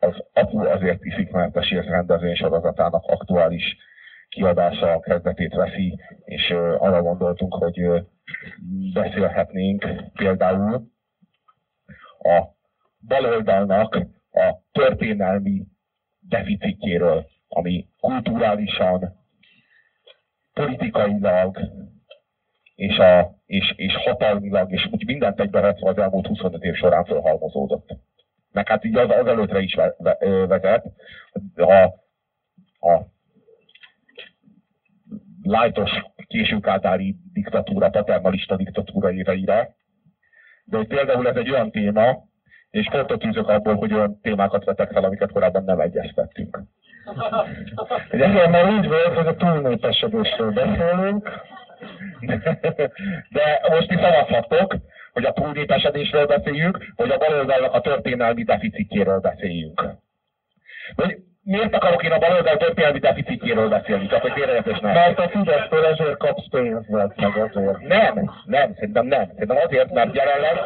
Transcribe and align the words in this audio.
az 0.00 0.24
Apu 0.32 0.66
azért 0.66 1.04
iszik 1.04 1.30
mentesért 1.30 1.86
rendezvény 1.86 2.34
sorozatának 2.34 3.04
aktuális 3.04 3.76
kiadása 4.28 4.92
a 4.92 5.00
kezdetét 5.00 5.54
veszi, 5.54 5.98
és 6.24 6.50
arra 6.78 7.02
gondoltunk, 7.02 7.54
hogy 7.54 8.06
beszélhetnénk 8.92 9.86
például 10.12 10.88
a 12.18 12.44
baloldalnak 13.08 13.94
a 14.32 14.54
történelmi 14.72 15.66
deficitjéről, 16.28 17.26
ami 17.48 17.86
kulturálisan, 18.00 19.18
politikailag 20.52 21.58
és, 22.74 22.98
a, 22.98 23.34
és, 23.46 23.72
és 23.76 23.96
hatalmilag, 23.96 24.72
és 24.72 24.88
úgy 24.90 25.06
mindent 25.06 25.40
egybevetve 25.40 25.88
az 25.88 25.98
elmúlt 25.98 26.26
25 26.26 26.62
év 26.62 26.74
során 26.74 27.04
felhalmozódott. 27.04 27.88
Meg 28.52 28.68
hát 28.68 28.84
így 28.84 28.96
az, 28.96 29.10
az 29.10 29.26
előttre 29.26 29.60
is 29.60 29.74
vezet. 30.46 30.84
A, 31.56 31.72
a 32.88 33.06
lájtos 35.42 35.90
későkátári 36.26 37.16
diktatúra, 37.32 37.90
paternalista 37.90 38.56
diktatúra 38.56 39.12
éveire. 39.12 39.74
De 40.64 40.76
hogy 40.76 40.86
például 40.86 41.28
ez 41.28 41.36
egy 41.36 41.50
olyan 41.50 41.70
téma, 41.70 42.28
és 42.70 42.88
pontot 42.90 43.20
tűzök 43.20 43.48
abból, 43.48 43.74
hogy 43.74 43.92
olyan 43.92 44.20
témákat 44.20 44.64
vetek 44.64 44.92
fel, 44.92 45.04
amiket 45.04 45.32
korábban 45.32 45.64
nem 45.64 45.80
egyeztettünk. 45.80 46.60
Ugye 48.12 48.48
már 48.48 48.70
úgy 48.70 48.88
volt, 48.88 49.14
hogy 49.14 49.26
a 49.26 49.36
túlnépesedésről 49.36 50.52
beszélünk, 50.52 51.28
de 53.36 53.60
most 53.70 53.90
is 53.90 54.00
szavazhatok, 54.00 54.76
hogy 55.12 55.24
a 55.24 55.32
túlnépesedésről 55.32 56.26
beszéljünk, 56.26 56.92
vagy 56.96 57.10
a 57.10 57.18
baloldalnak 57.18 57.74
a 57.74 57.80
történelmi 57.80 58.44
deficitjéről 58.44 59.18
beszéljünk. 59.18 59.82
Vagy 60.94 61.16
miért 61.42 61.74
akarok 61.74 62.02
én 62.04 62.12
a 62.12 62.18
baloldal 62.18 62.56
történelmi 62.56 62.98
deficitjéről 62.98 63.68
beszélni? 63.68 64.06
Csak 64.06 64.22
hogy 64.22 64.32
félreértés 64.32 64.78
nem. 64.78 64.92
Mert 64.92 65.18
a 65.18 65.28
Fidesztől 65.28 65.84
ezért 65.84 66.16
kapsz 66.16 66.48
pénzt, 66.50 66.88
meg 66.88 67.36
azért. 67.36 67.78
Nem, 67.78 68.30
nem, 68.44 68.74
szerintem 68.74 69.06
nem. 69.06 69.26
Szerintem 69.26 69.56
azért, 69.64 69.90
mert 69.92 70.14
jelenleg... 70.14 70.56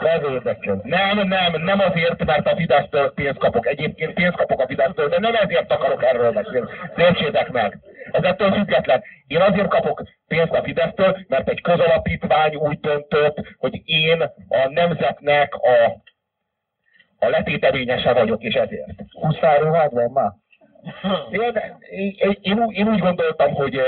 Levédeked. 0.00 0.84
Nem, 0.84 1.28
nem, 1.28 1.62
nem 1.62 1.80
azért, 1.80 2.24
mert 2.24 2.46
a 2.46 2.56
Fidesztől 2.56 3.12
pénzt 3.14 3.38
kapok. 3.38 3.66
Egyébként 3.66 4.14
pénzt 4.14 4.36
kapok 4.36 4.60
a 4.60 4.66
Fidesztől, 4.66 5.08
de 5.08 5.18
nem 5.18 5.34
ezért 5.34 5.72
akarok 5.72 6.04
erről 6.04 6.32
beszélni. 6.32 6.68
Értsétek 6.96 7.50
meg. 7.50 7.78
Ez 8.12 8.22
ettől 8.22 8.52
független. 8.52 9.02
Én 9.26 9.40
azért 9.40 9.68
kapok 9.68 10.02
pénzt 10.28 10.52
a 10.52 10.62
Fidesztől, 10.62 11.16
mert 11.28 11.48
egy 11.48 11.60
közalapítvány 11.60 12.54
úgy 12.54 12.80
döntött, 12.80 13.36
hogy 13.58 13.82
én 13.84 14.22
a 14.48 14.68
nemzetnek 14.68 15.54
a 15.54 16.04
a 17.18 17.28
letéteményese 17.28 18.12
vagyok, 18.12 18.42
és 18.42 18.54
ezért. 18.54 18.90
Huszáruhád 19.20 19.92
van 19.92 20.10
már? 20.10 20.32
Én, 21.30 21.52
én, 21.90 22.36
én, 22.40 22.66
én 22.70 22.88
úgy 22.88 22.98
gondoltam, 22.98 23.54
hogy 23.54 23.80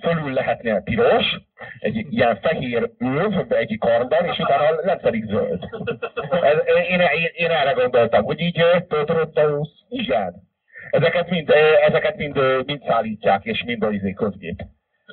fölül 0.00 0.32
lehetne 0.32 0.82
piros, 0.82 1.40
egy 1.78 2.06
ilyen 2.10 2.38
fehér 2.42 2.90
öv 2.98 3.52
egy 3.52 3.78
karban, 3.78 4.24
és 4.24 4.38
utána 4.38 4.80
lent 4.82 5.00
pedig 5.00 5.24
zöld. 5.24 5.62
Ez, 6.42 6.56
én, 6.88 7.00
én, 7.00 7.30
én 7.34 7.50
erre 7.50 7.72
gondoltam, 7.72 8.24
hogy 8.24 8.40
így 8.40 8.64
Totorottausz. 8.88 9.70
Igen. 9.88 10.34
Ezeket 10.90 11.30
mind, 11.30 11.50
ezeket 11.86 12.16
mind, 12.16 12.38
mind 12.66 12.82
szállítják, 12.86 13.44
és 13.44 13.62
mind 13.66 13.82
a 13.82 13.90
izé 13.90 14.12
közgép. 14.12 14.62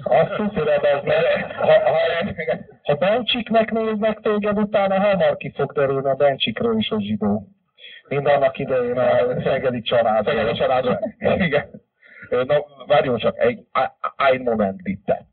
Azt 0.03 0.35
tudod, 0.35 0.67
ez 0.67 1.03
mert 1.03 1.51
ha, 1.51 1.65
ha, 1.65 1.97
ha 2.83 2.95
Bencsiknek 2.95 3.71
néznek 3.71 4.19
téged, 4.19 4.57
utána 4.57 4.99
hamar 4.99 5.37
ki 5.37 5.51
fog 5.55 5.71
derülni 5.71 6.09
a 6.09 6.15
Bencsikről 6.15 6.77
is 6.77 6.89
a 6.89 6.99
zsidó 6.99 7.54
mint 8.07 8.27
annak 8.27 8.57
idején 8.57 8.97
a 8.97 9.41
Szegedi 9.43 9.81
család. 9.81 10.25
Szegedi 10.25 10.57
család. 10.57 10.99
Igen. 11.19 11.69
Na, 12.29 12.65
várjon 12.87 13.17
csak, 13.17 13.37
egy, 13.39 13.65
egy 14.31 14.41
moment 14.41 14.81
bitte. 14.81 15.25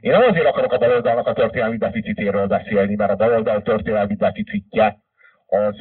Én 0.00 0.10
nem 0.10 0.22
azért 0.22 0.46
akarok 0.46 0.72
a 0.72 0.78
baloldalnak 0.78 1.26
a 1.26 1.32
történelmi 1.32 1.76
deficitéről 1.76 2.46
beszélni, 2.46 2.94
mert 2.94 3.10
a 3.10 3.16
baloldal 3.16 3.62
történelmi 3.62 4.14
deficitje 4.14 4.98
az, 5.46 5.76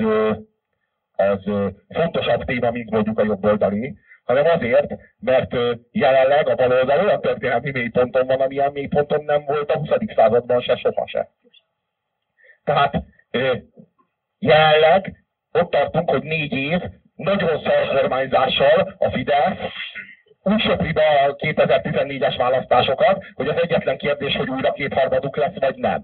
az 1.15 1.51
fontosabb 1.89 2.43
téma, 2.43 2.71
mint 2.71 2.89
mondjuk 2.89 3.19
a 3.19 3.23
jobb 3.23 3.45
oldali, 3.45 3.97
hanem 4.23 4.45
azért, 4.45 4.93
mert 5.19 5.55
jelenleg 5.91 6.47
a 6.47 6.55
baloldal 6.55 7.05
olyan 7.05 7.21
történelmi 7.21 7.71
mélyponton 7.71 8.27
van, 8.27 8.41
amilyen 8.41 8.71
mélyponton 8.71 9.23
nem 9.23 9.43
volt 9.45 9.71
a 9.71 9.77
20. 9.77 9.89
században 10.15 10.61
se, 10.61 10.75
soha 10.75 11.07
se. 11.07 11.29
Tehát 12.63 13.03
jelenleg 14.39 15.22
ott 15.53 15.71
tartunk, 15.71 16.09
hogy 16.09 16.23
négy 16.23 16.53
év 16.53 16.81
nagyon 17.15 17.61
szar 17.63 17.87
kormányzással 17.87 18.95
a 18.97 19.09
Fidesz 19.09 19.57
úgy 20.43 20.61
söpri 20.61 20.91
be 20.91 21.25
a 21.27 21.35
2014-es 21.35 22.35
választásokat, 22.37 23.23
hogy 23.33 23.47
az 23.47 23.61
egyetlen 23.61 23.97
kérdés, 23.97 24.35
hogy 24.35 24.49
újra 24.49 24.71
kétharmaduk 24.71 25.37
lesz, 25.37 25.59
vagy 25.59 25.75
nem. 25.75 26.01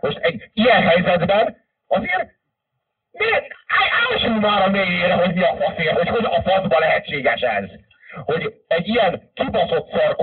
Most 0.00 0.18
egy 0.18 0.50
ilyen 0.52 0.82
helyzetben 0.82 1.56
azért 1.86 2.36
miért 3.10 3.46
ássunk 4.12 4.40
már 4.40 4.62
a 4.62 4.70
mélyére, 4.70 5.14
hogy 5.14 5.34
mi 5.34 5.42
a 5.42 5.56
faszér, 5.56 5.92
hogy 5.92 6.08
hogy 6.08 6.24
a 6.24 6.42
faszba 6.42 6.78
lehetséges 6.78 7.40
ez. 7.40 7.64
Hogy 8.24 8.54
egy 8.66 8.88
ilyen 8.88 9.30
kibaszott 9.34 9.90
szar 9.90 10.16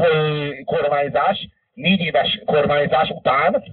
kormányzás, 0.66 1.47
négy 1.73 1.99
éves 1.99 2.41
kormányzás 2.45 3.09
után, 3.09 3.63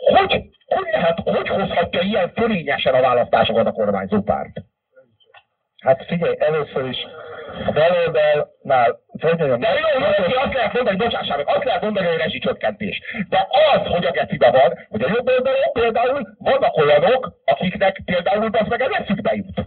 hogy 0.00 0.50
hogy 0.66 0.88
lehet, 0.92 1.20
hogy 1.24 1.48
hozhatja 1.48 2.00
ilyen 2.00 2.32
fölényesen 2.34 2.94
a 2.94 3.00
választásokat 3.00 3.66
a 3.66 3.72
kormányzó 3.72 4.22
párt? 4.22 4.60
Hát 5.82 6.04
figyelj, 6.06 6.34
először 6.38 6.88
is 6.88 6.98
a 7.66 7.72
baloldalnál, 7.72 8.98
hogy 9.20 9.38
mondjam, 9.38 9.60
de 9.60 9.68
jó, 9.68 10.00
jó, 10.28 10.40
azt 10.40 10.54
lehet 10.54 10.72
mondani, 10.72 10.96
bocsássák 10.96 11.36
meg, 11.36 11.48
azt 11.48 11.64
lehet 11.64 11.82
mondani, 11.82 12.06
hogy 12.06 12.16
rezsicsökkentés. 12.16 13.00
De 13.28 13.48
az, 13.72 13.86
hogy 13.86 14.04
a 14.04 14.10
gecibe 14.10 14.50
van, 14.50 14.86
hogy 14.88 15.02
a 15.02 15.08
jobb 15.08 15.28
oldalon 15.28 15.72
például 15.72 16.36
vannak 16.38 16.76
olyanok, 16.76 17.32
akiknek 17.44 18.00
például 18.04 18.48
az 18.52 18.68
meg 18.68 18.80
ez 18.80 18.90
eszükbe 18.92 19.34
jut. 19.34 19.64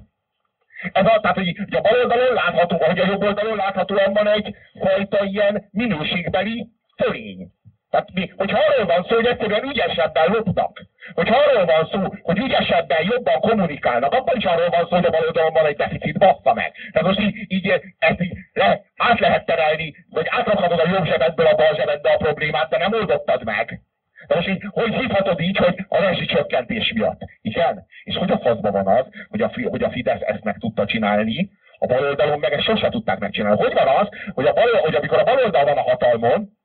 Ez 0.94 1.06
a, 1.06 1.20
tehát, 1.22 1.36
hogy 1.36 1.56
a 1.72 1.82
bal 1.82 2.00
oldalon 2.00 2.34
látható, 2.34 2.78
hogy 2.78 3.00
a 3.00 3.06
jobb 3.06 3.24
oldalon 3.24 3.56
láthatóan 3.56 4.14
van 4.14 4.28
egy 4.28 4.56
fajta 4.80 5.24
ilyen 5.24 5.68
minőségbeli 5.72 6.68
fölény. 6.96 7.52
Tehát 7.94 8.14
mi, 8.14 8.34
hogyha 8.38 8.60
arról 8.60 8.86
van 8.86 9.06
szó, 9.08 9.16
hogy 9.16 9.26
egyszerűen 9.26 9.64
ügyesebben 9.64 10.32
lopnak, 10.32 10.82
hogyha 11.14 11.38
arról 11.38 11.66
van 11.66 11.88
szó, 11.92 12.00
hogy 12.22 12.38
ügyesebben 12.38 13.06
jobban 13.12 13.40
kommunikálnak, 13.40 14.14
akkor 14.14 14.38
is 14.38 14.44
arról 14.44 14.70
van 14.70 14.88
szó, 14.90 14.96
hogy 14.96 15.06
a 15.06 15.10
baloldalon 15.10 15.54
van 15.54 15.66
egy 15.66 15.76
deficit, 15.76 16.18
bassza 16.18 16.54
meg. 16.54 16.72
Tehát 16.92 17.08
most 17.08 17.20
így, 17.20 17.36
így 17.48 17.68
ezt 18.00 18.22
így 18.22 18.34
le, 18.54 18.82
át 18.98 19.20
lehet 19.20 19.46
terelni, 19.46 19.96
vagy 20.10 20.26
átrakhatod 20.30 20.80
a 20.80 20.90
jobb 20.90 21.06
zsebedből 21.06 21.46
a 21.46 21.56
bal 21.56 21.76
zsebedbe 21.76 22.10
a 22.12 22.18
problémát, 22.18 22.70
de 22.70 22.78
nem 22.78 22.94
oldottad 22.94 23.44
meg. 23.44 23.82
De 24.28 24.36
most 24.36 24.48
így, 24.48 24.64
hogy 24.70 24.94
hívhatod 24.94 25.40
így, 25.40 25.58
hogy 25.58 25.86
a 25.88 26.00
rezsicsökkentés 26.02 26.94
miatt? 26.94 27.22
Igen? 27.42 27.86
És 28.04 28.16
hogy 28.16 28.32
a 28.32 28.40
faszban 28.40 28.72
van 28.72 28.88
az, 28.88 29.06
hogy 29.30 29.42
a, 29.42 29.52
hogy 29.70 29.84
a 29.84 29.92
Fidesz 29.92 30.22
ezt 30.22 30.44
meg 30.44 30.58
tudta 30.58 30.86
csinálni, 30.86 31.50
a 31.78 31.86
baloldalon 31.86 32.40
meg 32.40 32.54
ezt 32.54 32.64
sose 32.64 32.90
tudták 32.90 33.20
megcsinálni. 33.20 33.62
Hogy 33.62 33.74
van 33.74 33.88
az, 33.88 34.08
hogy, 34.34 34.46
a 34.46 34.54
bal, 34.54 34.80
hogy 34.82 34.96
amikor 34.96 35.20
a 35.20 35.24
baloldal 35.24 35.66
van 35.66 35.78
a 35.78 35.90
hatalmon, 35.90 36.62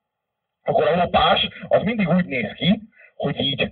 akkor 0.68 0.88
a 0.88 0.96
lopás 0.96 1.48
az 1.68 1.82
mindig 1.82 2.08
úgy 2.08 2.24
néz 2.24 2.52
ki, 2.52 2.80
hogy 3.16 3.40
így 3.40 3.70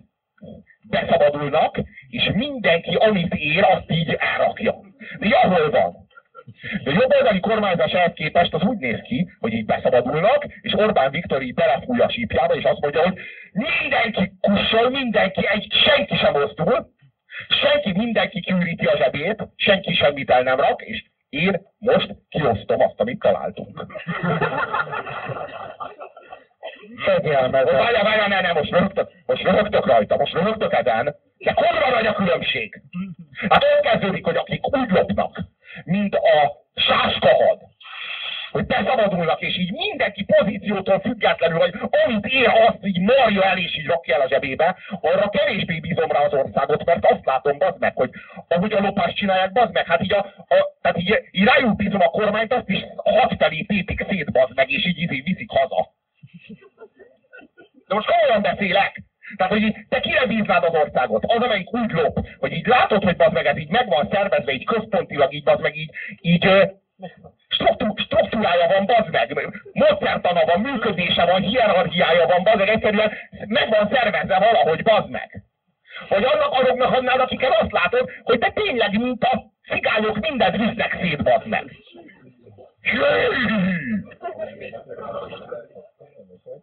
beszabadulnak, 0.90 1.76
és 2.10 2.30
mindenki, 2.34 2.94
amit 2.94 3.34
ér, 3.34 3.64
azt 3.64 3.90
így 3.90 4.16
elrakja. 4.18 4.74
De 5.18 5.36
ahol 5.36 5.70
van? 5.70 6.04
De 6.84 6.90
jobb 6.90 7.12
oldali 7.18 7.40
kormányzás 7.40 7.92
ehhez 7.92 8.12
képest 8.14 8.54
az 8.54 8.62
úgy 8.62 8.78
néz 8.78 9.00
ki, 9.00 9.30
hogy 9.40 9.52
így 9.52 9.64
beszabadulnak, 9.64 10.46
és 10.60 10.74
Orbán 10.74 11.10
Viktor 11.10 11.42
így 11.42 11.54
belefúj 11.54 12.00
a 12.00 12.10
sípjába, 12.10 12.54
és 12.54 12.64
azt 12.64 12.80
mondja, 12.80 13.02
hogy 13.02 13.18
mindenki 13.52 14.32
kussol, 14.40 14.90
mindenki, 14.90 15.46
egy, 15.46 15.72
senki 15.84 16.16
sem 16.16 16.32
mozdul, 16.32 16.86
senki, 17.48 17.92
mindenki 17.92 18.40
kiüríti 18.40 18.86
a 18.86 18.96
zsebét, 18.96 19.48
senki 19.56 19.94
semmit 19.94 20.30
el 20.30 20.42
nem 20.42 20.60
rak, 20.60 20.82
és 20.82 21.04
én 21.28 21.60
most 21.78 22.14
kiosztom 22.28 22.80
azt, 22.80 23.00
amit 23.00 23.18
találtunk. 23.18 23.84
Meg. 27.50 27.64
Várjál, 27.64 28.04
várjál, 28.04 28.28
ne, 28.28 28.40
ne, 28.40 28.52
most 28.52 28.70
rögtök, 28.70 29.10
most 29.26 29.42
rögtök 29.42 29.86
rajta, 29.86 30.16
most 30.16 30.32
rögtök 30.32 30.72
ezen, 30.72 31.16
de 31.38 31.52
kurva 31.52 31.90
nagy 31.90 32.06
a 32.06 32.12
különbség. 32.12 32.82
Hát 33.48 33.64
ott 33.64 33.80
kezdődik, 33.80 34.24
hogy 34.24 34.36
akik 34.36 34.76
úgy 34.76 34.90
lopnak, 34.90 35.38
mint 35.84 36.14
a 36.14 36.52
sáskahad, 36.74 37.58
hogy 38.50 38.66
beszabadulnak, 38.66 39.40
és 39.40 39.58
így 39.58 39.72
mindenki 39.72 40.24
pozíciótól 40.24 41.00
függetlenül, 41.00 41.58
hogy 41.58 41.74
amit 42.04 42.26
ér, 42.26 42.48
azt 42.48 42.78
így 42.82 43.00
marja 43.00 43.42
el, 43.42 43.58
és 43.58 43.78
így 43.78 43.86
rakja 43.86 44.14
el 44.14 44.20
a 44.20 44.28
zsebébe, 44.28 44.76
arra 45.00 45.28
kevésbé 45.28 45.78
bízom 45.78 46.10
rá 46.10 46.20
az 46.20 46.32
országot, 46.32 46.84
mert 46.84 47.04
azt 47.04 47.24
látom, 47.24 47.58
bazd 47.58 47.78
meg, 47.78 47.96
hogy 47.96 48.10
ahogy 48.48 48.72
a 48.72 48.80
lopást 48.80 49.16
csinálják, 49.16 49.52
bazd 49.52 49.72
meg, 49.72 49.86
hát 49.86 50.02
így, 50.02 50.12
a, 50.12 50.18
a, 50.48 50.76
tehát 50.80 50.98
így, 50.98 51.18
így 51.30 51.44
rájuk 51.44 51.76
bízom 51.76 52.00
a 52.00 52.10
kormányt, 52.10 52.52
azt 52.52 52.68
is 52.68 52.84
hat 52.96 53.34
felé 53.38 53.62
tépik 53.62 54.06
szét, 54.08 54.32
bazd 54.32 54.54
meg, 54.54 54.70
és 54.70 54.86
így, 54.86 55.12
így 55.12 55.22
viszik 55.22 55.50
haza. 55.50 55.95
De 57.86 57.94
most 57.94 58.06
komolyan 58.06 58.42
beszélek. 58.42 59.02
Tehát, 59.36 59.52
hogy 59.52 59.62
így, 59.62 59.76
te 59.88 60.00
kire 60.00 60.26
bíznád 60.26 60.64
az 60.64 60.74
országot? 60.74 61.24
Az, 61.24 61.42
amelyik 61.42 61.72
úgy 61.72 61.90
lop, 61.90 62.26
hogy 62.38 62.52
így 62.52 62.66
látod, 62.66 63.02
hogy 63.02 63.14
az 63.18 63.32
meg 63.32 63.46
ez 63.46 63.56
így 63.56 63.70
meg 63.70 64.08
szervezve, 64.10 64.52
így 64.52 64.64
központilag, 64.64 65.32
így 65.32 65.48
az 65.48 65.60
meg 65.60 65.76
így, 65.76 65.90
így 66.20 66.48
struktú, 67.48 67.96
struktúrája 67.96 68.66
van, 68.68 68.86
bazd 68.86 69.10
meg, 69.10 69.62
módszertana 69.72 70.44
van, 70.44 70.60
működése 70.60 71.24
van, 71.24 71.42
hierarchiája 71.42 72.26
van, 72.26 72.42
bazd 72.42 72.58
meg, 72.58 72.68
egyszerűen 72.68 73.12
meg 73.46 73.68
van 73.68 73.90
szervezve 73.92 74.38
valahogy, 74.38 74.82
bazd 74.82 75.10
meg. 75.10 75.42
Vagy 76.08 76.24
annak 76.24 76.52
azoknak 76.52 76.92
adnád, 76.92 77.20
akiket 77.20 77.60
azt 77.60 77.72
látod, 77.72 78.10
hogy 78.22 78.38
te 78.38 78.50
tényleg, 78.54 78.98
mint 78.98 79.24
a 79.24 79.42
cigányok 79.68 80.18
mindent 80.18 80.56
visznek 80.56 80.96
szét, 81.00 81.22
bazd 81.22 81.46
meg. 81.46 81.72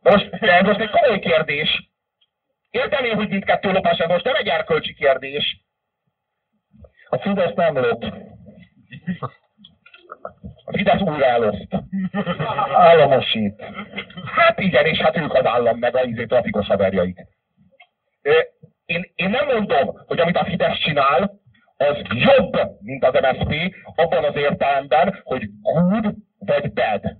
Most, 0.01 0.29
ez 0.31 0.65
most 0.65 0.79
egy 0.79 0.89
komoly 0.89 1.19
kérdés. 1.19 1.91
Értem 2.69 3.15
hogy 3.15 3.29
mindkettő 3.29 3.71
lopás, 3.71 3.97
ez 3.97 4.09
most 4.09 4.23
nem 4.23 4.35
egy 4.35 4.47
erkölcsi 4.47 4.93
kérdés. 4.93 5.61
A 7.09 7.17
Fidesz 7.17 7.53
nem 7.55 7.77
lop. 7.77 8.03
A 10.65 10.71
Fidesz 10.77 11.01
újra 11.01 11.25
eloszt. 11.25 11.67
Államosít. 12.73 13.63
Hát 14.35 14.59
igen, 14.59 14.85
és 14.85 14.97
hát 14.97 15.17
ők 15.17 15.33
az 15.33 15.45
állam 15.45 15.77
meg 15.77 15.95
a 15.95 16.03
izé 16.03 16.25
trafikos 16.25 16.67
haverjait. 16.67 17.27
Én, 18.85 19.11
én 19.15 19.29
nem 19.29 19.45
mondom, 19.45 20.03
hogy 20.05 20.19
amit 20.19 20.37
a 20.37 20.45
Fidesz 20.45 20.77
csinál, 20.77 21.41
az 21.77 21.97
jobb, 22.09 22.57
mint 22.79 23.05
az 23.05 23.13
MSZP, 23.13 23.75
abban 23.95 24.23
az 24.23 24.35
értelemben, 24.35 25.21
hogy 25.23 25.49
good 25.61 26.15
vagy 26.39 26.73
bad. 26.73 27.17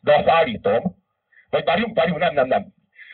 De 0.00 0.14
azt 0.14 0.28
állítom, 0.28 1.01
vagy 1.52 1.64
várjunk, 1.64 1.96
várjunk, 1.96 2.20
nem, 2.20 2.34
nem, 2.34 2.46
nem. 2.46 2.66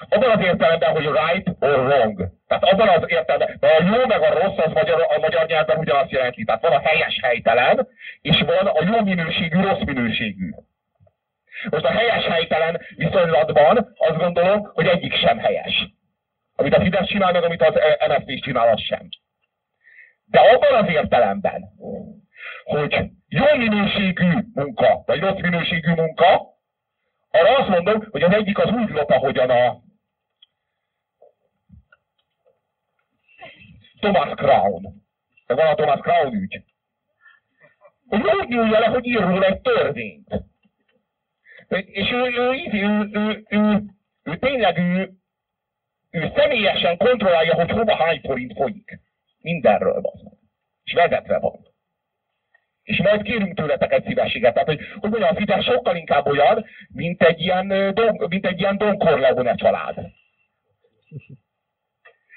Abban 0.09 0.31
az 0.31 0.45
értelemben, 0.45 0.93
hogy 0.93 1.05
right 1.05 1.49
or 1.61 1.79
wrong. 1.79 2.31
Tehát 2.47 2.65
abban 2.65 2.89
az 2.89 3.03
értelemben, 3.07 3.71
a 3.71 3.83
jó 3.83 4.07
meg 4.07 4.23
a 4.23 4.41
rossz 4.41 4.59
az 4.67 4.73
magyar, 4.73 5.07
a 5.17 5.19
magyar 5.21 5.47
nyelvben 5.47 5.79
ugyanazt 5.79 6.11
jelenti. 6.11 6.45
Tehát 6.45 6.63
van 6.63 6.73
a 6.73 6.89
helyes 6.89 7.19
helytelen, 7.23 7.89
és 8.21 8.41
van 8.41 8.67
a 8.67 8.83
jó 8.85 9.03
minőségű, 9.03 9.61
rossz 9.61 9.85
minőségű. 9.85 10.51
Most 11.71 11.85
a 11.85 11.91
helyes 11.91 12.25
helytelen 12.25 12.81
viszonylatban 12.97 13.95
azt 13.97 14.19
gondolom, 14.19 14.71
hogy 14.75 14.87
egyik 14.87 15.15
sem 15.15 15.39
helyes. 15.39 15.89
Amit 16.57 16.75
a 16.75 16.81
Fidesz 16.81 17.07
csinál, 17.07 17.33
meg 17.33 17.45
amit 17.45 17.63
az 17.63 17.75
MSZP 18.09 18.41
csinál, 18.41 18.69
az 18.69 18.81
sem. 18.81 19.09
De 20.25 20.41
abban 20.41 20.85
az 20.85 20.91
értelemben, 20.91 21.65
hogy 22.65 23.11
jó 23.29 23.45
minőségű 23.57 24.31
munka, 24.55 25.03
vagy 25.07 25.21
rossz 25.21 25.41
minőségű 25.41 25.91
munka, 25.91 26.58
arra 27.31 27.57
azt 27.57 27.69
mondom, 27.69 28.09
hogy 28.11 28.23
az 28.23 28.33
egyik 28.33 28.59
az 28.59 28.71
úgy 28.71 28.89
lop, 28.89 29.11
ahogyan 29.11 29.51
a 29.51 29.83
Thomas 34.01 34.35
Crown. 34.35 34.83
De 35.47 35.55
van 35.55 35.67
a 35.67 35.75
Thomas 35.75 36.01
Crown 36.01 36.35
ügy. 36.35 36.63
Hogy 38.09 38.23
úgy 38.23 38.49
nyúlja 38.49 38.79
le, 38.79 38.87
hogy 38.87 39.07
ír 39.07 39.21
róla 39.21 39.47
egy 39.47 39.61
törvényt. 39.61 40.43
És 41.69 42.11
ő, 42.11 42.23
ő, 42.23 42.53
ő, 42.73 42.73
ő, 42.73 43.11
ő, 43.13 43.45
ő, 43.49 43.83
ő 44.23 44.37
tényleg 44.37 44.79
ő, 44.79 45.13
ő 46.11 46.33
személyesen 46.37 46.97
kontrollálja, 46.97 47.55
hogy 47.55 47.71
hova 47.71 47.97
hány 47.97 48.21
forint 48.21 48.53
folyik. 48.57 49.01
Mindenről 49.41 50.01
van. 50.01 50.39
És 50.85 50.93
vezetve 50.93 51.39
van. 51.39 51.67
És 52.89 52.99
majd 53.03 53.23
kérünk 53.23 53.55
tőletek 53.55 53.93
egy 53.93 54.05
szívességet. 54.07 54.53
Tehát, 54.53 54.69
hogy, 54.69 54.81
hogy 55.01 55.11
mondjam, 55.11 55.31
a 55.35 55.39
Fidesz 55.39 55.65
sokkal 55.65 55.97
inkább 55.97 56.27
olyan, 56.27 56.65
mint 56.89 57.23
egy 57.23 57.41
ilyen, 57.41 57.95
Don, 57.95 58.27
mint 58.29 58.47
egy 58.47 58.61
ilyen 58.61 58.79
Don 58.79 58.99
Corleone 58.99 59.55
család. 59.55 59.97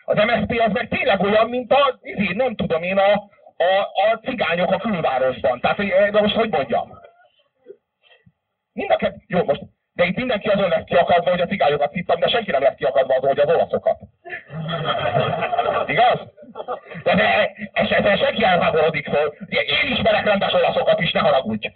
Az 0.06 0.15
MSZP 0.15 0.62
az 0.68 0.71
meg 0.71 0.88
tényleg 0.88 1.21
olyan, 1.21 1.50
mint 1.50 1.71
a, 1.71 2.00
izé, 2.01 2.33
nem 2.33 2.56
tudom 2.56 2.83
én, 2.83 2.98
a, 2.98 3.12
a, 3.57 3.81
a 4.12 4.19
cigányok 4.24 4.71
a 4.71 4.77
külvárosban. 4.77 5.59
Tehát, 5.59 5.77
hogy, 5.77 5.88
de 6.12 6.21
most 6.21 6.36
hogy 6.36 6.50
mondjam? 6.50 7.00
Mind 8.74 8.92
a 8.92 9.13
jó, 9.27 9.44
most 9.44 9.62
de 9.94 10.06
itt 10.06 10.15
mindenki 10.15 10.47
azon 10.47 10.69
lesz 10.69 10.83
kiakadva, 10.83 11.30
hogy 11.30 11.42
a 11.42 11.47
cigányokat 11.47 11.94
hittam, 11.94 12.19
de 12.19 12.27
senki 12.27 12.51
nem 12.51 12.62
lesz 12.62 12.75
kiakadva 12.75 13.15
azon, 13.15 13.30
hogy 13.30 13.39
az 13.39 13.50
olaszokat. 13.56 13.97
Igaz? 15.88 16.19
De, 17.03 17.15
de 17.15 17.51
esetleg 17.71 18.18
senki 18.18 18.44
elháborodik 18.44 19.09
föl. 19.09 19.33
Én 19.50 19.92
ismerek 19.92 20.25
rendes 20.25 20.53
olaszokat 20.53 21.00
is, 21.00 21.12
ne 21.12 21.19
haragudj. 21.19 21.68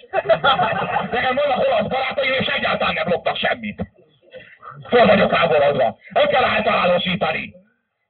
Nekem 1.11 1.35
vannak 1.35 1.67
olasz 1.67 1.87
barátaim, 1.87 2.33
és 2.33 2.47
egyáltalán 2.47 2.93
nem 2.93 3.07
loptak 3.07 3.37
semmit. 3.37 3.83
Föl 4.89 5.05
vagyok 5.05 5.33
háborodva. 5.33 5.97
Nem 6.09 6.27
kell 6.27 6.43
általánosítani. 6.43 7.53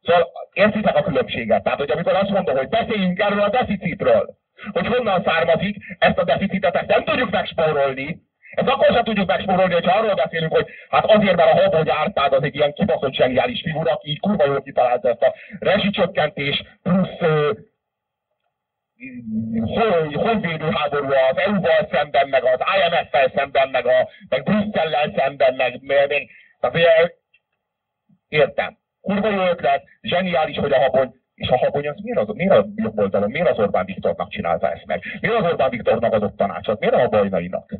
Szóval 0.03 0.31
értitek 0.53 0.95
a 0.95 1.03
különbséget. 1.03 1.63
Tehát, 1.63 1.79
hogy 1.79 1.91
amikor 1.91 2.13
azt 2.13 2.29
mondom, 2.29 2.57
hogy 2.57 2.69
beszéljünk 2.69 3.19
erről 3.19 3.41
a 3.41 3.49
deficitről, 3.49 4.35
hogy 4.71 4.87
honnan 4.87 5.23
származik, 5.23 5.77
ezt 5.99 6.17
a 6.17 6.23
deficitet 6.23 6.75
ezt 6.75 6.87
nem 6.87 7.03
tudjuk 7.03 7.29
megspórolni, 7.29 8.24
ezt 8.55 8.67
akkor 8.67 8.93
sem 8.93 9.03
tudjuk 9.03 9.27
megspórolni, 9.27 9.73
hogyha 9.73 9.97
arról 9.97 10.13
beszélünk, 10.13 10.51
hogy 10.53 10.67
hát 10.89 11.05
azért, 11.05 11.35
mert 11.35 11.51
a 11.51 11.61
Habony 11.61 11.89
Árpád 11.89 12.33
az 12.33 12.43
egy 12.43 12.55
ilyen 12.55 12.73
kibaszott 12.73 13.13
zseniális 13.13 13.61
figura, 13.61 13.91
aki 13.91 14.09
így 14.09 14.19
kurva 14.19 14.45
jól 14.45 14.61
kitalálta 14.61 15.09
ezt 15.09 15.21
a 15.21 15.33
rezsicsökkentés 15.59 16.63
plusz 16.83 17.19
honvédő 20.13 20.69
háború 20.71 21.05
az 21.05 21.37
EU-val 21.37 21.87
szemben, 21.91 22.29
meg 22.29 22.43
az 22.43 22.59
IMF-fel 22.75 23.31
szemben, 23.35 23.69
meg, 23.69 23.85
a, 23.85 24.09
meg 24.29 24.43
Brüsszellel 24.43 25.13
szemben, 25.15 25.55
meg, 25.55 25.79
meg 25.81 26.29
tehát, 26.59 27.15
értem. 28.27 28.77
Kurva 29.01 29.29
jó 29.29 29.43
ötlet, 29.43 29.83
zseniális, 30.01 30.57
hogy 30.57 30.71
a 30.71 30.79
habony, 30.79 31.13
és 31.35 31.47
a 31.49 31.57
habony 31.57 31.87
az 31.87 31.95
miért, 32.01 32.19
az, 32.19 32.35
miért 32.35 32.51
a 32.51 32.65
jobb 32.75 32.99
oldalon, 32.99 33.31
miért 33.31 33.49
az 33.49 33.59
Orbán 33.59 33.85
Viktornak 33.85 34.29
csinálta 34.29 34.71
ezt 34.71 34.85
meg? 34.85 35.03
Miért 35.21 35.35
az 35.35 35.43
Orbán 35.43 35.69
Viktornak 35.69 36.13
adott 36.13 36.37
tanácsot? 36.37 36.79
Miért 36.79 36.95
a 36.95 37.07
bajnainak? 37.07 37.73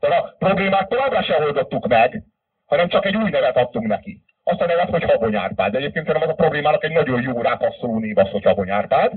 Tehát 0.00 0.24
a 0.24 0.34
problémát 0.38 0.88
továbbra 0.88 1.22
sem 1.22 1.42
oldottuk 1.42 1.86
meg, 1.86 2.22
hanem 2.66 2.88
csak 2.88 3.04
egy 3.04 3.16
új 3.16 3.30
nevet 3.30 3.56
adtunk 3.56 3.86
neki. 3.86 4.22
Azt 4.42 4.60
a 4.60 4.66
nevet, 4.66 4.88
hogy 4.88 5.02
Habony 5.02 5.36
Árpád. 5.36 5.72
De 5.72 5.78
egyébként 5.78 6.06
szerintem 6.06 6.30
az 6.30 6.34
a 6.38 6.42
problémának 6.42 6.84
egy 6.84 6.92
nagyon 6.92 7.22
jó 7.22 7.40
rápasszoló 7.40 7.98
név 7.98 8.18
az, 8.18 8.30
hogy 8.30 8.44
Habony 8.44 8.70
Árpád. 8.70 9.12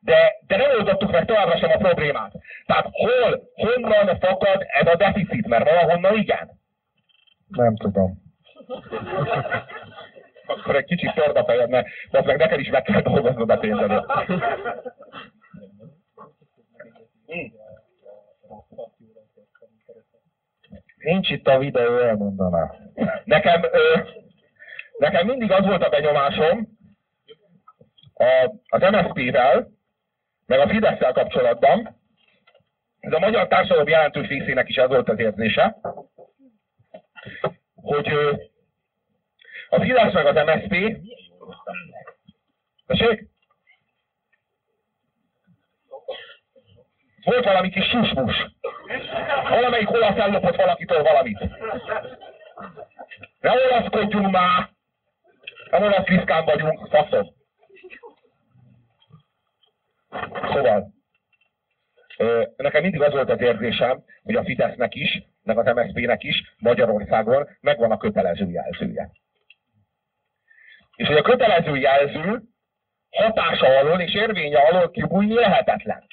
De, 0.00 0.32
de 0.46 0.56
nem 0.56 0.70
oldottuk 0.70 1.10
meg 1.10 1.24
továbbra 1.24 1.58
sem 1.58 1.70
a 1.70 1.76
problémát. 1.76 2.32
Tehát 2.66 2.86
hol, 2.90 3.42
honnan 3.54 4.18
fakad 4.18 4.64
ez 4.80 4.86
a 4.86 4.96
deficit? 4.96 5.46
Mert 5.46 5.64
valahonnan 5.64 6.16
igen? 6.16 6.50
Nem 7.48 7.76
tudom. 7.76 8.22
Akkor 10.46 10.76
egy 10.76 10.84
kicsit 10.84 11.14
tört 11.14 11.36
a 11.36 11.44
fejed, 11.44 11.70
mert 11.70 11.86
meg 12.10 12.36
neked 12.36 12.60
is 12.60 12.68
meg 12.68 12.82
kell 12.82 13.00
dolgoznod 13.00 13.50
a 13.50 13.56
pénzedet. 13.56 14.04
Nincs 21.04 21.30
itt 21.30 21.46
a 21.46 21.58
videó, 21.58 21.98
elmondaná. 21.98 22.74
Nekem, 23.24 23.62
ö, 23.62 23.98
nekem 24.98 25.26
mindig 25.26 25.50
az 25.50 25.64
volt 25.64 25.82
a 25.82 25.88
benyomásom 25.88 26.68
a, 28.14 28.54
az 28.68 28.80
MSZP-vel, 28.80 29.68
meg 30.46 30.58
a 30.58 30.68
fidesz 30.68 30.98
kapcsolatban, 30.98 31.96
ez 33.00 33.12
a 33.12 33.18
magyar 33.18 33.48
társadalom 33.48 33.88
jelentős 33.88 34.28
részének 34.28 34.68
is 34.68 34.76
ez 34.76 34.88
volt 34.88 35.08
az 35.08 35.18
érzése, 35.18 35.76
hogy 37.74 38.08
ö, 38.08 38.32
a 39.68 39.80
Fidesz 39.80 40.12
meg 40.12 40.26
az 40.26 40.34
MSZP, 40.34 40.96
tessék? 42.86 43.33
Volt 47.24 47.44
valami 47.44 47.70
kis 47.70 47.88
susmus. 47.88 48.46
Valamelyik 49.48 49.90
olasz 49.90 50.18
ellopott 50.18 50.56
valakitől 50.56 51.02
valamit. 51.02 51.38
Ne 53.40 53.50
olaszkodjunk 53.50 54.30
már! 54.30 54.68
Nem 55.70 55.82
olasz 55.82 56.06
viszkán 56.06 56.44
vagyunk, 56.44 56.88
faszom. 56.90 57.34
Szóval, 60.52 60.92
nekem 62.56 62.82
mindig 62.82 63.02
az 63.02 63.12
volt 63.12 63.30
az 63.30 63.40
érzésem, 63.40 64.04
hogy 64.22 64.34
a 64.34 64.44
Fidesznek 64.44 64.94
is, 64.94 65.22
meg 65.42 65.58
az 65.58 65.74
MSZP-nek 65.74 66.22
is 66.22 66.54
Magyarországon 66.58 67.48
megvan 67.60 67.90
a 67.90 67.96
kötelező 67.96 68.50
jelzője. 68.50 69.10
És 70.96 71.06
hogy 71.06 71.16
a 71.16 71.22
kötelező 71.22 71.76
jelző 71.76 72.42
hatása 73.10 73.66
alól 73.66 74.00
és 74.00 74.14
érvénye 74.14 74.58
alól 74.58 74.90
kibújni 74.90 75.34
lehetetlen. 75.34 76.06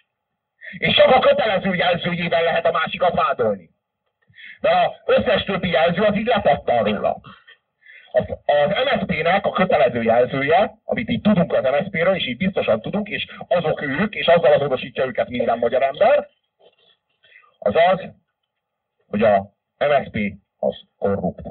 És 0.77 0.95
csak 0.95 1.15
a 1.15 1.19
kötelező 1.19 1.75
jelzőjével 1.75 2.43
lehet 2.43 2.65
a 2.65 2.71
másikat 2.71 3.15
vádolni. 3.15 3.69
De 4.59 4.69
az 5.05 5.17
összes 5.17 5.43
többi 5.43 5.69
jelző 5.69 6.01
az 6.01 6.15
így 6.15 6.25
lepattan 6.25 6.83
róla. 6.83 7.21
Az, 8.11 8.25
az 8.45 8.71
MSZP-nek 8.85 9.45
a 9.45 9.51
kötelező 9.51 10.03
jelzője, 10.03 10.79
amit 10.83 11.09
így 11.09 11.21
tudunk 11.21 11.53
az 11.53 11.63
MSZP-ről, 11.63 12.15
és 12.15 12.27
így 12.27 12.37
biztosan 12.37 12.81
tudunk, 12.81 13.09
és 13.09 13.27
azok 13.47 13.81
ők, 13.81 14.15
és 14.15 14.27
azzal 14.27 14.53
azonosítja 14.53 15.05
őket 15.05 15.29
minden 15.29 15.57
magyar 15.57 15.81
ember, 15.81 16.29
az 17.59 17.75
az, 17.75 18.09
hogy 19.07 19.23
a 19.23 19.53
MSZP 19.77 20.17
az 20.57 20.75
korrupt. 20.97 21.41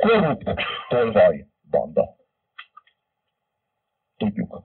korrupt 0.00 0.60
tolvaj 0.88 1.46
banda. 1.70 2.16
Tudjuk. 4.16 4.62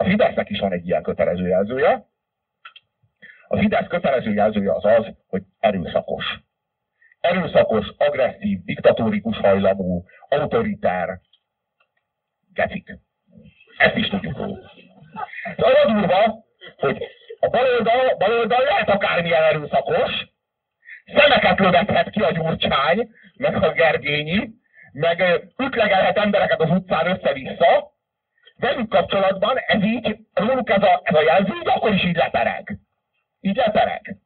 A 0.00 0.04
Fidesznek 0.04 0.50
is 0.50 0.58
van 0.58 0.72
egy 0.72 0.86
ilyen 0.86 1.02
kötelező 1.02 1.46
jelzője. 1.46 2.06
A 3.48 3.58
Fidesz 3.58 3.86
kötelező 3.86 4.32
jelzője 4.32 4.74
az 4.74 4.84
az, 4.84 5.06
hogy 5.28 5.42
erőszakos. 5.60 6.24
Erőszakos, 7.20 7.86
agresszív, 7.96 8.64
diktatórikus 8.64 9.36
hajlamú, 9.36 10.04
autoritár, 10.28 11.20
gecik. 12.52 12.98
Ezt 13.76 13.96
is 13.96 14.08
tudjuk 14.08 14.36
róluk. 14.36 14.70
De 15.56 15.66
az 15.66 15.74
a 15.84 15.92
durva, 15.92 16.44
hogy 16.76 17.02
a 17.40 17.48
baloldal, 17.48 18.16
baloldal 18.18 18.62
lehet 18.62 18.88
akármilyen 18.88 19.42
erőszakos, 19.42 20.26
szemeket 21.04 21.58
lövethet 21.58 22.10
ki 22.10 22.20
a 22.20 22.30
gyurcsány, 22.30 23.10
meg 23.36 23.62
a 23.62 23.72
gergényi, 23.72 24.50
meg 24.92 25.46
ütlegelhet 25.58 26.16
embereket 26.16 26.60
az 26.60 26.70
utcán 26.70 27.06
össze-vissza, 27.06 27.96
velük 28.58 28.88
kapcsolatban 28.88 29.56
ez 29.56 29.82
így, 29.82 30.18
róluk 30.34 30.70
ez 30.70 30.82
a, 30.82 31.00
ez 31.02 31.14
a 31.14 31.22
jelző, 31.22 31.52
így 31.60 31.68
akkor 31.68 31.94
is 31.94 32.04
így 32.04 32.16
lepereg. 32.16 32.78
Így 33.40 33.56
lepereg. 33.56 34.16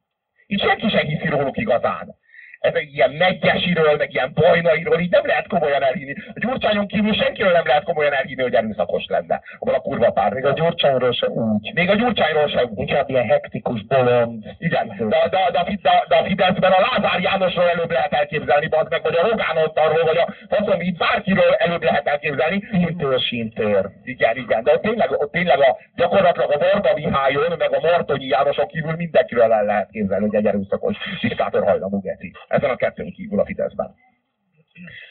Így 0.47 0.61
senki 0.61 0.89
sem 0.89 1.05
hiszi 1.05 1.27
róluk 1.27 1.57
igazán 1.57 2.21
ez 2.63 2.73
egy 2.73 2.93
ilyen 2.93 3.11
megyesiről, 3.11 3.95
meg 3.97 4.13
ilyen 4.13 4.31
bajnairól, 4.33 4.99
így 4.99 5.11
nem 5.11 5.25
lehet 5.25 5.47
komolyan 5.47 5.83
elhinni. 5.83 6.13
A 6.33 6.39
Gyurcsányon 6.39 6.87
kívül 6.87 7.13
senkiről 7.13 7.51
nem 7.51 7.65
lehet 7.65 7.83
komolyan 7.83 8.13
elhinni, 8.13 8.41
hogy 8.41 8.53
erőszakos 8.53 9.05
lenne. 9.07 9.41
Abban 9.59 9.75
a 9.75 9.79
kurva 9.79 10.11
pár. 10.11 10.33
Még 10.33 10.45
a 10.45 10.53
Gyurcsányról 10.53 11.11
se 11.11 11.27
úgy. 11.27 11.71
Még 11.73 11.89
a 11.89 11.95
Gyurcsányról 11.95 12.47
se 12.47 12.63
úgy. 12.63 12.79
Inkább 12.79 13.09
ilyen 13.09 13.27
hektikus 13.27 13.85
bolond. 13.85 14.43
Igen, 14.57 14.87
de, 14.87 15.27
de, 15.29 15.49
de, 15.51 15.63
de, 15.81 16.05
de 16.07 16.15
a 16.15 16.23
Fideszben 16.23 16.71
a 16.71 16.79
Lázár 16.79 17.19
Jánosról 17.19 17.69
előbb 17.69 17.91
lehet 17.91 18.13
elképzelni, 18.13 18.67
az 18.69 18.87
meg, 18.89 19.01
vagy 19.03 19.15
a 19.15 19.27
Rogán 19.27 19.57
Ottarról, 19.57 20.03
vagy 20.03 20.17
a 20.17 20.33
faszom, 20.49 20.81
így 20.81 20.97
bárkiről 20.97 21.53
előbb 21.57 21.83
lehet 21.83 22.07
elképzelni. 22.07 22.63
Sintér, 22.71 23.19
sintér. 23.19 23.89
Igen, 24.03 24.37
igen, 24.37 24.63
de 24.63 24.73
ott 24.73 24.81
tényleg, 24.81 25.11
ott 25.11 25.31
tényleg 25.31 25.59
a, 25.59 25.77
gyakorlatilag 25.95 26.51
a 26.51 26.57
Varga 26.57 26.93
Mihályon, 26.95 27.55
meg 27.57 27.73
a 27.73 27.79
Martonyi 27.81 28.25
Jánoson 28.25 28.67
kívül 28.67 28.95
mindenkiről 28.95 29.51
el 29.51 29.65
lehet 29.65 29.89
képzelni, 29.91 30.25
hogy 30.25 30.35
egy 30.35 30.45
erőszakos 30.45 30.97
diktátor 31.21 31.63
hajlamú 31.63 32.01
geci 32.01 32.31
ezen 32.53 32.69
a 32.69 32.75
kettőn 32.75 33.11
kívül 33.11 33.39
a 33.39 33.45
Fideszben. 33.45 33.95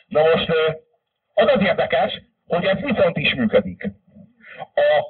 Na 0.07 0.21
most 0.21 0.49
az 1.35 1.49
az 1.55 1.63
érdekes, 1.63 2.23
hogy 2.47 2.65
ez 2.65 2.81
viszont 2.81 3.17
is 3.17 3.35
működik. 3.35 3.91
A, 4.75 5.05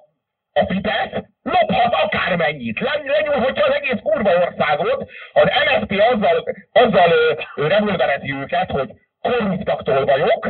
a 0.61 0.67
Fidesz 0.67 1.25
lophat 1.43 1.95
akármennyit, 1.95 2.81
lenyúlhatja 2.81 3.65
az 3.65 3.75
egész 3.75 4.01
kurva 4.03 4.47
országot, 4.47 5.11
az 5.33 5.51
MSZP 5.65 5.91
azzal, 5.91 6.45
azzal 6.73 7.11
revolverezi 7.55 8.33
őket, 8.33 8.71
hogy 8.71 8.91
korruptak 9.21 9.83
tolvajok, 9.83 10.49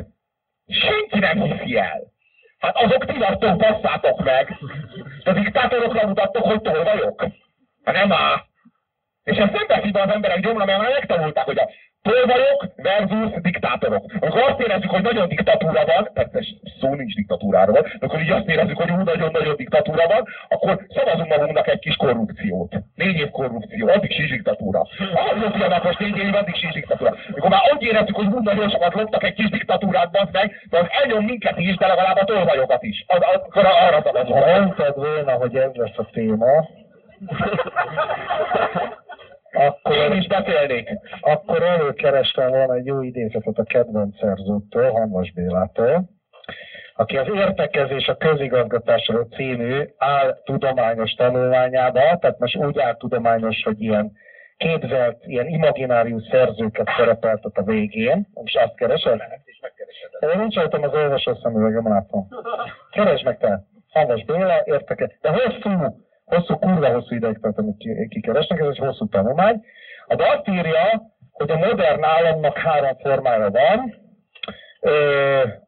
senki 0.66 1.18
nem 1.18 1.42
hiszi 1.42 1.76
el. 1.76 2.00
Hát 2.58 2.76
azok 2.76 3.06
ti 3.06 3.18
passzátok 3.38 4.24
meg. 4.24 4.58
A 5.24 5.32
diktátorokra 5.32 6.06
mutattok, 6.06 6.44
hogy 6.44 6.60
tolvajok. 6.60 7.26
Hát 7.84 7.94
nem 7.94 8.12
áll. 8.12 8.50
És 9.24 9.36
ezt 9.36 9.52
nem 9.52 9.66
veszi 9.68 9.90
be 9.90 10.02
az 10.02 10.10
emberek 10.10 10.40
gyomra, 10.40 10.64
mert 10.64 10.78
már 10.78 10.92
megtanulták, 10.92 11.44
hogy 11.44 11.58
a 11.58 11.68
tolvajok 12.02 12.66
versus 12.76 13.40
diktátorok. 13.42 14.04
Amikor 14.20 14.42
azt 14.42 14.60
érezzük, 14.60 14.90
hogy 14.90 15.02
nagyon 15.02 15.28
diktatúra 15.28 15.84
van, 15.84 16.10
persze 16.14 16.38
szó 16.80 16.94
nincs 16.94 17.14
diktatúráról, 17.14 17.80
de 17.98 18.06
akkor 18.06 18.20
így 18.20 18.30
azt 18.30 18.48
érezzük, 18.48 18.76
hogy 18.76 19.04
nagyon-nagyon 19.04 19.56
diktatúra 19.56 20.06
van, 20.06 20.26
akkor 20.48 20.86
szavazunk 20.94 21.28
magunknak 21.28 21.68
egy 21.68 21.78
kis 21.78 21.96
korrupciót. 21.96 22.74
Négy 22.94 23.16
év 23.16 23.30
korrupció, 23.30 23.88
az 23.88 24.02
is 24.02 24.30
diktatúra. 24.30 24.80
Az 24.80 25.42
lopjanak 25.42 25.84
most 25.84 25.98
négy 25.98 26.16
év, 26.16 26.34
az 26.34 26.46
is 26.46 26.72
diktatúra. 26.72 27.16
Amikor 27.30 27.50
már 27.50 27.60
úgy 27.74 27.82
érezzük, 27.82 28.16
hogy 28.16 28.26
úgy 28.26 28.42
nagyon 28.42 28.70
sokat 28.70 28.94
loptak 28.94 29.24
egy 29.24 29.34
kis 29.34 29.50
diktatúrát, 29.50 30.16
az 30.16 30.28
meg, 30.32 30.66
de 30.70 30.78
az 30.78 30.86
elnyom 31.02 31.24
minket 31.24 31.58
is, 31.58 31.76
de 31.76 31.86
legalább 31.86 32.16
a 32.16 32.24
tolvajokat 32.24 32.82
is. 32.82 33.04
Az, 33.06 33.20
akkor 33.20 33.66
arra 33.66 34.02
szavazunk. 34.04 34.42
Ha 34.42 34.60
mondtad 34.60 34.96
volna, 34.96 35.32
hogy 35.32 35.56
ez 35.56 35.70
lesz 35.74 35.98
a 35.98 36.08
téma, 36.12 36.68
akkor 39.52 39.96
én 39.96 40.12
is 40.12 40.26
beszélnék. 40.26 40.88
Akkor 41.20 41.62
előkerestem 41.62 42.50
volna 42.50 42.74
egy 42.74 42.86
jó 42.86 43.02
idézetet 43.02 43.58
a 43.58 43.64
kedvenc 43.64 44.18
szerzőtől, 44.18 44.90
Hanvas 44.90 45.32
Bélától, 45.32 46.04
aki 46.94 47.16
az 47.16 47.26
értekezés 47.34 48.06
a 48.06 48.16
közigazgatásról 48.16 49.26
című 49.36 49.88
áll 49.96 50.42
tudományos 50.44 51.12
tanulmányába, 51.12 52.18
tehát 52.18 52.38
most 52.38 52.56
úgy 52.56 52.78
áll 52.78 52.96
tudományos, 52.96 53.62
hogy 53.64 53.80
ilyen 53.80 54.12
képzelt, 54.56 55.26
ilyen 55.26 55.46
imaginárius 55.46 56.22
szerzőket 56.30 56.88
szerepeltet 56.96 57.56
a 57.56 57.62
végén. 57.62 58.28
Most 58.34 58.56
azt 58.56 58.74
keresed? 58.74 59.20
Ezt 59.20 59.42
is 59.48 59.58
megkeresed. 59.60 60.34
Én 60.34 60.40
nincs 60.40 60.54
rajtam 60.54 60.82
az 60.82 60.94
olvasó 60.94 61.34
szemüvegem, 61.34 61.88
látom. 61.88 62.28
Keresd 62.90 63.24
meg 63.24 63.38
te. 63.38 63.64
Hanvas 63.92 64.24
Béla, 64.24 64.62
érteke. 64.64 65.10
De 65.20 65.30
hosszú 65.30 65.70
hosszú, 66.34 66.58
kurva 66.58 66.92
hosszú 66.92 67.14
ideig 67.14 67.38
tart, 67.40 67.58
amit 67.58 68.08
kikeresnek, 68.08 68.60
ez 68.60 68.66
egy 68.66 68.78
hosszú 68.78 69.08
tanulmány. 69.08 69.64
De 70.16 70.28
azt 70.28 70.48
írja, 70.48 71.02
hogy 71.32 71.50
a 71.50 71.56
modern 71.56 72.04
államnak 72.04 72.58
három 72.58 72.96
formája 72.98 73.50
van, 73.50 73.94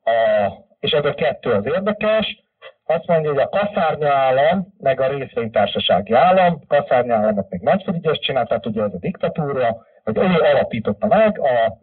a, 0.05 0.51
és 0.81 0.91
ez 0.91 1.05
a 1.05 1.15
kettő 1.15 1.51
az 1.51 1.67
érdekes. 1.67 2.43
Azt 2.87 3.07
mondja, 3.07 3.31
hogy 3.31 3.41
a 3.41 3.49
kaszárnya 3.49 4.13
állam, 4.13 4.75
meg 4.79 5.01
a 5.01 5.09
részvénytársasági 5.09 6.13
állam, 6.13 6.67
kaszárnya 6.67 7.15
államot 7.15 7.51
még 7.51 7.61
Nagyfrigyes 7.61 8.19
csinált, 8.19 8.49
tehát 8.49 8.67
ugye 8.67 8.83
ez 8.83 8.95
a 8.95 8.99
diktatúra, 8.99 9.77
hogy 10.05 10.17
ő 10.17 10.41
alapította 10.41 11.07
meg, 11.07 11.41
a 11.41 11.79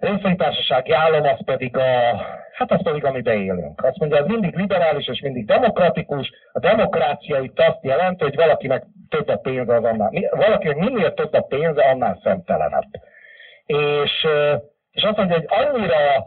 részvénytársasági 0.00 0.92
állam 0.92 1.22
az 1.22 1.44
pedig 1.44 1.76
a, 1.76 1.82
hát 2.52 2.70
az 2.70 2.82
pedig, 2.82 3.04
amiben 3.04 3.36
élünk. 3.36 3.84
Azt 3.84 3.98
mondja, 3.98 4.18
ez 4.18 4.26
mindig 4.26 4.56
liberális 4.56 5.06
és 5.06 5.20
mindig 5.20 5.46
demokratikus. 5.46 6.30
A 6.52 6.58
demokrácia 6.58 7.38
itt 7.40 7.58
azt 7.58 7.78
jelenti, 7.82 8.24
hogy 8.24 8.36
valakinek 8.36 8.84
több 9.08 9.28
a 9.28 9.36
pénze, 9.36 9.74
az 9.74 9.84
annál, 9.84 10.10
valakinek 10.30 10.76
minél 10.76 11.14
több 11.14 11.32
a 11.32 11.40
pénze, 11.40 11.82
annál 11.82 12.20
szemtelenebb. 12.22 12.90
És, 13.66 14.26
és 14.90 15.02
azt 15.02 15.16
mondja, 15.16 15.36
hogy 15.36 15.48
annyira 15.48 16.26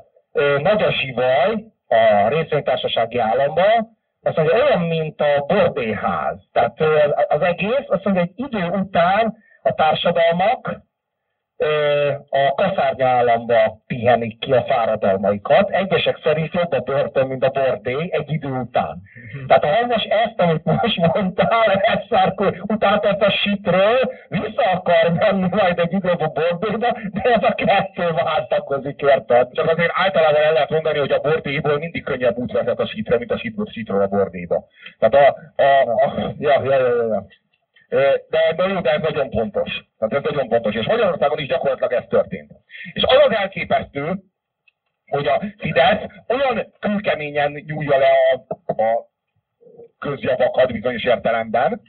nagy 0.57 0.81
a 0.83 0.91
zsivaj 0.91 1.65
a 1.87 2.27
részvénytársasági 2.27 3.17
államban, 3.17 3.97
azt 4.23 4.35
mondja, 4.35 4.55
olyan, 4.55 4.81
mint 4.81 5.21
a 5.21 5.43
bordéház. 5.47 6.37
Tehát 6.51 6.79
az 7.27 7.41
egész, 7.41 7.85
azt 7.87 8.03
mondja, 8.03 8.21
hogy 8.21 8.31
idő 8.35 8.65
után 8.67 9.35
a 9.63 9.73
társadalmak, 9.73 10.81
a 12.29 12.53
kaszárnya 12.55 13.07
államba 13.07 13.81
pihenik 13.87 14.39
ki 14.39 14.51
a 14.51 14.63
fáradalmaikat. 14.63 15.69
Egyesek 15.69 16.19
szerint 16.23 16.53
jobb 16.53 16.71
a 16.71 16.79
börtön, 16.79 17.27
mint 17.27 17.43
a 17.43 17.49
bordé 17.49 18.09
egy 18.11 18.31
idő 18.31 18.47
után. 18.47 19.01
Tehát 19.47 19.63
ha 19.63 19.85
most 19.85 20.07
ezt, 20.11 20.39
amit 20.39 20.63
most 20.63 21.13
mondtál, 21.13 21.71
ezt 21.71 22.07
szárkó, 22.09 22.45
utált 22.67 23.05
ezt 23.05 23.21
a 23.21 23.29
sitről, 23.31 24.11
vissza 24.27 24.69
akar 24.71 25.11
menni 25.13 25.47
majd 25.49 25.79
egy 25.79 25.93
időbb 25.93 26.21
a 26.21 26.27
bordéba, 26.27 26.97
de 27.11 27.21
ez 27.21 27.43
a 27.43 27.53
kettő 27.53 28.11
váltakozik, 28.23 29.01
érted? 29.01 29.51
Csak 29.51 29.69
azért 29.69 29.91
általában 29.93 30.41
el 30.41 30.53
lehet 30.53 30.69
mondani, 30.69 30.99
hogy 30.99 31.11
a 31.11 31.19
bordéból 31.19 31.77
mindig 31.77 32.03
könnyebb 32.03 32.37
út 32.37 32.51
vezet 32.51 32.79
a 32.79 32.87
sitre, 32.87 33.17
mint 33.17 33.31
a 33.31 33.39
sitről 33.71 34.01
a 34.01 34.07
bordéba. 34.07 34.63
Tehát 34.99 35.35
a, 35.35 35.61
a, 35.63 35.91
a, 36.05 36.33
ja, 36.39 36.63
ja, 36.63 36.77
ja, 36.77 37.05
ja. 37.07 37.25
De, 37.89 38.67
jó, 38.67 38.79
de 38.79 38.91
ez 38.91 39.01
nagyon 39.01 39.29
pontos. 39.29 39.71
Tehát 39.97 40.25
ez 40.25 40.31
nagyon 40.31 40.49
pontos. 40.49 40.75
És 40.75 40.85
Magyarországon 40.85 41.39
is 41.39 41.47
gyakorlatilag 41.47 41.91
ez 41.91 42.03
történt. 42.09 42.51
És 42.93 43.03
az 43.03 43.17
az 43.27 43.35
elképesztő, 43.35 44.13
hogy 45.07 45.27
a 45.27 45.41
Fidesz 45.57 46.01
olyan 46.27 46.73
kőkeményen 46.79 47.51
nyúlja 47.51 47.97
le 47.97 48.09
a, 48.67 48.83
a 48.83 49.11
közjavakat 49.99 50.71
bizonyos 50.71 51.03
értelemben, 51.03 51.81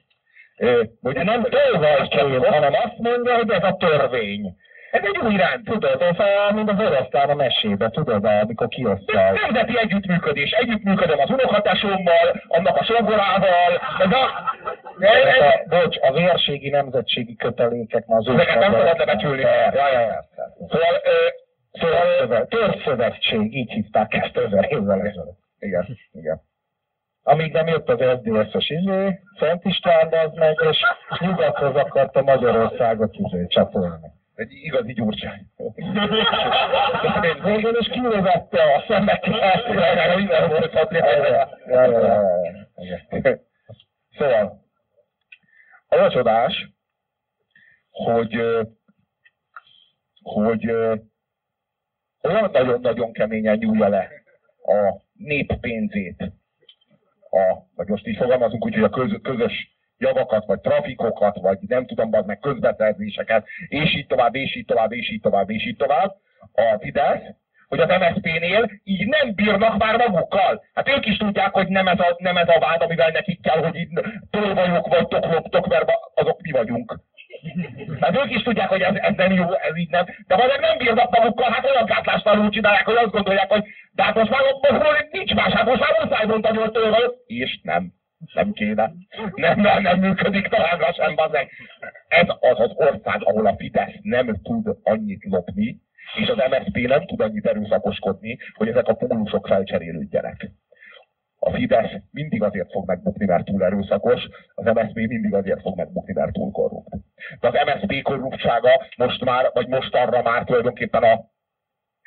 hogy 1.03 1.15
nem 1.15 1.43
tolvaj 1.43 2.09
hanem 2.51 2.73
azt 2.73 2.99
mondja, 2.99 3.35
hogy 3.35 3.51
ez 3.51 3.63
a 3.63 3.77
törvény. 3.77 4.57
Ez 4.91 5.03
egy 5.05 5.19
új 5.19 5.37
rend, 5.37 5.65
tudod, 5.65 6.03
ez 6.03 6.19
a, 6.19 6.53
mint 6.53 6.71
az 6.71 6.79
oroszlán 6.79 7.31
a 7.31 7.35
mesébe, 7.35 7.89
tudod, 7.91 8.25
amikor 8.25 8.69
kiosztja. 8.69 9.33
Nemzeti 9.33 9.79
együttműködés. 9.79 10.51
Együttműködöm 10.51 11.19
az 11.19 11.31
unokatásommal, 11.31 12.43
annak 12.49 12.77
a 12.77 12.85
songorával. 12.85 13.81
Ez 13.99 14.13
a, 14.13 14.53
ez, 14.99 15.25
ez, 15.25 15.41
a, 15.41 15.63
bocs, 15.69 15.97
a 16.01 16.13
vérségi 16.13 16.71
nemzetségi 16.71 17.37
kötelékek 17.37 18.07
ma 18.07 18.17
az 18.17 18.27
Ezeket 18.27 18.59
nem 18.59 18.73
szabad 18.73 18.99
lebecsülni. 18.99 19.41
Ja, 19.41 19.73
ja, 19.73 20.01
ja. 20.01 20.25
Szóval, 20.69 21.01
szóval 22.21 22.47
Törzszövetség, 22.47 23.57
így 23.57 23.71
hívták 23.71 24.15
ezt 24.15 24.37
ezer 24.37 24.67
évvel 24.71 25.01
ezelőtt. 25.01 25.39
Igen, 25.59 25.99
igen. 26.13 26.43
Amíg 27.23 27.53
nem 27.53 27.67
jött 27.67 27.89
az 27.89 27.99
SZDSZ-es 27.99 28.71
izé, 28.71 29.21
Szent 29.39 29.65
István, 29.65 30.13
az 30.13 30.33
meg, 30.35 30.57
és 30.71 30.79
nyugathoz 31.19 31.75
akarta 31.75 32.23
Magyarországot 32.23 33.15
izé 33.17 33.47
csapolni. 33.47 34.13
Egy 34.35 34.53
igazi 34.53 34.93
gyurcsány. 34.93 35.47
Végül 37.45 37.79
is 37.81 37.89
kilövette 37.89 38.63
a 38.63 38.85
szemeket. 38.89 39.69
Minden 40.17 40.49
volt 40.49 40.73
Szóval, 44.19 44.64
az 45.95 46.01
a 46.01 46.11
csodás, 46.11 46.73
hogy 47.91 48.41
hogy 50.23 50.71
olyan 52.23 52.51
nagyon-nagyon 52.53 53.13
keményen 53.13 53.59
nyúlja 53.59 53.89
le 53.89 54.09
a 54.67 55.03
nép 55.13 55.61
pénzét, 55.61 56.33
a, 57.31 57.67
vagy 57.75 57.89
most 57.89 58.07
így 58.07 58.17
fogalmazunk 58.17 58.65
úgy, 58.65 58.75
hogy 58.75 58.83
a 58.83 58.89
köz, 58.89 59.19
közös 59.23 59.77
javakat, 59.99 60.47
vagy 60.47 60.61
trafikokat, 60.61 61.37
vagy 61.37 61.59
nem 61.61 61.87
tudom, 61.87 62.13
az 62.13 62.27
meg 62.27 62.39
közbeszerzéseket, 62.39 63.47
és 63.69 63.97
így 63.97 64.07
tovább, 64.07 64.35
és 64.35 64.57
így 64.57 64.65
tovább, 64.65 64.93
és 64.93 65.11
így 65.11 65.21
tovább, 65.21 65.51
és 65.51 65.67
így 65.67 65.77
tovább, 65.77 66.17
a 66.53 66.79
Fidesz, 66.81 67.23
hogy 67.69 67.81
az 67.81 67.89
MSZP-nél 67.89 68.71
így 68.85 69.07
nem 69.07 69.35
bírnak 69.35 69.79
már 69.79 69.97
magukkal. 69.97 70.65
Hát 70.75 70.89
ők 70.89 71.07
is 71.07 71.17
tudják, 71.17 71.53
hogy 71.53 71.69
nem 71.69 71.89
ez 71.89 72.01
a, 72.01 72.17
nem 72.19 72.37
ez 72.37 72.49
a 72.49 72.59
vád, 72.59 72.83
amivel 72.83 73.11
nekik 73.11 73.43
kell, 73.43 73.63
hogy 73.63 73.75
így 73.77 73.89
tolvajok 74.31 74.87
vagytok, 74.89 75.25
loptok, 75.33 75.67
mert 75.67 75.91
azok 76.15 76.41
mi 76.43 76.51
vagyunk. 76.51 76.99
Hát 78.01 78.17
ők 78.17 78.31
is 78.31 78.43
tudják, 78.43 78.69
hogy 78.69 78.81
ez, 78.81 78.95
ez 78.95 79.15
nem 79.17 79.33
jó, 79.33 79.55
ez 79.55 79.77
így 79.77 79.91
nem. 79.91 80.05
De 80.27 80.37
majd 80.37 80.61
nem 80.61 80.79
bírnak 80.79 81.19
magukkal, 81.19 81.51
hát 81.51 81.65
olyan 81.65 81.85
gátlástalanul 81.85 82.51
csinálják, 82.51 82.85
hogy 82.85 82.97
azt 82.97 83.11
gondolják, 83.11 83.51
hogy 83.51 83.65
de 83.93 84.03
hát 84.03 84.15
most 84.15 84.31
már 84.31 84.41
most 84.43 85.09
nincs 85.11 85.35
más, 85.35 85.53
hát 85.53 85.67
most 85.67 85.81
már 85.81 85.97
muszáj 86.03 86.27
mondani, 86.27 86.59
hogy 86.59 86.71
tőle 86.71 86.99
És 87.27 87.61
nem. 87.63 87.93
Nem 88.35 88.53
kéne. 88.53 88.93
Nem, 89.35 89.61
nem, 89.61 89.83
nem 89.83 89.99
működik 89.99 90.49
továbbra 90.49 90.93
sem, 90.93 91.15
bazeg. 91.15 91.51
Ez 92.09 92.27
az 92.41 92.61
az 92.61 92.71
ország, 92.75 93.23
ahol 93.25 93.47
a 93.47 93.55
Fidesz 93.57 93.95
nem 94.03 94.37
tud 94.43 94.77
annyit 94.83 95.25
lopni, 95.25 95.77
és 96.15 96.29
az 96.29 96.37
MSZP 96.51 96.89
nem 96.89 97.07
tud 97.07 97.21
annyit 97.21 97.47
erőszakoskodni, 97.47 98.39
hogy 98.55 98.69
ezek 98.69 98.89
a 98.89 98.95
pólusok 98.95 99.47
felcserélődjenek. 99.47 100.51
A 101.39 101.51
Fidesz 101.51 101.91
mindig 102.11 102.43
azért 102.43 102.71
fog 102.71 102.87
megbukni, 102.87 103.27
mert 103.27 103.45
túl 103.45 103.65
erőszakos, 103.65 104.29
az 104.55 104.65
MSZP 104.65 104.95
mindig 104.95 105.35
azért 105.35 105.61
fog 105.61 105.77
megbukni, 105.77 106.13
mert 106.13 106.33
túl 106.33 106.51
korrupt. 106.51 106.89
De 107.41 107.49
az 107.49 107.55
MSZP 107.67 108.03
korruptsága 108.03 108.87
most 108.97 109.25
már, 109.25 109.51
vagy 109.53 109.69
most 109.69 109.95
arra 109.95 110.23
már 110.23 110.45
tulajdonképpen 110.45 111.03
a 111.03 111.21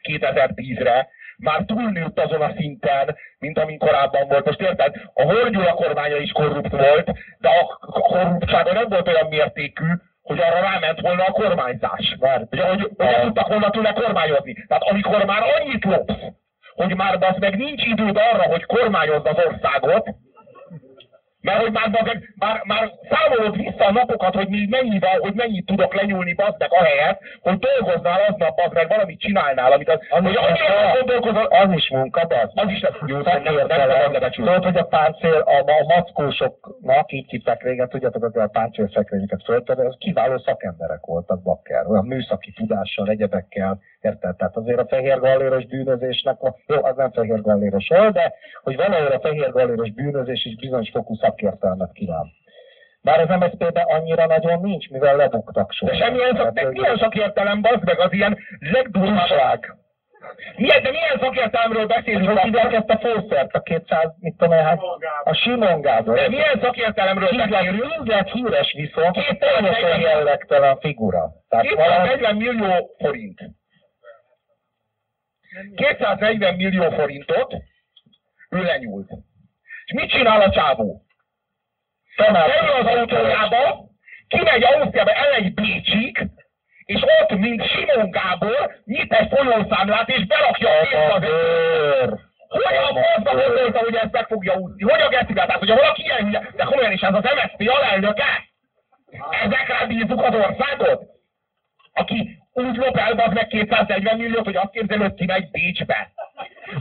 2010-re 0.09 1.07
már 1.37 1.63
túlnőtt 1.65 2.19
azon 2.19 2.41
a 2.41 2.53
szinten, 2.55 3.15
mint 3.39 3.57
amin 3.57 3.77
korábban 3.77 4.27
volt. 4.27 4.45
Most 4.45 4.61
érted? 4.61 4.95
A 5.13 5.23
Horgyula 5.23 5.73
kormánya 5.73 6.17
is 6.17 6.31
korrupt 6.31 6.71
volt, 6.71 7.11
de 7.39 7.49
a 7.49 7.77
korruptsága 7.89 8.73
nem 8.73 8.89
volt 8.89 9.07
olyan 9.07 9.27
mértékű, 9.27 9.85
hogy 10.27 10.39
arra 10.39 10.59
ráment 10.59 11.01
volna 11.01 11.23
a 11.23 11.31
kormányzás. 11.31 12.15
Mert, 12.19 12.45
hogy, 12.49 12.59
hogy, 12.59 12.89
hogy 12.97 13.05
nem 13.05 13.21
tudtak 13.21 13.47
volna 13.47 13.69
tőle 13.69 13.93
kormányozni. 13.93 14.53
Tehát 14.67 14.83
amikor 14.83 15.25
már 15.25 15.41
annyit 15.41 15.85
lopsz, 15.85 16.13
hogy 16.75 16.95
már 16.95 17.17
az 17.19 17.35
meg 17.39 17.57
nincs 17.57 17.85
időd 17.85 18.17
arra, 18.17 18.43
hogy 18.43 18.65
kormányozd 18.65 19.25
az 19.25 19.45
országot, 19.45 20.09
mert 21.47 21.61
hogy 21.61 21.71
már, 21.71 21.89
már, 21.91 22.19
már, 22.35 22.61
már 22.65 22.91
számolod 23.09 23.55
vissza 23.55 23.85
a 23.85 23.91
napokat, 23.91 24.33
hogy 24.35 24.47
mi 24.47 24.67
mennyivel, 24.69 25.19
hogy 25.19 25.33
mennyit 25.33 25.65
tudok 25.65 25.93
lenyúlni 25.93 26.33
bazdek 26.33 26.71
ahelyett, 26.71 27.19
hogy 27.41 27.57
dolgoznál 27.59 28.19
aznap, 28.29 28.59
az 28.65 28.71
meg 28.73 28.87
valamit 28.87 29.19
csinálnál, 29.19 29.71
amit 29.71 29.89
az, 29.89 29.99
az 30.09 30.23
hogy 30.23 30.35
annyira 30.35 30.93
gondolkozol, 30.97 31.45
az 31.45 31.71
is 31.71 31.89
munka, 31.89 32.21
az, 32.21 32.51
az 32.53 32.69
is 32.69 32.81
jó, 33.05 33.17
nem, 33.17 33.41
nem 33.43 34.29
Tudod, 34.31 34.63
hogy 34.63 34.77
a 34.77 34.83
páncél, 34.83 35.39
a, 35.55 35.57
a 35.71 35.85
mackósoknak, 35.95 37.11
így 37.11 37.29
hívták 37.29 37.63
régen, 37.63 37.89
tudjátok, 37.89 38.21
hogy 38.21 38.41
a 38.41 38.47
páncélszekrényeket 38.47 39.43
föltörni, 39.43 39.85
az 39.85 39.95
kiváló 39.99 40.37
szakemberek 40.37 41.05
voltak 41.05 41.41
bakker, 41.41 41.87
olyan 41.87 42.05
műszaki 42.05 42.51
tudással, 42.51 43.09
egyebekkel, 43.09 43.79
érted? 44.01 44.35
Tehát 44.35 44.55
azért 44.55 44.79
a 44.79 44.87
fehér 44.87 45.19
galléros 45.19 45.65
bűnözésnek, 45.65 46.37
jó, 46.67 46.83
az 46.83 46.95
nem 46.95 47.11
fehér 47.11 47.41
galléros 47.41 47.87
de 47.87 48.33
hogy 48.63 48.75
valahol 48.75 49.07
a 49.07 49.19
fehér 49.19 49.51
galléros 49.51 49.91
bűnözés 49.91 50.45
is 50.45 50.55
bizonyos 50.55 50.89
fokú 50.89 51.15
szakértelmet 51.37 51.91
kíván. 51.91 52.31
Bár 53.01 53.19
az 53.19 53.39
MSZP-ben 53.39 53.85
annyira 53.85 54.25
nagyon 54.25 54.61
nincs, 54.61 54.89
mivel 54.89 55.15
lebuktak 55.15 55.71
soha. 55.71 55.91
De 55.91 55.97
semmilyen 55.97 56.35
szak, 56.35 56.53
de 56.53 56.69
milyen 56.69 56.97
szakértelem, 56.97 57.61
bazd 57.61 57.83
meg, 57.83 57.99
az 57.99 58.13
ilyen 58.13 58.37
legdurvább. 58.59 59.61
Milyen, 60.55 60.83
de 60.83 60.91
milyen 60.91 61.19
szakértelemről 61.19 61.85
beszélünk? 61.85 62.27
Hogy 62.27 62.41
hívják 62.41 62.73
ezt 62.73 62.89
a 62.89 62.97
fószert, 62.97 63.53
a 63.53 63.61
200, 63.61 64.11
mit 64.19 64.35
tudom 64.37 64.57
én, 64.57 64.63
hát 64.63 64.79
a 65.23 65.33
Simon 65.33 65.81
Gábor. 65.81 66.15
De 66.15 66.29
milyen 66.29 66.59
szakértelemről 66.61 67.29
beszélünk? 67.47 68.07
Lett 68.07 68.29
híres 68.29 68.73
viszont, 68.73 69.15
hogy 69.15 69.37
teljesen 69.37 69.99
jellegtelen 69.99 70.77
figura. 70.79 71.31
240 71.61 72.35
millió 72.35 72.95
forint. 72.97 73.39
240 75.75 76.55
millió 76.55 76.89
forintot 76.89 77.53
ő 78.49 78.63
lenyúlt. 78.63 79.09
És 79.85 79.93
mit 79.93 80.09
csinál 80.09 80.41
a 80.41 80.49
csávó? 80.49 81.06
Felül 82.17 82.69
az 82.69 82.85
autójába, 82.85 83.85
kimegy 84.27 84.63
Ausztriába, 84.63 85.11
elmegy 85.11 85.53
Bécsig, 85.53 86.27
és 86.85 87.01
ott, 87.01 87.37
mint 87.37 87.67
Simon 87.67 88.09
Gábor, 88.11 88.81
nyit 88.85 89.13
egy 89.13 89.29
folyószámlát, 89.29 90.09
és 90.09 90.25
berakja 90.25 90.69
a 90.69 90.79
pénzt 90.79 91.13
az 91.13 92.19
Hogy 92.47 92.75
a 92.75 93.01
faszba 93.01 93.31
gondolta, 93.41 93.79
hogy 93.79 93.95
ezt 93.95 94.11
meg 94.11 94.27
fogja 94.27 94.53
úszni? 94.53 94.83
Hogy 94.83 95.01
a 95.01 95.07
gecibe? 95.07 95.45
Tehát, 95.45 95.59
hogyha 95.59 95.75
valaki 95.75 96.01
ilyen 96.01 96.25
hülye, 96.25 96.49
de 96.55 96.63
komolyan 96.63 96.91
is 96.91 97.01
ez 97.01 97.13
az 97.13 97.23
MSZP 97.23 97.69
alelnöke? 97.69 98.47
Ezekre 99.43 99.85
bízzuk 99.85 100.23
az 100.23 100.35
országot? 100.35 101.01
Aki 101.93 102.37
úgy 102.57 102.75
lop 102.75 103.33
meg 103.33 103.47
240 103.47 104.17
milliót, 104.17 104.45
hogy 104.45 104.55
azt 104.55 104.71
képzel, 104.71 104.97
hogy 104.97 105.13
kimegy 105.13 105.51
Bécsbe. 105.51 106.11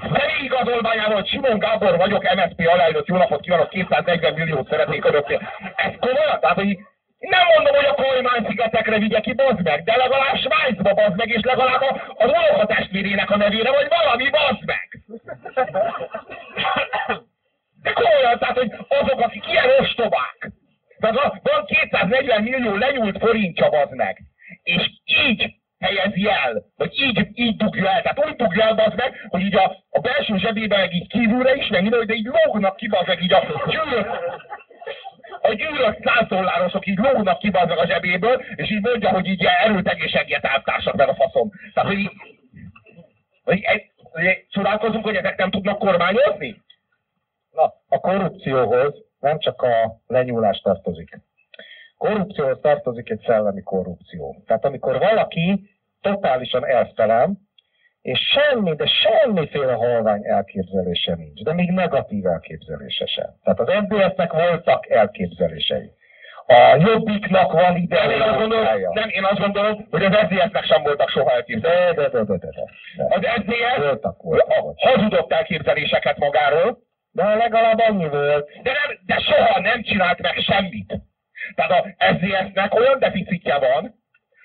Személyi 0.01 0.45
igazolványával, 0.45 1.15
hogy 1.15 1.29
Simon 1.29 1.59
Gábor 1.59 1.97
vagyok, 1.97 2.35
MSZP 2.35 2.69
alelnök, 2.69 3.07
jó 3.07 3.17
napot 3.17 3.41
kívánok, 3.41 3.69
240 3.69 4.33
milliót 4.33 4.69
szeretnék 4.69 5.05
önöknél. 5.05 5.41
Ez 5.77 5.93
komolyan? 6.01 6.41
Tehát, 6.41 6.57
hogy 6.57 6.79
nem 7.19 7.47
mondom, 7.55 7.75
hogy 7.75 7.85
a 7.85 7.95
Kajmán 7.95 8.47
szigetekre 8.49 8.99
vigye 8.99 9.21
ki, 9.21 9.33
bazd 9.33 9.63
meg, 9.63 9.85
de 9.85 9.97
legalább 9.97 10.37
Svájcba 10.37 10.95
bazd 10.95 11.17
meg, 11.17 11.29
és 11.29 11.43
legalább 11.43 11.81
a, 11.81 12.15
az 12.17 12.31
unoka 12.31 12.67
testvérének 12.67 13.31
a 13.31 13.37
nevére, 13.37 13.71
vagy 13.71 13.89
valami 13.89 14.31
bazd 14.31 14.65
meg. 14.65 14.89
De 17.83 17.93
komolyan, 17.93 18.39
tehát, 18.39 18.59
hogy 18.59 18.73
azok, 18.89 19.21
akik 19.21 19.51
ilyen 19.51 19.69
ostobák, 19.81 20.51
tehát 21.01 21.17
van 21.43 21.65
240 21.65 22.43
millió 22.43 22.75
lenyúlt 22.75 23.19
forintja 23.19 23.69
bazd 23.69 23.95
meg, 23.95 24.19
és 24.63 24.91
így 25.05 25.55
helyezi 25.79 26.29
el, 26.29 26.63
vagy 26.77 27.01
így, 27.01 27.29
így 27.35 27.57
dugja 27.57 27.91
el. 27.91 28.03
Tehát 28.03 28.27
úgy 28.27 28.37
dugja 28.37 28.65
el 28.65 28.79
az 28.79 28.95
meg, 28.97 29.27
hogy 29.29 29.41
így 29.41 29.57
a, 29.57 29.77
a 29.91 30.01
belső 30.01 30.37
zsebében 30.37 30.79
meg 30.79 30.95
így 30.95 31.09
kívülre 31.09 31.55
is, 31.55 31.69
meg 31.69 31.83
minden, 31.83 32.07
de 32.07 32.15
így 32.15 32.29
lógnak 32.45 32.77
ki 32.77 32.89
meg 33.07 33.23
így 33.23 33.33
a 33.33 33.45
gyűlölt, 33.67 34.09
a 35.41 35.53
gyűlölt 35.53 35.99
százdollárosok 36.05 36.87
így 36.87 36.99
lógnak 36.99 37.39
ki 37.39 37.51
meg 37.51 37.71
a 37.71 37.87
zsebéből, 37.87 38.45
és 38.55 38.71
így 38.71 38.83
mondja, 38.83 39.11
hogy 39.11 39.27
így 39.27 39.45
erőtegéseget 39.45 40.45
eltársak 40.45 40.95
meg 40.95 41.09
a 41.09 41.15
faszom. 41.15 41.51
Tehát, 41.75 41.89
hogy, 41.91 41.99
így, 41.99 42.11
hogy, 43.45 43.65
hogy 44.13 44.47
csodálkozunk, 44.51 45.05
hogy 45.05 45.15
ezek 45.15 45.37
nem 45.37 45.51
tudnak 45.51 45.79
kormányozni? 45.79 46.63
Na, 47.51 47.73
a 47.89 48.01
korrupcióhoz 48.01 48.95
nem 49.21 49.39
csak 49.39 49.63
a 49.63 50.01
lenyúlás 50.07 50.61
tartozik. 50.61 51.19
Korrupcióhoz 51.99 52.59
tartozik 52.63 53.11
egy 53.11 53.23
szellemi 53.27 53.63
korrupció. 53.63 54.43
Tehát 54.47 54.65
amikor 54.65 54.99
valaki 54.99 55.71
totálisan 56.01 56.67
elfelem, 56.67 57.39
és 58.03 58.21
semmi, 58.35 58.75
de 58.75 58.87
semmiféle 58.87 59.73
halvány 59.73 60.25
elképzelése 60.25 61.15
nincs, 61.15 61.43
de 61.43 61.53
még 61.53 61.71
negatív 61.71 62.27
elképzelése 62.27 63.07
sem. 63.07 63.31
Tehát 63.43 63.61
az 63.61 63.69
MDF-nek 63.89 64.33
voltak 64.33 64.91
elképzelései. 64.91 65.91
A 66.47 66.77
jobbiknak 66.79 67.53
van 67.53 67.77
ide. 67.77 68.07
Nem, 68.07 68.11
én 68.11 68.21
azt 68.21 68.39
gondolom, 68.39 68.65
nem, 68.93 69.09
én 69.09 69.25
azt 69.25 69.41
gondolom, 69.41 69.87
hogy 69.91 70.05
az 70.05 70.13
SZDSZ-nek 70.13 70.65
sem 70.65 70.83
voltak 70.83 71.09
soha 71.09 71.31
elképzelések. 71.31 71.95
De, 71.95 72.03
de, 72.03 72.09
de, 72.09 72.25
de, 72.25 72.37
de, 72.37 72.49
de. 72.57 73.15
Az 73.15 73.21
SZDSZ 73.37 73.77
voltak, 73.77 74.23
voltak, 74.23 74.61
voltak. 74.61 74.79
hazudott 74.79 75.33
elképzeléseket 75.33 76.19
magáról. 76.19 76.79
De 77.13 77.35
legalább 77.35 77.79
annyi 77.79 78.09
volt. 78.09 78.49
De, 78.63 78.71
nem, 78.73 78.99
de 79.07 79.19
soha 79.19 79.61
nem 79.61 79.83
csinált 79.83 80.23
meg 80.23 80.39
semmit. 80.39 80.95
Tehát 81.55 81.85
a 81.85 81.95
SZDSZ-nek 81.99 82.75
olyan 82.75 82.99
deficitje 82.99 83.59
van, 83.59 83.95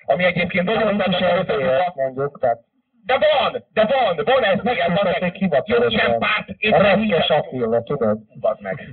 ami 0.06 0.24
egyébként 0.24 0.66
nagyon 0.66 0.96
nagy 0.96 1.22
mondjuk, 1.96 2.40
tehát 2.40 2.60
de 3.06 3.18
van, 3.18 3.66
de 3.74 3.86
van, 3.86 4.22
van 4.26 4.44
ez 4.44 4.60
meg, 4.64 4.78
ez 4.78 4.92
meg. 5.04 5.38
Ilyen 5.88 6.20
párt, 6.20 6.50
a 6.72 6.82
retkes 6.82 7.30
Attila, 7.30 7.84
tudod? 7.84 8.20
Bazd 8.40 8.62
meg. 8.62 8.88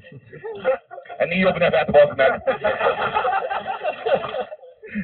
Ennél 1.17 1.39
jobb 1.39 1.59
nevet, 1.59 1.91
bazd 1.91 2.17
meg. 2.17 2.43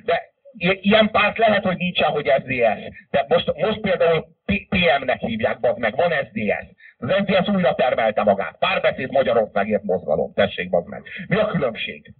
De 0.04 0.32
ilyen 0.80 1.10
párt 1.10 1.38
lehet, 1.38 1.64
hogy 1.64 1.76
nincsen, 1.76 2.10
hogy 2.10 2.32
SZDSZ. 2.38 3.08
De 3.10 3.24
most, 3.28 3.52
most 3.54 3.80
például 3.80 4.26
PM-nek 4.68 5.18
hívják, 5.18 5.60
bazd 5.60 5.78
meg, 5.78 5.96
van 5.96 6.10
SZDSZ. 6.10 6.74
Az 6.98 7.10
SZDSZ 7.10 7.48
újra 7.48 7.74
termelte 7.74 8.22
magát. 8.22 8.56
Párbeszéd 8.58 9.10
Magyarországért 9.10 9.82
mozgalom. 9.82 10.32
Tessék, 10.32 10.70
bazd 10.70 10.88
meg. 10.88 11.02
Mi 11.28 11.36
a 11.36 11.46
különbség? 11.46 12.14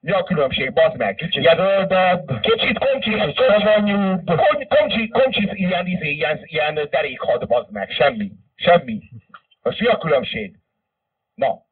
Mi 0.00 0.12
a 0.12 0.22
különbség, 0.22 0.72
bazd 0.72 0.96
meg? 0.96 1.14
Kicsit 1.14 1.42
zöldebb, 1.56 2.40
kicsit 2.40 2.78
komcsi, 2.78 3.10
savanyúbb. 3.34 4.30
Komcsi, 4.68 5.08
komcsi 5.08 5.50
ilyen, 5.52 5.86
izé, 5.86 6.10
ilyen, 6.10 6.40
ilyen 6.44 6.74
derékhad, 6.90 7.46
bazd 7.46 7.70
meg. 7.70 7.90
Semmi. 7.90 8.32
Semmi. 8.54 9.00
Most 9.62 9.80
mi 9.80 9.86
a 9.86 9.98
különbség? 9.98 10.58
Na. 11.34 11.68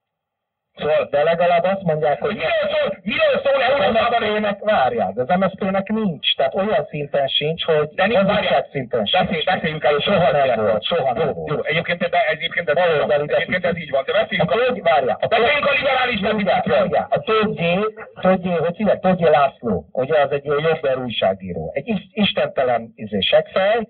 Szóval? 0.78 1.08
De 1.10 1.22
legalább 1.22 1.64
azt 1.64 1.82
mondják, 1.82 2.20
hogy 2.20 2.34
Miről 2.34 2.66
szól, 2.72 2.98
miről 3.02 3.40
szól 3.44 3.62
Európában? 3.62 4.22
MSZP-nek, 4.22 4.58
várjál, 4.64 5.12
de 5.14 5.22
az 5.22 5.38
MSZP-nek 5.38 5.88
nincs, 5.88 6.34
tehát 6.36 6.54
olyan 6.54 6.86
szinten 6.90 7.26
sincs, 7.26 7.64
hogy 7.64 7.88
De 7.88 8.06
nincs, 8.06 8.22
várjál. 8.22 8.66
szinten 8.70 9.06
sincs. 9.06 9.22
Beszélj, 9.24 9.42
beszéljünk 9.44 9.84
el, 9.84 9.98
Soha 9.98 10.30
nem 10.30 10.64
volt, 10.64 10.82
soha 10.84 11.12
nem 11.12 11.26
jó, 11.26 11.32
volt. 11.32 11.48
Jó, 11.50 11.62
egyébként, 11.62 11.98
de 11.98 12.18
egyébként, 12.30 12.68
ez, 12.68 12.74
Baloldali 12.74 13.26
egyébként 13.32 13.64
ez 13.64 13.76
így 13.76 13.90
van, 13.90 14.02
de 14.06 14.12
A 14.12 14.20
beszéljünk 14.20 14.50
a, 14.50 14.54
Tölgy, 14.54 14.82
várjál, 14.82 15.18
a 15.20 15.26
beszéljünk 15.26 15.66
a 15.66 15.72
liberális. 15.72 16.20
Várjál, 16.64 17.06
a 17.10 17.18
Tölgyé, 17.20 17.78
Tölgyé, 18.20 18.50
hogy 18.50 18.76
hívják, 18.76 19.00
Tölgyé 19.00 19.28
László, 19.28 19.84
ugye 19.92 20.20
az 20.20 20.30
egy 20.30 20.44
jobber 20.44 20.96
újságíró, 20.98 21.70
egy 21.74 21.88
is- 21.88 22.08
istentelen 22.12 22.92
izé, 22.94 23.20
seggfej, 23.20 23.88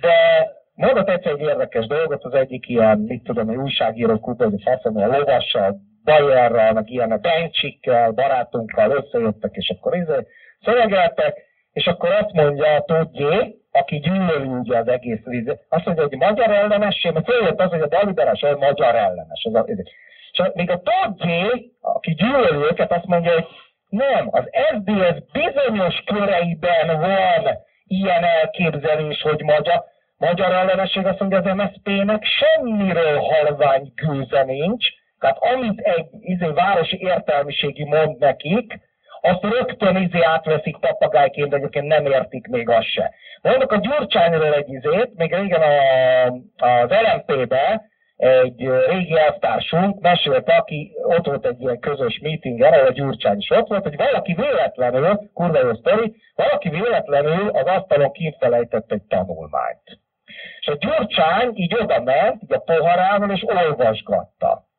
de 0.00 0.12
mondott 0.74 1.08
egyszer 1.08 1.32
egy 1.32 1.40
érdekes 1.40 1.86
dolgot, 1.86 2.24
az 2.24 2.34
egyik 2.34 2.68
ilyen, 2.68 2.98
mit 2.98 3.22
tudom, 3.22 3.48
egy 3.48 3.56
újságíró 3.56 4.18
kupa, 4.18 4.44
hogy 4.44 4.62
faszom, 4.64 4.96
a 4.96 5.06
lovassal, 5.06 5.76
Bajerrel, 6.04 6.72
meg 6.72 6.90
ilyen 6.90 7.12
a 7.12 7.16
Bencsikkel, 7.16 8.10
barátunkkal 8.10 8.90
összejöttek, 8.90 9.54
és 9.54 9.68
akkor 9.68 9.96
izé 9.96 10.26
szövegeltek, 10.64 11.36
és 11.72 11.86
akkor 11.86 12.10
azt 12.10 12.32
mondja 12.32 12.74
a 12.74 12.84
Tölgyé, 12.84 13.56
aki 13.72 13.98
gyűlöli 13.98 14.46
ugye 14.46 14.78
az 14.78 14.88
egész 14.88 15.20
izé, 15.24 15.58
azt 15.68 15.84
mondja, 15.84 16.06
hogy 16.06 16.18
magyar 16.18 16.50
ellenesség, 16.50 17.12
mert 17.12 17.24
följött 17.24 17.60
az, 17.60 17.70
hogy 17.70 17.80
a 17.80 17.86
deliberás 17.86 18.42
olyan 18.42 18.58
magyar 18.58 18.94
ellenes. 18.94 19.44
Az 19.44 19.54
a, 19.54 19.64
izé. 19.66 19.82
És 20.32 20.42
még 20.54 20.70
a 20.70 20.82
Tolgé, 20.82 21.70
aki 21.80 22.14
gyűlöli 22.14 22.64
őket, 22.70 22.92
azt 22.92 23.06
mondja, 23.06 23.32
hogy 23.32 23.46
nem, 23.88 24.28
az 24.30 24.44
SZDSZ 24.70 25.22
bizonyos 25.32 26.02
köreiben 26.04 27.00
van 27.00 27.58
ilyen 27.86 28.24
elképzelés, 28.24 29.22
hogy 29.22 29.42
magyar, 29.42 29.84
magyar 30.18 30.52
ellenesség, 30.52 31.06
azt 31.06 31.18
mondja, 31.18 31.38
az 31.38 31.56
MSZP-nek 31.56 32.24
semmiről 32.24 33.18
halvány 33.18 33.92
gőze 33.94 34.42
nincs, 34.42 34.86
tehát 35.22 35.38
amit 35.54 35.80
egy 35.80 36.06
izé, 36.20 36.46
városi 36.46 37.00
értelmiségi 37.00 37.84
mond 37.84 38.18
nekik, 38.18 38.80
azt 39.20 39.42
rögtön 39.42 39.96
izé 39.96 40.22
átveszik 40.22 40.76
papagájként, 40.76 41.48
de 41.48 41.56
egyébként 41.56 41.86
nem 41.86 42.06
értik 42.06 42.46
még 42.46 42.68
azt 42.68 42.90
se. 42.90 43.14
Mondok 43.42 43.72
a 43.72 43.76
Gyurcsányról 43.76 44.54
egy 44.54 44.72
izét, 44.72 45.10
még 45.16 45.34
régen 45.34 45.62
a, 45.62 46.26
az 46.66 46.90
LMP-be 46.90 47.90
egy 48.16 48.70
régi 48.88 49.18
elvtársunk 49.18 50.00
mesélte, 50.00 50.54
aki 50.54 50.92
ott 51.02 51.26
volt 51.26 51.46
egy 51.46 51.60
ilyen 51.60 51.78
közös 51.78 52.18
meetingen, 52.22 52.72
ahol 52.72 52.86
a 52.86 52.92
Gyurcsány 52.92 53.38
is 53.38 53.50
ott 53.50 53.68
volt, 53.68 53.82
hogy 53.82 53.96
valaki 53.96 54.34
véletlenül, 54.34 55.30
kurva 55.34 55.58
jó 55.58 55.74
sztori, 55.74 56.14
valaki 56.34 56.68
véletlenül 56.68 57.48
az 57.48 57.66
asztalon 57.66 58.12
kifelejtett 58.12 58.92
egy 58.92 59.02
tanulmányt. 59.02 60.00
És 60.60 60.66
a 60.66 60.76
Gyurcsány 60.76 61.50
így 61.54 61.74
oda 61.74 62.02
ment, 62.02 62.42
így 62.42 62.52
a 62.52 62.58
poharával, 62.58 63.30
és 63.30 63.44
olvasgatta. 63.46 64.70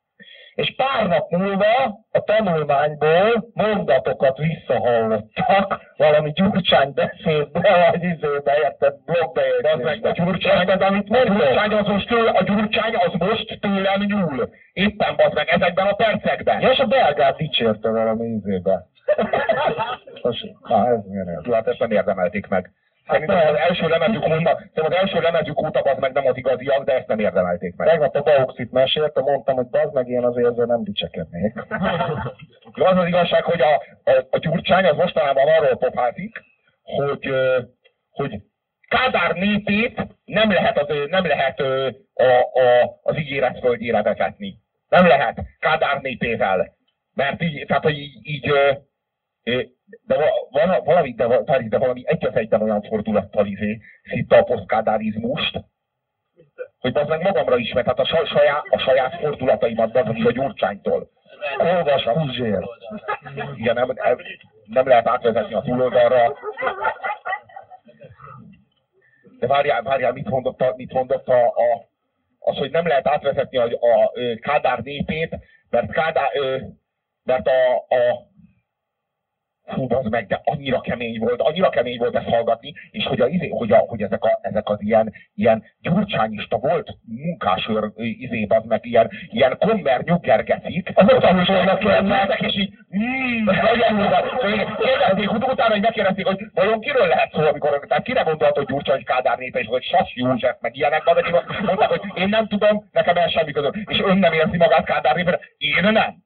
És 0.54 0.74
pár 0.76 1.06
nap 1.06 1.30
múlva 1.30 2.02
a 2.10 2.20
tanulmányból 2.24 3.50
mondatokat 3.54 4.38
visszahallottak, 4.38 5.80
valami 5.96 6.32
Gyurcsány 6.32 6.92
beszédbe, 6.94 7.90
vagy 7.90 8.02
izébe, 8.02 8.52
érted, 8.62 8.92
Az 8.92 9.00
meg 9.06 9.20
a 9.62 9.76
blogbejegyzésbe. 9.76 10.10
Gyurcsány, 10.12 10.58
Érted, 10.58 10.82
amit 10.82 11.08
a 11.08 11.12
mondok? 11.12 11.36
Gyurcsány 11.36 11.72
az 11.72 11.86
most, 11.86 12.08
tőle, 12.08 12.30
a 12.30 12.42
Gyurcsány 12.42 12.94
az 12.94 13.12
most 13.18 13.58
tőlem 13.60 14.00
nyúl. 14.00 14.48
Éppen 14.72 15.16
bazd 15.16 15.34
meg 15.34 15.48
ezekben 15.48 15.86
a 15.86 15.94
percekben. 15.94 16.60
Ja, 16.60 16.70
és 16.70 16.78
a 16.78 16.86
belgát 16.86 17.36
dicsérte 17.36 17.90
valami 17.90 18.26
izébe. 18.26 18.86
Na, 20.68 20.88
ez 20.88 21.04
Jó, 21.42 21.52
hát 21.52 21.78
nem 21.78 21.90
érdemelték 21.90 22.48
meg. 22.48 22.70
Szerintem 23.06 23.36
az 23.36 23.56
első 23.56 23.88
lemezük 23.88 24.24
óta, 24.24 24.60
az 24.74 24.92
első 24.92 25.20
lemezük 25.20 25.60
óta 25.60 25.80
az 25.80 25.98
meg 25.98 26.12
nem 26.12 26.26
az 26.26 26.36
igaziak, 26.36 26.84
de 26.84 26.92
ezt 26.96 27.06
nem 27.06 27.18
érdemelték 27.18 27.76
meg. 27.76 27.88
Tegnap 27.88 28.16
a 28.16 28.20
Bauxit 28.20 28.72
mesélte, 28.72 29.20
mondtam, 29.20 29.54
hogy 29.54 29.66
bazd 29.66 29.94
meg, 29.94 30.08
én 30.08 30.24
azért 30.24 30.48
ezzel 30.50 30.66
nem 30.66 30.84
dicsekednék. 30.84 31.54
Az 32.74 32.96
az 32.96 33.06
igazság, 33.06 33.42
hogy 33.44 33.60
a, 33.60 33.82
a, 34.10 34.26
a 34.30 34.38
Gyurcsány 34.38 34.84
az 34.84 34.96
mostanában 34.96 35.48
arról 35.48 35.76
pofázik, 35.76 36.42
hogy, 36.82 37.30
hogy 38.10 38.40
Kádár 38.88 39.34
népét 39.34 40.06
nem 40.24 40.52
lehet 40.52 40.78
az, 40.78 40.96
nem 41.08 41.26
lehet 41.26 41.60
a, 41.60 41.86
a, 42.24 42.98
az 43.02 43.16
ígéret 43.18 43.58
földjére 43.58 44.02
vezetni. 44.02 44.58
Nem 44.88 45.06
lehet 45.06 45.40
Kádár 45.58 46.00
népével. 46.00 46.72
Mert 47.14 47.42
így, 47.42 47.64
tehát, 47.66 47.82
hogy 47.82 47.98
így, 47.98 48.18
így 48.22 48.52
de 49.44 50.16
va- 50.16 50.48
van, 50.50 50.84
valami, 50.84 51.14
de, 51.14 51.44
Feri, 51.44 51.68
de 51.68 51.78
valami 51.78 52.02
egy 52.06 52.26
az 52.26 52.34
egyben 52.34 52.62
olyan 52.62 52.82
fordulattal 52.82 53.46
izé, 53.46 53.80
szitta 54.02 54.36
a 54.36 54.42
posztkádárizmust, 54.42 55.60
hogy 56.78 56.96
az 56.96 57.08
meg 57.08 57.22
magamra 57.22 57.56
is, 57.56 57.72
mert 57.72 57.86
hát 57.86 57.98
a 57.98 58.04
sa- 58.04 58.26
saját, 58.26 58.64
a 58.70 58.78
saját 58.78 59.14
fordulataimat 59.14 59.96
az, 59.96 60.06
a 60.24 60.30
Gyurcsánytól. 60.30 61.08
Olvas 61.58 62.02
Puzsér. 62.02 62.68
Igen, 63.56 63.74
nem, 63.74 63.92
nem, 64.64 64.86
lehet 64.88 65.06
átvezetni 65.06 65.54
a 65.54 65.60
túloldalra. 65.60 66.34
De 69.38 69.46
várjál, 69.46 69.82
várjál, 69.82 70.12
mit 70.12 70.28
mondott, 70.28 70.60
a, 70.60 70.72
mit 70.76 70.92
mondott 70.92 71.28
a, 71.28 71.46
a, 71.46 71.88
az, 72.38 72.56
hogy 72.56 72.70
nem 72.70 72.86
lehet 72.86 73.06
átvezetni 73.06 73.56
a, 73.56 73.64
a, 73.64 74.10
ö, 74.14 74.34
Kádár 74.34 74.78
népét, 74.78 75.38
mert 75.70 75.92
Kádár, 75.92 76.30
mert 77.24 77.46
a, 77.46 77.76
a 77.76 78.32
Hú, 79.64 79.86
az 79.88 80.04
meg, 80.10 80.26
de 80.26 80.40
annyira 80.44 80.80
kemény 80.80 81.18
volt, 81.18 81.40
annyira 81.40 81.68
kemény 81.68 81.98
volt 81.98 82.16
ezt 82.16 82.28
hallgatni, 82.28 82.72
és 82.90 83.04
hogy, 83.04 83.20
a, 83.20 83.26
izé, 83.26 83.48
hogy, 83.48 83.72
a, 83.72 83.76
hogy 83.76 84.02
ezek, 84.02 84.24
a, 84.24 84.38
ezek 84.42 84.68
az 84.68 84.78
ilyen, 84.80 85.12
ilyen 85.34 85.64
gyurcsányista 85.80 86.56
volt 86.56 86.96
munkásőr 87.06 87.92
izé, 87.96 88.46
az 88.48 88.64
meg 88.64 88.86
ilyen, 88.86 89.10
ilyen 89.30 89.56
kommer 89.58 90.02
nyuggergecik, 90.02 90.90
Azok 90.94 91.20
tanulnak 91.20 91.82
mennek, 91.82 92.40
és 92.40 92.56
így, 92.56 92.72
mm, 92.96 93.44
nagyon 93.44 93.96
durva. 93.96 94.22
Kérdezték 94.78 95.32
ut- 95.32 95.52
utána, 95.52 95.72
hogy 95.72 95.80
megkérdezték, 95.80 96.26
hogy 96.26 96.46
vajon 96.54 96.80
kiről 96.80 97.06
lehet 97.06 97.32
szó, 97.32 97.40
amikor, 97.40 97.84
tehát 97.88 98.04
kire 98.04 98.22
gondolt, 98.22 98.56
hogy 98.56 98.66
Gyurcsány 98.66 99.04
Kádár 99.04 99.38
népe, 99.38 99.58
és 99.58 99.66
hogy 99.66 99.82
Sas 99.82 100.12
József, 100.14 100.56
meg 100.60 100.76
ilyenek, 100.76 101.06
akik 101.06 101.30
mondták, 101.62 101.88
hogy 101.88 102.02
én 102.14 102.28
nem 102.28 102.46
tudom, 102.46 102.88
nekem 102.92 103.16
el 103.16 103.28
semmi 103.28 103.52
között, 103.52 103.74
és 103.74 104.00
ön 104.00 104.18
nem 104.18 104.32
érzi 104.32 104.56
magát 104.56 104.84
Kádár 104.84 105.14
népe, 105.14 105.40
én 105.58 105.92
nem. 105.92 106.23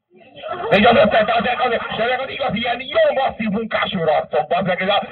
Így 0.77 0.87
az 0.87 0.97
összes, 0.97 1.21
az, 1.21 1.45
az, 1.65 1.71
de 1.97 2.05
ezek 2.05 2.21
az 2.21 2.29
igaz 2.31 2.55
ilyen 2.55 2.81
jó 2.81 3.23
masszív 3.23 3.49
munkásőr 3.49 4.09
arcok, 4.09 4.47
az 4.49 4.67
meg, 4.67 4.81
ez 4.83 4.89
a- 4.89 5.03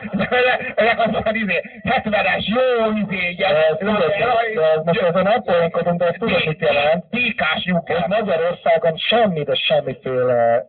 ezek 0.74 0.98
az 0.98 1.10
olyan 1.12 1.34
izé, 1.34 1.62
70-es, 1.84 2.44
jó 2.46 2.90
izé, 3.02 3.28
ilyen, 3.30 3.54
most 4.84 5.00
ezen 5.00 5.26
elpoénkodunk, 5.26 5.98
de 5.98 6.06
ez 6.06 6.14
tudod, 6.18 6.46
mit 6.46 6.60
jelent? 6.60 7.04
Tékás 7.10 7.62
hogy 7.64 7.64
lyuk. 7.64 8.06
Magyarországon 8.06 8.96
semmi, 8.96 9.42
de 9.42 9.54
semmiféle 9.54 10.64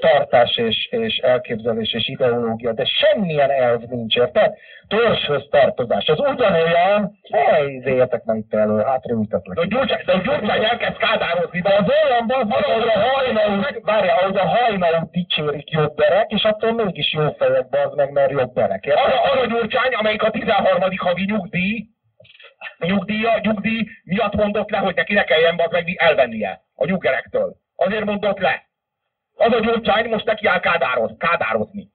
tartás 0.00 0.56
és, 0.56 0.88
és 0.90 1.16
elképzelés 1.16 1.94
és 1.94 2.08
ideológia, 2.08 2.72
de 2.72 2.84
semmilyen 2.84 3.50
elv 3.50 3.80
nincs, 3.80 4.16
érted? 4.16 4.52
Törzshöz 4.88 5.46
tartozás. 5.50 6.04
Ez 6.04 6.18
ugyanolyan, 6.18 7.18
hely, 7.32 7.82
értek 7.84 8.24
meg 8.24 8.36
itt 8.36 8.54
elő, 8.54 8.82
hátraültetlek. 8.82 9.56
De 9.56 9.60
a 9.60 9.66
Gyurcsány, 9.66 10.02
de 10.06 10.12
Gyurcsány 10.12 10.64
elkezd 10.64 10.96
kádározni, 10.96 11.60
de 11.60 11.74
Az 11.74 11.92
olyan 12.04 12.26
van, 12.26 12.62
hogy 12.62 12.88
a 12.88 12.98
hajnalút, 12.98 13.80
várjál, 13.82 14.24
hogy 14.24 14.36
a 14.36 14.46
hajnalút 14.46 15.10
dicsérik 15.10 15.70
jobberek, 15.70 16.30
és 16.30 16.42
attól 16.42 16.72
mégis 16.72 17.12
jó 17.12 17.30
fejek, 17.38 17.68
bazd 17.68 17.96
meg, 17.96 18.12
mert 18.12 18.30
jobberek. 18.30 18.84
arra, 18.86 19.22
arra 19.22 19.46
Gyurcsány, 19.46 19.92
amelyik 19.92 20.22
a 20.22 20.30
13. 20.30 20.80
havi 20.96 21.24
nyugdíj, 21.24 21.84
nyugdíja, 22.78 23.38
nyugdíj 23.42 23.86
miatt 24.04 24.34
mondott 24.34 24.70
le, 24.70 24.78
hogy 24.78 24.94
neki 24.94 25.14
ne 25.14 25.24
kelljen 25.24 25.56
bazd 25.56 25.72
meg 25.72 25.96
elvennie 25.98 26.60
a 26.74 26.84
nyuggerektől. 26.84 27.56
Azért 27.76 28.04
mondott 28.04 28.38
le. 28.38 28.66
Az 29.36 29.52
a 29.52 29.60
Gyurcsány 29.60 30.08
most 30.08 30.24
neki 30.24 30.46
áll 30.46 30.60
kádároz, 30.60 31.10
kádározni. 31.18 31.88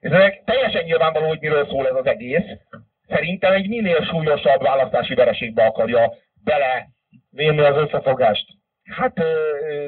Ez 0.00 0.12
ennek 0.12 0.42
teljesen 0.44 0.84
nyilvánvaló, 0.84 1.26
hogy 1.26 1.40
miről 1.40 1.66
szól 1.66 1.88
ez 1.88 1.94
az 1.94 2.06
egész. 2.06 2.46
Szerintem 3.08 3.52
egy 3.52 3.68
minél 3.68 4.02
súlyosabb 4.04 4.62
választási 4.62 5.14
vereségbe 5.14 5.64
akarja 5.64 6.12
bele 6.44 6.88
Vinni 7.30 7.60
az 7.60 7.76
összefogást. 7.76 8.46
Hát 8.96 9.20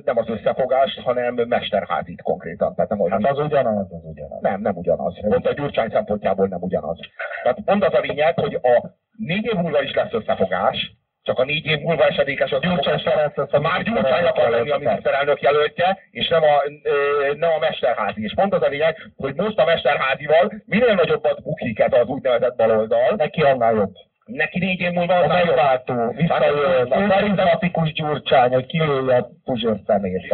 nem 0.04 0.16
az 0.16 0.28
összefogást, 0.28 1.00
hanem 1.00 1.34
mesterházit 1.34 2.22
konkrétan. 2.22 2.74
Tehát 2.74 2.90
nem, 2.90 3.00
olyan, 3.00 3.22
Hát 3.22 3.32
az 3.32 3.44
ugyanaz, 3.44 3.92
az 3.92 4.04
ugyanaz. 4.04 4.40
nem, 4.40 4.60
nem 4.60 4.76
ugyanaz. 4.76 5.20
Pont 5.20 5.46
a 5.46 5.52
Gyurcsány 5.52 5.90
szempontjából 5.90 6.46
nem 6.48 6.62
ugyanaz. 6.62 6.98
Tehát 7.42 7.58
pont 7.64 7.84
az 7.84 7.94
a 7.94 8.00
lényeg, 8.00 8.38
hogy 8.38 8.54
a 8.54 8.90
négy 9.16 9.44
év 9.44 9.54
múlva 9.54 9.82
is 9.82 9.94
lesz 9.94 10.12
összefogás, 10.12 10.92
csak 11.22 11.38
a 11.38 11.44
négy 11.44 11.66
év 11.66 11.78
múlva 11.80 12.06
esedékes 12.06 12.50
az 12.50 12.60
Gyurcsány 12.60 12.98
Ferenc 12.98 13.52
a 13.54 13.60
Már 13.60 13.82
Gyurcsány 13.82 14.24
akar 14.24 14.50
lenni 14.50 14.70
a 14.70 14.78
miniszterelnök 14.78 15.40
jelöltje, 15.40 15.98
és 16.10 16.28
nem 16.28 16.42
a, 16.42 16.62
ö, 16.82 16.92
nem 17.36 17.50
a 17.50 17.58
mesterházi. 17.58 18.22
És 18.22 18.32
pont 18.34 18.54
az 18.54 18.62
a 18.62 18.68
lényeg, 18.68 18.96
hogy 19.16 19.34
most 19.34 19.58
a 19.58 19.64
mesterházival 19.64 20.52
minél 20.66 20.94
nagyobbat 20.94 21.42
bukik 21.42 21.78
ez 21.78 21.92
az 21.92 22.06
úgynevezett 22.06 22.56
baloldal, 22.56 23.14
Neki 23.16 23.40
annál 23.42 23.74
jobb. 23.74 23.92
neki 24.24 24.58
négy 24.58 24.80
év 24.80 24.90
múlva 24.92 25.14
A 25.14 25.22
annál 25.22 25.38
jobb. 25.38 25.46
megváltó, 25.46 26.08
visszajön, 26.16 26.92
a 26.92 27.06
karizmatikus 27.08 27.92
gyurcsány, 27.92 28.52
hogy 28.52 28.66
kilője 28.66 29.16
a 29.16 29.28
Puzsér 29.44 29.76
szemét. 29.86 30.32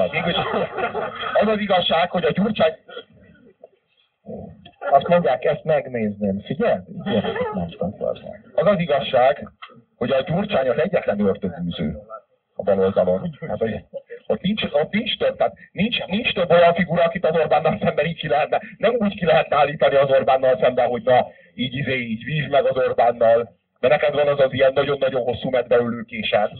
az 1.33 1.49
az 1.49 1.59
igazság, 1.59 2.11
hogy 2.11 2.25
a 2.25 2.31
Gyurcsány, 2.31 2.73
Azt 4.91 5.09
mondják, 5.09 5.45
ezt 5.45 5.65
megnézném. 5.65 6.41
Figyelj? 6.45 6.79
Bazd 7.55 8.23
meg. 8.25 8.51
az 8.55 8.67
az 8.67 8.79
igazság, 8.79 9.49
hogy 9.97 10.11
a 10.11 10.23
Gyurcsány 10.23 10.69
az 10.69 10.79
egyetlen 10.79 11.21
ördögűző 11.21 11.99
a 12.55 12.63
baloldalon. 12.63 13.39
Hát, 13.49 13.59
hogy 13.59 13.85
ott 14.27 14.41
nincs, 14.41 14.63
ott 14.63 14.93
nincs 14.93 15.19
több, 15.19 15.37
tehát 15.37 15.55
nincs, 15.73 16.05
nincs 16.07 16.33
több 16.33 16.51
olyan 16.51 16.75
figura, 16.75 17.03
akit 17.03 17.25
az 17.25 17.37
Orbánnal 17.37 17.79
szemben 17.83 18.07
így 18.07 18.19
ki 18.19 18.29
lehetne, 18.29 18.61
nem 18.77 18.95
úgy 18.99 19.17
ki 19.19 19.25
lehetne 19.25 19.57
állítani 19.57 19.95
az 19.95 20.11
Orbánnal 20.11 20.59
szemben, 20.61 20.89
hogy 20.89 21.03
na, 21.03 21.27
így 21.55 21.75
izé, 21.75 21.99
így 21.99 22.25
víz 22.25 22.49
meg 22.51 22.65
az 22.65 22.77
Orbánnal, 22.77 23.55
de 23.81 23.89
neked 23.89 24.15
van 24.15 24.29
az 24.29 24.41
az 24.41 24.53
ilyen 24.53 24.73
nagyon-nagyon 24.75 25.23
hosszú 25.23 25.51
medveülő 25.51 26.03
késed, 26.03 26.51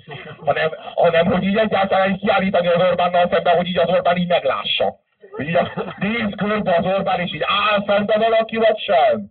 hanem, 0.45 0.71
hanem 0.95 1.27
hogy 1.27 1.43
így 1.43 1.57
egyáltalán 1.57 2.11
így 2.11 2.21
kiállítani 2.21 2.67
az 2.67 2.83
Orbánnal 2.83 3.29
szemben, 3.31 3.57
hogy 3.57 3.67
így 3.67 3.79
az 3.79 3.89
Orbán 3.89 4.17
így 4.17 4.29
meglássa. 4.29 4.97
Hogy 5.31 5.49
így 5.49 5.55
a, 5.55 5.95
néz 5.99 6.33
körbe 6.37 6.75
az 6.77 6.85
Orbán, 6.85 7.21
és 7.21 7.35
így 7.35 7.45
áll 7.45 7.85
szembe 7.87 8.19
valaki, 8.19 8.57
vagy 8.57 8.79
sem. 8.79 9.31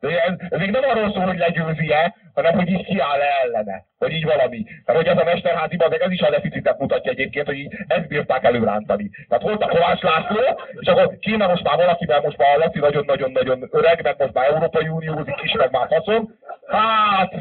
De 0.00 0.22
ez, 0.22 0.34
ez 0.48 0.58
még 0.58 0.70
nem 0.70 0.82
arról 0.84 1.12
szól, 1.12 1.24
hogy 1.24 1.38
legyőzi-e, 1.38 2.14
hanem 2.34 2.54
hogy 2.54 2.68
így 2.68 2.84
kiáll 2.84 3.20
-e 3.20 3.40
ellene. 3.42 3.84
Hogy 3.98 4.12
így 4.12 4.24
valami. 4.24 4.64
Mert 4.84 4.98
hogy 4.98 5.08
ez 5.08 5.18
a 5.18 5.24
Mesterházi 5.24 5.76
bazeg, 5.76 6.00
ez 6.00 6.10
is 6.10 6.20
a 6.20 6.30
deficitet 6.30 6.78
mutatja 6.78 7.10
egyébként, 7.10 7.46
hogy 7.46 7.58
így 7.58 7.74
ezt 7.86 8.08
bírták 8.08 8.44
előrántani. 8.44 9.10
Tehát 9.28 9.42
volt 9.42 9.62
a 9.62 9.68
Kovács 9.68 10.00
László, 10.02 10.40
és 10.80 10.86
akkor 10.86 11.18
kéne 11.18 11.46
most 11.46 11.62
már 11.62 11.76
valaki, 11.76 12.06
mert 12.06 12.24
most 12.24 12.36
már 12.36 12.54
a 12.54 12.58
Laci 12.58 12.78
nagyon-nagyon-nagyon 12.78 13.68
öreg, 13.70 14.02
meg 14.02 14.14
most 14.18 14.32
már 14.32 14.46
Európai 14.46 14.88
Uniózik 14.88 15.42
is, 15.42 15.52
meg 15.52 15.70
már 15.70 15.86
faszom. 15.88 16.38
Hát, 16.66 17.32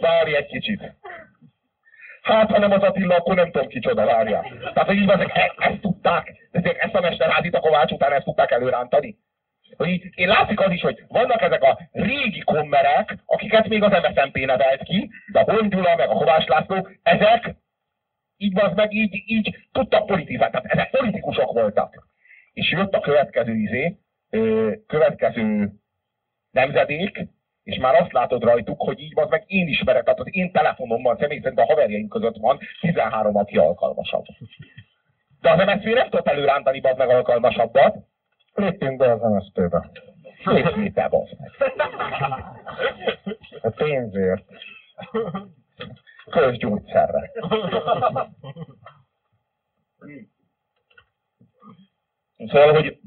várj 0.00 0.36
egy 0.36 0.46
kicsit. 0.46 0.92
Hát, 2.22 2.50
ha 2.50 2.58
nem 2.58 2.72
az 2.72 2.82
Attila, 2.82 3.16
akkor 3.16 3.34
nem 3.34 3.50
tudom 3.50 3.68
kicsoda, 3.68 4.04
várjál. 4.04 4.42
Tehát, 4.60 4.88
hogy 4.88 4.96
így 4.96 5.10
ezek, 5.10 5.36
e- 5.36 5.54
ezt 5.56 5.80
tudták, 5.80 6.32
ezek, 6.50 6.78
ezt 6.78 6.94
a 6.94 7.00
Mesterházit 7.00 7.54
a 7.54 7.60
Kovács 7.60 7.90
után 7.90 8.12
ezt 8.12 8.24
tudták 8.24 8.50
előrántani 8.50 9.16
hogy 9.76 10.02
én 10.14 10.28
látszik 10.28 10.60
az 10.60 10.72
is, 10.72 10.80
hogy 10.80 11.04
vannak 11.08 11.42
ezek 11.42 11.62
a 11.62 11.78
régi 11.92 12.40
kommerek, 12.40 13.16
akiket 13.26 13.68
még 13.68 13.82
az 13.82 13.90
MSZNP 13.90 14.38
nevelt 14.46 14.82
ki, 14.82 15.10
de 15.32 15.40
a 15.40 15.52
Hongyula, 15.52 15.96
meg 15.96 16.08
a 16.08 16.14
Kovács 16.14 16.46
László, 16.46 16.88
ezek 17.02 17.54
így 18.36 18.52
van, 18.52 18.72
meg 18.74 18.92
így, 18.92 19.22
így 19.26 19.56
tudtak 19.72 20.06
politizálni, 20.06 20.52
tehát 20.52 20.72
ezek 20.72 20.90
politikusok 20.90 21.52
voltak. 21.52 22.06
És 22.52 22.70
jött 22.70 22.94
a 22.94 23.00
következő 23.00 23.54
izé, 23.54 23.96
következő 24.86 25.72
nemzedék, 26.50 27.26
és 27.62 27.78
már 27.78 27.94
azt 27.94 28.12
látod 28.12 28.42
rajtuk, 28.42 28.80
hogy 28.80 29.00
így 29.00 29.14
van, 29.14 29.26
meg 29.28 29.44
én 29.46 29.68
ismerek, 29.68 30.04
tehát 30.04 30.20
az 30.20 30.26
én 30.30 30.52
telefonomban 30.52 31.16
személy 31.16 31.40
szerint 31.40 31.60
a 31.60 31.64
haverjaim 31.64 32.08
között 32.08 32.36
van 32.36 32.58
13, 32.80 33.36
aki 33.36 33.56
alkalmasabb. 33.56 34.24
De 35.40 35.50
az 35.50 35.64
MSZP 35.64 35.84
nem 35.84 36.08
tudott 36.08 36.28
előrántani 36.28 36.80
az 36.80 36.96
meg 36.96 37.08
alkalmasabbat, 37.08 37.96
Lépjünk 38.60 38.96
be 38.96 39.12
az 39.12 39.20
MSZP-be. 39.20 39.90
Lépjünk 40.44 40.92
be, 40.94 41.08
bazd 41.08 41.36
A 43.60 43.68
pénzért. 43.70 44.44
Közgyógyszerre. 46.30 47.30
Szóval, 52.36 52.72
hogy, 52.72 53.00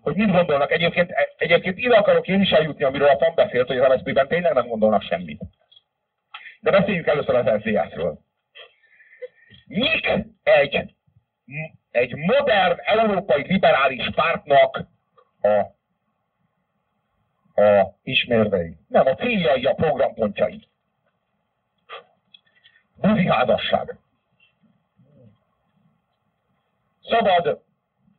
hogy 0.00 0.16
mit 0.16 0.30
gondolnak. 0.30 0.70
Egyébként, 0.70 1.12
egyébként 1.36 1.78
ide 1.78 1.96
akarok 1.96 2.28
én 2.28 2.40
is 2.40 2.50
eljutni, 2.50 2.84
amiről 2.84 3.08
a 3.08 3.18
FAM 3.18 3.34
beszélt, 3.34 3.66
hogy 3.66 3.78
az 3.78 3.88
MSZP-ben 3.88 4.28
tényleg 4.28 4.54
nem 4.54 4.66
gondolnak 4.66 5.02
semmit. 5.02 5.40
De 6.60 6.70
beszéljünk 6.70 7.06
először 7.06 7.34
az 7.34 7.60
SZDSZ-ről. 7.60 8.18
Mik 9.66 10.08
egy 10.42 10.94
egy 11.96 12.14
modern 12.14 12.78
európai 12.84 13.42
liberális 13.46 14.10
pártnak 14.14 14.84
a, 15.40 15.48
a 17.62 17.94
ismérvei. 18.02 18.76
Nem, 18.88 19.06
a 19.06 19.14
céljai, 19.14 19.64
a 19.64 19.74
programpontjai. 19.74 20.68
Buziházasság. 22.96 23.98
Szabad 27.02 27.62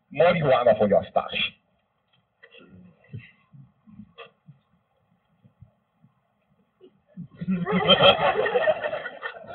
marihuána 0.08 0.76
fogyasztás. 0.76 1.60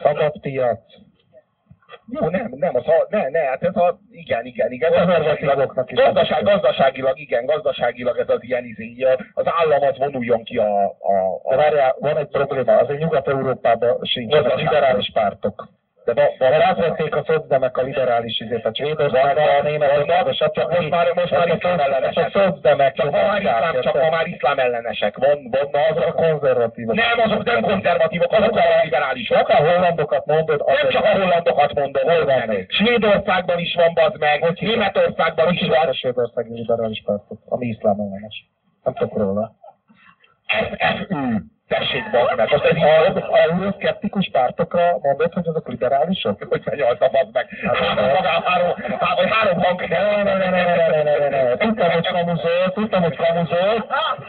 Szabad 0.02 0.40
piac, 0.40 0.80
jó, 2.10 2.28
nem, 2.28 2.52
nem, 2.56 2.76
az, 2.76 2.84
ne, 3.08 3.28
ne, 3.28 3.38
hát 3.38 3.62
ez 3.62 3.76
a, 3.76 3.98
igen, 4.10 4.44
igen, 4.46 4.72
igen. 4.72 4.90
Gazdaságilag, 4.90 5.84
gazdaság, 5.86 6.44
gazdaságilag, 6.44 7.18
igen, 7.18 7.46
gazdaságilag 7.46 8.18
ez 8.18 8.28
az 8.28 8.42
ilyen 8.42 8.64
izé, 8.64 9.06
az 9.34 9.44
állam 9.44 9.82
az 9.82 9.98
vonuljon 9.98 10.42
ki 10.44 10.56
a... 10.56 10.84
a, 10.84 11.40
a... 11.42 11.56
Várjál, 11.56 11.96
van 11.98 12.16
egy 12.16 12.28
probléma, 12.28 12.76
azért 12.76 13.00
Nyugat-Európában 13.00 13.98
sincs, 14.02 14.34
a 14.34 14.54
liberális 14.54 15.10
pártok. 15.12 15.68
De 16.04 16.34
mert 16.38 16.62
átvették 16.62 17.14
a 17.16 17.22
szocdemek 17.26 17.76
a 17.76 17.82
liberális 17.82 18.40
izét, 18.40 18.64
a 18.64 18.70
Svédországban, 18.74 19.48
a 19.48 19.62
Németországban, 19.62 20.32
stb. 20.32 20.70
Most 20.70 20.90
már, 20.90 21.12
most 21.14 21.30
már 21.30 21.48
iszlám 21.48 21.78
ellenesek. 21.78 22.26
A 22.26 22.38
szocdemek. 22.38 22.94
Csak 22.94 23.10
ma 23.10 23.22
már 23.22 23.40
iszlám, 23.40 23.80
csak 23.80 23.94
ma 23.94 24.10
már 24.10 24.26
iszlám 24.26 24.58
ellenesek. 24.58 25.16
Van, 25.16 25.48
van 25.50 25.82
azok 25.90 26.06
a 26.06 26.12
konzervatívok. 26.12 26.94
Nem, 26.94 27.18
azok 27.30 27.44
nem 27.44 27.62
konzervatívok, 27.62 28.32
azok 28.32 28.56
a 28.56 28.62
liberálisok. 28.82 29.36
Csak 29.36 29.48
a 29.48 29.56
hollandokat 29.56 30.26
mondod. 30.26 30.64
Nem 30.66 30.88
csak 30.90 31.04
a 31.04 31.10
hollandokat 31.10 31.74
mondod. 31.74 32.02
Hol 32.02 32.24
van 32.24 32.42
még? 32.46 32.70
Svédországban 32.70 33.58
is 33.58 33.74
van, 33.74 33.94
bazd 33.94 34.18
meg. 34.18 34.60
Németországban 34.60 35.52
is 35.52 35.68
van. 35.68 35.88
A 35.88 35.94
svédországi 35.94 36.52
liberális 36.52 37.02
pártok, 37.04 37.38
ami 37.48 37.66
iszlám 37.66 37.98
ellenes. 37.98 38.50
Nem 38.82 38.94
tudok 38.94 39.18
róla. 39.18 39.52
FFÜ. 40.46 41.50
Tessék, 41.78 42.04
meg. 42.12 42.50
Most 42.50 42.64
ez 42.64 42.76
így 42.76 42.82
a 42.82 43.38
euroszkeptikus 43.38 44.28
pártokra 44.32 44.98
mondod, 45.02 45.32
hogy 45.32 45.48
azok 45.48 45.68
liberálisok? 45.68 46.42
Hogy 46.48 46.62
megnyalta, 46.64 47.08
bazd 47.12 47.32
meg. 47.32 47.46
Három, 47.80 48.06
három, 48.44 48.74
három, 49.00 49.30
három 49.30 49.62
hang. 49.62 49.88
Ne, 49.88 50.22
ne, 50.22 50.36
ne, 50.36 50.48
ne, 50.50 50.64
ne, 50.64 51.02
ne, 51.02 51.16
ne, 51.18 51.28
ne. 51.28 51.56
Tudtam, 51.56 51.90
hogy 51.90 52.06
kamuzol, 52.06 52.72
tudtam, 52.74 53.02
hogy 53.02 53.16
kamuzol, 53.16 53.86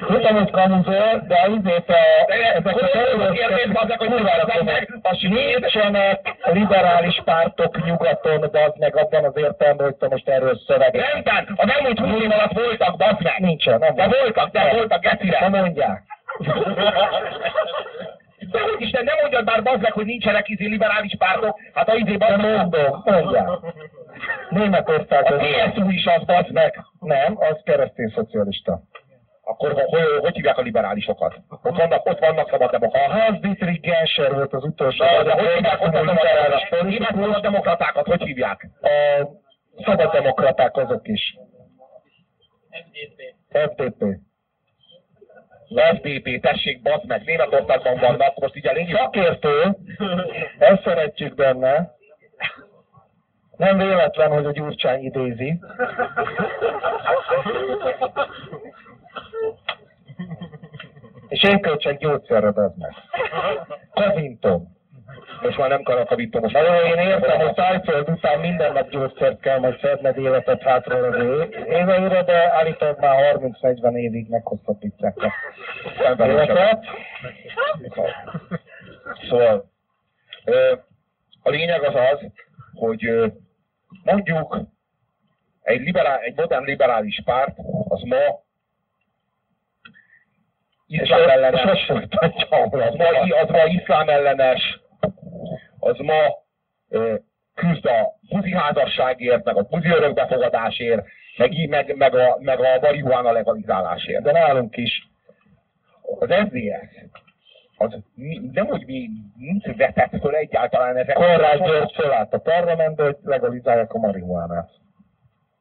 tudtam, 0.07 0.35
hogy 0.35 0.51
kamuzol, 0.51 1.23
de 1.27 1.37
azért 1.47 1.89
a... 1.89 2.03
Ezek 2.55 2.75
az 3.73 3.95
kurvára 3.97 4.63
meg, 4.63 4.89
nincsenek 5.21 6.35
liberális 6.43 7.21
pártok 7.25 7.85
nyugaton, 7.85 8.39
bazd 8.39 8.79
meg 8.79 8.95
abban 8.95 9.23
az 9.23 9.35
értelemben, 9.35 9.85
hogy 9.85 9.95
te 9.95 10.07
most 10.07 10.29
erről 10.29 10.59
szöveget. 10.67 11.11
Rendben, 11.11 11.53
a 11.55 11.65
nem 11.65 11.85
úgy 11.85 11.99
20 11.99 12.21
év 12.21 12.31
alatt 12.31 12.53
voltak, 12.53 12.97
bazd 12.97 13.23
meg. 13.23 13.39
Nincsen, 13.39 13.79
nem. 13.79 13.95
De 13.95 14.07
voltak, 14.07 14.51
de 14.51 14.69
voltak, 14.75 15.01
gecire. 15.01 15.39
Nem 15.39 15.61
mondják. 15.61 16.03
De 18.51 18.59
hogy 18.61 18.81
Isten, 18.81 19.03
nem 19.03 19.15
mondjad 19.21 19.45
már 19.45 19.63
bazdmeg, 19.63 19.91
hogy 19.91 20.05
nincsenek 20.05 20.49
izé 20.49 20.65
liberális 20.65 21.15
pártok, 21.17 21.59
hát 21.73 21.89
a 21.89 21.95
izé 21.95 22.17
bazdmeg. 22.17 22.57
mondom, 22.57 23.01
mondják. 23.05 23.47
Németországban. 24.49 25.39
A 25.39 25.71
TSU 25.71 25.89
is 25.89 26.05
az 26.05 26.23
bazdmeg. 26.23 26.83
Nem, 26.99 27.37
az 27.37 27.61
keresztény 27.63 28.11
szocialista. 28.15 28.81
Akkor 29.45 29.73
hogy, 29.73 29.83
hogy, 29.89 30.19
hogy 30.21 30.35
hívják 30.35 30.57
a 30.57 30.61
liberálisokat? 30.61 31.35
Ott 31.63 31.77
vannak, 31.77 32.05
ott 32.05 32.19
vannak 32.19 32.49
szabaddemokraták. 32.49 33.09
A 33.09 33.13
Hans 33.13 33.39
Dietrich 33.39 33.81
Genscher 33.81 34.33
volt 34.33 34.53
az 34.53 34.63
utolsó. 34.63 35.03
De, 35.03 35.23
de 35.23 35.31
hogy 35.31 35.53
hívják 35.53 35.81
ott 35.81 35.93
a 35.95 35.99
liberális 35.99 36.67
politikus? 36.69 37.41
demokratákat, 37.41 38.05
hogy 38.05 38.23
hívják? 38.23 38.67
A 38.81 38.89
szabaddemokraták 39.85 40.77
azok 40.77 41.07
is. 41.07 41.37
FDP. 42.69 43.21
FDP. 43.49 44.03
FDP, 45.81 46.41
tessék, 46.41 46.81
bazd 46.81 47.05
meg, 47.05 47.23
Németországban 47.25 47.99
vannak, 47.99 48.39
most 48.39 48.55
így 48.55 48.65
elég 48.65 48.95
Szakértő, 48.95 49.77
ezt 50.59 50.83
szeretjük 50.83 51.35
benne. 51.35 51.95
Nem 53.57 53.77
véletlen, 53.77 54.31
hogy 54.31 54.45
a 54.45 54.51
Gyurcsány 54.51 55.03
idézi. 55.03 55.59
És 61.27 61.43
én 61.43 61.61
költsek 61.61 61.97
gyógyszerre, 61.97 62.47
az 62.47 62.71
meg. 62.77 62.93
Kazintom. 63.93 64.81
Most 65.41 65.57
már 65.57 65.69
nem 65.69 65.83
karakavítom. 65.83 66.41
Most 66.41 66.53
Na 66.53 66.61
jó, 66.61 66.85
én 66.85 67.07
értem, 67.07 67.39
hogy 67.39 67.55
szájföld 67.55 68.09
után 68.09 68.39
minden 68.39 68.73
nap 68.73 68.89
gyógyszert 68.89 69.39
kell 69.39 69.59
majd 69.59 69.79
szedned 69.79 70.17
életet 70.17 70.61
hátról 70.61 71.03
az 71.03 71.47
éveire, 71.67 72.23
de 72.23 72.53
állítólag 72.53 72.99
már 72.99 73.35
30-40 73.37 73.95
évig 73.95 74.29
meghosszabbítják 74.29 75.17
a 75.17 75.31
életet. 76.25 76.85
Szóval 79.29 79.71
a 81.41 81.49
lényeg 81.49 81.83
az 81.83 81.95
az, 81.95 82.19
hogy 82.73 83.31
mondjuk 84.03 84.57
egy, 85.61 85.81
liberál, 85.81 86.19
egy 86.19 86.35
modern 86.35 86.63
liberális 86.63 87.21
párt 87.25 87.57
az 87.87 88.01
ma 88.01 88.41
iszlám 90.87 91.29
ellenes, 91.29 91.89
az 91.89 92.43
ma, 92.49 92.57
az 93.41 93.49
ma 93.49 93.65
iszlám 93.65 94.09
ellenes, 94.09 94.81
az 95.83 95.97
ma 95.97 96.41
küzd 97.53 97.85
a 97.85 98.13
buziházasságért, 98.29 99.43
meg 99.43 99.57
a 99.57 99.61
buzi 99.61 99.87
örökbefogadásért, 99.87 101.05
meg, 101.37 101.69
meg, 101.69 101.95
meg, 101.95 102.15
a, 102.15 102.37
meg 102.39 102.59
a 102.59 102.79
marihuána 102.81 103.31
legalizálásért. 103.31 104.23
De 104.23 104.31
nálunk 104.31 104.77
is 104.77 105.07
az 106.19 106.29
SZDSZ 106.29 107.21
az 107.77 107.97
nem 108.51 108.67
úgy 108.67 108.85
mi 108.85 109.09
nincs 109.37 109.65
vetett 109.65 110.19
föl 110.19 110.35
egyáltalán 110.35 110.97
ezek. 110.97 111.15
Konrád 111.15 111.63
György 111.65 111.93
fölállt 111.93 112.33
a 112.33 112.37
parlamentbe, 112.37 113.03
hogy 113.03 113.17
legalizálják 113.23 113.93
a 113.93 113.97
marihuánát. 113.97 114.69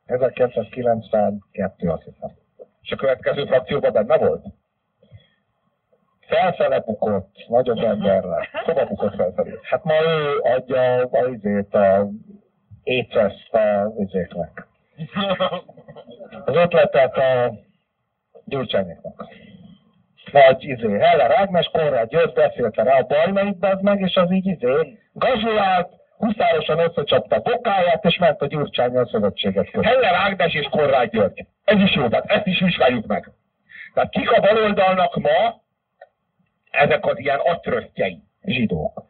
1992, 0.06 1.88
azt 1.88 2.02
hiszem. 2.02 2.30
És 2.82 2.90
a 2.90 2.96
következő 2.96 3.44
frakcióban 3.44 3.92
benne 3.92 4.16
volt? 4.16 4.44
Felfele 6.32 6.80
bukott, 6.80 7.44
nagyobb 7.48 7.78
emberrel. 7.78 8.48
Hova 8.64 8.84
bukott 8.84 9.14
felfelé? 9.14 9.58
Hát 9.62 9.84
ma 9.84 9.92
ő 9.92 10.38
adja 10.38 10.96
a 10.96 11.26
izét, 11.26 11.74
a 11.74 12.08
éceszt 12.82 13.54
a 13.54 13.92
izéknek. 13.98 14.66
Az 16.44 16.54
ötletet 16.54 17.16
a 17.16 17.54
gyurcsányéknak. 18.44 19.26
Nagy 20.32 20.64
izé, 20.64 20.98
Heller 20.98 21.30
Ágnes, 21.30 21.70
Konrád 21.72 22.08
György 22.08 22.32
beszélte 22.32 22.82
rá 22.82 22.98
a 22.98 23.06
bajnait, 23.06 23.64
az 23.64 23.80
meg, 23.80 24.00
és 24.00 24.14
az 24.14 24.32
így 24.32 24.46
izé, 24.46 24.98
gazsulált, 25.12 25.88
huszárosan 26.16 26.78
összecsapta 26.78 27.36
a 27.36 27.40
bokáját, 27.40 28.04
és 28.04 28.18
ment 28.18 28.40
a 28.40 28.46
gyurcsányjal 28.46 29.06
szövetséget 29.06 29.70
kötni. 29.70 29.86
Heller 29.86 30.14
Ágnes 30.14 30.54
és 30.54 30.66
Konrád 30.70 31.10
György. 31.10 31.46
Ez 31.64 31.80
is 31.80 31.94
jó, 31.94 32.08
tehát 32.08 32.30
ezt 32.30 32.46
is 32.46 32.60
vizsgáljuk 32.60 33.06
meg. 33.06 33.30
Tehát 33.94 34.10
kik 34.10 34.32
a 34.32 34.40
baloldalnak 34.40 35.16
ma 35.16 35.61
ezek 36.72 37.06
az 37.06 37.18
ilyen 37.18 37.38
atrösztjei? 37.38 38.22
Zsidók. 38.44 39.04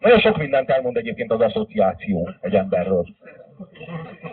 Nagyon 0.00 0.20
sok 0.20 0.36
mindent 0.36 0.70
elmond 0.70 0.96
egyébként 0.96 1.32
az 1.32 1.40
asszociáció 1.40 2.30
egy 2.40 2.54
emberről. 2.54 3.06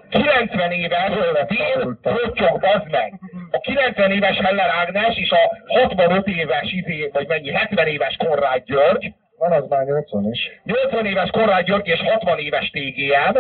90 0.10 0.72
éves 0.72 1.10
Dél 1.48 1.98
Rottyog, 2.02 2.60
bazd 2.60 2.92
meg! 2.92 3.14
A 3.52 3.60
90 3.60 4.12
éves 4.12 4.38
Heller 4.38 4.70
Ágnes 4.70 5.18
és 5.18 5.32
a 5.32 5.58
65 5.68 6.28
éves, 6.28 6.72
izé, 6.72 7.10
vagy 7.14 7.28
mennyi, 7.28 7.52
70 7.52 7.88
éves 7.88 8.16
Konrád 8.18 8.64
György, 8.64 9.14
Van 9.38 9.52
az 9.52 9.68
már 9.70 9.86
80 9.86 10.32
is. 10.32 10.40
80 10.64 11.06
éves 11.06 11.30
Konrád 11.30 11.66
György 11.66 11.88
és 11.88 12.00
60 12.02 12.38
éves 12.38 12.70
TGM, 12.70 13.38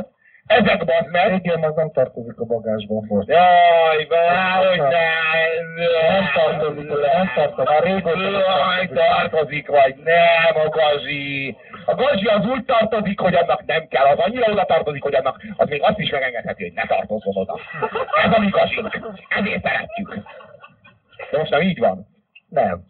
ezek 0.47 0.86
bazd 0.86 1.12
meg, 1.12 1.33
Igen, 1.33 1.63
az 1.63 1.75
nem 1.75 1.91
tartozik 1.91 2.39
a 2.39 2.45
bagásban 2.45 3.05
volt. 3.07 3.27
Jaj, 3.27 4.07
hogy 4.67 4.79
ne! 4.79 5.17
Nem 6.10 6.29
tartozik, 6.33 6.89
nem 6.89 7.31
tartozik, 7.36 7.69
már 7.69 7.83
régóta 7.83 8.29
nem 8.29 8.88
tartozik, 8.93 9.67
vagy 9.67 9.95
nem 10.03 10.65
a 10.65 10.69
gazsi. 10.69 11.57
A 11.86 11.95
gazsi 11.95 12.25
az 12.25 12.45
úgy 12.45 12.65
tartozik, 12.65 13.19
hogy 13.19 13.36
annak 13.36 13.65
nem 13.65 13.88
kell, 13.88 14.05
az 14.05 14.17
annyira 14.17 14.51
oda 14.51 14.65
tartozik, 14.65 15.03
hogy 15.03 15.15
annak 15.15 15.41
az 15.57 15.69
még 15.69 15.81
azt 15.83 15.99
is 15.99 16.10
megengedheti, 16.10 16.63
hogy 16.63 16.73
ne 16.73 16.86
tartozzon 16.86 17.38
oda. 17.38 17.60
Ez 18.25 18.31
a 18.33 18.39
mi 18.39 18.49
gazsink. 18.49 18.99
Ezért 19.29 19.63
szeretjük. 19.63 20.13
De 21.31 21.38
most 21.38 21.51
nem 21.51 21.62
így 21.62 21.79
van. 21.79 22.07
Nem. 22.49 22.83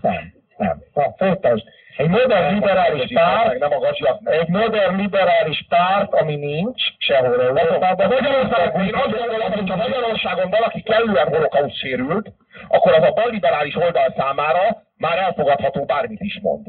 Nem. 0.00 0.32
Nem. 0.56 0.82
Na, 0.94 1.14
folytasd. 1.16 1.64
Egy 1.96 2.08
modern 2.08 2.54
liberális 2.54 3.12
párt, 3.14 3.58
Nem 3.58 3.72
a 3.72 3.78
gazsi, 3.78 4.04
az 4.04 4.16
nem. 4.20 4.32
egy 4.32 4.48
modern 4.48 4.96
liberális 4.96 5.66
párt, 5.68 6.12
ami 6.14 6.36
nincs 6.36 6.82
sehol 6.98 7.58
Európában. 7.58 8.08
Magyarországon, 8.08 8.86
én 8.86 8.94
azt 8.94 9.18
gondolom, 9.18 9.52
hogy 9.52 9.70
ha 9.70 9.76
Magyarországon 9.76 10.50
valaki 10.50 10.82
kellően 10.82 11.28
holokauszt 11.28 11.78
sérült, 11.78 12.28
akkor 12.68 12.92
az 12.92 13.02
a 13.02 13.12
balliberális 13.12 13.74
oldal 13.74 14.14
számára 14.16 14.82
már 14.96 15.18
elfogadható 15.18 15.84
bármit 15.84 16.20
is 16.20 16.38
mond. 16.42 16.66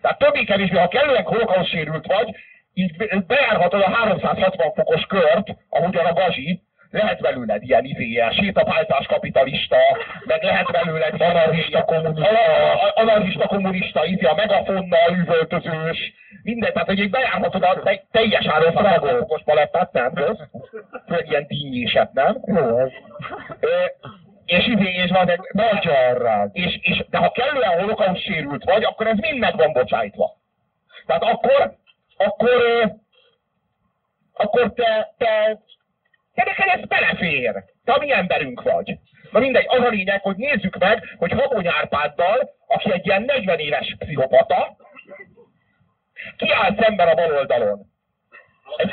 Tehát 0.00 0.18
többé-kevésbé, 0.18 0.78
ha 0.78 0.88
kellően 0.88 1.22
holokauszt 1.24 1.70
sérült 1.70 2.06
vagy, 2.06 2.34
így 2.74 3.24
bejárhatod 3.26 3.80
a 3.80 3.90
360 3.90 4.72
fokos 4.74 5.06
kört, 5.06 5.48
ahogyan 5.68 6.04
a 6.04 6.12
gazsi, 6.12 6.62
lehet 6.94 7.20
belőled 7.20 7.62
ilyen 7.62 7.84
izé, 7.84 8.04
ilyen 8.04 8.32
sétapáltás 8.32 9.06
kapitalista, 9.06 9.76
meg 10.24 10.42
lehet 10.42 10.72
belőled 10.72 11.20
anarchista 11.20 11.84
kommunista, 11.84 12.28
anarchista 12.94 13.46
kommunista, 13.46 14.04
izé, 14.04 14.24
a 14.24 14.34
megafonnal 14.34 15.10
üvöltözős, 15.18 16.12
minden, 16.42 16.72
tehát 16.72 16.88
hogy 16.88 16.98
így 16.98 17.10
bejárhatod 17.10 17.62
a 17.62 17.80
te- 17.84 18.04
teljes 18.10 18.46
360 18.46 19.18
fokos 19.18 19.42
palettát, 19.44 19.92
nem? 19.92 20.12
Főleg 21.06 21.28
ilyen 21.28 21.46
dínyéset, 21.46 22.12
nem? 22.12 22.38
Jó, 22.46 22.78
ez 22.78 22.90
Ö, 23.60 23.84
és 24.44 24.66
izé, 24.66 24.92
és 24.92 25.10
van 25.10 25.30
egy 25.30 25.40
magyar 25.52 26.22
rád. 26.22 26.50
és, 26.52 26.78
és, 26.82 27.04
de 27.10 27.18
ha 27.18 27.30
kellően 27.30 27.80
holokauszt 27.80 28.22
sérült 28.22 28.64
vagy, 28.64 28.84
akkor 28.84 29.06
ez 29.06 29.18
mind 29.18 29.38
meg 29.38 29.56
van 29.56 29.72
bocsájtva. 29.72 30.36
Tehát 31.06 31.22
akkor, 31.22 31.74
akkor, 32.16 32.90
akkor 34.32 34.72
te, 34.72 35.14
te, 35.18 35.58
te 36.34 36.44
neked 36.44 36.68
ez 36.68 36.88
belefér. 36.88 37.64
Te 37.84 37.92
a 37.92 37.98
mi 37.98 38.12
emberünk 38.12 38.62
vagy. 38.62 38.98
Na 39.30 39.38
mindegy, 39.38 39.66
az 39.68 39.80
a 39.80 39.88
lényeg, 39.88 40.22
hogy 40.22 40.36
nézzük 40.36 40.78
meg, 40.78 41.14
hogy 41.18 41.32
Habony 41.32 41.68
Árpáddal, 41.68 42.50
aki 42.66 42.92
egy 42.92 43.06
ilyen 43.06 43.22
40 43.22 43.58
éves 43.58 43.96
pszichopata, 43.98 44.76
kiáll 46.36 46.74
szemben 46.80 47.08
a 47.08 47.14
bal 47.14 47.36
oldalon. 47.36 47.86
Egy 48.76 48.92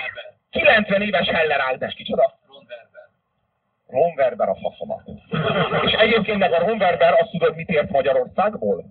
90 0.50 1.02
éves 1.02 1.28
Heller 1.28 1.60
Ágnes, 1.60 1.94
kicsoda? 1.94 2.40
Ron 2.48 2.66
Werber. 2.68 3.08
Ron 3.88 4.14
Werber 4.16 4.50
a 4.50 4.56
faszomat. 4.56 5.04
És 5.86 5.92
egyébként 5.92 6.38
meg 6.38 6.54
a 6.54 6.60
Ron 6.60 6.82
Werber 6.82 7.14
azt 7.14 7.32
tudod, 7.32 7.56
mit 7.56 7.70
ért 7.70 7.90
Magyarországból? 7.90 8.86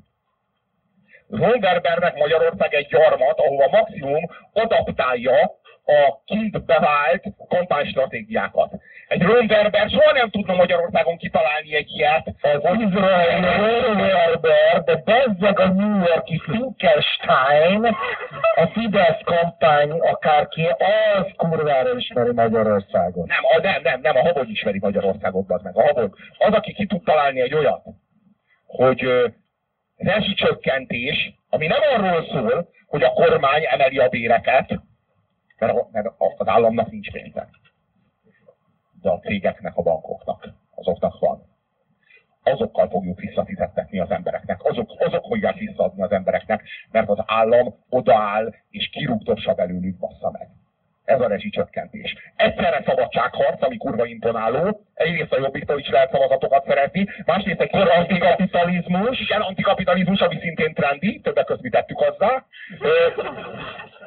Ron 1.30 1.58
Werbernek 1.62 2.16
Magyarország 2.16 2.74
egy 2.74 2.86
gyarmat, 2.86 3.38
ahova 3.38 3.68
maximum 3.68 4.30
adaptálja 4.52 5.59
a 5.90 6.22
kint 6.24 6.64
bevált 6.64 7.22
kampánystratégiákat. 7.48 8.72
Egy 9.08 9.22
Ron 9.22 9.46
Werber 9.48 9.90
soha 9.90 10.12
nem 10.12 10.30
tudna 10.30 10.54
Magyarországon 10.54 11.16
kitalálni 11.16 11.74
egy 11.74 11.90
ilyet, 11.90 12.34
Az 12.40 12.78
izraeli 12.78 13.40
Werber, 14.00 14.82
de 14.84 14.96
bezzeg 15.04 15.58
a 15.58 15.68
New 15.68 16.04
Yorki 16.06 16.40
Finkelstein, 16.44 17.96
a 18.54 18.66
Fidesz 18.72 19.20
kampány 19.24 19.90
akárki, 19.90 20.66
az 20.66 21.26
kurvára 21.36 21.96
ismeri 21.96 22.32
Magyarországot. 22.32 23.26
Nem, 23.26 23.42
a, 23.42 23.60
nem, 23.62 23.80
nem, 23.82 24.00
nem, 24.00 24.16
a 24.16 24.20
Habony 24.20 24.50
ismeri 24.50 24.78
Magyarországot, 24.78 25.50
az 25.50 25.62
meg. 25.62 25.76
A 25.76 25.82
Habony. 25.82 26.10
Az, 26.38 26.52
aki 26.52 26.72
ki 26.72 26.86
tud 26.86 27.02
találni 27.04 27.40
egy 27.40 27.54
olyat, 27.54 27.82
hogy 28.66 29.08
rezsicsökkentés, 29.96 31.34
ami 31.48 31.66
nem 31.66 31.80
arról 31.94 32.26
szól, 32.30 32.68
hogy 32.86 33.02
a 33.02 33.10
kormány 33.10 33.62
emeli 33.70 33.98
a 33.98 34.08
béreket, 34.08 34.80
mert, 35.60 35.90
mert 35.92 36.08
az 36.18 36.48
államnak 36.48 36.90
nincs 36.90 37.10
pénze. 37.10 37.48
De 39.00 39.10
a 39.10 39.18
cégeknek, 39.18 39.76
a 39.76 39.82
bankoknak, 39.82 40.54
azoknak 40.74 41.18
van. 41.18 41.48
Azokkal 42.42 42.88
fogjuk 42.88 43.20
visszafizettetni 43.20 43.98
az 43.98 44.10
embereknek, 44.10 44.64
azok, 44.64 44.90
azok 44.98 45.24
fogják 45.26 45.56
visszaadni 45.56 46.02
az 46.02 46.12
embereknek, 46.12 46.62
mert 46.90 47.08
az 47.08 47.18
állam 47.26 47.74
odaáll 47.88 48.54
és 48.70 48.88
kirúgdossa 48.88 49.54
belőlük, 49.54 49.98
bassza 49.98 50.30
meg. 50.30 50.48
Ez 51.10 51.20
a 51.20 51.28
rezsicsökkentés. 51.28 52.14
Egyszerre 52.36 52.82
szabadságharc, 52.86 53.62
ami 53.62 53.76
kurva 53.76 54.06
imponáló, 54.06 54.80
egyrészt 54.94 55.32
a 55.32 55.40
jobbiktól 55.40 55.78
is 55.78 55.88
lehet 55.88 56.10
szavazatokat 56.10 56.66
szerezni, 56.66 57.08
másrészt 57.24 57.60
egy 57.60 57.74
antikapitalizmus, 57.74 59.20
igen, 59.20 59.40
antikapitalizmus, 59.40 60.20
ami 60.20 60.38
szintén 60.40 60.74
trendi, 60.74 61.20
többek 61.20 61.44
között 61.44 61.62
mi 61.62 61.68
tettük 61.68 61.98
hozzá. 61.98 62.44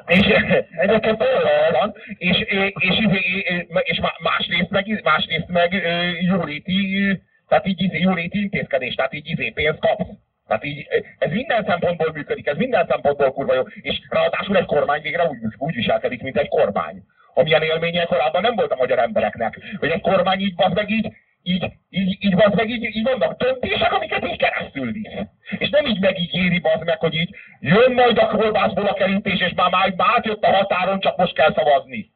És 0.06 0.26
egyébként 0.70 1.24
van, 1.72 1.94
és, 2.18 2.38
és, 2.38 2.72
és, 2.78 2.98
és, 3.42 3.64
és 3.82 4.00
má- 4.00 4.20
másrészt 4.20 4.70
meg, 4.70 5.00
másrészt 5.04 5.48
meg 5.48 5.72
jóléti, 6.20 7.22
tehát 7.48 7.66
így 7.66 8.00
jóléti 8.00 8.40
intézkedés, 8.40 8.94
tehát 8.94 9.14
így 9.14 9.52
pénzt 9.52 9.78
kapsz. 9.78 10.08
Tehát 10.46 10.64
így, 10.64 10.86
ez 11.18 11.30
minden 11.30 11.64
szempontból 11.64 12.12
működik, 12.12 12.46
ez 12.46 12.56
minden 12.56 12.86
szempontból 12.88 13.32
kurva 13.32 13.54
jó, 13.54 13.62
és 13.80 14.00
ráadásul 14.08 14.56
egy 14.56 14.66
kormány 14.66 15.02
végre 15.02 15.28
úgy, 15.28 15.38
úgy 15.58 15.74
viselkedik, 15.74 16.22
mint 16.22 16.36
egy 16.36 16.48
kormány. 16.48 17.02
Amilyen 17.34 17.62
élménye 17.62 18.04
korábban 18.04 18.42
nem 18.42 18.54
volt 18.54 18.72
a 18.72 18.76
magyar 18.76 18.98
embereknek, 18.98 19.60
hogy 19.78 19.90
egy 19.90 20.00
kormány 20.00 20.40
így 20.40 20.54
bazd 20.54 20.74
meg 20.74 20.90
így, 20.90 21.12
így, 21.42 21.72
így, 21.90 22.16
így 22.20 22.34
bazd 22.34 22.54
meg, 22.54 22.68
így, 22.68 22.84
így 22.84 23.02
vannak 23.02 23.42
döntések, 23.42 23.92
amiket 23.92 24.26
így 24.26 24.36
keresztül 24.36 24.92
visz. 24.92 25.12
És 25.58 25.70
nem 25.70 25.86
így 25.86 26.00
megígéri 26.00 26.58
bazd 26.58 26.84
meg, 26.84 26.98
hogy 26.98 27.14
így 27.14 27.34
jön 27.60 27.92
majd 27.92 28.18
a 28.18 28.26
kolbászból 28.26 28.86
a 28.86 28.94
kerítés, 28.94 29.40
és 29.40 29.52
már, 29.56 29.70
már, 29.70 29.94
már 29.96 30.08
átjött 30.16 30.42
a 30.42 30.54
határon, 30.54 31.00
csak 31.00 31.16
most 31.16 31.34
kell 31.34 31.52
szavazni. 31.54 32.12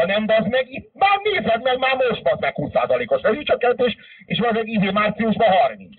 Hanem 0.00 0.26
bazd 0.26 0.48
meg, 0.48 0.70
itt 0.70 0.90
már 0.94 1.20
nézed 1.22 1.62
meg, 1.62 1.78
már 1.78 1.96
most 1.96 2.22
bazd 2.22 2.40
meg 2.40 2.54
20%-os 2.56 3.22
rezsicsökkentés, 3.22 3.96
és 4.24 4.40
bazd 4.40 4.54
meg 4.54 4.68
idén 4.68 4.92
márciusban 4.92 5.48
30. 5.48 5.94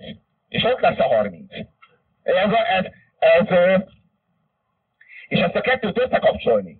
És 0.49 0.63
ott 0.63 0.79
lesz 0.79 0.99
a 0.99 1.03
30. 1.03 1.53
Ez, 2.23 2.51
a, 2.51 2.67
ez, 2.67 2.85
ez, 3.19 3.47
és 5.27 5.39
ezt 5.39 5.55
a 5.55 5.61
kettőt 5.61 5.99
összekapcsolni. 5.99 6.77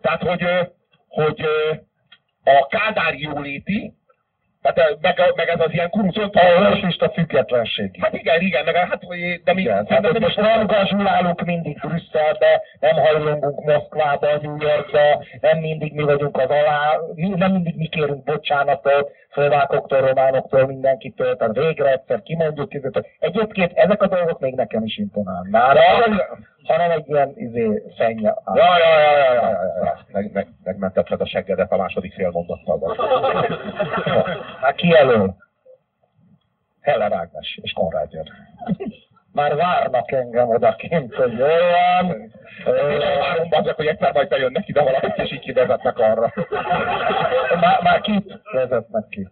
Tehát, 0.00 0.22
hogy, 0.22 0.44
hogy 1.08 1.46
a 2.44 2.66
kádári 2.66 3.20
jóléti, 3.20 3.94
Tehát 4.72 4.98
meg, 5.00 5.32
meg 5.36 5.48
ez 5.48 5.60
az 5.60 5.72
ilyen 5.72 5.90
kurucont. 5.90 6.34
A 6.36 6.40
a 6.98 7.10
függetlenség. 7.14 7.96
Hát 8.00 8.14
igen, 8.14 8.40
igen, 8.40 8.64
meg 8.64 8.74
hát, 8.76 9.00
de 9.44 9.52
mi... 9.52 9.60
Igen, 9.60 9.86
tehát, 9.86 10.06
hogy 10.06 10.20
most 10.20 10.36
nem 10.36 10.66
gazsulálunk 10.66 11.44
mindig 11.44 11.78
Brüsszelbe, 11.80 12.62
nem 12.80 12.94
hajlongunk 12.94 13.64
Moszkvába, 13.64 14.26
New 14.42 14.56
Yorkba, 14.60 15.24
nem 15.40 15.58
mindig 15.58 15.92
mi 15.92 16.02
vagyunk 16.02 16.38
az 16.38 16.48
alá, 16.48 16.98
mi, 17.14 17.28
nem 17.28 17.52
mindig 17.52 17.76
mi 17.76 17.86
kérünk 17.86 18.24
bocsánatot, 18.24 19.10
szlovákoktól, 19.32 20.00
románoktól, 20.00 20.66
mindenkitől, 20.66 21.36
tehát 21.36 21.56
végre 21.56 21.92
egyszer 21.92 22.22
kimondjuk, 22.22 22.72
hogy 22.92 23.06
egyébként 23.18 23.72
ezek 23.74 24.02
a 24.02 24.06
dolgok 24.06 24.40
még 24.40 24.54
nekem 24.54 24.84
is 24.84 24.98
imponálnak. 24.98 25.50
Hanem 26.64 26.90
egy 26.90 27.08
ilyen 27.08 27.32
izé, 27.36 27.82
szennya. 27.96 28.42
Ja, 28.54 28.78
ja, 28.78 28.98
ja, 29.00 29.16
ja, 29.18 29.32
ja, 29.32 29.42
ja, 29.42 29.84
ja. 29.84 29.98
Meg, 30.12 30.32
meg, 30.32 30.48
megmentetted 30.64 31.20
a 31.20 31.26
seggedet 31.26 31.72
a 31.72 31.76
második 31.76 32.14
félmondattal. 32.14 32.96
Hát 34.60 34.74
ki 34.74 34.96
elől? 34.96 35.36
Helle 36.80 37.04
Ágnes 37.04 37.58
és 37.62 37.72
Konrád 37.72 38.12
jön. 38.12 38.28
Már 39.32 39.56
várnak 39.56 40.12
engem 40.12 40.48
odakint, 40.48 41.14
hogy 41.14 41.42
olyan. 41.42 42.32
Várom 43.18 43.48
azok, 43.50 43.76
hogy 43.76 43.86
egyszer 43.86 44.12
majd 44.12 44.28
bejönnek 44.28 44.68
ide 44.68 44.82
valakit, 44.82 45.16
és 45.16 45.32
így 45.32 45.40
kivezetnek 45.40 45.98
arra. 45.98 46.32
Már, 47.60 47.82
már 47.82 48.00
kit 48.00 48.40
vezetnek 48.52 49.08
ki? 49.08 49.28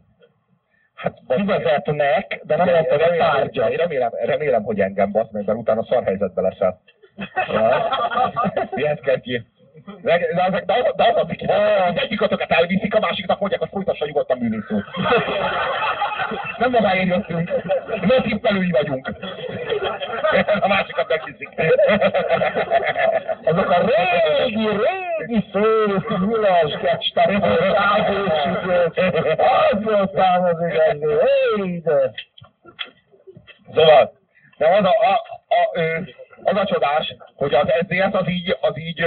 Hát 0.94 1.18
kivezetnek, 1.28 2.40
de 2.44 2.56
nem 2.56 2.68
mondtad 2.68 3.00
a 3.00 3.16
tárgyat. 3.16 3.76
Remélem, 3.76 4.10
remélem, 4.24 4.62
hogy 4.62 4.80
engem 4.80 5.12
basz 5.12 5.30
meg, 5.30 5.46
mert 5.46 5.58
utána 5.58 5.84
szar 5.84 6.04
helyzetbe 6.04 6.40
leszel. 6.40 6.80
Mihez 8.70 8.98
kell 9.02 9.20
ki? 9.20 9.46
De, 10.02 10.18
de, 10.18 10.50
de, 10.50 10.60
de, 10.66 10.92
de 10.96 11.04
az 11.04 11.16
az, 11.16 11.26
hogy 11.26 11.50
az 11.50 12.00
egyikatokat 12.00 12.50
elviszik, 12.50 12.94
a 12.94 13.00
másiknak 13.00 13.38
mondják, 13.38 13.60
hogy 13.60 13.70
folytassa 13.72 14.06
nyugodtan 14.06 14.38
művészút. 14.38 14.84
Nem 16.58 16.70
magáért 16.70 17.06
jöttünk. 17.06 17.50
Nem 17.86 18.22
tippelői 18.22 18.70
vagyunk. 18.70 19.10
A 20.60 20.68
másikat 20.68 21.08
megviszik. 21.08 21.48
Azok 23.44 23.70
a 23.70 23.80
régi, 23.80 24.68
régi 24.68 25.48
szép, 25.52 26.18
nyilas 26.18 26.72
kecstek, 26.82 27.42
az 29.72 29.82
volt 29.82 30.18
ám 30.18 30.42
az 30.42 30.60
igazi. 30.60 31.14
Hey, 31.56 31.80
de. 31.80 32.12
Szóval, 33.74 34.12
de 34.58 34.66
az 34.68 34.84
a, 34.84 34.88
a, 34.88 35.12
a, 35.54 35.78
az 36.44 36.56
a 36.56 36.64
csodás, 36.64 37.16
hogy 37.34 37.54
az 37.54 37.68
SZDSZ 37.80 38.14
az 38.14 38.28
így, 38.28 38.56
az 38.60 38.78
így 38.78 39.04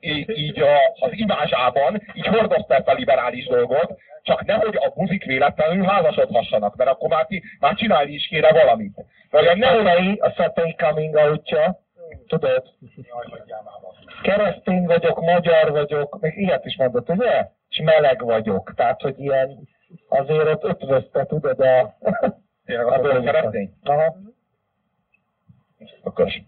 így 0.00 0.60
a, 0.60 0.76
az 1.00 1.10
imázsában 1.12 2.02
így 2.14 2.26
hordozta 2.26 2.74
ezt 2.74 2.88
a 2.88 2.92
liberális 2.92 3.46
dolgot, 3.46 3.98
csak 4.22 4.44
nehogy 4.44 4.76
a 4.76 4.92
buzik 4.94 5.24
véletlenül 5.24 5.84
házasodhassanak, 5.84 6.76
mert 6.76 6.90
akkor 6.90 7.08
már, 7.08 7.26
ki, 7.26 7.42
már 7.60 7.74
csinálni 7.74 8.12
is 8.12 8.26
kéne 8.26 8.52
valamit. 8.52 9.04
Vagy 9.30 9.46
a 9.46 9.56
nehogy 9.56 10.18
a 10.20 10.32
Szatei 10.36 10.74
coming 10.74 11.14
outja, 11.14 11.80
tudod? 12.26 12.62
Keresztény 14.22 14.86
vagyok, 14.86 15.20
magyar 15.20 15.70
vagyok, 15.70 16.20
még 16.20 16.36
ilyet 16.36 16.64
is 16.64 16.76
mondott, 16.76 17.08
ugye? 17.08 17.46
És 17.68 17.80
meleg 17.84 18.24
vagyok. 18.24 18.72
Tehát, 18.76 19.00
hogy 19.00 19.18
ilyen 19.18 19.68
azért 20.08 20.46
ott 20.46 20.64
ötvözte, 20.64 21.26
tudod, 21.26 21.60
a... 21.60 21.94
Tényleg 22.64 22.86
a 22.86 23.20
keresztény? 23.20 23.72
Aha. 23.82 24.16
Ökös. 26.04 26.42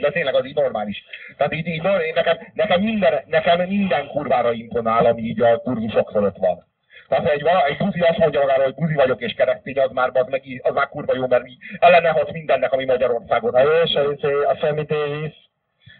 De 0.00 0.10
tényleg 0.10 0.34
az 0.34 0.46
így 0.46 0.54
normális. 0.54 1.04
Tehát 1.36 1.54
így, 1.54 1.66
így 1.66 1.82
nekem, 2.14 2.38
nekem, 2.54 2.80
minden, 2.80 3.22
nekem 3.26 3.68
minden 3.68 4.06
kurvára 4.06 4.52
imponál, 4.52 5.06
ami 5.06 5.22
így 5.22 5.40
a 5.40 5.58
kurzusok 5.58 6.10
fölött 6.10 6.36
van. 6.36 6.70
Tehát 7.08 7.26
egy, 7.26 7.42
egy 7.68 7.76
buzi 7.76 8.00
azt 8.00 8.18
mondja 8.18 8.40
magára, 8.40 8.62
hogy 8.62 8.74
buzi 8.74 8.94
vagyok 8.94 9.20
és 9.20 9.32
keresztény, 9.32 9.78
az 9.78 9.90
már, 9.90 10.10
az, 10.12 10.26
meg, 10.28 10.42
az 10.62 10.74
már 10.74 10.88
kurva 10.88 11.14
jó, 11.14 11.26
mert 11.26 11.46
így 11.46 11.58
ellenehat 11.78 12.32
mindennek, 12.32 12.72
ami 12.72 12.84
Magyarországon. 12.84 13.50
Na 13.50 13.60
jó, 13.60 13.70
a, 13.70 14.66
a 14.70 14.82
Davis, 14.82 15.50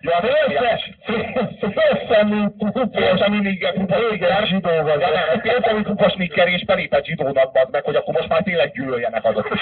Ja, 0.02 0.20
félszemű 1.60 2.44
félszemű 2.92 3.40
nigger, 3.40 3.74
igen, 4.12 4.46
zsidó 4.46 4.70
vagy. 4.82 5.00
Ja, 5.00 5.40
félszemű 5.42 5.82
kupos 5.82 6.14
nigger 6.14 6.48
és 6.48 6.64
belépett 6.64 7.04
zsidónak 7.04 7.52
bad 7.52 7.68
meg, 7.70 7.84
hogy 7.84 7.96
akkor 7.96 8.14
most 8.14 8.28
már 8.28 8.42
tényleg 8.42 8.72
gyűlöljenek 8.72 9.24
azok 9.24 9.50
is. 9.54 9.60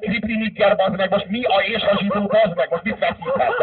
Kripli 0.00 0.36
nigger 0.36 0.76
bazd 0.76 0.96
meg, 0.96 1.10
most 1.10 1.28
mi 1.28 1.42
a 1.44 1.60
és 1.60 1.82
a 1.82 1.98
zsidó 1.98 2.26
bazd 2.26 2.56
meg, 2.56 2.70
most 2.70 2.82
mit 2.82 2.98
veszített? 2.98 3.62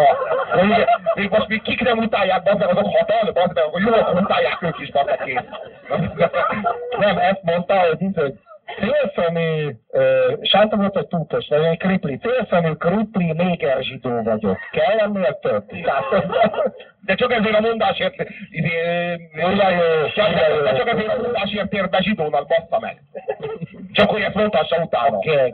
Még 1.14 1.30
most 1.30 1.48
még 1.48 1.62
kik 1.62 1.82
nem 1.82 1.98
utálják 1.98 2.44
bazd 2.44 2.60
meg, 2.60 2.70
azok 2.70 2.98
hatan 2.98 3.34
bazd 3.34 3.54
meg, 3.54 3.64
hogy 3.64 3.82
jól 3.82 4.20
utálják 4.22 4.62
ők 4.62 4.80
is 4.80 4.92
bazd 4.92 5.06
meg 5.06 5.46
Nem, 7.00 7.18
ezt 7.18 7.44
mondta, 7.44 7.80
hogy 7.80 7.98
volt, 10.80 10.94
hogy 10.94 11.08
túltos, 11.08 11.48
vagy 11.48 11.64
egy 11.64 11.78
kripli. 11.78 12.20
Félszemű, 12.22 12.72
kripli, 12.74 13.32
néger 13.32 13.84
zsidó 13.84 14.22
vagyok. 14.24 14.58
Kell 14.72 14.98
ennél 14.98 15.40
több? 15.42 15.64
De 17.06 17.16
csak 17.16 17.34
ezért 17.34 17.56
a 17.56 17.60
mondásért... 17.60 18.16
Izé, 18.50 18.70
de 20.64 20.74
csak 20.76 20.88
ezért 20.88 21.18
a 21.18 21.22
mondásért 21.22 21.70
tér 21.70 21.90
be 21.90 22.02
zsidónak, 22.02 22.48
bassza 22.48 22.80
meg. 22.80 23.02
Csak 23.92 24.10
hogy 24.10 24.22
ezt 24.22 24.34
mondhassa 24.34 24.82
utána. 24.84 25.18
Okay. 25.18 25.54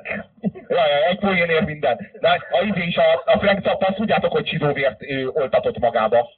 Ja, 0.67 0.87
ja, 0.87 1.07
egy 1.09 1.19
poénért 1.19 1.65
minden. 1.65 2.11
De 2.19 2.29
a 2.29 2.63
izé 2.63 2.85
is 2.85 2.97
a, 2.97 3.21
a 3.25 3.39
Frank 3.39 3.63
Zappa, 3.63 3.85
azt 3.85 3.95
tudjátok, 3.95 4.31
hogy 4.31 4.47
zsidóvért 4.47 5.01
oltatott 5.33 5.79
magába. 5.79 6.29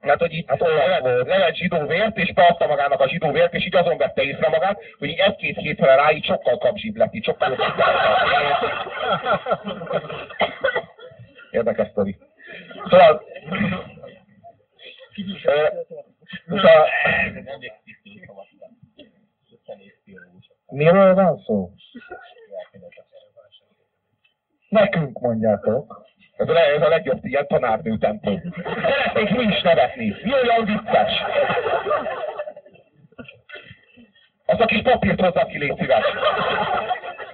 Hát, 0.00 0.18
hogy 0.18 0.32
itt 0.32 0.48
hát 0.48 0.60
levett 0.60 1.54
zsidó 1.54 1.86
vért, 1.86 2.16
és 2.16 2.32
beadta 2.32 2.66
magának 2.66 3.00
a 3.00 3.08
zsidó 3.08 3.30
vért, 3.30 3.54
és 3.54 3.66
így 3.66 3.76
azon 3.76 3.96
vette 3.96 4.22
észre 4.22 4.48
magát, 4.48 4.80
hogy 4.98 5.08
így 5.08 5.18
egy-két 5.18 5.56
hétre 5.56 5.94
rá 5.94 6.12
így 6.12 6.24
sokkal 6.24 6.58
kapzsibb 6.58 6.96
lett, 6.96 7.14
így 7.14 7.24
sokkal 7.24 7.56
Érdekes 11.50 11.88
sztori. 11.88 12.18
Szóval... 12.88 13.22
Szóval... 16.48 16.88
Miről 20.66 21.14
van 21.14 21.38
szó? 21.38 21.70
Nekünk 24.68 25.18
mondjátok. 25.18 26.07
Ez 26.38 26.48
a, 26.48 26.58
ez 26.58 26.82
a 26.82 26.88
legjobb 26.88 27.24
ilyen 27.24 27.46
tanárnő 27.46 27.96
tempó. 27.96 28.40
Szeretnék 28.82 29.36
mi 29.36 29.42
is 29.42 29.60
nevetni. 29.62 30.16
Mi 30.22 30.32
olyan 30.32 30.64
vicces? 30.64 31.12
Azt 34.46 34.60
a 34.60 34.66
kis 34.66 34.82
papírt 34.82 35.20
hozzá 35.20 35.46
ki, 35.46 35.58
légy 35.58 35.76
szíves. 35.78 36.04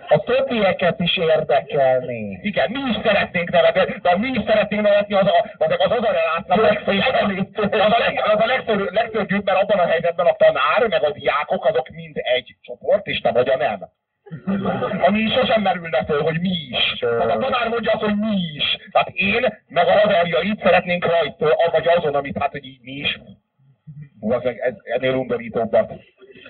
A 0.08 0.18
többieket 0.18 1.00
is 1.00 1.16
érdekelni. 1.16 2.38
Igen, 2.42 2.70
mi 2.70 2.80
is 2.90 2.96
szeretnénk 3.04 3.50
nevetni, 3.50 4.00
de 4.02 4.16
mi 4.16 4.28
is 4.28 4.42
szeretnénk 4.46 4.82
nevetni, 4.82 5.14
az 5.14 5.26
a, 5.26 5.50
az, 5.58 5.74
az, 5.78 5.90
az 5.90 6.02
a 6.02 6.12
relátnak 6.12 6.58
az 6.58 7.80
a, 7.80 7.98
leg, 7.98 8.20
az 8.24 8.40
a 8.40 8.46
legszörnyűbb, 8.90 9.44
mert 9.44 9.62
abban 9.62 9.78
a 9.78 9.86
helyzetben 9.86 10.26
a 10.26 10.36
tanár, 10.36 10.88
meg 10.88 11.04
a 11.04 11.10
diákok, 11.10 11.64
azok 11.64 11.88
mind 11.88 12.16
egy 12.16 12.56
csoport, 12.60 13.06
és 13.06 13.20
te 13.20 13.30
vagy 13.32 13.48
a 13.48 13.56
nem. 13.56 13.88
Ami 15.06 15.30
sosem 15.30 15.62
merülne 15.62 16.04
föl, 16.04 16.22
hogy 16.22 16.40
mi 16.40 16.50
is. 16.70 16.98
Tehát 16.98 17.30
a 17.30 17.38
tanár 17.38 17.68
mondja 17.68 17.92
azt, 17.92 18.02
hogy 18.02 18.16
mi 18.16 18.36
is. 18.54 18.76
Tehát 18.90 19.08
én, 19.08 19.58
meg 19.68 19.86
a 19.86 19.98
haverjaid 19.98 20.60
szeretnénk 20.62 21.06
rajta, 21.06 21.56
vagy 21.70 21.86
azon, 21.86 22.14
amit 22.14 22.38
hát, 22.38 22.50
hogy 22.50 22.64
így 22.64 22.80
mi 22.82 22.92
is. 22.92 23.20
Hú, 24.20 24.32
az 24.32 24.42
meg 24.42 24.58
ez, 24.58 24.74
ennél 24.84 25.14
undorítóbbat. 25.14 25.92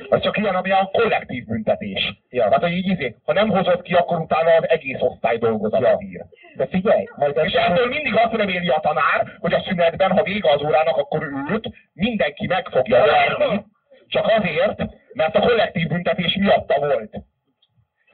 Az 0.08 0.20
csak 0.20 0.36
ilyen, 0.36 0.54
ami 0.54 0.70
a 0.70 0.90
kollektív 0.92 1.44
büntetés. 1.44 2.22
Ja. 2.30 2.50
Hát, 2.50 2.60
hogy 2.60 2.72
így 2.72 2.88
izé, 2.88 3.16
ha 3.24 3.32
nem 3.32 3.48
hozott 3.48 3.82
ki, 3.82 3.94
akkor 3.94 4.18
utána 4.20 4.50
az 4.50 4.68
egész 4.68 5.00
osztály 5.00 5.38
dolgozat 5.38 5.80
ja. 5.80 5.98
ír. 6.00 6.24
De 6.56 6.66
figyelj, 6.66 7.08
majd 7.16 7.40
És 7.42 7.52
ettől 7.52 7.86
mindig 7.86 8.16
azt 8.16 8.34
reméli 8.34 8.68
a 8.68 8.80
tanár, 8.80 9.36
hogy 9.38 9.52
a 9.52 9.64
szünetben, 9.68 10.10
ha 10.10 10.22
vége 10.22 10.50
az 10.50 10.62
órának, 10.62 10.96
akkor 10.96 11.28
őt 11.50 11.68
mindenki 11.92 12.46
meg 12.46 12.68
fogja 12.68 13.04
verni, 13.04 13.64
csak 14.08 14.26
azért, 14.26 14.82
mert 15.12 15.36
a 15.36 15.40
kollektív 15.40 15.88
büntetés 15.88 16.36
miatta 16.40 16.78
volt. 16.78 17.16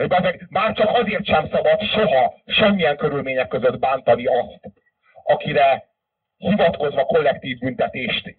Meg 0.09 0.47
már 0.51 0.73
csak 0.73 0.89
azért 0.93 1.25
sem 1.25 1.49
szabad 1.53 1.83
soha, 1.83 2.35
semmilyen 2.47 2.97
körülmények 2.97 3.49
között 3.49 3.79
bántani 3.79 4.27
azt, 4.27 4.61
akire 5.25 5.89
hivatkozva 6.37 7.05
kollektív 7.05 7.59
büntetést 7.59 8.37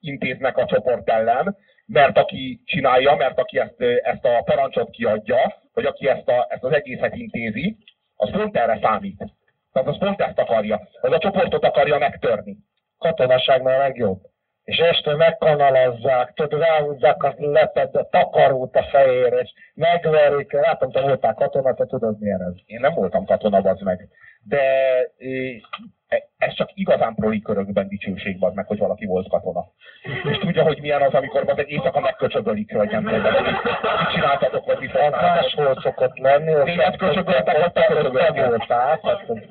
intéznek 0.00 0.56
a 0.56 0.66
csoport 0.66 1.10
ellen, 1.10 1.56
mert 1.86 2.18
aki 2.18 2.60
csinálja, 2.64 3.14
mert 3.14 3.38
aki 3.38 3.58
ezt, 3.58 3.80
ezt 4.02 4.24
a 4.24 4.42
parancsot 4.44 4.90
kiadja, 4.90 5.62
vagy 5.72 5.84
aki 5.84 6.08
ezt, 6.08 6.28
a, 6.28 6.46
ezt 6.48 6.64
az 6.64 6.72
egészet 6.72 7.14
intézi, 7.14 7.76
az 8.16 8.30
pont 8.30 8.56
erre 8.56 8.78
számít. 8.82 9.24
Tehát 9.72 9.88
az 9.88 9.98
pont 9.98 10.20
ezt 10.20 10.38
akarja. 10.38 10.88
Az 11.00 11.12
a 11.12 11.18
csoportot 11.18 11.64
akarja 11.64 11.98
megtörni. 11.98 12.56
Katonaságnál 12.98 13.78
legjobb. 13.78 14.20
És 14.66 14.78
este 14.78 15.14
megkanalazzák, 15.14 16.32
tudod, 16.34 16.60
ráhúzzák 16.60 17.22
a 17.22 17.34
leped, 17.36 17.96
a 17.96 18.08
takarót 18.08 18.76
a 18.76 18.82
fejére, 18.82 19.36
és 19.38 19.52
megverik, 19.74 20.52
látom, 20.52 20.90
te 20.90 21.00
voltál 21.00 21.34
katona, 21.34 21.74
te 21.74 21.86
tudod 21.86 22.18
milyen 22.18 22.42
ez. 22.42 22.54
Én 22.66 22.80
nem 22.80 22.94
voltam 22.94 23.24
katona, 23.24 23.58
az 23.58 23.80
meg. 23.80 24.08
De 24.42 24.62
e, 26.08 26.28
ez 26.38 26.54
csak 26.54 26.70
igazán 26.74 27.14
proli 27.14 27.42
körökben 27.42 27.88
dicsőség 27.88 28.38
van 28.38 28.52
meg, 28.54 28.66
hogy 28.66 28.78
valaki 28.78 29.06
volt 29.06 29.28
katona. 29.28 29.64
És 30.30 30.38
tudja, 30.38 30.62
hogy 30.62 30.80
milyen 30.80 31.02
az, 31.02 31.14
amikor 31.14 31.50
az 31.50 31.58
egy 31.58 31.70
éjszaka 31.70 32.00
megköcsögölik, 32.00 32.76
hogy 32.76 32.90
nem 32.90 33.04
tudom, 33.04 33.20
mit 33.22 34.12
csináltatok, 34.12 34.66
vagy 34.66 34.78
mit 34.78 35.10
máshol 35.10 35.80
szokott 35.82 36.18
lenni, 36.18 36.52
hogy 36.52 36.64
Téged 36.64 36.96
köcsögöltek, 36.96 37.58
vagy 37.58 37.72
te 37.72 38.66
tehát 38.66 39.02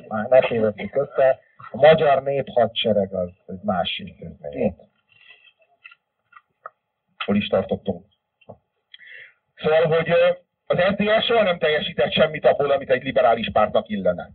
már 0.07 0.27
ne 0.29 0.39
tévedtük 0.39 0.95
össze. 0.95 1.39
A 1.71 1.77
magyar 1.77 2.23
néphadsereg 2.23 3.13
az 3.13 3.29
egy 3.47 3.61
másik 3.63 4.19
intézmény. 4.19 4.75
Hol 7.25 7.35
is 7.35 7.47
tartottunk? 7.47 8.05
Szóval, 9.55 9.85
hogy 9.87 10.09
az 10.65 10.77
SZDSZ 10.77 11.25
soha 11.25 11.43
nem 11.43 11.57
teljesített 11.57 12.11
semmit 12.11 12.45
abból, 12.45 12.71
amit 12.71 12.89
egy 12.89 13.03
liberális 13.03 13.49
pártnak 13.51 13.89
illene. 13.89 14.29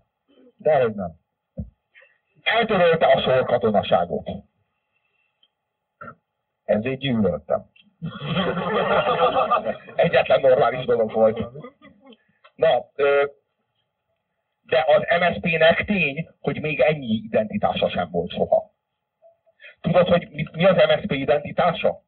De 0.57 0.81
hogy 0.81 0.95
nem. 0.95 1.13
Eltörölte 2.43 3.07
a 3.07 3.21
sorkatonaságot. 3.21 4.31
Ezért 6.65 6.99
gyűlöltem. 6.99 7.71
Egyetlen 9.95 10.41
normális 10.41 10.85
dolog 10.85 11.13
volt. 11.13 11.39
Na, 12.55 12.91
de 14.63 14.85
az 14.87 15.03
MSZP-nek 15.21 15.85
tény, 15.85 16.29
hogy 16.41 16.61
még 16.61 16.81
ennyi 16.81 17.15
identitása 17.15 17.91
sem 17.91 18.11
volt 18.11 18.31
soha. 18.33 18.71
Tudod, 19.81 20.09
hogy 20.09 20.29
mi 20.53 20.65
az 20.65 20.77
MSZP 20.77 21.13
identitása? 21.13 22.03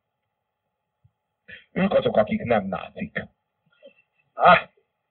Ők 1.72 1.94
azok, 1.94 2.16
akik 2.16 2.42
nem 2.42 2.66
nácik. 2.66 3.24
Ah, 4.34 4.58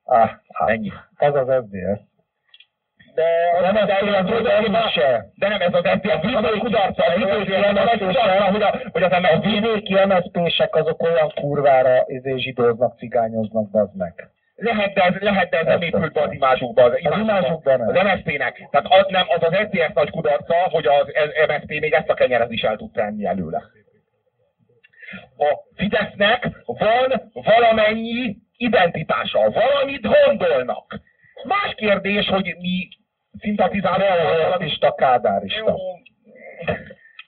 ah, 0.04 0.30
ah. 0.48 0.70
Ennyi. 0.72 0.92
Az 1.18 1.36
az 1.36 1.48
SZDSZ. 1.48 2.10
De 3.16 3.24
Nem, 3.62 3.76
ez 3.76 3.90
az 3.90 4.44
de, 4.44 4.90
se. 4.90 5.26
de 5.36 5.48
nem 5.48 5.62
ez 5.62 5.74
az 5.74 5.82
az 5.84 6.44
a 6.44 6.58
kudarca, 6.60 7.04
a 7.04 7.16
vidéki 7.16 7.50
kudarca, 8.04 8.52
hogy, 8.52 8.62
a, 8.62 9.06
az 9.06 9.12
A 9.12 9.40
vidéki 9.40 9.94
MSZP-sek 9.94 10.76
azok 10.76 11.04
olyan 11.04 11.32
kurvára 11.36 12.04
izé, 12.08 12.38
zsidóznak, 12.38 12.98
cigányoznak, 12.98 13.70
bazd 13.70 13.96
meg. 13.98 14.30
Lehet, 14.56 14.94
de 14.94 15.02
ez, 15.02 15.14
lehet, 15.20 15.50
de 15.50 15.58
ez 15.60 15.66
nem 15.66 15.82
épült 15.82 16.14
be 16.14 16.22
az 16.22 16.32
imázsukba. 16.34 16.84
Az, 16.84 16.92
Az 17.04 17.20
imázsukba 17.20 17.78
nem. 17.78 17.88
Az 17.88 18.04
MSZP-nek. 18.04 18.68
Tehát 18.72 18.88
az, 18.90 19.06
nem, 19.08 19.26
az 19.28 19.44
az 19.44 19.56
SZDSZ 19.56 19.94
nagy 19.94 20.10
kudarca, 20.10 20.56
hogy 20.70 20.88
az 20.88 21.08
MSZP 21.48 21.68
még 21.80 21.94
ezt 21.94 22.10
a 22.10 22.14
kenyeret 22.14 22.52
is 22.52 22.62
el 22.62 22.76
tud 22.76 22.92
tenni 22.92 23.26
előle. 23.26 23.62
A 25.38 25.58
Fidesznek 25.76 26.50
van 26.66 27.32
valamennyi 27.34 28.38
identitása, 28.58 29.50
valamit 29.52 30.02
gondolnak. 30.02 31.00
Más 31.44 31.74
kérdés, 31.76 32.28
hogy 32.28 32.56
mi 32.60 32.88
szimpatizálunk 33.40 34.02
azzal, 34.02 34.94
kádárista. 34.94 35.76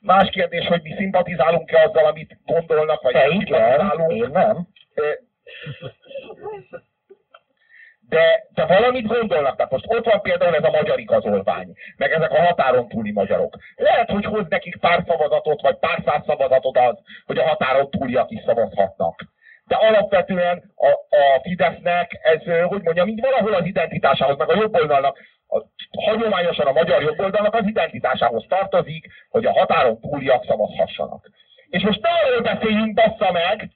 Más 0.01 0.29
kérdés, 0.29 0.67
hogy 0.67 0.81
mi 0.81 0.93
szimpatizálunk-e 0.97 1.83
azzal, 1.83 2.05
amit 2.05 2.37
gondolnak, 2.45 3.01
vagy 3.01 3.13
Te 3.13 3.19
nem 3.19 3.31
igen, 3.31 3.41
szimpatizálunk. 3.79 4.11
én 4.11 4.29
nem. 4.31 4.67
De, 8.13 8.45
de 8.53 8.65
valamit 8.65 9.07
gondolnak, 9.07 9.55
tehát 9.55 9.71
most 9.71 9.85
ott 9.87 10.05
van 10.05 10.21
például 10.21 10.55
ez 10.55 10.63
a 10.63 10.69
magyar 10.69 10.99
igazolvány, 10.99 11.73
meg 11.97 12.11
ezek 12.11 12.31
a 12.31 12.45
határon 12.45 12.87
túli 12.87 13.11
magyarok. 13.11 13.55
Lehet, 13.75 14.09
hogy 14.09 14.25
hoz 14.25 14.45
nekik 14.49 14.79
pár 14.79 15.03
szavazatot, 15.07 15.61
vagy 15.61 15.77
pár 15.77 16.01
száz 16.05 16.21
szavazatot 16.25 16.77
az, 16.77 16.95
hogy 17.25 17.37
a 17.37 17.47
határon 17.47 17.89
túliak 17.89 18.31
is 18.31 18.41
szavazhatnak. 18.45 19.15
De 19.65 19.75
alapvetően 19.75 20.63
a, 20.75 20.87
a 21.15 21.39
Fidesznek 21.41 22.19
ez, 22.21 22.41
hogy 22.67 22.81
mondjam, 22.81 23.07
így 23.07 23.21
valahol 23.21 23.53
az 23.53 23.65
identitásához, 23.65 24.37
meg 24.37 24.49
a 24.49 24.55
jobboldalnak, 24.55 25.17
a, 25.47 25.61
hagyományosan 26.01 26.65
a 26.65 26.71
magyar 26.71 27.01
jobboldalnak 27.01 27.53
az 27.53 27.65
identitásához 27.65 28.45
tartozik, 28.47 29.05
hogy 29.29 29.45
a 29.45 29.53
határon 29.59 29.99
túliak 29.99 30.45
szavazhassanak. 30.45 31.29
És 31.69 31.83
most 31.83 32.01
ne 32.01 32.09
arról 32.09 32.41
beszéljünk, 32.41 32.93
bassza 32.93 33.31
meg, 33.31 33.69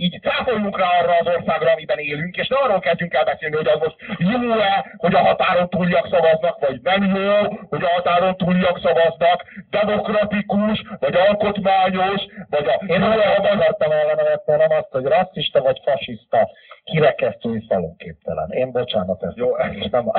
így 0.00 0.20
cáfoljunk 0.20 0.78
rá 0.78 0.88
arra 0.98 1.14
az 1.20 1.26
országra, 1.36 1.72
amiben 1.72 1.98
élünk, 1.98 2.36
és 2.36 2.48
ne 2.48 2.56
arról 2.56 2.80
kezdjünk 2.80 3.14
el 3.14 3.24
beszélni, 3.24 3.56
hogy 3.56 3.66
az 3.66 3.78
most 3.78 3.96
jó-e, 4.18 4.94
hogy 4.96 5.14
a 5.14 5.18
határon 5.18 5.68
túliak 5.68 6.08
szavaznak, 6.10 6.58
vagy 6.58 6.80
nem 6.82 7.02
jó, 7.04 7.34
hogy 7.68 7.82
a 7.82 7.88
határon 7.88 8.36
túliak 8.36 8.80
szavaznak, 8.82 9.44
demokratikus, 9.70 10.82
vagy 10.98 11.14
alkotmányos, 11.14 12.22
vagy 12.50 12.66
a... 12.68 12.84
Én 12.86 12.98
nem 13.00 13.10
olyan 13.10 13.36
akartam 13.36 13.90
ellenevetni, 13.90 14.52
hanem 14.52 14.70
azt, 14.70 14.90
hogy 14.90 15.04
rasszista 15.04 15.62
vagy 15.62 15.80
fasiszta, 15.84 16.50
kirekesztő 16.84 17.54
és 17.54 17.64
szalonképtelen. 17.68 18.50
Én 18.50 18.70
bocsánat 18.72 19.22
ezt. 19.22 19.36
Jó, 19.36 19.56
nem... 19.90 20.12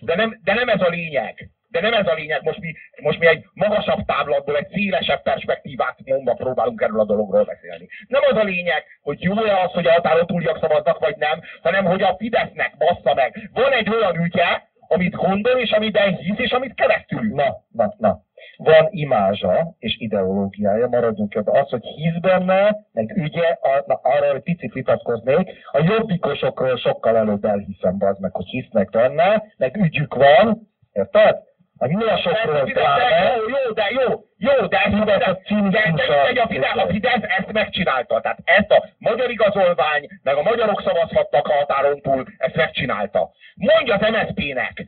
De 0.00 0.14
nem, 0.14 0.40
de 0.44 0.54
nem 0.54 0.68
ez 0.68 0.80
a 0.80 0.88
lényeg. 0.88 1.50
De 1.70 1.80
nem 1.80 1.92
ez 1.92 2.06
a 2.06 2.14
lényeg. 2.14 2.42
Most 2.42 2.60
mi, 2.60 2.74
most 3.02 3.18
mi 3.18 3.26
egy 3.26 3.44
magasabb 3.52 4.04
táblatból, 4.06 4.56
egy 4.56 4.68
szélesebb 4.72 5.22
perspektívát 5.22 5.96
mondva 6.04 6.34
próbálunk 6.34 6.80
erről 6.80 7.00
a 7.00 7.04
dologról 7.04 7.44
beszélni. 7.44 7.88
Nem 8.08 8.22
az 8.30 8.36
a 8.36 8.42
lényeg, 8.42 8.84
hogy 9.02 9.22
jó-e 9.22 9.60
az, 9.60 9.72
hogy 9.72 9.86
a 9.86 9.92
határon 9.92 10.26
túliak 10.26 10.58
szavaznak, 10.60 10.98
vagy 10.98 11.16
nem, 11.16 11.40
hanem 11.62 11.84
hogy 11.84 12.02
a 12.02 12.16
Fidesznek 12.18 12.76
bassza 12.78 13.14
meg. 13.14 13.50
Van 13.52 13.72
egy 13.72 13.88
olyan 13.88 14.24
ügye, 14.24 14.60
amit 14.88 15.14
gondol, 15.14 15.58
és 15.58 15.70
amiben 15.70 16.16
hisz, 16.16 16.38
és 16.38 16.50
amit 16.50 16.74
keresztül. 16.74 17.34
Na, 17.34 17.64
na, 17.72 17.94
na. 17.98 18.20
Van 18.56 18.88
imázsa 18.90 19.74
és 19.78 19.96
ideológiája, 19.98 20.88
maradjunk 20.88 21.34
ebben. 21.34 21.62
Az, 21.62 21.70
hogy 21.70 21.84
hisz 21.84 22.18
benne, 22.20 22.76
meg 22.92 23.16
ügye, 23.16 23.58
arra 23.86 24.34
egy 24.34 24.42
picit 24.42 24.72
vitatkoznék, 24.72 25.50
a 25.72 25.82
jobbikosokról 25.82 26.76
sokkal 26.76 27.16
előbb 27.16 27.44
elhiszem, 27.44 27.96
az 27.98 28.18
meg, 28.18 28.34
hogy 28.34 28.46
hisznek 28.46 28.90
benne, 28.90 29.44
meg 29.56 29.76
ügyük 29.76 30.14
van, 30.14 30.68
érted? 30.92 31.48
A 31.82 31.86
nyulasokról 31.86 32.64
Fidesz, 32.64 32.82
pláne, 32.82 33.36
jó, 33.36 33.48
jó, 33.48 33.72
de 33.72 33.86
jó, 33.90 34.08
jó, 34.36 34.66
de 34.66 34.78
ez 34.78 34.92
Fidesz 34.92 35.26
a 35.26 35.38
de, 35.70 35.92
de, 36.32 36.40
a, 36.40 36.46
Fidesz, 36.46 36.76
a 36.76 36.86
Fidesz 36.86 37.22
ezt 37.38 37.52
megcsinálta. 37.52 38.20
Tehát 38.20 38.38
ezt 38.44 38.70
a 38.70 38.88
magyar 38.98 39.30
igazolvány, 39.30 40.08
meg 40.22 40.36
a 40.36 40.42
magyarok 40.42 40.82
szavazhattak 40.82 41.48
a 41.48 41.52
határon 41.52 42.00
túl, 42.00 42.24
ezt 42.38 42.54
megcsinálta. 42.54 43.30
Mondja 43.54 43.94
az 43.94 44.10
MSZP-nek, 44.10 44.86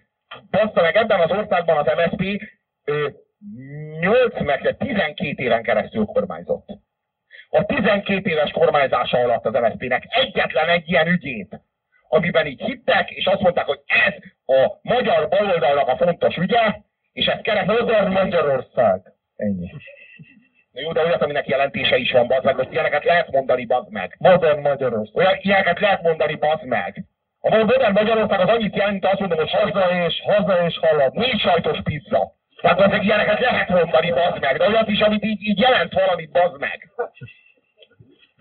bassza 0.51 0.82
meg 0.82 0.97
ebben 0.97 1.20
az 1.20 1.30
országban 1.30 1.76
az 1.76 1.93
MSZP 1.97 2.43
ö, 2.84 3.09
8 4.01 4.40
meg 4.40 4.76
12 4.78 5.43
éven 5.43 5.62
keresztül 5.62 6.05
kormányzott. 6.05 6.66
A 7.49 7.64
12 7.64 8.30
éves 8.30 8.51
kormányzása 8.51 9.18
alatt 9.18 9.47
az 9.47 9.53
MSZP-nek 9.53 10.05
egyetlen 10.09 10.68
egy 10.68 10.88
ilyen 10.88 11.07
ügyét, 11.07 11.61
amiben 12.09 12.47
így 12.47 12.62
hittek, 12.62 13.11
és 13.11 13.26
azt 13.26 13.40
mondták, 13.40 13.66
hogy 13.66 13.80
ez 13.86 14.14
a 14.53 14.78
magyar 14.82 15.28
baloldalnak 15.28 15.88
a 15.88 15.96
fontos 15.96 16.36
ügye, 16.36 16.74
és 17.12 17.26
ez 17.26 17.40
keresztül 17.42 17.80
Modern 17.80 18.12
Magyarország. 18.12 19.00
Ennyi. 19.36 19.70
Na 20.72 20.80
jó, 20.80 20.92
de 20.92 21.03
olyat, 21.03 21.22
aminek 21.22 21.46
jelentése 21.46 21.96
is 21.96 22.12
van, 22.12 22.26
bazd 22.26 22.44
meg, 22.44 22.57
most 22.57 22.70
ilyeneket 22.72 23.05
lehet 23.05 23.30
mondani, 23.30 23.66
bazd 23.66 23.90
meg. 23.90 24.16
Modern 24.18 24.61
Magyarország. 24.61 25.16
Olyan 25.16 25.38
ilyeneket 25.40 25.80
lehet 25.80 26.03
mondani, 26.03 26.34
bazd 26.34 26.64
meg. 26.64 27.05
A 27.40 27.57
modern 27.57 27.92
Magyarország 27.92 28.40
az 28.40 28.48
annyit 28.48 28.76
jelent, 28.76 29.05
azt 29.05 29.18
mondom, 29.20 29.38
hogy 29.38 29.50
Haza 29.50 30.05
és, 30.07 30.22
haza 30.24 30.66
és 30.66 30.78
halad. 30.78 31.14
négy 31.14 31.40
sajtos 31.40 31.78
pizza. 31.82 32.32
Tehát 32.61 32.80
az 32.80 33.03
ilyeneket 33.03 33.40
lehet 33.40 33.68
mondani, 33.68 34.11
bazd 34.11 34.40
meg, 34.40 34.57
de 34.57 34.68
olyat 34.68 34.88
is, 34.88 35.00
amit 35.00 35.24
így, 35.24 35.42
így 35.42 35.59
jelent 35.59 35.92
valamit, 35.92 36.30
bazd 36.30 36.59
meg. 36.59 36.90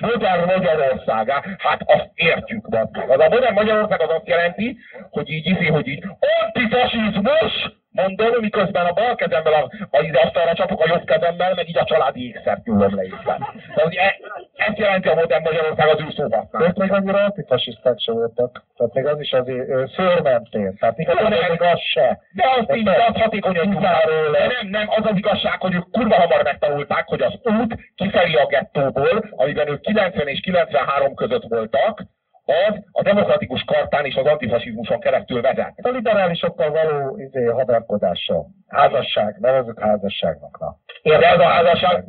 Modern 0.01 0.45
Magyarország, 0.45 1.29
á, 1.29 1.43
hát 1.57 1.81
azt 1.85 2.09
értjük, 2.13 2.69
meg. 2.69 2.87
Az 3.07 3.19
a 3.19 3.29
modern 3.29 3.53
Magyarország 3.53 4.01
az 4.01 4.09
azt 4.09 4.27
jelenti, 4.27 4.77
hogy 5.09 5.29
így 5.29 5.45
izé, 5.45 5.65
hogy 5.65 5.87
így 5.87 6.03
antifasizmus, 6.19 7.80
mondom, 7.91 8.41
miközben 8.41 8.85
a 8.85 8.93
bal 8.93 9.15
kezemmel 9.15 9.53
a, 9.53 9.69
a, 9.89 10.23
asztalra 10.25 10.53
csapok, 10.53 10.81
a 10.81 10.87
jobb 10.87 11.03
kezemmel, 11.03 11.53
meg 11.53 11.69
így 11.69 11.77
a 11.77 11.83
családi 11.83 12.27
ékszert 12.27 12.65
nyúlom 12.65 12.95
le 12.95 13.03
éppen. 13.03 13.45
De 13.75 13.81
hogy 13.83 13.95
e, 13.95 14.15
ezt 14.55 14.77
jelenti 14.77 15.07
a 15.07 15.13
modern 15.13 15.43
Magyarország 15.43 15.87
az 15.87 15.99
ő 15.99 16.07
szóhasználat. 16.15 16.67
Ők 16.67 16.77
még 16.77 16.91
annyira 16.91 17.23
antifasiszták 17.23 17.99
se 17.99 18.11
voltak. 18.11 18.63
Tehát 18.77 18.93
még 18.93 19.05
az 19.05 19.19
is 19.19 19.31
ö, 19.31 19.83
szőrmentén. 19.95 20.77
Tehát 20.79 20.99
igazából 20.99 21.29
De- 21.29 21.49
még 21.49 21.61
az 21.61 21.79
se. 21.79 22.19
De 22.33 22.43
az 22.57 22.75
így, 22.75 22.83
de 22.83 23.05
az 23.07 23.29
Kizárólag. 23.39 24.31
De 24.31 24.47
nem, 24.47 24.67
nem, 24.67 24.89
az 24.89 25.05
az 25.05 25.17
igazság, 25.17 25.61
hogy 25.61 25.73
ők 25.73 25.91
kurva 25.91 26.15
hamar 26.15 26.43
megtanulták, 26.43 27.07
hogy 27.07 27.21
az 27.21 27.33
út 27.43 27.75
kifelé 27.95 28.33
a 28.33 28.45
gettóból, 28.45 29.23
amiben 29.35 29.69
ők 29.69 29.81
90 29.81 30.27
és 30.27 30.39
93 30.39 31.13
között 31.13 31.43
voltak, 31.47 32.03
az 32.45 32.79
a 32.91 33.01
demokratikus 33.01 33.63
kartán 33.63 34.05
és 34.05 34.15
az 34.15 34.25
antifasizmuson 34.25 34.99
keresztül 34.99 35.41
vezet. 35.41 35.73
A 35.81 35.89
liberálisokkal 35.89 36.71
való 36.71 37.17
izé, 37.17 37.45
haverkodással. 37.45 38.47
Házasság, 38.67 39.35
nevezük 39.39 39.79
házasságnak. 39.79 40.59
Na. 40.59 40.77
De 41.03 41.29
ez 41.29 41.39
a 41.39 41.47
házasság, 41.47 42.03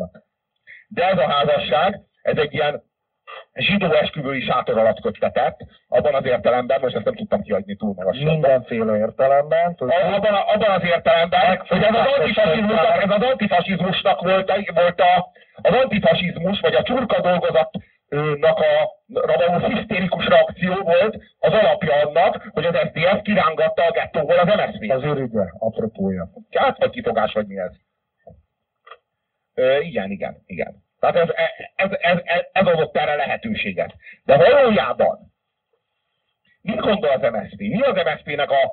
de 0.89 1.09
ez 1.09 1.19
a 1.19 1.29
házasság, 1.29 2.01
ez 2.23 2.37
egy 2.37 2.55
ilyen 2.55 2.83
zsidó 3.55 3.93
esküvői 3.93 4.41
sátor 4.41 4.79
alatt 4.79 5.01
köttetett, 5.01 5.61
abban 5.89 6.15
az 6.15 6.25
értelemben, 6.25 6.81
most 6.81 6.95
ezt 6.95 7.05
nem 7.05 7.15
tudtam 7.15 7.43
kiadni 7.43 7.77
túl 7.77 7.95
magasra. 7.97 8.25
Mindenféle 8.25 8.97
értelemben. 8.97 9.77
tudod? 9.77 9.95
Abban, 10.13 10.35
abban 10.35 10.71
az 10.71 10.85
értelemben, 10.85 11.63
hogy 11.69 11.83
ez 11.83 11.95
az 11.95 12.07
antifasizmusnak, 12.19 13.03
ez 13.03 13.11
az 13.11 13.23
antifasizmusnak 13.23 14.21
volt, 14.21 14.53
volt 14.75 15.01
a, 15.01 15.31
az 15.63 15.75
antifasizmus, 15.75 16.61
vagy 16.61 16.75
a 16.75 16.83
csurka 16.83 17.21
dolgozatnak 18.13 18.59
a 18.59 19.01
ra 19.21 19.59
való 19.59 19.75
hisztérikus 19.75 20.27
reakció 20.27 20.75
volt 20.75 21.15
az 21.39 21.53
alapja 21.53 21.95
annak, 21.95 22.49
hogy 22.53 22.65
az 22.65 22.75
SZDSZ 22.75 23.23
kirángatta 23.23 23.85
a 23.85 23.91
gettóból 23.91 24.39
az 24.39 24.47
MSZP-t. 24.47 24.91
Az 24.91 25.03
ürügye, 25.03 25.45
apropója. 25.59 26.29
Hát, 26.51 26.79
vagy 26.79 26.91
kifogás, 26.91 27.33
vagy 27.33 27.47
mi 27.47 27.59
ez? 27.59 27.73
Ö, 29.55 29.81
igen, 29.81 30.11
igen, 30.11 30.43
igen. 30.47 30.83
Tehát 31.01 31.17
ez, 31.17 31.29
ez, 31.75 31.91
ez, 32.01 32.19
ez, 32.25 32.41
ez 32.53 32.67
adott 32.67 32.97
erre 32.97 33.15
lehetőséget. 33.15 33.95
De 34.25 34.37
valójában, 34.37 35.33
mit 36.63 36.81
gondol 36.81 37.11
az 37.11 37.31
MSZP? 37.33 37.59
Mi 37.59 37.81
az 37.81 37.95
MSZP-nek 38.05 38.51
a 38.51 38.73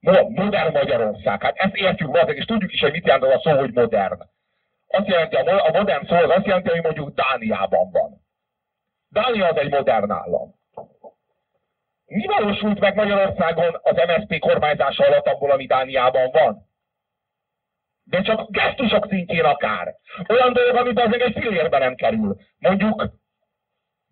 mo- 0.00 0.28
modern 0.28 0.72
Magyarország? 0.72 1.42
Hát 1.42 1.56
ezt 1.56 1.74
értjük 1.74 2.08
valószínűleg, 2.08 2.36
és 2.36 2.44
tudjuk 2.44 2.72
is, 2.72 2.80
hogy 2.80 2.92
mit 2.92 3.06
jelent 3.06 3.24
az 3.24 3.30
a 3.30 3.40
szó, 3.42 3.58
hogy 3.58 3.72
modern. 3.72 4.18
Azt 4.88 5.06
jelenti, 5.06 5.36
a 5.36 5.70
modern 5.72 6.06
szó 6.06 6.16
az 6.16 6.30
azt 6.30 6.46
jelenti, 6.46 6.68
hogy 6.68 6.82
mondjuk 6.82 7.14
Dániában 7.14 7.90
van. 7.90 8.28
Dánia 9.10 9.46
az 9.46 9.56
egy 9.56 9.70
modern 9.70 10.10
állam. 10.10 10.54
Mi 12.06 12.26
valósult 12.26 12.80
meg 12.80 12.94
Magyarországon 12.94 13.78
az 13.82 13.96
MSZP 14.06 14.38
kormányzása 14.38 15.06
alatt 15.06 15.26
abból, 15.26 15.50
ami 15.50 15.66
Dániában 15.66 16.30
van? 16.30 16.68
De 18.04 18.22
csak 18.22 18.50
gesztusok 18.50 19.06
szintjén 19.08 19.44
akár. 19.44 19.94
Olyan 20.28 20.52
dolog, 20.52 20.76
amiben 20.76 21.12
az 21.12 21.20
egy 21.20 21.38
fillérbe 21.40 21.78
nem 21.78 21.94
kerül. 21.94 22.36
Mondjuk 22.58 23.04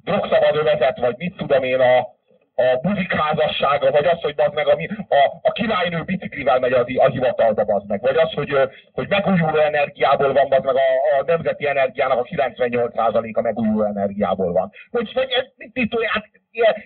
drogszabad 0.05 0.57
övezet, 0.57 0.99
vagy 0.99 1.17
mit 1.17 1.37
tudom 1.37 1.63
én, 1.63 1.81
a, 1.81 2.18
a 2.59 2.79
buzik 2.83 3.13
házassága, 3.13 3.91
vagy 3.91 4.07
az, 4.07 4.21
hogy 4.21 4.35
bazd 4.35 4.55
meg 4.55 4.67
a, 4.67 4.77
a, 5.09 5.39
a 5.43 5.53
királynő 5.53 6.03
biciklivel 6.03 6.59
megy 6.59 6.73
az, 6.73 6.87
a 6.97 7.09
hivatalba, 7.09 7.65
bazd 7.65 7.89
meg, 7.89 8.01
vagy 8.01 8.17
az, 8.17 8.33
hogy, 8.33 8.57
hogy 8.93 9.09
megújuló 9.09 9.59
energiából 9.59 10.33
van, 10.33 10.49
bazd 10.49 10.65
meg 10.65 10.75
a, 10.75 10.81
a 11.19 11.25
nemzeti 11.27 11.69
energiának 11.69 12.19
a 12.19 12.23
98%-a 12.23 13.41
megújuló 13.41 13.83
energiából 13.83 14.53
van. 14.53 14.71
Hogy, 14.91 15.13
hogy 15.13 15.31
ez, 15.31 15.45
mit, 15.73 15.95
hát, 16.07 16.25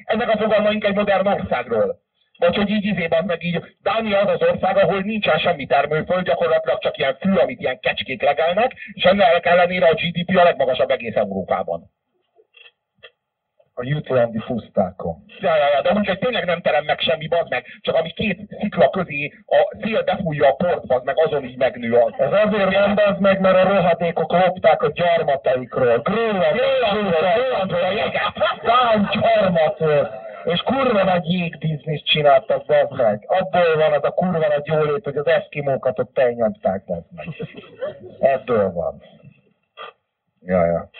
ennek 0.05 0.29
a 0.29 0.39
fogalmaink 0.39 0.85
egy 0.85 0.95
modern 0.95 1.27
országról. 1.27 2.01
Vagy 2.39 2.57
hogy 2.57 2.71
így 2.71 2.85
izében 2.85 3.25
meg 3.25 3.45
így, 3.45 3.77
Dánia 3.83 4.19
az 4.19 4.41
az 4.41 4.49
ország, 4.49 4.77
ahol 4.77 5.01
nincsen 5.01 5.39
semmi 5.39 5.67
termőföld, 5.67 6.25
gyakorlatilag 6.25 6.79
csak 6.79 6.99
ilyen 6.99 7.17
fű, 7.21 7.35
amit 7.35 7.61
ilyen 7.61 7.79
kecskék 7.81 8.23
legelnek, 8.23 8.73
és 8.93 9.03
ennek 9.03 9.47
ellenére 9.47 9.87
a 9.87 9.95
GDP 9.95 10.37
a 10.37 10.43
legmagasabb 10.43 10.91
egész 10.91 11.15
Európában. 11.15 11.91
A 13.83 13.85
jutlandi 13.85 14.41
pusztákon. 14.47 15.25
Ja, 15.41 15.57
ja, 15.57 15.69
ja, 15.75 15.83
de 15.83 15.93
úgyhogy 15.93 16.19
tényleg 16.19 16.45
nem 16.45 16.61
terem 16.61 16.85
meg 16.85 17.01
semmi, 17.01 17.29
bazd 17.29 17.51
meg, 17.51 17.65
csak 17.81 17.95
ami 17.95 18.11
két 18.11 18.39
szikla 18.61 18.91
közé 18.91 19.33
a 19.47 19.77
szél 19.83 20.03
befújja 20.03 20.49
a 20.49 20.55
port, 20.55 20.87
bazd 20.87 21.05
meg, 21.05 21.19
azon 21.19 21.45
így 21.45 21.57
megnő 21.57 21.93
az. 21.95 22.13
Ez 22.19 22.33
azért 22.33 22.71
nem 22.71 22.95
az 22.97 23.19
meg, 23.19 23.41
mert 23.41 23.57
a 23.57 23.69
rohadékok 23.69 24.33
lopták 24.33 24.83
a 24.83 24.91
gyarmataikról. 24.91 25.99
Grönland, 25.99 26.57
Grönlandról 26.57 27.93
jeget. 27.93 28.33
Dán 28.63 29.09
gyarmat 29.21 29.79
volt. 29.79 30.11
És 30.45 30.61
kurva 30.61 31.03
nagy 31.05 31.33
jégbizniszt 31.33 32.05
csináltak, 32.05 32.67
bazd 32.67 32.97
meg. 32.97 33.25
Abból 33.27 33.77
van 33.77 33.93
az 33.93 34.05
a 34.05 34.11
kurva 34.11 34.49
nagy 34.49 34.67
jólét, 34.67 35.05
hogy 35.05 35.17
az 35.17 35.27
eszkimókat 35.27 35.99
ott 35.99 36.19
elnyomták, 36.19 36.85
bazd 36.85 37.07
meg. 37.17 37.27
Ebből 38.21 38.73
van. 38.73 39.03
Ja, 40.41 40.67
ja. 40.67 40.91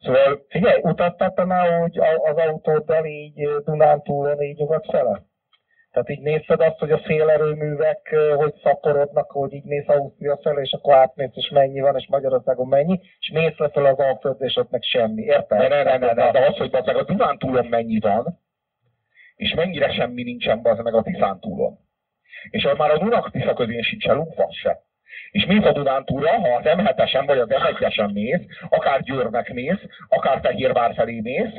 Szóval 0.00 0.46
figyelj, 0.48 0.80
utattál 0.82 1.32
te 1.32 1.80
úgy 1.84 1.98
az 1.98 2.36
autóddal 2.36 3.04
így 3.04 3.48
Dunántúlon 3.64 4.42
így 4.42 4.56
nyugat 4.56 4.86
fele? 4.90 5.26
Tehát 5.90 6.08
így 6.10 6.20
nézted 6.20 6.60
azt, 6.60 6.78
hogy 6.78 6.90
a 6.90 7.00
szélerőművek 7.06 8.14
hogy 8.36 8.54
szaporodnak, 8.62 9.30
hogy 9.30 9.52
így 9.52 9.64
mész 9.64 9.88
Ausztria 9.88 10.38
felé, 10.42 10.62
és 10.62 10.72
akkor 10.72 10.94
átmész, 10.94 11.30
és 11.34 11.48
mennyi 11.48 11.80
van, 11.80 11.96
és 11.96 12.06
Magyarországon 12.08 12.68
mennyi, 12.68 13.00
és 13.18 13.30
mész 13.32 13.56
lefelé 13.56 13.88
az 13.88 13.98
Alföld, 13.98 14.42
és 14.42 14.56
ott 14.56 14.70
meg 14.70 14.82
semmi. 14.82 15.22
Érted? 15.22 15.58
Ne, 15.58 15.68
ne, 15.68 15.82
ne, 15.82 15.96
ne, 15.96 16.12
ne, 16.12 16.30
de 16.30 16.46
az, 16.46 16.56
hogy 16.56 16.70
meg 16.72 16.96
a 16.96 17.04
Dunántúlon 17.04 17.66
mennyi 17.66 17.98
van, 17.98 18.40
és 19.36 19.54
mennyire 19.54 19.92
semmi 19.92 20.22
nincsen 20.22 20.62
bazd 20.62 20.82
meg 20.82 20.94
a 20.94 21.02
Tiszántúlon. 21.02 21.78
És 22.50 22.68
már 22.76 22.90
a 22.90 22.98
Dunak 22.98 23.30
Tisza 23.30 23.54
közén 23.54 23.82
sincsen 23.82 24.16
lukvasz 24.16 24.54
se. 24.54 24.87
És 25.30 25.46
mész 25.46 25.64
a 25.64 25.72
Dunántúra, 25.72 26.30
ha 26.30 26.48
az 26.54 26.62
M7-esen 26.64 27.22
vagy 27.26 27.38
az 27.38 27.48
M1-esen 27.50 28.12
mész, 28.12 28.40
akár 28.68 29.02
Győrnek 29.02 29.52
mész, 29.52 29.82
akár 30.08 30.40
Fehérvár 30.42 30.94
felé 30.94 31.20
mész, 31.20 31.52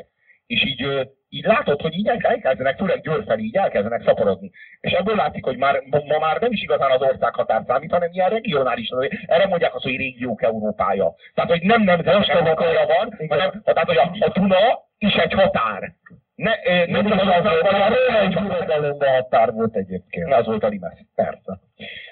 és 0.48 0.64
így, 0.66 1.10
így 1.30 1.46
látod, 1.46 1.82
hogy 1.82 1.94
így 1.94 2.08
el- 2.08 2.18
elkezdenek, 2.22 2.78
főleg 2.78 3.02
Győr 3.02 3.24
felé 3.26 3.44
így 3.44 3.56
elkezdenek 3.56 4.04
szaporodni. 4.04 4.52
És 4.82 4.92
ebből 4.92 5.16
látszik, 5.16 5.46
hogy 5.46 5.58
már, 5.58 5.82
ma 5.90 6.20
már 6.20 6.40
nem 6.40 6.52
is 6.52 6.62
igazán 6.62 6.92
az 6.92 7.02
országhatár 7.02 7.64
számít, 7.68 7.92
hanem 7.92 8.10
ilyen 8.12 8.30
regionális. 8.30 8.90
Erre 9.26 9.48
mondják 9.48 9.76
azt, 9.76 9.84
hogy 9.84 9.96
régiók 9.96 10.44
Európája. 10.44 11.14
Tehát, 11.34 11.50
hogy 11.50 11.62
nem 11.62 11.82
nemzetes 11.82 12.28
Európája 12.28 12.86
van, 12.86 13.28
hanem 13.30 13.62
tehát, 13.64 13.88
hogy 13.88 13.98
a, 13.98 14.12
a 14.20 14.30
Duna 14.40 14.58
is 14.98 15.14
egy 15.14 15.34
határ. 15.34 15.94
Ne, 16.36 16.52
ö, 16.66 16.86
nem 16.86 17.08
csak 17.08 17.22
az 17.22 17.28
az, 17.28 17.44
volt, 17.44 17.62
hanem 17.68 17.82
a 17.82 17.86
a 17.86 17.90
Róma 17.90 18.20
egy 18.20 18.34
határ. 18.34 19.02
határ 19.12 19.52
volt 19.52 19.76
egyébként. 19.76 20.34
Az 20.34 20.46
volt 20.46 20.64
a 20.64 20.68
Limes. 20.68 21.00
Persze. 21.16 21.60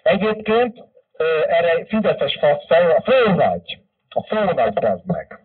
Egyébként 0.03 0.83
erre 1.47 1.85
Fideszes 1.85 2.37
faszfej, 2.39 2.85
a 2.95 3.01
főnagy, 3.01 3.77
a 4.09 4.23
főnagy 4.23 4.85
az 4.85 4.99
meg. 5.05 5.39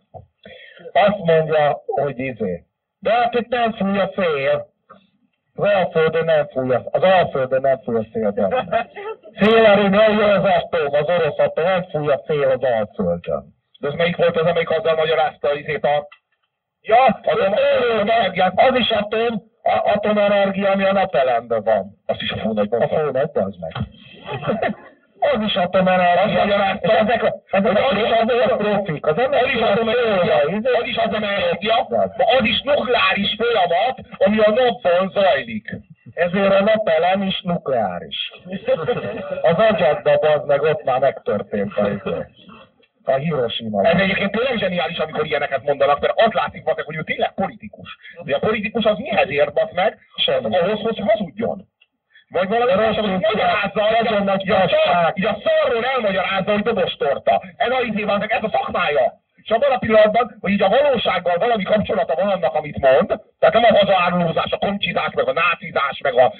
Azt 0.92 1.18
mondja, 1.18 1.82
hogy 1.86 2.18
izé. 2.18 2.64
De 2.98 3.12
hát 3.12 3.34
itt 3.34 3.48
nem 3.48 3.72
fúj 3.72 3.98
a 3.98 4.10
szél. 4.16 4.70
Az 5.54 5.64
Alföldön 5.64 6.24
nem 6.24 6.48
fúj 6.48 6.74
a, 6.74 6.82
az 6.90 7.02
Alföldön 7.02 7.60
nem 7.60 7.78
fúj 7.82 7.96
a 7.96 8.06
szél. 8.12 8.30
de 8.30 8.44
az. 8.46 8.64
Szélerő, 9.40 9.88
nem 9.88 10.18
jön 10.18 10.30
az 10.30 10.44
atom, 10.44 10.94
az 10.94 11.08
orosz 11.08 11.38
atom, 11.38 11.64
nem 11.64 11.84
fúj 11.90 12.08
a 12.12 12.22
szél 12.26 12.48
az 12.48 12.62
Alföldön. 12.62 13.54
De 13.80 13.88
az 13.88 13.94
melyik 13.94 14.16
volt 14.16 14.36
az, 14.36 14.46
amelyik 14.46 14.70
azzal 14.70 14.94
magyarázta 14.94 15.54
izét 15.54 15.84
a... 15.84 16.08
Ja, 16.80 17.04
atom, 17.04 17.54
energiát. 18.08 18.52
Az 18.60 18.78
is 18.78 18.90
atom, 18.90 19.42
a- 19.62 19.90
atomenergia, 19.94 20.70
ami 20.70 20.84
a 20.84 20.92
napelemben 20.92 21.62
van. 21.62 22.02
Azt 22.06 22.20
is 22.22 22.30
a 22.30 22.36
fónagyban 22.36 22.80
A 22.80 22.88
főnagy, 22.88 23.30
az 23.32 23.56
meg. 23.60 23.72
Az 25.32 25.42
is 25.46 25.54
atomenergia. 25.54 26.22
Az 26.22 26.32
magyarázta. 26.32 26.96
Ezek, 26.96 27.32
ezek 27.50 27.78
Az 27.90 27.96
is 27.96 28.10
a, 28.10 28.52
a 28.52 28.56
profik. 28.56 29.06
Az 29.06 29.18
Az 29.18 29.48
is 29.54 29.60
atomenergia, 29.60 30.36
az 30.80 30.86
is 30.86 30.96
atomenergia, 30.96 31.74
az 32.38 32.44
is 32.44 32.60
nukleáris 32.62 33.36
folyamat, 33.38 33.98
ami 34.18 34.38
a 34.38 34.50
napban 34.50 35.10
zajlik. 35.10 35.76
Ezért 36.14 36.54
a 36.54 36.62
napelem 36.62 37.22
is 37.22 37.40
nukleáris. 37.42 38.32
Az 39.42 39.56
agyadba 39.56 40.10
az 40.10 40.46
meg 40.46 40.62
ott 40.62 40.84
már 40.84 41.00
megtörtént 41.00 41.76
a, 41.76 41.88
izé. 41.88 42.26
a 43.04 43.12
Hiroshima. 43.12 43.84
Ez 43.84 44.00
egyébként 44.00 44.30
tényleg 44.30 44.58
zseniális, 44.58 44.98
amikor 44.98 45.26
ilyeneket 45.26 45.62
mondanak, 45.62 46.00
mert 46.00 46.20
az 46.20 46.32
látszik 46.32 46.64
hogy 46.84 46.96
ő 46.96 47.02
tényleg 47.02 47.34
politikus. 47.34 47.96
De 48.24 48.34
a 48.34 48.38
politikus 48.38 48.84
az 48.84 48.98
mihez 48.98 49.52
basz 49.52 49.72
meg? 49.72 49.98
Semmi. 50.16 50.56
Ahhoz, 50.56 50.80
hogy 50.80 51.02
hazudjon. 51.06 51.71
Vagy 52.32 52.48
valami 52.48 52.72
hogy 52.72 53.20
magyarázza, 53.20 53.82
hogy 53.82 54.06
a, 54.06 54.34
így 54.38 54.48
szar, 54.48 55.12
így 55.14 55.24
a 55.24 55.36
szarról 55.44 55.84
elmagyarázza, 55.84 56.52
hogy 56.52 56.62
dobos 56.62 56.96
torta. 56.96 57.42
Ez 57.56 57.70
a 57.70 57.80
izében, 57.80 58.22
ez 58.28 58.42
a 58.42 58.50
szakmája. 58.52 59.20
És 59.42 59.50
abban 59.50 59.70
a 59.70 59.78
pillanatban, 59.78 60.36
hogy 60.40 60.50
így 60.50 60.62
a 60.62 60.68
valósággal 60.68 61.36
valami 61.38 61.62
kapcsolata 61.62 62.14
van 62.14 62.28
annak, 62.28 62.54
amit 62.54 62.78
mond, 62.78 63.20
tehát 63.38 63.54
nem 63.54 63.64
a 63.64 63.78
hazaárulózás, 63.78 64.50
a 64.50 64.58
komcsizás, 64.58 65.12
meg 65.14 65.28
a 65.28 65.32
nácizás, 65.32 66.00
meg 66.02 66.14
a 66.14 66.32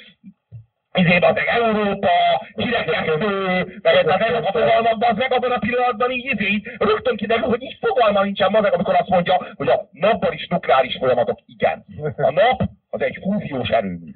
izében, 0.94 1.32
meg 1.34 1.46
Európa, 1.46 2.10
kirekesztő, 2.56 3.80
meg 3.82 3.94
ezek 3.94 4.44
a 4.44 4.52
fogalmakban, 4.52 5.10
az 5.10 5.16
meg 5.16 5.32
abban 5.32 5.52
a 5.52 5.58
pillanatban 5.58 6.10
így, 6.10 6.24
izé, 6.24 6.46
így 6.46 6.68
rögtön 6.78 7.16
kiderül, 7.16 7.48
hogy 7.48 7.62
így 7.62 7.76
fogalma 7.80 8.22
nincsen 8.22 8.50
ma 8.50 8.60
meg, 8.60 8.72
amikor 8.72 8.94
azt 8.94 9.08
mondja, 9.08 9.46
hogy 9.54 9.68
a 9.68 9.88
napban 9.90 10.32
is 10.32 10.46
nukleáris 10.48 10.96
folyamatok. 11.00 11.38
Igen. 11.46 11.84
A 12.16 12.30
nap 12.30 12.62
az 12.90 13.00
egy 13.00 13.18
fúziós 13.22 13.68
erőmű. 13.68 14.12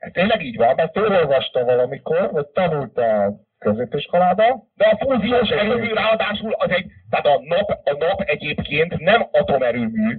Ez 0.00 0.10
tényleg 0.12 0.42
így 0.42 0.56
van? 0.56 0.78
Ezt 0.78 0.96
ő 0.96 1.06
olvasta 1.06 1.64
valamikor, 1.64 2.30
vagy 2.30 2.46
tanulta 2.46 3.24
a 3.24 3.32
középiskolában. 3.58 4.70
De 4.74 4.84
a 4.86 4.96
fúziós 4.96 5.48
erőmű 5.48 5.92
ráadásul 5.92 6.52
az 6.52 6.70
egy, 6.70 6.86
tehát 7.10 7.26
a 7.26 7.40
nap, 7.42 7.70
a 7.70 7.96
nap 7.98 8.20
egyébként 8.20 8.98
nem 8.98 9.28
atomerőmű, 9.32 10.18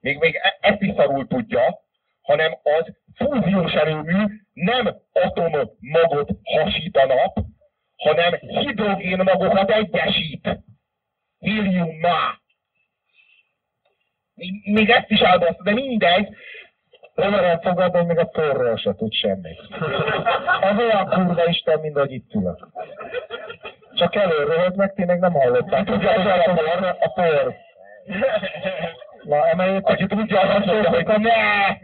még, 0.00 0.18
még 0.18 0.34
e- 0.34 0.56
ezt 0.60 0.80
is 0.80 0.94
szarul 0.96 1.26
tudja, 1.26 1.78
hanem 2.22 2.52
az 2.62 2.92
fúziós 3.14 3.72
erőmű 3.72 4.24
nem 4.52 4.96
atommagot 5.12 6.30
hasít 6.44 6.96
a 6.96 7.06
nap, 7.06 7.38
hanem 7.96 8.34
hidrogénmagokat 8.34 9.70
egyesít. 9.70 10.48
Héliummá. 11.38 12.40
Még- 14.34 14.62
Még 14.72 14.90
ezt 14.90 15.10
is 15.10 15.20
elbaszta, 15.20 15.62
de 15.62 15.72
mindegy. 15.72 16.28
Olyan 17.20 17.60
fogad, 17.60 17.96
hogy 17.96 18.06
még 18.06 18.18
a 18.18 18.24
porról 18.24 18.76
se 18.76 18.94
tud 18.94 19.12
semmit. 19.12 19.60
Az 20.60 20.78
olyan 20.78 21.08
kurva 21.08 21.44
Isten, 21.46 21.78
mint 21.80 21.96
ahogy 21.96 22.12
itt 22.12 22.34
ülök. 22.34 22.68
Csak 23.94 24.14
előröhög 24.14 24.76
meg, 24.76 24.94
ti 24.94 25.04
még 25.04 25.18
nem 25.18 25.32
hallották. 25.32 25.84
Tudjátok, 25.84 26.46
a 26.46 26.52
por, 26.54 26.96
a 27.00 27.08
por. 27.08 27.54
Na, 29.22 29.48
emeljétek 29.48 29.92
Aki 29.92 30.06
tudja, 30.06 30.40
az 30.40 30.54
azt 30.54 30.66
mondja, 30.66 30.90
hogy 30.90 31.20
ne! 31.20 31.74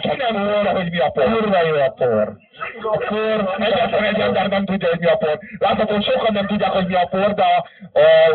Ki 0.00 0.16
nem 0.16 0.44
volna, 0.44 0.70
hogy 0.70 0.90
mi 0.90 0.98
a 0.98 1.10
por? 1.10 1.24
kurva 1.24 1.62
jó 1.62 1.74
a 1.74 1.90
por. 1.90 2.36
A 2.82 2.96
por, 3.08 3.54
egyetlen 3.58 4.04
egy 4.04 4.20
ember 4.20 4.48
nem 4.48 4.64
tudja, 4.64 4.88
hogy 4.88 4.98
mi 4.98 5.06
a 5.06 5.16
por. 5.16 5.38
Látható, 5.58 5.94
hogy 5.94 6.04
sokan 6.04 6.32
nem 6.32 6.46
tudják, 6.46 6.70
hogy 6.70 6.86
mi 6.86 6.94
a 6.94 7.06
por, 7.10 7.34
de 7.34 7.42
a, 7.42 7.66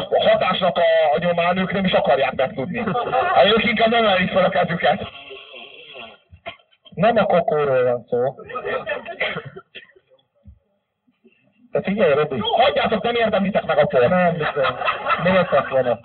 a 0.10 0.30
hatásnak 0.30 0.78
a, 0.78 1.16
a 1.16 1.18
nyomán 1.20 1.58
ők 1.58 1.72
nem 1.72 1.86
is 1.86 1.92
akarják 1.92 2.36
megtudni. 2.36 2.84
Hát 3.34 3.46
ők 3.46 3.64
inkább 3.64 3.90
nem 3.90 4.06
emelik 4.06 4.32
fel 4.32 4.44
a 4.44 4.50
kezüket. 4.50 5.08
Nem 6.98 7.18
a 7.18 7.26
kokóról 7.26 7.84
van 7.84 8.06
szó. 8.08 8.36
Te 11.72 11.82
figyelj, 11.82 12.14
Robi. 12.14 12.40
Hagyjátok, 12.40 13.04
nem 13.04 13.16
érdemlitek 13.16 13.66
meg 13.66 13.78
a 13.78 13.86
por. 13.86 14.10
Nem, 14.10 14.34
bizony. 14.34 15.46
Tett 15.50 15.68
volna? 15.70 16.00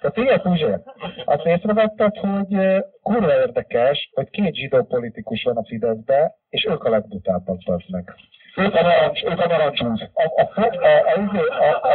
Te 0.00 0.10
figyelj, 0.10 0.38
Puzsér, 0.38 0.80
azt 1.24 1.44
észrevetted, 1.44 2.16
hogy 2.16 2.82
kurva 3.02 3.32
érdekes, 3.32 4.10
hogy 4.14 4.30
két 4.30 4.54
zsidó 4.54 4.82
politikus 4.82 5.42
van 5.42 5.56
a 5.56 5.64
Fideszbe, 5.64 6.34
és 6.48 6.64
ők 6.64 6.84
a 6.84 6.90
legbutábbak 6.90 7.58
meg. 7.88 8.14
Ők 8.56 8.74
a 8.74 8.82
narancs, 8.82 9.24
ők 9.24 9.40
a 9.40 9.46
narancsúz. 9.46 10.00
A, 10.12 10.42
a, 10.42 10.46
fo- 10.46 10.76
a, 10.76 10.88
a, 10.88 11.20
izé, 11.20 11.44
a, 11.48 11.80
a, 11.82 11.94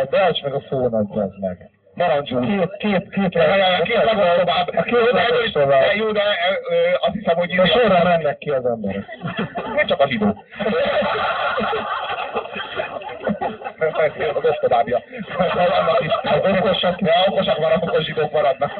a 0.00 0.04
Deutsch 0.10 0.42
meg 0.42 0.54
a 0.54 0.60
Fón 0.60 0.94
az 0.94 1.36
meg. 1.40 1.70
Narancsúz. 1.96 2.46
Két, 2.46 2.76
két, 2.76 3.08
két, 3.08 3.34
ja, 3.34 3.80
Két 3.82 4.02
lakos 4.04 4.36
tovább. 4.38 4.68
A 4.76 4.82
két 4.82 4.92
de- 4.92 5.12
de- 5.12 5.50
tovább. 5.52 5.80
de 5.80 5.94
Jó, 5.94 6.12
de 6.12 6.22
azt 7.00 7.14
hiszem, 7.14 7.36
hogy... 7.36 7.58
A 7.58 7.66
sorra 7.66 8.04
mennek 8.04 8.38
ki 8.38 8.50
az 8.50 8.64
emberek. 8.66 9.04
Nem 9.74 9.86
csak 9.86 10.00
a 10.00 10.08
zsidó. 10.08 10.44
Az 14.34 14.44
ostodábbja. 14.44 15.02
Az 16.22 16.52
okosak, 16.58 17.00
ja, 17.00 17.14
okosak 17.26 17.58
maradnak, 17.58 17.90
okos 17.92 18.04
zsidók 18.04 18.32
maradnak. 18.32 18.72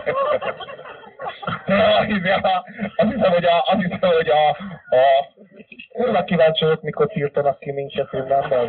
Azt 2.97 3.12
hiszem, 3.12 3.33
hogy 3.33 3.45
a, 3.45 3.64
azt 3.67 3.83
hiszem, 3.83 4.11
hogy 4.11 4.29
a, 4.29 4.49
a 4.97 5.27
Kurva 5.97 6.24
kíváncsi 6.24 6.64
vagyok, 6.64 6.82
mikor 6.82 7.07
tiltanak 7.07 7.59
ki 7.59 7.72
minket 7.72 8.12
innen, 8.12 8.44
nem. 8.49 8.68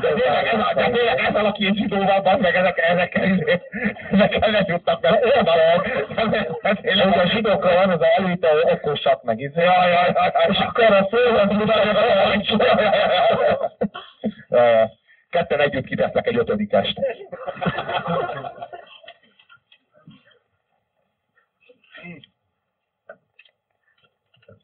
de 0.00 0.08
tényleg, 0.08 0.46
ez, 0.46 0.60
a, 0.60 0.72
de 0.74 0.90
tényleg 0.90 1.18
ezzel 1.18 1.44
a 1.44 1.52
két 1.52 1.76
zsidóval, 1.76 2.20
bazd 2.20 2.40
meg, 2.40 2.54
ezek, 2.54 2.78
ezekkel, 2.78 3.24
izé- 3.24 3.62
ezekkel 4.10 4.50
nem 4.50 4.64
jutnak 4.66 5.00
meg. 5.00 5.22
Érted? 5.24 6.46
Hogy 6.62 7.18
a 7.18 7.26
zsidókra 7.26 7.74
van 7.74 7.90
az 7.90 8.00
a 8.00 8.06
előtte 8.16 8.48
okosak 8.72 9.22
meg 9.22 9.40
izé. 9.40 9.62
Ja, 9.62 9.86
ja, 9.86 10.06
ja, 10.06 10.12
ja. 10.14 10.32
És 10.48 10.58
akkor 10.58 10.84
a 10.84 11.08
szóval. 11.10 11.48
Ketten 15.30 15.60
együtt 15.60 15.86
kitesznek 15.86 16.26
egy 16.26 16.36
ötödikest. 16.36 17.00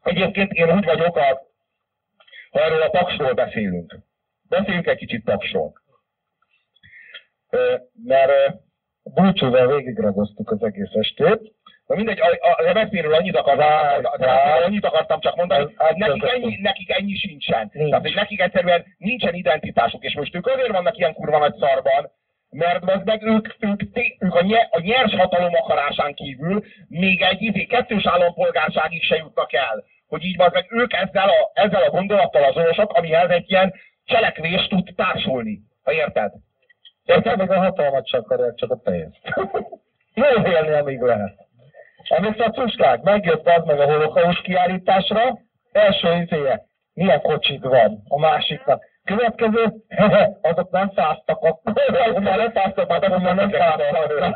Egyébként 0.03 0.51
én 0.51 0.75
úgy 0.75 0.85
vagyok, 0.85 1.15
a, 1.15 1.41
ha 2.51 2.59
erről 2.59 2.81
a 2.81 2.89
paksról 2.89 3.33
beszélünk. 3.33 3.99
Beszéljünk 4.49 4.87
egy 4.87 4.97
kicsit 4.97 5.23
paksról. 5.23 5.73
Mert 8.03 8.31
Búcsúval 9.03 9.67
végigragoztuk 9.67 10.51
az 10.51 10.63
egész 10.63 10.93
estét. 10.93 11.53
Na 11.85 11.95
mindegy, 11.95 12.19
a, 12.19 12.27
a, 12.27 12.73
MSZP-ről 12.73 13.13
annyit 13.13 13.35
akartam, 13.35 13.67
a 13.67 14.17
MSZP-ről 14.17 14.63
annyit 14.63 14.85
akartam 14.85 15.19
csak 15.19 15.35
mondani, 15.35 15.73
hogy 15.75 15.95
nekik 15.95 16.23
ennyi, 16.23 16.57
nekik 16.61 16.89
ennyi 16.91 17.15
sincsen. 17.15 17.69
Nincs. 17.73 17.89
Tehát, 17.89 18.05
hogy 18.05 18.15
nekik 18.15 18.39
egyszerűen 18.41 18.85
nincsen 18.97 19.33
identitásuk, 19.33 20.03
és 20.03 20.15
most 20.15 20.35
ők 20.35 20.47
azért 20.47 20.71
vannak 20.71 20.97
ilyen 20.97 21.13
kurva 21.13 21.37
nagy 21.37 21.55
szarban, 21.55 22.11
mert 22.51 22.89
az 22.89 23.01
meg 23.05 23.23
ők, 23.23 23.47
ők, 23.59 23.81
ők 24.19 24.35
a, 24.35 24.41
nye, 24.41 24.67
a 24.71 24.79
nyers 24.79 25.15
hatalom 25.15 25.53
akarásán 25.53 26.13
kívül 26.13 26.63
még 26.87 27.21
egy 27.21 27.41
izé, 27.41 27.65
kettős 27.65 28.05
állampolgárságig 28.05 29.03
se 29.03 29.15
jutnak 29.15 29.53
el. 29.53 29.83
Hogy 30.07 30.23
így 30.23 30.37
meg 30.37 30.65
ők 30.69 30.93
ezzel 30.93 31.29
a, 31.29 31.51
ezzel 31.53 31.83
a 31.83 31.89
gondolattal 31.89 32.43
azonosak, 32.43 32.91
amihez 32.91 33.29
egy 33.29 33.51
ilyen 33.51 33.73
cselekvés 34.05 34.67
tud 34.67 34.93
társulni. 34.95 35.59
Ha 35.83 35.93
érted? 35.93 36.31
Érted? 37.05 37.37
Még 37.37 37.49
a 37.49 37.59
hatalmat 37.59 38.07
csak 38.07 38.21
akarják, 38.21 38.55
csak 38.55 38.71
a 38.71 38.75
pénzt. 38.75 39.19
Jól 40.13 40.45
élni, 40.45 40.71
amíg 40.71 41.01
lehet. 41.01 41.33
Emlékszel 42.09 42.47
a 42.47 42.51
cuskák? 42.51 43.01
Megjött 43.01 43.47
az 43.47 43.65
meg 43.65 43.79
a 43.79 43.85
holokaus 43.85 44.41
kiállításra, 44.41 45.39
első 45.71 46.15
izéje, 46.15 46.65
milyen 46.93 47.21
kocsik 47.21 47.63
van 47.63 48.03
a 48.07 48.19
másiknak. 48.19 48.83
Következő, 49.15 49.73
azok 50.41 50.71
nem 50.71 50.91
száztak 50.95 51.41
akkor, 51.41 51.73
már 52.21 52.37
nem 52.37 52.51
száztak, 52.53 52.87
már 52.87 53.03
azok 53.03 53.21
már 53.21 53.35
nem 53.35 53.51
száztak. 53.51 54.29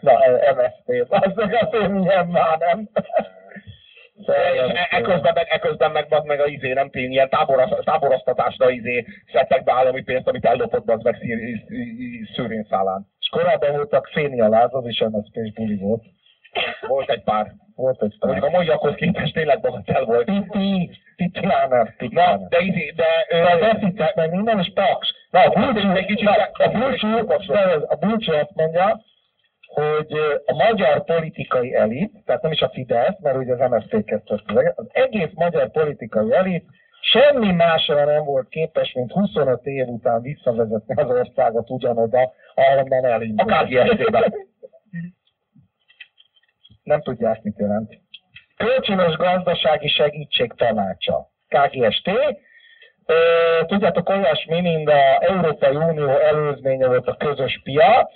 Na, 0.00 0.12
MSZP, 0.54 1.12
azok 1.12 1.52
azért 1.60 1.88
milyen 1.88 2.26
már 2.26 2.58
nem. 2.58 2.88
És 4.14 4.26
e- 4.26 4.88
Eközben 4.90 5.32
meg, 5.34 5.46
eközben 5.48 5.90
meg, 5.90 6.06
meg, 6.08 6.24
meg 6.24 6.40
a 6.40 6.46
izé, 6.46 6.72
nem 6.72 6.90
tény, 6.90 7.10
ilyen 7.10 7.28
táboraz, 7.28 7.70
táboroztatásra 7.84 8.70
izé 8.70 9.04
szedtek 9.32 9.64
be 9.64 9.72
állami 9.72 10.02
pénzt, 10.02 10.28
amit 10.28 10.44
ellopott 10.44 10.88
az 10.90 11.02
meg 11.02 11.16
szír- 11.20 11.68
szőrényszálán. 12.34 13.06
És 13.18 13.28
korábban 13.28 13.72
voltak 13.72 14.06
Fénia 14.12 14.48
Láz, 14.48 14.74
az 14.74 14.86
is 14.86 15.00
MSZP-s 15.00 15.52
buli 15.52 15.76
volt. 15.76 16.02
Volt 16.88 17.10
egy 17.10 17.22
pár. 17.22 17.52
Volt 17.74 18.02
egy 18.02 18.16
pár. 18.18 18.30
Mondjuk 18.30 18.52
a 18.54 18.56
maiakhoz 18.56 18.94
képest 18.94 19.34
tényleg 19.34 19.60
bagatel 19.60 20.04
volt. 20.04 20.24
Piti, 20.24 20.90
Piti 21.16 21.46
Na, 22.10 22.36
de 22.48 22.60
izé, 22.60 22.92
de... 22.96 23.04
ö, 23.28 23.36
De 23.42 23.56
deficit 23.56 24.14
meg 24.14 24.30
minden, 24.30 24.58
és 24.58 24.72
paks. 24.74 25.14
Na, 25.30 25.40
a 25.40 25.48
búcsú, 25.48 25.90
Egy 25.90 26.06
kicsit- 26.06 26.28
a 26.52 26.68
búcsú, 26.68 27.08
a 27.86 27.96
búcsú 28.00 28.32
azt 28.32 28.54
mondja, 28.54 29.00
hogy 29.66 30.12
a 30.46 30.54
magyar 30.54 31.04
politikai 31.04 31.74
elit, 31.74 32.12
tehát 32.24 32.42
nem 32.42 32.52
is 32.52 32.60
a 32.60 32.68
Fidesz, 32.72 33.20
mert 33.20 33.36
ugye 33.36 33.52
az 33.52 33.70
MSZP 33.70 34.04
kezdte 34.04 34.34
az 34.74 34.86
egész, 34.92 35.30
magyar 35.34 35.70
politikai 35.70 36.32
elit 36.32 36.64
semmi 37.00 37.52
másra 37.52 38.04
nem 38.04 38.24
volt 38.24 38.48
képes, 38.48 38.92
mint 38.92 39.12
25 39.12 39.64
év 39.64 39.86
után 39.86 40.22
visszavezetni 40.22 40.94
az 41.02 41.10
országot 41.10 41.70
ugyanoda, 41.70 42.32
ahonnan 42.54 43.04
A 43.04 43.08
elindult. 43.08 43.50
Nem 46.86 47.02
tudják, 47.02 47.42
mit 47.42 47.58
jelent. 47.58 47.98
Kölcsönös 48.56 49.16
gazdasági 49.16 49.88
segítség 49.88 50.52
tanácsa. 50.52 51.30
KGST. 51.48 52.10
Tudjátok, 53.66 54.08
olyasmi, 54.08 54.60
mint 54.60 54.88
a 54.88 55.18
Európai 55.20 55.76
Unió 55.76 56.08
előzménye 56.08 56.86
volt 56.86 57.06
a 57.06 57.16
közös 57.16 57.60
piac, 57.64 58.10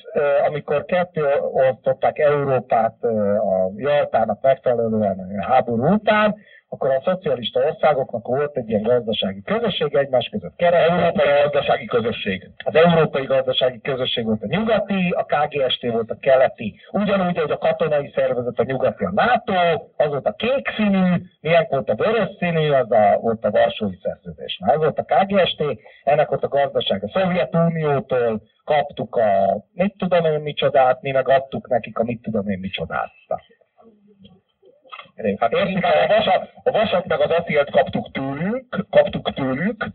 amikor 0.47 0.85
ketté 0.85 1.21
osztották 1.53 2.19
Európát 2.19 3.03
a 3.03 3.71
Jaltának 3.77 4.41
megfelelően 4.41 5.39
a 5.41 5.45
háború 5.53 5.93
után, 5.93 6.37
akkor 6.73 6.91
a 6.91 7.01
szocialista 7.05 7.61
országoknak 7.61 8.27
volt 8.27 8.57
egy 8.57 8.69
ilyen 8.69 8.83
gazdasági 8.83 9.43
közösség, 9.43 9.95
egymás 9.95 10.29
között 10.29 10.57
keret, 10.57 10.89
Európai 10.89 11.27
Gazdasági 11.43 11.85
Közösség. 11.85 12.51
az 12.65 12.75
Európai 12.75 13.25
Gazdasági 13.25 13.81
Közösség 13.81 14.25
volt 14.25 14.43
a 14.43 14.47
nyugati, 14.47 15.15
a 15.17 15.25
KGST 15.25 15.83
volt 15.83 16.11
a 16.11 16.17
keleti. 16.21 16.81
Ugyanúgy, 16.93 17.39
hogy 17.39 17.51
a 17.51 17.59
katonai 17.59 18.13
szervezet 18.15 18.59
a 18.59 18.63
nyugati 18.63 19.05
a 19.05 19.13
NATO, 19.13 19.55
az 19.97 20.09
volt 20.09 20.27
a 20.27 20.33
kék 20.33 20.69
színű, 20.77 21.23
milyen 21.41 21.67
volt 21.71 21.89
a 21.89 21.95
vörös 21.95 22.29
színű, 22.39 22.71
az 22.71 22.91
a, 22.91 23.19
volt 23.21 23.45
a 23.45 23.51
Varsói 23.51 23.99
Szerződés. 24.03 24.59
Na, 24.59 24.73
ez 24.73 24.79
volt 24.79 24.99
a 24.99 25.05
KGST, 25.05 25.63
ennek 26.05 26.29
volt 26.29 26.45
a 26.45 26.49
gazdaság. 26.49 27.05
A 27.05 27.11
Szovjetuniótól 27.19 28.43
kaptuk 28.65 29.17
a 29.17 29.63
mit 29.73 29.95
tudom 29.99 30.25
én 30.25 30.41
micsodát, 30.41 31.03
mi 31.03 31.11
meg 31.11 31.29
adtuk 31.29 31.69
nekik 31.69 31.99
a 31.99 32.05
mit 32.05 32.23
tudom 32.23 32.49
én 32.49 32.59
micsodát. 32.59 33.11
Na. 35.23 35.37
Hát 35.39 35.53
értik, 35.53 35.85
a 35.85 36.07
vasat, 36.09 36.51
a 36.63 36.71
vasat 36.71 37.07
meg 37.07 37.21
az 37.21 37.31
acélt 37.31 37.71
kaptuk 37.71 38.13
tőlük, 38.13 38.87
kaptuk 38.91 39.35
tőlük, 39.35 39.87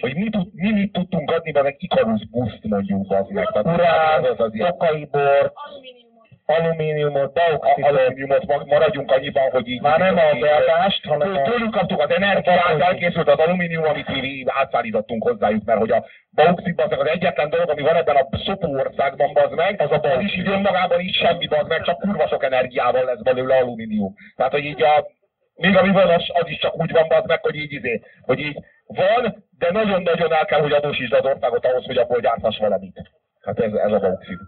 hogy 0.00 0.14
mi, 0.14 0.30
tud, 0.30 0.48
mi 0.54 0.72
mit 0.72 0.92
tudtunk 0.92 1.30
adni, 1.30 1.50
meg 1.50 1.76
Icarus 1.78 2.26
buszt 2.30 2.58
mondjuk 2.62 3.12
az 3.12 3.26
meg. 3.28 3.46
Tehát 3.52 3.78
Urán, 3.78 4.24
az 4.24 4.40
az 4.40 4.54
ilyen 4.54 4.70
okai 4.70 5.04
bort, 5.10 5.52
alumíniumot, 5.54 6.07
bauxitot, 6.07 6.07
alumíniumot 6.48 8.46
mag- 8.46 8.66
maradjunk 8.66 9.10
annyiban, 9.10 9.50
hogy 9.50 9.68
így... 9.68 9.80
már 9.80 9.98
nem 9.98 10.16
a 10.16 10.38
beadást, 10.40 11.04
hanem 11.06 11.36
a 11.36 11.42
Tőlük 11.42 11.70
kaptuk 11.70 12.00
az 12.00 12.10
energiát, 12.10 12.80
elkészült 12.80 13.28
az 13.28 13.38
alumínium, 13.38 13.84
amit 13.84 14.08
mi 14.08 14.44
átszállítottunk 14.46 15.22
hozzájuk, 15.22 15.64
mert 15.64 15.78
hogy 15.78 15.90
a 15.90 16.04
bauxit 16.30 16.80
az 16.80 17.06
egyetlen 17.06 17.50
dolog, 17.50 17.70
ami 17.70 17.82
van 17.82 17.96
ebben 17.96 18.16
a 18.16 18.38
szopó 18.44 18.76
országban, 18.76 19.30
az 19.34 19.50
meg, 19.54 19.80
az, 19.80 19.90
a 19.90 20.08
az 20.08 20.20
is 20.20 20.36
így 20.36 20.48
önmagában 20.48 21.00
is 21.00 21.16
semmi, 21.16 21.46
az 21.46 21.66
meg, 21.68 21.82
csak 21.82 21.98
kurva 21.98 22.28
sok 22.28 22.44
energiával 22.44 23.04
lesz 23.04 23.22
belőle 23.22 23.56
alumínium. 23.56 24.14
Tehát, 24.36 24.52
hogy 24.52 24.64
így 24.64 24.82
a, 24.82 25.06
még 25.54 25.76
ami 25.76 25.90
van, 25.90 26.08
az, 26.08 26.24
az 26.28 26.48
is 26.48 26.58
csak 26.58 26.80
úgy 26.80 26.92
van, 26.92 27.06
az 27.08 27.24
meg, 27.26 27.42
hogy 27.42 27.54
így 27.54 27.72
izé, 27.72 28.02
hogy 28.22 28.38
így 28.38 28.58
van, 28.86 29.44
de 29.58 29.70
nagyon-nagyon 29.72 30.32
el 30.32 30.44
kell, 30.44 30.60
hogy 30.60 30.72
adósítsd 30.72 31.12
az 31.12 31.24
országot 31.24 31.66
ahhoz, 31.66 31.84
hogy 31.84 31.96
abból 31.96 32.20
gyárthass 32.20 32.58
valamit. 32.58 33.10
Hát 33.40 33.60
ez, 33.60 33.72
ez 33.72 33.92
a 33.92 33.98
bauxit. 33.98 34.38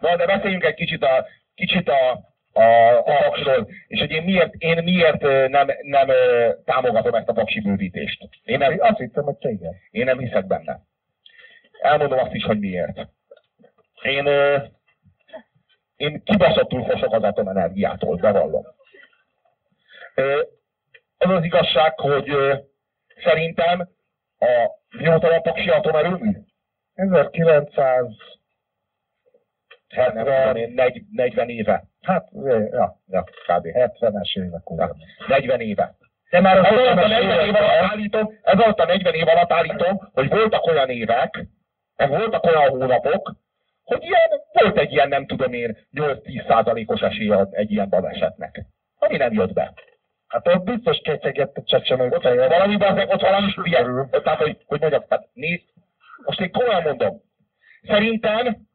Na, 0.00 0.16
de 0.16 0.26
beszéljünk 0.26 0.64
egy 0.64 0.74
kicsit 0.74 1.02
a, 1.02 1.26
kicsit 1.54 1.88
a, 1.88 2.10
a, 2.52 2.62
a 2.98 3.02
paksról, 3.02 3.68
és 3.86 4.00
hogy 4.00 4.10
én 4.10 4.22
miért, 4.22 4.54
én 4.54 4.82
miért 4.84 5.20
nem, 5.48 5.68
nem 5.82 6.08
támogatom 6.64 7.14
ezt 7.14 7.28
a 7.28 7.32
paksi 7.32 7.60
bővítést. 7.60 8.28
Én 8.44 8.58
nem, 8.58 8.76
Azt 8.78 8.98
hittem, 8.98 9.24
hogy 9.24 9.36
téged. 9.36 9.74
én 9.90 10.04
nem 10.04 10.18
hiszek 10.18 10.46
benne. 10.46 10.80
Elmondom 11.82 12.18
azt 12.18 12.34
is, 12.34 12.44
hogy 12.44 12.58
miért. 12.58 13.08
Én, 14.02 14.28
én 15.96 16.22
kibaszottul 16.24 16.84
fosok 16.84 17.12
az 17.12 17.22
atomenergiától, 17.22 18.16
bevallom. 18.16 18.64
Az 21.18 21.30
az 21.30 21.44
igazság, 21.44 21.98
hogy 22.00 22.30
szerintem 23.22 23.88
a 24.38 24.70
mióta 24.90 25.28
van 25.28 25.42
Paksi 25.42 25.68
atomerőmű? 25.68 26.32
1900 26.94 28.06
Hát 29.96 30.14
nem 30.14 30.24
tudom 30.24 30.56
én, 30.56 30.72
negy- 30.74 31.04
40 31.10 31.48
éve. 31.48 31.84
Hát, 32.02 32.28
ja, 32.44 32.98
Ja, 33.06 33.22
kb. 33.22 33.66
70-es 33.72 34.38
évek 34.38 34.70
óta. 34.70 34.96
40 35.26 35.60
éve. 35.60 35.94
De 36.30 36.40
már 36.40 36.58
az 36.58 36.64
Ez 36.64 36.72
alatt 36.72 36.98
a 36.98 37.02
50-es 37.02 37.08
40 37.08 37.46
év 37.46 37.54
alatt 37.54 37.90
állítom, 37.90 38.38
ez 38.42 38.58
alatt 38.58 38.78
a 38.78 38.84
40 38.84 39.14
év 39.14 39.28
alatt 39.28 39.52
állítom, 39.52 40.10
hogy 40.12 40.28
voltak 40.28 40.66
olyan 40.66 40.88
évek, 40.88 41.46
meg 41.96 42.08
voltak 42.08 42.44
olyan 42.44 42.68
hónapok, 42.68 43.34
hogy 43.84 44.02
ilyen, 44.02 44.40
volt 44.52 44.78
egy 44.78 44.92
ilyen, 44.92 45.08
nem 45.08 45.26
tudom 45.26 45.52
én, 45.52 45.76
8-10 45.94 46.46
százalékos 46.48 47.00
esélye 47.00 47.46
egy 47.50 47.70
ilyen 47.72 47.88
balesetnek. 47.88 48.64
Ami 48.98 49.16
nem 49.16 49.32
jött 49.32 49.52
be. 49.52 49.72
Hát 50.28 50.48
ott 50.48 50.62
biztos 50.64 50.98
ketyegett 51.04 51.56
a 51.56 51.62
csecsemő 51.64 52.08
feje. 52.20 52.48
Valami 52.48 52.76
meg 52.76 53.08
ott 53.08 53.20
valami 53.20 53.52
hülye. 53.56 54.08
Tehát, 54.22 54.38
hogy, 54.42 54.56
hogy 54.66 54.80
mondjam, 54.80 55.04
tehát 55.08 55.28
nézd, 55.32 55.62
most 56.24 56.40
én 56.40 56.50
komolyan 56.52 56.82
mondom. 56.82 57.20
Szerintem 57.82 58.68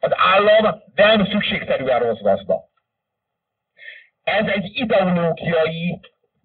az 0.00 0.10
állam 0.14 0.82
nem 0.94 1.26
szükségszerűen 1.26 2.00
rossz 2.00 2.20
gazda. 2.20 2.68
Ez 4.22 4.46
egy 4.46 4.70
ideológiai 4.72 6.00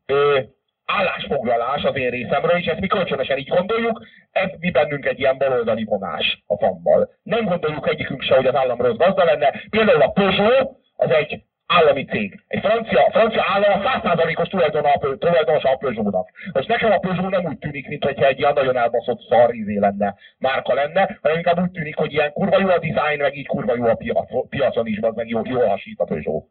ö, 0.05 0.39
állásfoglalás 0.85 1.83
az 1.83 1.95
én 1.95 2.09
részemről, 2.09 2.57
és 2.57 2.65
ezt 2.65 2.79
mi 2.79 2.87
kölcsönösen 2.87 3.37
így 3.37 3.47
gondoljuk, 3.47 4.05
ez 4.31 4.49
mi 4.59 4.71
bennünk 4.71 5.05
egy 5.05 5.19
ilyen 5.19 5.37
baloldali 5.37 5.83
vonás 5.83 6.43
a 6.47 6.57
fammal. 6.57 7.09
Nem 7.23 7.45
gondoljuk 7.45 7.87
egyikünk 7.87 8.21
se, 8.21 8.35
hogy 8.35 8.45
az 8.45 8.55
állam 8.55 8.81
rossz 8.81 8.97
gazda 8.97 9.23
lenne. 9.23 9.61
Például 9.69 10.01
a 10.01 10.11
Peugeot 10.11 10.77
az 10.95 11.09
egy 11.09 11.43
állami 11.67 12.05
cég. 12.05 12.43
Egy 12.47 12.59
francia, 12.59 13.09
francia 13.11 13.43
állam 13.47 13.71
a 13.71 13.83
100%-os 13.83 14.47
tulajdonos, 14.47 15.17
tulajdonos 15.19 15.63
a 15.63 15.75
Peugeot-nak. 15.75 16.29
Most 16.53 16.67
nekem 16.67 16.91
a 16.91 16.97
Peugeot 16.97 17.31
nem 17.31 17.45
úgy 17.45 17.57
tűnik, 17.57 17.87
mintha 17.87 18.25
egy 18.25 18.39
ilyen 18.39 18.53
nagyon 18.53 18.77
elbaszott 18.77 19.21
szar 19.29 19.53
izé 19.53 19.77
lenne, 19.77 20.15
márka 20.37 20.73
lenne, 20.73 21.17
hanem 21.21 21.37
inkább 21.37 21.59
úgy 21.59 21.71
tűnik, 21.71 21.95
hogy 21.95 22.13
ilyen 22.13 22.33
kurva 22.33 22.59
jó 22.59 22.67
a 22.67 22.79
design, 22.79 23.21
meg 23.21 23.35
így 23.37 23.47
kurva 23.47 23.75
jó 23.75 23.85
a 23.85 23.95
piac, 23.95 24.49
piacon 24.49 24.87
is, 24.87 24.99
meg 24.99 25.27
jó, 25.27 25.41
jó 25.43 25.67
hasít 25.67 25.99
a 25.99 26.03
Peugeot. 26.03 26.45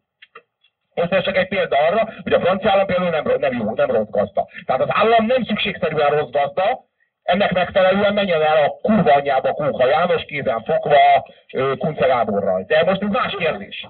Most 0.94 1.12
ez 1.12 1.24
csak 1.24 1.36
egy 1.36 1.48
példa 1.48 1.76
arra, 1.76 2.12
hogy 2.22 2.32
a 2.32 2.40
francia 2.40 2.70
állam 2.70 2.86
például 2.86 3.10
nem, 3.10 3.24
nem 3.38 3.52
jó, 3.52 3.74
nem 3.74 3.90
rossz 3.90 4.10
gazda. 4.10 4.48
Tehát 4.66 4.82
az 4.82 4.88
állam 4.90 5.26
nem 5.26 5.44
szükségszerűen 5.44 6.10
rossz 6.10 6.30
gazda, 6.30 6.84
ennek 7.22 7.52
megfelelően 7.52 8.14
menjen 8.14 8.42
el 8.42 8.64
a 8.64 8.68
kurva 8.82 9.12
anyjába 9.12 9.52
Kóka 9.52 9.86
János 9.86 10.24
kézen 10.24 10.62
fogva 10.62 11.26
Kunce 11.78 12.06
Gáborral. 12.06 12.64
De 12.66 12.84
most 12.84 13.02
ez 13.02 13.08
más 13.08 13.34
kérdés. 13.38 13.86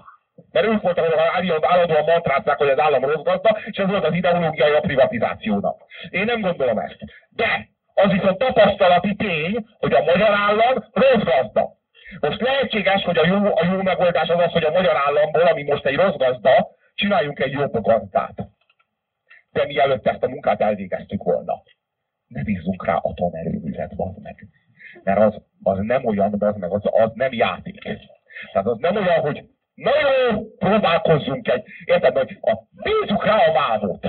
Mert 0.55 0.67
ők 0.67 0.81
voltak, 0.83 1.05
hogy 1.05 1.19
állandóan, 1.19 1.65
állandóan 1.65 2.05
mantrázták, 2.05 2.59
hogy 2.59 2.69
az 2.69 2.79
állam 2.79 3.05
rossz 3.05 3.23
gazda, 3.23 3.59
és 3.65 3.77
ez 3.77 3.89
volt 3.89 4.05
az 4.05 4.15
ideológiai 4.15 4.73
a 4.73 4.81
privatizációnak. 4.81 5.83
Én 6.11 6.25
nem 6.25 6.41
gondolom 6.41 6.79
ezt. 6.79 6.99
De 7.29 7.69
az 7.95 8.11
viszont 8.11 8.39
tapasztalati 8.39 9.15
tény, 9.15 9.67
hogy 9.79 9.93
a 9.93 10.03
magyar 10.03 10.31
állam 10.31 10.85
rossz 10.93 11.23
gazda. 11.23 11.73
Most 12.21 12.41
lehetséges, 12.41 13.03
hogy 13.05 13.19
a 13.19 13.27
jó, 13.27 13.57
a 13.57 13.65
jó 13.73 13.83
megoldás 13.83 14.29
az 14.29 14.39
az, 14.39 14.53
hogy 14.53 14.65
a 14.65 14.71
magyar 14.71 14.97
államból, 14.97 15.43
ami 15.43 15.63
most 15.63 15.87
egy 15.87 15.97
rossz 15.97 16.17
gazda, 16.17 16.69
csináljunk 16.95 17.41
egy 17.41 17.53
jobb 17.53 17.83
gazdát. 17.83 18.35
De 19.53 19.65
mielőtt 19.65 20.07
ezt 20.07 20.23
a 20.23 20.29
munkát 20.29 20.61
elvégeztük 20.61 21.23
volna, 21.23 21.63
ne 22.27 22.43
bízzunk 22.43 22.87
rá 22.87 22.95
atomerőművet, 22.95 23.97
bazd 23.97 24.23
meg. 24.23 24.47
Mert 25.03 25.21
az, 25.21 25.35
az 25.63 25.79
nem 25.79 26.05
olyan, 26.05 26.35
bazd 26.39 26.59
meg, 26.59 26.73
az, 26.73 26.83
az 26.85 27.11
nem 27.15 27.33
játék. 27.33 27.83
Tehát 28.53 28.67
az 28.67 28.79
nem 28.79 28.97
olyan, 28.97 29.21
hogy 29.21 29.45
na 29.75 29.91
jó, 30.01 30.45
próbálkozzunk 30.59 31.49
egy, 31.49 31.65
érted, 31.85 32.17
hogy 32.17 32.39
a, 32.41 32.53
bízzuk 32.83 33.25
rá 33.25 33.37
a 33.37 33.53
mávot. 33.53 34.03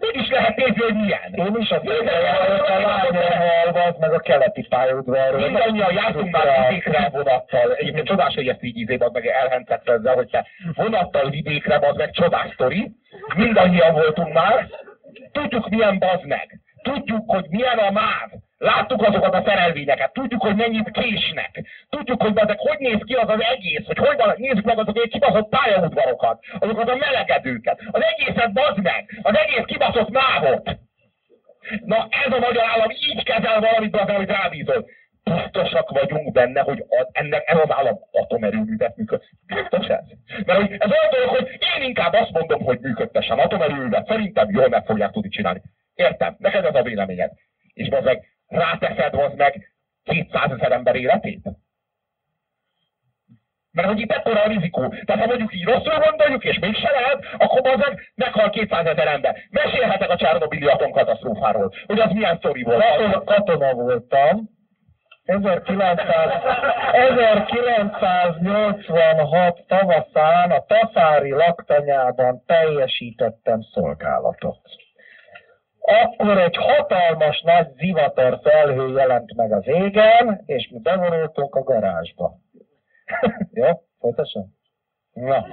Meg 0.00 0.16
is 0.16 0.28
lehet 0.30 0.56
nézni, 0.56 0.82
hogy 0.82 0.94
milyen. 0.94 1.32
Én 1.34 1.56
is 1.58 1.68
mondom, 1.68 1.96
hogy 1.96 2.66
a 2.66 2.78
lányommal, 2.78 3.96
meg 3.98 4.12
a 4.12 4.18
keleti 4.18 4.66
pályaudvarról. 4.68 5.40
Mindannyian 5.40 5.92
jártunk 5.92 6.30
már 6.30 6.68
vidékre 6.68 7.08
vonattal. 7.12 7.74
Egyébként 7.74 8.06
csodás, 8.06 8.34
hogy 8.34 8.48
ezt 8.48 8.62
így 8.62 8.76
izéd, 8.78 9.12
meg 9.12 9.26
elhentett 9.26 9.88
ezzel, 9.88 10.14
hogy 10.14 10.28
te 10.28 10.46
vonattal 10.74 11.30
vidékre, 11.30 11.88
az 11.88 11.96
meg 11.96 12.10
csodás 12.10 12.50
sztori. 12.52 12.92
Mindannyian 13.36 13.92
voltunk 13.92 14.32
már. 14.32 14.68
Tudjuk, 15.32 15.68
milyen 15.68 15.98
bazd 15.98 16.26
meg. 16.26 16.60
Tudjuk, 16.82 17.30
hogy 17.30 17.46
milyen 17.48 17.78
a 17.78 17.90
máv. 17.90 18.30
Láttuk 18.62 19.02
azokat 19.02 19.34
a 19.34 19.42
szerelvényeket, 19.46 20.12
tudjuk, 20.12 20.42
hogy 20.42 20.56
mennyit 20.56 20.90
késnek. 20.90 21.62
Tudjuk, 21.90 22.22
hogy 22.22 22.32
ezek 22.34 22.58
hogy 22.58 22.78
néz 22.78 23.00
ki 23.04 23.14
az 23.14 23.28
az 23.28 23.42
egész, 23.54 23.86
hogy 23.86 23.98
hogy 23.98 24.16
nézzük 24.36 24.64
meg 24.64 24.78
azokat 24.78 25.04
a 25.04 25.08
kibaszott 25.08 25.48
pályaudvarokat, 25.48 26.44
azokat 26.58 26.88
a 26.88 26.96
melegedőket. 26.96 27.80
Az 27.90 28.02
egészet 28.02 28.52
bazd 28.52 28.82
meg, 28.82 29.20
az 29.22 29.36
egész 29.36 29.64
kibaszott 29.64 30.10
mávot. 30.10 30.70
Na 31.84 32.08
ez 32.26 32.32
a 32.32 32.38
magyar 32.38 32.64
állam 32.64 32.90
így 32.90 33.22
kezel 33.22 33.60
valamit, 33.60 33.96
az, 33.96 34.08
amit 34.08 34.30
rábízol. 34.30 34.86
Biztosak 35.24 35.90
vagyunk 35.90 36.32
benne, 36.32 36.60
hogy 36.60 36.84
az, 36.88 37.06
ennek 37.12 37.42
ez 37.46 37.58
az 37.62 37.70
állam 37.70 37.98
atomerőművet 38.10 38.96
működ. 38.96 39.22
Biztos 39.46 39.86
ez? 39.86 40.04
Mert 40.46 40.60
hogy 40.60 40.72
ez 40.78 40.90
olyan 40.90 41.10
dolog, 41.10 41.28
hogy 41.28 41.48
én 41.76 41.88
inkább 41.88 42.12
azt 42.12 42.32
mondom, 42.32 42.64
hogy 42.64 42.78
működtessen 42.80 43.38
atomerőművet. 43.38 44.06
Szerintem 44.06 44.50
jól 44.50 44.68
meg 44.68 44.84
fogják 44.84 45.10
tudni 45.10 45.28
csinálni. 45.28 45.62
Értem, 45.94 46.36
neked 46.38 46.64
ez 46.64 46.74
a 46.74 46.82
véleményed. 46.82 47.30
És 47.74 47.88
az 47.88 48.04
meg 48.04 48.30
ráteszed 48.52 49.14
az 49.14 49.32
meg 49.36 49.72
200 50.04 50.50
ezer 50.50 50.72
ember 50.72 50.94
életét? 50.94 51.48
Mert 53.72 53.88
hogy 53.88 54.00
itt 54.00 54.12
ekkora 54.12 54.42
a 54.42 54.48
rizikó. 54.48 54.88
Tehát 54.88 55.22
ha 55.22 55.26
mondjuk 55.26 55.54
így 55.54 55.64
rosszul 55.64 55.98
gondoljuk, 55.98 56.44
és 56.44 56.58
mégse 56.58 56.90
lehet, 56.90 57.24
akkor 57.38 57.60
az 57.64 57.78
meg 57.78 58.12
meghal 58.14 58.50
200 58.50 58.86
ezer 58.86 59.06
ember. 59.06 59.36
Mesélhetek 59.50 60.10
a 60.10 60.16
Csernobili 60.16 60.66
atomkatasztrófáról, 60.66 61.72
hogy 61.86 62.00
az 62.00 62.12
milyen 62.12 62.36
sztori 62.36 62.62
volt. 62.62 62.84
Katona, 62.84 63.24
katona 63.24 63.74
voltam. 63.74 64.50
1900, 65.24 66.30
1986 66.92 69.60
tavaszán 69.66 70.50
a 70.50 70.64
Taszári 70.66 71.30
laktanyában 71.30 72.42
teljesítettem 72.46 73.60
szolgálatot. 73.72 74.60
Akkor 75.82 76.38
egy 76.38 76.56
hatalmas 76.56 77.40
nagy 77.40 77.68
zivatar 77.76 78.40
felhő 78.42 78.88
jelent 78.88 79.34
meg 79.34 79.52
az 79.52 79.66
égen, 79.66 80.42
és 80.46 80.68
mi 80.72 80.78
bevonultunk 80.78 81.54
a 81.54 81.62
garázsba. 81.62 82.38
Jó? 83.52 83.68
Folytassam? 83.98 84.54
Na. 85.12 85.46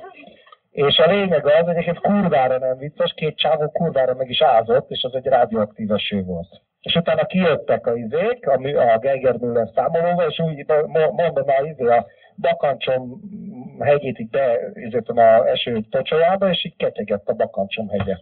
És 0.71 0.97
a 0.97 1.11
lényeg 1.11 1.45
az, 1.45 1.53
hogy 1.53 1.69
egyébként 1.69 1.99
kurvára 1.99 2.57
nem 2.57 2.77
vicces, 2.77 3.13
két 3.15 3.37
csávó 3.37 3.69
kurvára 3.69 4.13
meg 4.13 4.29
is 4.29 4.41
ázott, 4.41 4.89
és 4.89 5.03
az 5.03 5.15
egy 5.15 5.25
rádióaktív 5.25 5.91
eső 5.91 6.23
volt. 6.23 6.61
És 6.81 6.95
utána 6.95 7.25
kijöttek 7.25 7.87
a 7.87 7.95
izék, 7.95 8.47
a, 8.47 8.53
a 8.93 8.97
Geiger 8.97 9.35
Müller 9.37 9.69
számolóval, 9.75 10.29
és 10.29 10.39
úgy 10.39 10.65
mo- 10.67 11.11
mondom 11.11 11.47
a 11.47 11.65
izé 11.65 11.85
a 11.85 12.05
Bakancsom 12.35 13.21
hegyét 13.79 14.19
így 14.19 14.29
be, 14.29 14.71
izétem 14.73 15.17
a 15.17 15.47
eső 15.47 15.81
pocsolyába, 15.89 16.49
és 16.49 16.65
így 16.65 16.75
ketyegett 16.75 17.27
a 17.27 17.33
Bakancsom 17.33 17.89
hegye. 17.89 18.17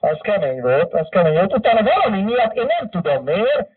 Az 0.00 0.18
kemény 0.20 0.60
volt, 0.60 0.94
az 0.94 1.06
kemény 1.10 1.32
volt. 1.32 1.54
Utána 1.54 1.82
valami 1.82 2.22
miatt, 2.22 2.54
én 2.54 2.66
nem 2.78 2.90
tudom 2.90 3.24
miért, 3.24 3.68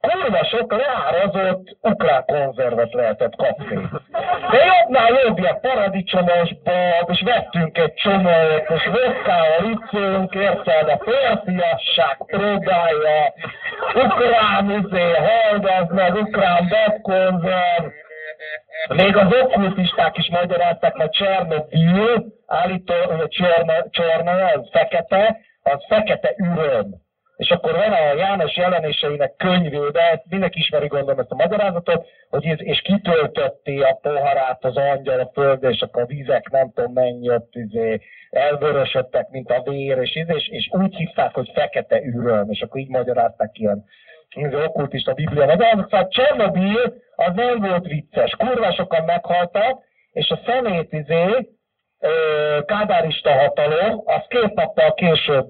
kurva 0.00 0.44
sok 0.44 0.72
leárazott 0.72 1.76
ukrán 1.80 2.24
konzervet 2.24 2.92
lehetett 2.92 3.36
kapni. 3.36 3.88
De 4.50 4.64
jobbnál 4.64 5.20
jobb 5.24 5.38
ilyen 5.38 5.60
paradicsomos 5.60 6.54
bab, 6.64 7.10
és 7.10 7.22
vettünk 7.24 7.78
egy 7.78 7.94
csomót, 7.94 8.70
és 8.74 8.84
vodkával 8.84 9.70
ittünk, 9.70 10.34
érted, 10.34 10.88
a 10.88 11.00
férfiasság 11.04 12.16
próbálja, 12.26 13.32
ukrán 13.94 14.70
izé, 14.70 15.12
hallgaz 15.12 15.88
meg, 15.88 16.14
ukrán 16.14 16.68
babkonzerv, 16.68 17.84
még 18.88 19.16
az 19.16 19.34
okkultisták 19.42 20.18
is 20.18 20.28
magyarázták, 20.30 20.96
hogy 20.96 21.10
Csernobyl, 21.10 22.24
állító, 22.46 22.94
hogy 22.94 23.20
a 23.20 23.28
Cserna, 23.28 23.74
Cserna, 23.90 24.30
az 24.30 24.68
fekete, 24.70 25.40
az 25.62 25.84
fekete 25.88 26.34
üröm. 26.36 27.00
És 27.36 27.50
akkor 27.50 27.72
van 27.72 27.92
a 27.92 28.14
János 28.16 28.56
jelenéseinek 28.56 29.34
könyvébe, 29.36 30.22
mindenki 30.28 30.58
ismeri 30.58 30.86
gondolom 30.86 31.18
ezt 31.18 31.30
a 31.30 31.34
magyarázatot, 31.34 32.06
hogy 32.30 32.46
ez, 32.46 32.58
és 32.60 32.80
kitöltötti 32.80 33.80
a 33.80 33.98
poharát 34.02 34.64
az 34.64 34.76
angyal 34.76 35.20
a 35.20 35.30
földre, 35.32 35.68
és 35.68 35.80
akkor 35.80 36.02
a 36.02 36.06
vizek 36.06 36.50
nem 36.50 36.72
tudom 36.74 36.92
mennyi 36.92 37.30
ott 37.30 37.54
izé, 37.54 38.00
elvörösödtek, 38.30 39.28
mint 39.30 39.50
a 39.50 39.62
vér, 39.62 39.98
és, 39.98 40.14
és, 40.14 40.48
és 40.48 40.68
úgy 40.72 40.96
hívták, 40.96 41.34
hogy 41.34 41.50
fekete 41.54 42.02
üröm, 42.02 42.50
és 42.50 42.60
akkor 42.60 42.80
így 42.80 42.88
magyarázták 42.88 43.58
ilyen 43.58 43.84
ez 44.34 44.54
okkultista 44.54 45.12
biblia 45.12 45.46
magyarázat. 45.46 45.90
Szóval 45.90 46.08
Csernobyl 46.08 46.94
az 47.16 47.34
nem 47.34 47.60
volt 47.60 47.86
vicces, 47.86 48.34
kurva 48.38 48.72
sokan 48.72 49.04
meghaltak, 49.04 49.82
és 50.12 50.30
a 50.30 50.40
szemét 50.46 50.92
izé, 50.92 51.48
kádárista 52.66 53.32
hatalom, 53.32 54.02
az 54.04 54.22
két 54.28 54.54
nappal 54.54 54.94
később 54.94 55.48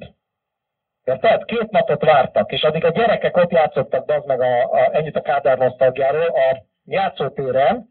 Érted? 1.04 1.44
Két 1.44 1.70
napot 1.70 2.04
vártak, 2.04 2.52
és 2.52 2.62
addig 2.62 2.84
a 2.84 2.90
gyerekek 2.90 3.36
ott 3.36 3.50
játszottak, 3.50 4.10
az 4.10 4.24
meg 4.24 4.40
a, 4.40 4.72
a, 4.72 4.94
ennyit 4.94 5.16
a 5.16 5.20
Kádár 5.20 5.58
nosztalgiáról, 5.58 6.26
a 6.26 6.64
játszótéren, 6.84 7.88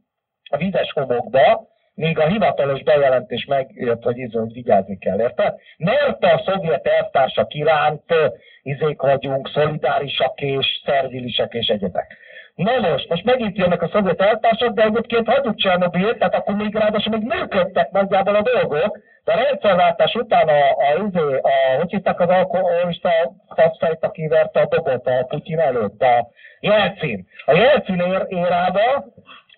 a 0.49 0.57
vizes 0.57 0.91
homokba, 0.91 1.67
még 1.95 2.19
a 2.19 2.27
hivatalos 2.27 2.83
bejelentés 2.83 3.45
megjött, 3.45 4.03
hogy 4.03 4.17
izé, 4.17 4.37
hogy 4.37 4.53
vigyázni 4.53 4.97
kell, 4.97 5.19
érted? 5.19 5.55
Mert 5.77 6.23
a 6.23 6.41
szovjet 6.45 6.87
elvtársak 6.87 7.53
iránt 7.53 8.13
izék 8.61 9.01
vagyunk, 9.01 9.49
szolidárisak 9.53 10.41
és 10.41 10.81
szervilisek 10.85 11.53
és 11.53 11.67
egyebek. 11.67 12.17
Na 12.55 12.79
most, 12.79 13.09
most 13.09 13.23
megint 13.23 13.57
jönnek 13.57 13.81
a 13.81 13.89
szovjet 13.91 14.21
elvtársak, 14.21 14.73
de 14.73 14.83
egyébként 14.83 15.27
hagyjuk 15.27 15.55
Csernobilt, 15.55 16.17
tehát 16.17 16.35
akkor 16.35 16.55
még 16.55 16.75
ráadásul 16.75 17.17
még 17.17 17.27
működtek 17.27 17.91
nagyjából 17.91 18.35
a 18.35 18.41
dolgok, 18.41 18.99
de 19.23 19.31
a 19.33 19.43
rendszerváltás 19.43 20.13
után 20.13 20.47
a, 20.47 20.69
a, 20.69 21.07
izé, 21.07 21.19
a, 21.19 21.47
a 21.47 21.77
hogy 21.77 21.91
hittek 21.91 22.19
az 22.19 22.29
alkoholista 22.29 23.09
faszfejt, 23.55 24.03
aki 24.03 24.27
verte 24.27 24.59
a 24.59 24.65
dobot 24.65 25.07
a 25.07 25.25
Putyin 25.27 25.59
előtt, 25.59 26.01
a 26.01 26.27
Jelcin. 26.59 27.27
A 27.45 27.55
Jelcin 27.55 27.99
ér, 27.99 28.25
érába 28.27 29.05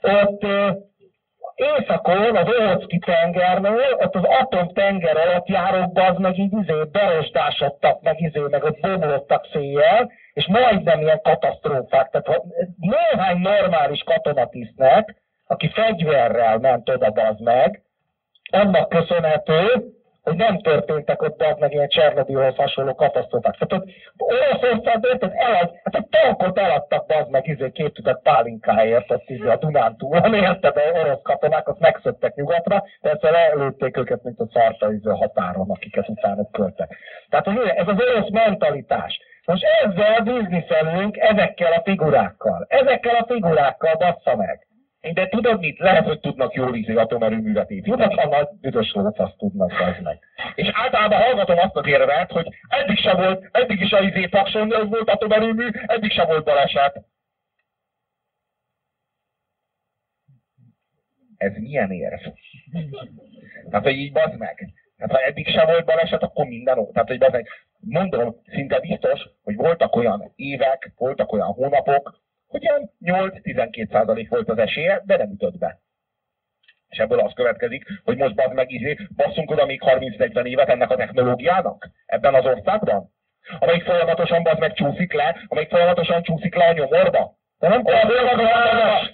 ott 0.02 0.46
északon, 1.56 2.36
az 2.36 2.48
Ohocki 2.60 3.00
tengernél, 3.00 3.98
ott 4.00 4.16
az 4.16 4.24
atomtenger 4.24 5.18
alatt 5.18 5.48
járók 5.48 5.98
az 5.98 6.18
meg 6.18 6.38
így 6.38 6.54
izé 6.54 6.74
berosdásodtak, 6.92 8.02
meg 8.02 8.22
izé, 8.22 8.40
meg 8.50 8.64
ott 8.64 8.80
bomlottak 8.80 9.48
széjjel, 9.52 10.12
és 10.34 10.48
majdnem 10.48 11.02
ilyen 11.02 11.22
katasztrófák. 11.22 12.10
Tehát 12.10 12.28
ha 12.28 12.44
néhány 12.80 13.38
normális 13.38 14.04
katonatisztnek, 14.06 15.16
aki 15.48 15.70
fegyverrel 15.70 16.58
ment 16.58 16.90
oda, 16.90 17.08
az 17.30 17.40
meg, 17.40 17.82
annak 18.52 18.90
köszönhető, 18.90 19.94
hogy 20.24 20.36
nem 20.36 20.60
történtek 20.60 21.22
ott 21.22 21.42
az 21.42 21.56
meg 21.60 21.74
ilyen 21.74 21.88
Csernobilhoz 21.88 22.56
hasonló 22.56 22.96
katasztrófák. 22.96 23.58
Tehát 23.58 23.84
ott 23.84 23.94
Oroszországban 24.18 25.12
érted, 25.12 25.32
elad, 25.36 25.72
hát 25.84 25.96
egy 25.96 26.08
tankot 26.08 26.58
eladtak 26.58 27.12
az 27.12 27.28
meg 27.30 27.48
izé 27.48 27.72
két 27.72 27.94
tudat 27.94 28.22
pálinkáért, 28.22 29.12
azt 29.12 29.30
izé 29.30 29.48
a 29.48 29.56
Dunántúlon, 29.56 30.34
érted, 30.34 30.78
a 30.78 31.00
orosz 31.00 31.22
katonák 31.24 31.68
azt 31.68 31.80
megszöktek 31.80 32.36
nyugatra, 32.36 32.84
persze 33.02 33.30
lelőtték 33.30 33.98
őket, 33.98 34.24
mint 34.24 34.40
a 34.40 34.48
szarta 34.54 34.94
izé 34.94 35.10
határon, 35.10 35.70
akiket 35.70 36.10
utána 36.10 36.50
költek. 36.52 36.98
Tehát 37.30 37.46
hogy 37.46 37.68
ez 37.76 37.88
az 37.88 38.02
orosz 38.02 38.30
mentalitás. 38.30 39.20
Most 39.46 39.64
ezzel 39.84 40.22
bizniszelünk 40.22 41.18
ezekkel 41.18 41.72
a 41.72 41.82
figurákkal. 41.84 42.66
Ezekkel 42.70 43.16
a 43.16 43.26
figurákkal 43.28 43.96
bassza 43.96 44.36
meg. 44.36 44.68
De 45.12 45.28
tudod 45.28 45.60
mit? 45.60 45.80
Lehet, 45.80 46.06
hogy 46.06 46.20
tudnak 46.20 46.54
jól 46.54 46.76
izé 46.76 46.96
atomerőművet 46.96 47.70
építeni. 47.70 48.06
Tudnak, 48.06 48.26
a 48.26 48.28
nagy 48.28 48.48
büdös 48.62 48.92
lóc, 48.94 49.20
azt 49.20 49.38
tudnak 49.38 49.72
az 49.72 50.04
meg. 50.04 50.20
És 50.56 50.70
általában 50.74 51.22
hallgatom 51.22 51.58
azt 51.58 51.76
az 51.76 51.88
érvet, 51.88 52.32
hogy 52.32 52.48
eddig 52.68 52.98
sem 52.98 53.16
volt, 53.16 53.50
eddig 53.52 53.82
is 53.82 53.92
a 53.92 54.00
izé 54.00 54.26
Pakson 54.26 54.68
volt 54.90 55.10
atomerőmű, 55.10 55.70
eddig 55.86 56.12
sem 56.12 56.26
volt 56.28 56.44
baleset. 56.44 57.06
Ez 61.38 61.54
milyen 61.58 61.92
érv? 61.92 62.22
Tehát, 63.70 63.86
hogy 63.86 63.98
így 63.98 64.12
bazd 64.12 64.38
meg. 64.38 64.74
Tehát, 64.98 65.12
ha 65.12 65.28
eddig 65.28 65.48
sem 65.48 65.66
volt 65.66 65.86
baleset, 65.86 66.24
akkor 66.24 66.46
minden 66.46 66.78
ott. 66.78 66.94
Tehát, 66.94 67.08
hogy 67.08 67.18
bazd 67.18 67.34
meg. 67.34 67.48
Mondom, 67.80 68.36
szinte 68.46 68.80
biztos, 68.80 69.30
hogy 69.44 69.56
voltak 69.56 69.96
olyan 69.96 70.32
évek, 70.36 70.92
voltak 70.98 71.32
olyan 71.32 71.54
hónapok, 71.54 72.22
ilyen 72.62 72.92
8-12% 73.06 74.26
volt 74.30 74.50
az 74.50 74.58
esélye, 74.58 75.02
de 75.06 75.18
nem 75.18 75.32
ütött 75.32 75.58
be. 75.58 75.82
És 76.90 76.98
ebből 76.98 77.20
az 77.20 77.32
következik, 77.36 77.86
hogy 78.04 78.18
most 78.18 78.36
bazd 78.36 78.54
meg 78.54 78.72
izé, 78.72 78.98
basszunk 79.16 79.52
oda 79.52 79.66
még 79.66 79.82
30-40 79.86 80.46
évet 80.46 80.70
ennek 80.70 80.90
a 80.90 80.96
technológiának? 80.96 81.90
Ebben 82.06 82.34
az 82.34 82.46
országban? 82.46 83.12
Amelyik 83.60 83.84
folyamatosan 83.84 84.44
bazd 84.44 84.60
meg 84.60 84.74
csúszik 84.74 85.14
le, 85.14 85.36
amelyik 85.48 85.70
folyamatosan 85.70 86.24
csúszik 86.24 86.56
le 86.56 86.66
a 86.66 86.74
nyomorba? 86.74 87.36
De 87.60 87.68
nem 87.68 87.82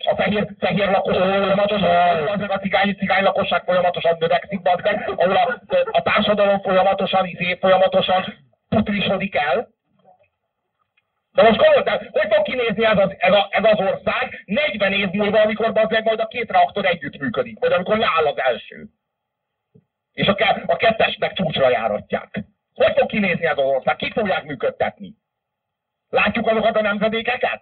a 0.06 0.16
fehér, 0.16 0.48
fehér 0.60 0.90
lakosság 0.90 1.24
folyamatosan, 1.30 2.50
a 2.50 2.60
cigány, 2.60 2.96
cigány 2.96 3.24
lakosság 3.24 3.64
folyamatosan 3.64 4.16
növekszik, 4.20 4.62
bazd 4.62 4.84
meg, 4.84 5.10
ahol 5.16 5.36
a, 5.36 5.62
a 5.92 6.02
társadalom 6.02 6.62
folyamatosan, 6.62 7.26
izé, 7.26 7.58
folyamatosan 7.60 8.26
putrisodik 8.70 9.36
el, 9.36 9.68
de 11.32 11.42
most 11.44 11.58
gondoltál, 11.58 11.98
hogy 11.98 12.34
fog 12.34 12.44
kinézni 12.44 12.86
ez 12.86 12.98
az, 12.98 13.16
ez, 13.18 13.34
a, 13.34 13.48
ez 13.52 13.64
az 13.64 13.80
ország 13.80 14.44
40 14.46 14.94
év 14.94 15.10
múlva, 15.10 15.42
amikor 15.42 15.74
bazdmeg 15.74 16.04
majd 16.04 16.20
a 16.20 16.28
két 16.28 16.52
reaktor 16.52 16.86
együtt 16.86 17.18
működik, 17.18 17.60
vagy 17.60 17.72
amikor 17.72 17.98
leáll 17.98 18.26
az 18.26 18.38
első. 18.38 18.88
És 20.14 20.28
a, 20.28 20.36
ke, 20.36 20.64
a 20.66 20.76
kettesnek 20.76 21.34
csúcsra 21.34 21.70
járatják. 21.70 22.44
Hogy 22.74 22.94
fog 22.98 23.10
kinézni 23.10 23.46
ez 23.46 23.58
az 23.58 23.66
ország? 23.66 23.96
Kik 23.96 24.14
fogják 24.14 24.44
működtetni? 24.44 25.14
Látjuk 26.10 26.48
azokat 26.48 26.76
a 26.76 26.82
nemzedékeket? 26.82 27.62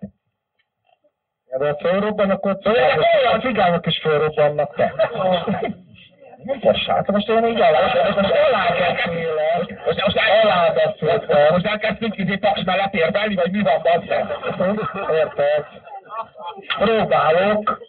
Ja, 1.50 1.58
de 1.58 1.68
ha 1.68 1.78
fölrobban, 1.78 2.30
akkor 2.30 2.60
olyan 2.66 3.42
cigányok 3.42 3.86
is 3.86 4.00
fölrobbannak 4.00 4.76
Mikes 6.48 6.86
hát? 6.86 7.08
Most 7.12 7.30
én 7.30 7.46
így 7.46 7.62
alá, 7.62 7.82
most 8.16 8.32
alábeszélek. 8.32 9.86
Most, 9.86 10.02
most 10.06 10.18
alábeszélek. 10.44 11.52
Most 11.52 11.66
elkezdtünk 11.66 12.18
izé 12.18 12.36
paks 12.36 12.64
mellett 12.64 12.94
érvelni, 12.94 13.36
vagy 13.36 13.52
mi 13.52 13.62
van, 13.62 13.82
bazzeg? 13.82 14.26
Érted? 15.12 15.66
Próbálok. 16.78 17.86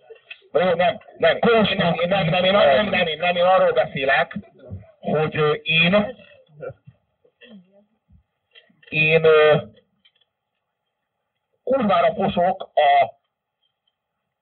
Jó, 0.53 0.75
nem, 0.75 1.01
nem, 1.17 1.39
konstruktív, 1.39 2.09
nem, 2.09 2.27
nem, 2.27 2.45
én, 2.45 2.53
nem, 2.53 2.65
nem, 2.65 2.89
nem, 2.89 3.07
nem, 3.19 3.37
én 3.37 3.45
arról 3.45 3.73
beszélek, 3.73 4.37
hogy 5.01 5.61
én, 5.63 6.17
én 8.89 9.27
kurvára 11.65 12.13
posok 12.13 12.71
a 12.75 13.18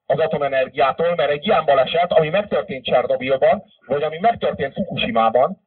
az 0.07 0.19
atomenergiától, 0.19 1.15
mert 1.15 1.31
egy 1.31 1.47
ilyen 1.47 1.65
baleset, 1.65 2.13
ami 2.13 2.29
megtörtént 2.29 2.85
Csernobilban, 2.85 3.63
vagy 3.87 4.03
ami 4.03 4.19
megtörtént 4.19 4.73
Fukushima-ban, 4.73 5.65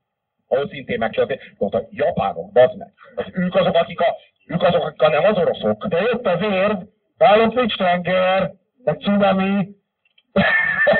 ahol 0.47 0.67
szintén 0.69 0.97
megtörtént, 0.97 1.41
ott 1.57 1.73
a 1.73 1.87
japánok, 1.89 2.51
bazd 2.51 2.77
meg. 2.77 2.93
Az 3.15 3.25
ők 3.33 3.55
azok, 3.55 3.75
akik 3.75 3.99
a, 3.99 4.15
ők 4.45 4.63
azok, 4.63 4.83
akik 4.83 5.01
a 5.01 5.09
nem 5.09 5.23
az 5.23 5.37
oroszok. 5.37 5.85
De 5.85 5.99
jött 5.99 6.27
az 6.27 6.41
érv, 6.41 6.77
állott 7.17 7.53
Licstenger, 7.53 8.53
meg 8.83 8.99
cunami, 8.99 9.67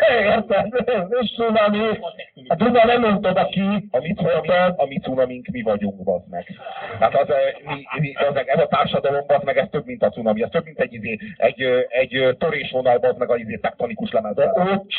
Érted? 0.09 0.73
És 1.21 1.33
cunami. 1.35 1.99
A 2.47 2.55
Duna 2.55 2.85
nem 2.85 3.03
öntod 3.03 3.37
a 3.37 3.45
ki. 3.45 3.87
A 3.91 3.99
mi, 3.99 4.13
cunami, 4.13 4.47
a 4.75 4.85
mi 4.87 4.99
cunamink 4.99 5.47
mi 5.47 5.61
vagyunk, 5.61 6.03
bazd 6.03 6.29
meg. 6.29 6.45
Tehát 6.99 7.15
az, 7.15 7.29
eh, 7.29 7.73
mi, 7.73 7.99
mi, 7.99 8.13
az, 8.13 8.43
ez 8.45 8.59
a 8.59 8.67
társadalom, 8.67 9.23
bazd 9.27 9.43
meg, 9.43 9.57
ez 9.57 9.67
több, 9.71 9.85
mint 9.85 10.03
a 10.03 10.09
cunami. 10.09 10.43
Ez 10.43 10.49
több, 10.49 10.63
mint 10.63 10.79
egy, 10.79 10.93
izé, 10.93 11.17
egy, 11.37 11.61
egy 11.87 12.35
törésvonal, 12.37 12.97
bazd 12.97 13.17
meg, 13.17 13.29
az 13.29 13.39
izé, 13.39 13.57
tektonikus 13.57 14.11
lemez. 14.11 14.35
De 14.35 14.51
ott 14.51 14.91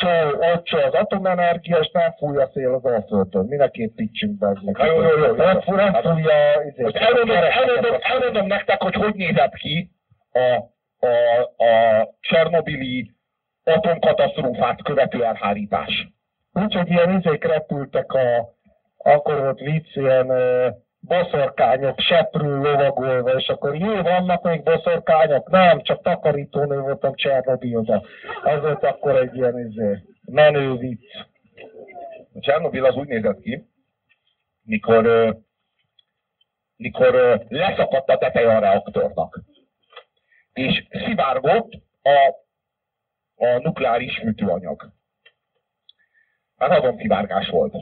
se 0.63 0.85
az 0.85 0.93
atomenergia, 0.93 1.77
és 1.77 1.89
nem 1.93 2.11
fúj 2.17 2.37
a 2.37 2.49
szél 2.53 2.73
az 2.73 2.85
alföldtől. 2.85 3.43
Minek 3.43 3.75
építsünk, 3.75 4.37
bazd 4.37 4.63
meg. 4.63 4.75
Jó, 4.87 5.01
jó, 5.01 5.25
jó. 5.25 5.35
Nem 5.35 5.61
fúj, 5.61 5.75
nem 5.75 5.93
fújja. 5.93 6.63
Izé, 6.69 6.83
Most 6.83 6.95
elmondom, 6.95 7.37
elmondom, 7.37 7.97
elmondom 8.01 8.47
nektek, 8.47 8.81
hogy 8.81 8.93
hogy 8.93 9.15
nézett 9.15 9.53
ki 9.53 9.89
a, 10.31 10.39
a, 11.07 11.63
a 11.63 12.07
Csernobili 12.19 13.11
atomkatasztrófát 13.63 14.83
követő 14.83 15.23
elhárítás. 15.23 16.07
Úgyhogy 16.53 16.89
ilyen 16.89 17.19
izék 17.19 17.43
repültek 17.43 18.13
a, 18.13 18.53
akkor 18.97 19.39
volt 19.39 19.59
vicc, 19.59 19.95
ilyen 19.95 20.27
boszorkányok 20.99 21.99
seprül 21.99 22.61
lovagolva, 22.61 23.29
és 23.29 23.47
akkor 23.47 23.75
jó, 23.75 24.01
vannak 24.01 24.43
még 24.43 24.63
boszorkányok? 24.63 25.49
Nem, 25.49 25.81
csak 25.81 26.01
takarítónő 26.01 26.79
voltam 26.79 27.15
Csernobilba. 27.15 28.05
Az 28.43 28.61
volt 28.61 28.83
akkor 28.83 29.15
egy 29.15 29.35
ilyen 29.35 29.59
izé, 29.59 30.03
menő 30.25 30.75
vicc. 30.75 31.03
A 32.33 32.39
Csernobil 32.39 32.85
az 32.85 32.95
úgy 32.95 33.07
nézett 33.07 33.41
ki, 33.41 33.65
mikor, 34.63 35.35
mikor 36.75 37.43
leszakadt 37.47 38.09
a 38.09 38.17
teteje 38.17 38.55
a 38.55 38.59
reaktornak, 38.59 39.41
és 40.53 40.87
szivárgott 41.05 41.71
a 42.03 42.33
a 43.41 43.59
nukleáris 43.61 44.19
műtőanyag. 44.19 44.91
Hát 46.57 46.69
nagyon 46.69 46.97
kivárgás 46.97 47.47
volt. 47.47 47.73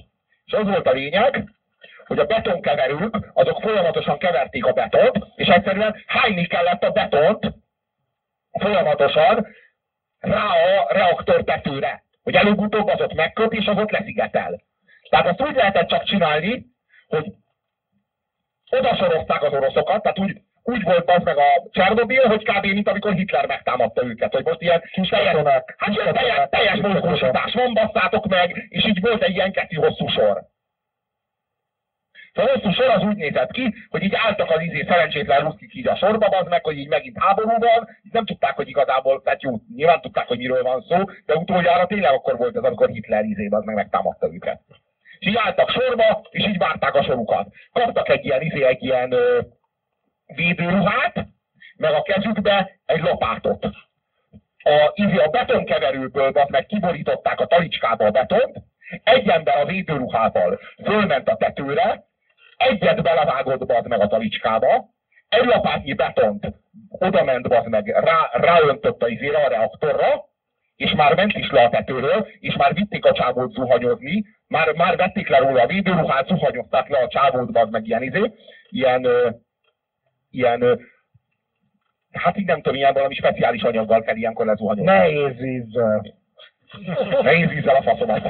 És 0.46 0.54
az 0.54 0.64
volt 0.64 0.88
a 0.88 0.92
lényeg, 0.92 1.50
hogy 2.06 2.20
a 2.20 2.26
betonkeverők, 2.26 3.30
azok 3.34 3.62
folyamatosan 3.62 4.18
keverték 4.18 4.66
a 4.66 4.74
betont, 4.74 5.26
és 5.36 5.48
egyszerűen 5.48 6.04
hányni 6.08 6.48
kellett 6.48 6.84
a 6.84 6.92
betont 6.92 7.54
folyamatosan 8.52 9.48
rá 10.20 10.46
a 10.46 10.94
reaktor 10.94 11.44
tetőre, 11.44 12.04
hogy 12.24 12.36
előbb-utóbb 12.36 12.88
az 12.88 13.02
ott 13.02 13.14
megköt, 13.14 13.54
és 13.54 13.66
az 13.66 13.78
ott 13.78 13.92
leszigetel. 13.92 14.62
Tehát 15.10 15.28
azt 15.28 15.50
úgy 15.50 15.56
lehetett 15.56 15.88
csak 15.88 16.04
csinálni, 16.04 16.66
hogy 17.08 17.34
oda 18.70 18.96
sorozták 18.96 19.44
az 19.44 19.54
oroszokat, 19.54 20.02
tehát 20.02 20.20
úgy 20.20 20.42
úgy 20.64 20.84
volt 20.84 21.10
az 21.10 21.24
meg 21.24 21.38
a 21.38 21.68
Csernobil, 21.72 22.28
hogy 22.28 22.44
kb. 22.44 22.66
mint 22.66 22.88
amikor 22.90 23.14
Hitler 23.14 23.48
megtámadta 23.48 24.06
őket, 24.06 24.34
hogy 24.34 24.46
most 24.46 24.62
ilyen 24.62 24.84
kis 24.92 25.10
teljes, 25.10 25.36
hát 25.78 25.90
ilyen 25.90 26.14
teljes, 26.14 26.48
teljes 26.50 26.80
mozgósítás 26.80 27.54
van, 27.54 27.74
basszátok 27.74 28.28
meg, 28.28 28.68
és 28.70 28.86
így 28.86 29.02
volt 29.02 29.24
egy 29.24 29.36
ilyen 29.36 29.52
keti 29.52 29.76
hosszú 29.76 30.08
sor. 30.08 30.42
Szóval 32.34 32.54
hosszú 32.56 32.72
sor 32.72 32.90
az 32.90 33.04
úgy 33.04 33.16
nézett 33.16 33.52
ki, 33.52 33.74
hogy 33.90 34.04
így 34.04 34.16
álltak 34.16 34.52
az 34.52 34.62
izé 34.62 34.86
szerencsétlen 34.88 35.42
ruszkik 35.42 35.76
így 35.76 35.88
a 35.88 35.96
sorba, 35.96 36.26
az 36.26 36.48
meg, 36.48 36.64
hogy 36.64 36.78
így 36.78 36.88
megint 36.88 37.18
háború 37.20 37.50
van, 37.50 37.88
így 38.04 38.14
nem 38.14 38.26
tudták, 38.26 38.56
hogy 38.56 38.70
igazából, 38.70 39.22
tehát 39.22 39.42
jó, 39.42 39.52
nyilván 39.76 40.02
tudták, 40.02 40.28
hogy 40.28 40.38
miről 40.38 40.64
van 40.64 40.82
szó, 40.82 41.04
de 41.26 41.36
utoljára 41.36 41.86
tényleg 41.86 42.14
akkor 42.14 42.38
volt 42.38 42.56
ez, 42.56 42.64
amikor 42.64 42.90
Hitler 42.90 43.24
izé, 43.24 43.48
az 43.52 43.64
meg 43.64 43.76
megtámadta 43.76 44.34
őket. 44.34 44.62
És 45.20 45.28
így 45.28 45.38
álltak 45.38 45.70
sorba, 45.70 46.22
és 46.30 46.46
így 46.48 46.58
várták 46.58 46.96
a 46.96 47.04
sorukat. 47.04 47.48
Kaptak 47.72 48.10
egy 48.10 48.26
ilyen, 48.26 48.42
izé, 48.42 48.64
egy 48.64 48.84
ilyen 48.84 49.16
védőruhát, 50.36 51.26
meg 51.78 51.94
a 51.94 52.02
kezükbe 52.02 52.80
egy 52.86 53.02
lopátot. 53.02 53.66
A, 54.64 54.92
izé, 54.94 55.16
a 55.16 55.30
betonkeverőből 55.30 56.32
az 56.34 56.50
meg 56.50 56.66
kiborították 56.66 57.40
a 57.40 57.46
talicskába 57.46 58.06
a 58.06 58.12
betont, 58.12 58.58
egy 59.04 59.28
ember 59.28 59.58
a 59.58 59.66
védőruhával 59.66 60.60
fölment 60.84 61.30
a 61.30 61.36
tetőre, 61.36 62.04
egyet 62.58 63.02
belevágott 63.02 63.66
bad 63.66 63.88
meg 63.88 64.02
a 64.02 64.08
talicskába, 64.08 64.86
egy 65.30 65.46
lapátnyi 65.46 65.94
betont 65.94 66.48
oda 66.90 67.24
ment 67.24 67.48
bad 67.48 67.68
meg, 67.68 67.88
rá, 67.88 68.30
ráöntött 68.34 69.04
a 69.04 69.08
izére 69.08 69.46
a 69.46 69.50
reaktorra, 69.50 70.28
és 70.76 70.92
már 70.92 71.16
ment 71.16 71.36
is 71.36 71.50
le 71.50 71.64
a 71.64 71.70
tetőről, 71.70 72.28
és 72.40 72.56
már 72.56 72.74
vitték 72.74 73.06
a 73.06 73.14
csávót 73.14 73.54
zuhanyozni, 73.54 74.26
már, 74.48 74.74
már 74.74 74.96
vették 74.96 75.28
le 75.28 75.38
róla 75.38 75.62
a 75.62 75.68
védőruhát, 75.68 76.28
zuhanyozták 76.28 76.90
le 76.90 76.98
a 76.98 77.08
csávót, 77.08 77.52
bad 77.52 77.72
meg 77.72 77.88
ilyen 77.88 78.04
izé, 78.04 78.34
ilyen, 78.70 79.08
ilyen 80.32 80.80
hát 82.12 82.38
így 82.38 82.46
nem 82.46 82.62
tudom, 82.62 82.78
ilyen 82.78 82.94
valami 82.94 83.16
speciális 83.16 83.62
anyaggal 83.62 84.02
kell 84.02 84.16
ilyenkor 84.16 84.46
lezuhanyozni. 84.46 84.92
Nehéz 84.92 85.38
vízzel. 85.38 86.18
Nehéz 87.22 87.50
vízzel 87.50 87.76
a 87.76 87.82
faszomat. 87.82 88.26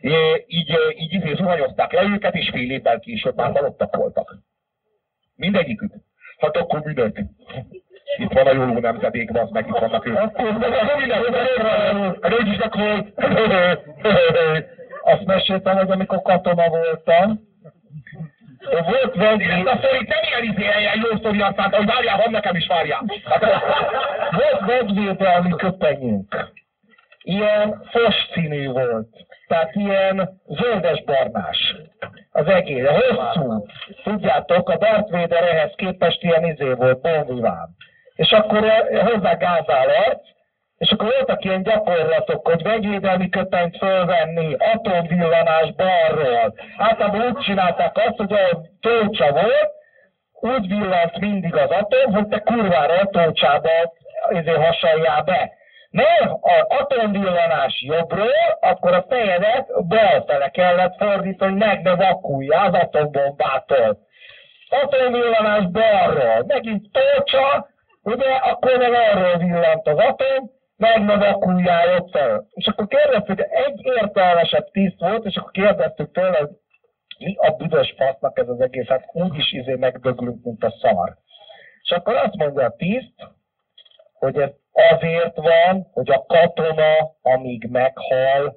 É, 0.00 0.44
így, 0.46 0.76
így, 0.96 1.12
így 1.12 1.36
zuhanyozták 1.36 1.92
le 1.92 2.02
őket, 2.02 2.34
és 2.34 2.50
fél 2.50 2.70
évvel 2.70 2.98
később 2.98 3.36
már 3.36 3.52
halottak 3.52 3.96
voltak. 3.96 4.38
Mindegyikük. 5.36 5.92
Hát 6.38 6.56
akkor 6.56 6.80
minek? 6.80 7.24
Itt 8.16 8.32
van 8.32 8.46
a 8.46 8.52
jóló 8.52 8.78
nemzedék, 8.78 9.36
az 9.36 9.50
meg 9.50 9.66
itt 9.68 9.78
vannak 9.78 10.06
ők. 10.06 10.18
Is 12.46 12.58
akkor... 12.58 13.12
Azt 15.02 15.24
meséltem, 15.24 15.76
hogy 15.76 15.90
amikor 15.90 16.22
katona 16.22 16.68
voltam, 16.68 17.40
volt 18.60 19.14
Ez 19.14 19.20
vegyi, 19.20 19.44
a 19.44 19.76
sztori 19.76 20.06
nem 20.08 20.22
ilyen 20.22 20.54
izé, 20.54 20.78
ilyen 20.80 21.06
jó 21.10 21.16
sztori 21.16 21.40
aztán, 21.40 21.72
hogy 21.72 21.86
várjál, 21.86 22.16
van 22.16 22.30
nekem 22.30 22.56
is 22.56 22.66
várjál. 22.66 23.04
Hát, 23.24 23.40
volt 24.30 24.60
vegyvédelmi 24.66 25.50
köpenyünk. 25.50 26.52
Ilyen 27.22 27.82
fos 27.90 28.14
színű 28.32 28.68
volt. 28.68 29.08
Tehát 29.48 29.74
ilyen 29.74 30.40
zöldes-barnás. 30.48 31.76
Az 32.32 32.46
egész. 32.46 32.86
Hosszú. 32.86 33.66
Tudjátok, 34.02 34.68
a 34.68 34.76
Darth 34.76 35.10
Vader 35.10 35.42
ehhez 35.42 35.72
képest 35.76 36.22
ilyen 36.22 36.44
izé 36.44 36.72
volt, 36.72 37.00
bonviván. 37.00 37.68
És 38.14 38.30
akkor 38.30 38.64
eh, 38.64 39.06
hozzá 39.06 39.34
gázállat, 39.34 40.20
és 40.80 40.90
akkor 40.90 41.12
voltak 41.16 41.44
ilyen 41.44 41.62
gyakorlatok, 41.62 42.46
hogy 42.46 42.62
vegyvédelmi 42.62 43.28
köpenyt 43.28 43.76
fölvenni, 43.76 44.56
atomvillanás 44.58 45.74
balról. 45.76 46.54
Általában 46.76 47.20
úgy 47.20 47.38
csinálták 47.38 47.96
azt, 47.96 48.16
hogy 48.16 48.32
a 48.32 48.60
tócsa 48.80 49.32
volt, 49.32 49.70
úgy 50.32 50.68
villant 50.68 51.18
mindig 51.18 51.56
az 51.56 51.70
atom, 51.70 52.14
hogy 52.14 52.28
te 52.28 52.38
kurvára 52.38 52.94
a 52.94 53.06
tócsába 53.06 53.68
ezért 54.28 55.24
be. 55.24 55.52
Ne, 55.90 56.04
az 56.40 56.64
atomvillanás 56.68 57.82
jobbról, 57.86 58.58
akkor 58.60 58.94
a 58.94 59.04
fejedet 59.08 59.86
balfele 59.88 60.48
kellett 60.48 60.96
fordítani, 60.98 61.50
hogy 61.50 61.60
meg 61.60 61.82
ne 61.82 61.94
vakuljál 61.94 62.66
az 62.66 62.80
atombombától. 62.80 63.98
Atomvillanás 64.68 65.70
balról, 65.70 66.44
megint 66.46 66.86
tócsa, 66.92 67.68
ugye, 68.02 68.30
akkor 68.30 68.76
meg 68.76 68.92
arról 68.92 69.36
villant 69.36 69.88
az 69.88 69.98
atom, 69.98 70.58
ne 70.80 71.16
vakuljál 71.16 72.00
ott 72.00 72.10
fel. 72.10 72.46
És 72.50 72.66
akkor 72.66 72.86
kérdeztük, 72.86 73.40
egy 73.40 73.80
értelmesebb 73.84 74.70
tiszt 74.70 74.98
volt, 74.98 75.24
és 75.24 75.36
akkor 75.36 75.50
kérdeztük 75.50 76.12
tőle, 76.12 76.48
mi 77.18 77.36
a 77.36 77.50
büdös 77.50 77.94
fasznak 77.96 78.38
ez 78.38 78.48
az 78.48 78.60
egész, 78.60 78.86
hát 78.86 79.08
úgyis 79.12 79.52
izé 79.52 79.74
megdöglünk, 79.74 80.44
mint 80.44 80.64
a 80.64 80.74
szar. 80.80 81.16
És 81.82 81.90
akkor 81.90 82.14
azt 82.14 82.34
mondja 82.34 82.64
a 82.64 82.74
tiszt, 82.76 83.14
hogy 84.12 84.36
ez 84.36 84.50
azért 84.72 85.36
van, 85.36 85.88
hogy 85.92 86.10
a 86.10 86.24
katona, 86.26 87.16
amíg 87.22 87.68
meghal, 87.70 88.56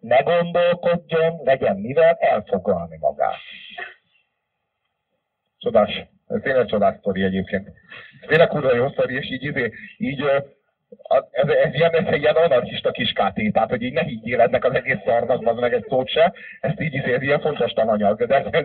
ne 0.00 0.20
gondolkodjon, 0.20 1.40
legyen 1.44 1.76
mivel 1.76 2.16
elfoglalni 2.20 2.96
magát. 3.00 3.36
Csodás. 5.58 6.06
Ez 6.26 6.40
tényleg 6.42 6.66
csodás 6.66 6.96
sztori 6.98 7.22
egyébként. 7.22 7.66
Ez 8.20 8.28
tényleg 8.28 8.48
kurva 8.48 8.74
jó 8.74 8.88
sztori, 8.88 9.14
és 9.14 9.30
így, 9.30 9.42
így, 9.42 9.72
így 9.98 10.20
a- 10.20 10.44
ez, 11.30 11.48
ez, 11.48 11.74
ilyen, 11.74 11.94
ez 11.94 12.18
ilyen 12.18 12.34
anarchista 12.34 12.90
kiskáté, 12.90 13.50
tehát 13.50 13.70
hogy 13.70 13.82
így 13.82 13.92
ne 13.92 14.02
higgyél 14.02 14.40
ennek 14.40 14.64
az 14.64 14.74
egész 14.74 15.00
szarnak, 15.04 15.46
az 15.46 15.56
meg 15.58 15.72
egy 15.72 15.86
szót 15.88 16.08
se, 16.08 16.34
ezt 16.60 16.80
így 16.80 16.96
ez 16.96 17.22
ilyen 17.22 17.40
fontos 17.40 17.72
tananyag, 17.72 18.26
de 18.26 18.34
ez, 18.34 18.46
ez 18.50 18.64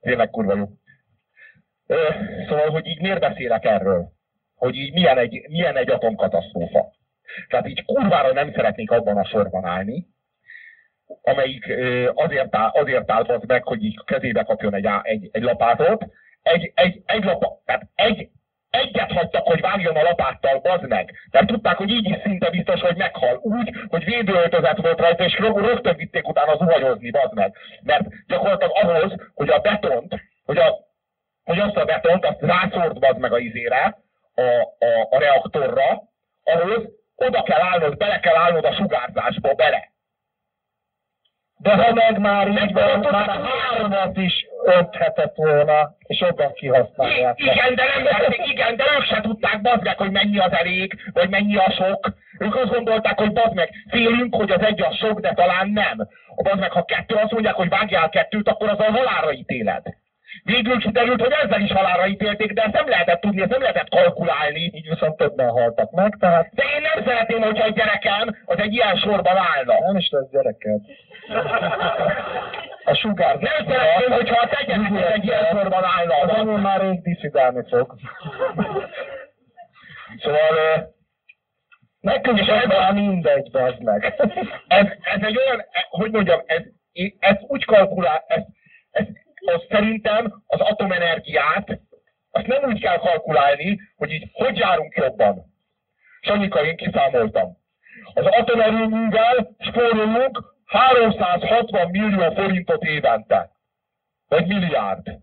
tényleg 0.00 0.30
kurva 0.30 0.56
jó. 0.56 0.68
Szóval, 2.48 2.70
hogy 2.70 2.86
így 2.86 3.00
miért 3.00 3.20
beszélek 3.20 3.64
erről? 3.64 4.08
Hogy 4.54 4.74
így 4.74 4.92
milyen 4.92 5.18
egy, 5.18 5.46
milyen 5.48 5.76
egy 5.76 5.90
atomkatasztrófa. 5.90 6.90
Tehát 7.48 7.68
így 7.68 7.84
kurvára 7.84 8.32
nem 8.32 8.52
szeretnék 8.52 8.90
abban 8.90 9.16
a 9.16 9.24
sorban 9.24 9.64
állni, 9.64 10.06
amelyik 11.22 11.72
azért 12.14 12.56
áll, 12.56 12.70
azért 12.72 13.10
áll 13.10 13.22
az 13.22 13.42
meg, 13.46 13.64
hogy 13.64 13.84
így 13.84 14.04
kezébe 14.04 14.42
kapjon 14.42 14.74
egy, 14.74 14.88
egy, 15.02 15.28
egy 15.32 15.42
lapátot, 15.42 16.06
egy, 16.42 16.72
egy, 16.74 17.02
egy 17.06 17.24
lapa, 17.24 17.60
tehát 17.64 17.88
egy, 17.94 18.30
egyet 18.72 19.12
hagytak, 19.12 19.46
hogy 19.46 19.60
vágjon 19.60 19.96
a 19.96 20.02
lapáttal, 20.02 20.58
bazd 20.58 20.88
meg. 20.88 21.14
Mert 21.30 21.46
tudták, 21.46 21.76
hogy 21.76 21.90
így 21.90 22.10
is 22.10 22.16
szinte 22.22 22.50
biztos, 22.50 22.80
hogy 22.80 22.96
meghal. 22.96 23.38
Úgy, 23.42 23.72
hogy 23.88 24.04
védőöltözet 24.04 24.76
volt 24.76 25.00
rajta, 25.00 25.24
és 25.24 25.38
rög- 25.38 25.66
rögtön 25.66 25.96
vitték 25.96 26.28
utána 26.28 26.56
zuhanyozni, 26.56 27.10
bazd 27.10 27.34
meg. 27.34 27.54
Mert 27.82 28.04
gyakorlatilag 28.26 28.72
ahhoz, 28.74 29.12
hogy 29.34 29.48
a 29.48 29.58
betont, 29.58 30.14
hogy, 30.44 30.58
a, 30.58 30.76
hogy 31.44 31.58
azt 31.58 31.76
a 31.76 31.84
betont, 31.84 32.24
azt 32.24 32.40
rászórd 32.40 32.98
bazd 32.98 33.18
meg 33.18 33.32
a 33.32 33.38
izére, 33.38 33.98
a, 34.34 34.42
a, 34.84 35.06
a 35.10 35.18
reaktorra, 35.18 36.02
ahhoz 36.44 36.82
oda 37.16 37.42
kell 37.42 37.60
állnod, 37.60 37.96
bele 37.96 38.20
kell 38.20 38.36
állnod 38.36 38.64
a 38.64 38.74
sugárzásba, 38.74 39.54
bele. 39.54 39.91
De 41.62 41.74
ha 41.74 41.92
meg 41.92 42.18
már 42.18 42.48
így 42.48 42.72
van, 42.72 42.98
már 43.10 43.28
hogy 43.28 43.48
hármat 43.70 44.16
is 44.16 44.46
önthetett 44.64 45.34
volna, 45.36 45.94
és 46.06 46.20
jobban 46.20 46.52
kihasználják. 46.52 47.38
I- 47.40 47.42
igen, 47.44 47.74
de 47.74 47.82
nem 47.94 48.02
vették, 48.04 48.50
igen, 48.50 48.76
de 48.76 48.84
ők 48.96 49.04
se 49.04 49.20
tudták, 49.20 49.60
bazd 49.60 49.82
meg, 49.82 49.98
hogy 49.98 50.10
mennyi 50.10 50.38
az 50.38 50.52
elég, 50.52 51.10
vagy 51.12 51.28
mennyi 51.30 51.56
a 51.56 51.70
sok. 51.70 52.12
Ők 52.38 52.54
azt 52.56 52.70
gondolták, 52.72 53.18
hogy 53.18 53.32
bazd 53.32 53.54
meg, 53.54 53.70
félünk, 53.90 54.34
hogy 54.34 54.50
az 54.50 54.62
egy 54.64 54.82
a 54.82 54.92
sok, 54.92 55.20
de 55.20 55.32
talán 55.34 55.70
nem. 55.70 55.96
A 56.36 56.42
bazd 56.42 56.58
meg, 56.58 56.70
ha 56.72 56.84
kettő, 56.84 57.14
azt 57.14 57.32
mondják, 57.32 57.54
hogy 57.54 57.68
vágjál 57.68 58.08
kettőt, 58.08 58.48
akkor 58.48 58.68
az 58.68 58.78
a 58.78 58.90
halálra 58.92 59.32
ítéled. 59.32 59.82
Végül 60.44 60.78
kiderült, 60.80 61.20
hogy 61.20 61.32
ezzel 61.42 61.60
is 61.60 61.72
halálra 61.72 62.06
ítélték, 62.06 62.52
de 62.52 62.62
ezt 62.62 62.72
nem 62.72 62.88
lehetett 62.88 63.20
tudni, 63.20 63.40
ezt 63.40 63.50
nem 63.50 63.60
lehetett 63.60 63.88
kalkulálni. 63.88 64.60
Így 64.74 64.88
viszont 64.88 65.16
többen 65.16 65.48
haltak 65.48 65.90
meg, 65.90 66.16
tehát 66.20 66.48
De 66.54 66.62
én 66.76 66.82
nem 66.94 67.04
szeretném, 67.06 67.40
hogyha 67.42 67.64
egy 67.64 67.74
gyerekem 67.74 68.36
az 68.44 68.58
egy 68.58 68.72
ilyen 68.72 68.96
sorban 68.96 69.36
állna. 69.36 69.74
nem 69.86 69.96
is 69.96 70.08
lesz 70.10 70.30
gyereked. 70.30 70.80
A 72.84 72.94
sugárzás. 72.94 73.50
Nem 73.50 73.66
szeretném, 73.68 74.10
hogyha 74.10 74.40
a 74.40 74.48
te 74.48 74.62
gyereked 74.64 75.12
egy 75.12 75.24
ilyen 75.24 75.44
sorban 75.50 75.82
Az 75.82 75.90
állna. 75.96 76.36
enyém 76.36 76.60
már 76.60 76.80
rég 76.80 77.02
diszidálni 77.02 77.64
fog. 77.68 77.94
Szóval 80.22 80.90
Nekünk 82.00 82.38
sem 82.44 82.58
ez- 82.58 82.66
már 82.78 82.92
mindegy, 82.92 83.50
bazd 83.50 83.82
meg. 83.82 84.14
ez, 84.68 84.86
ez 85.00 85.22
egy 85.22 85.36
olyan, 85.36 85.60
e- 85.60 85.86
hogy 85.90 86.10
mondjam, 86.10 86.40
ez, 86.46 86.62
ez 87.18 87.36
úgy 87.40 87.64
kalkulál, 87.64 88.24
ez, 88.26 88.42
ez, 88.90 89.04
az 89.54 89.62
szerintem 89.70 90.42
az 90.46 90.60
atomenergiát, 90.60 91.78
azt 92.30 92.46
nem 92.46 92.62
úgy 92.64 92.80
kell 92.80 92.98
kalkulálni, 92.98 93.78
hogy 93.96 94.10
így 94.10 94.28
hogy 94.32 94.58
járunk 94.58 94.94
jobban. 94.96 95.44
Sanyika, 96.20 96.64
én 96.64 96.76
kiszámoltam. 96.76 97.56
Az 98.14 98.26
atomerőművel 98.26 99.48
spórolunk 99.58 100.51
360 100.72 101.90
millió 101.90 102.32
forintot 102.34 102.82
évente. 102.82 103.50
Vagy 104.28 104.46
milliárd. 104.46 105.18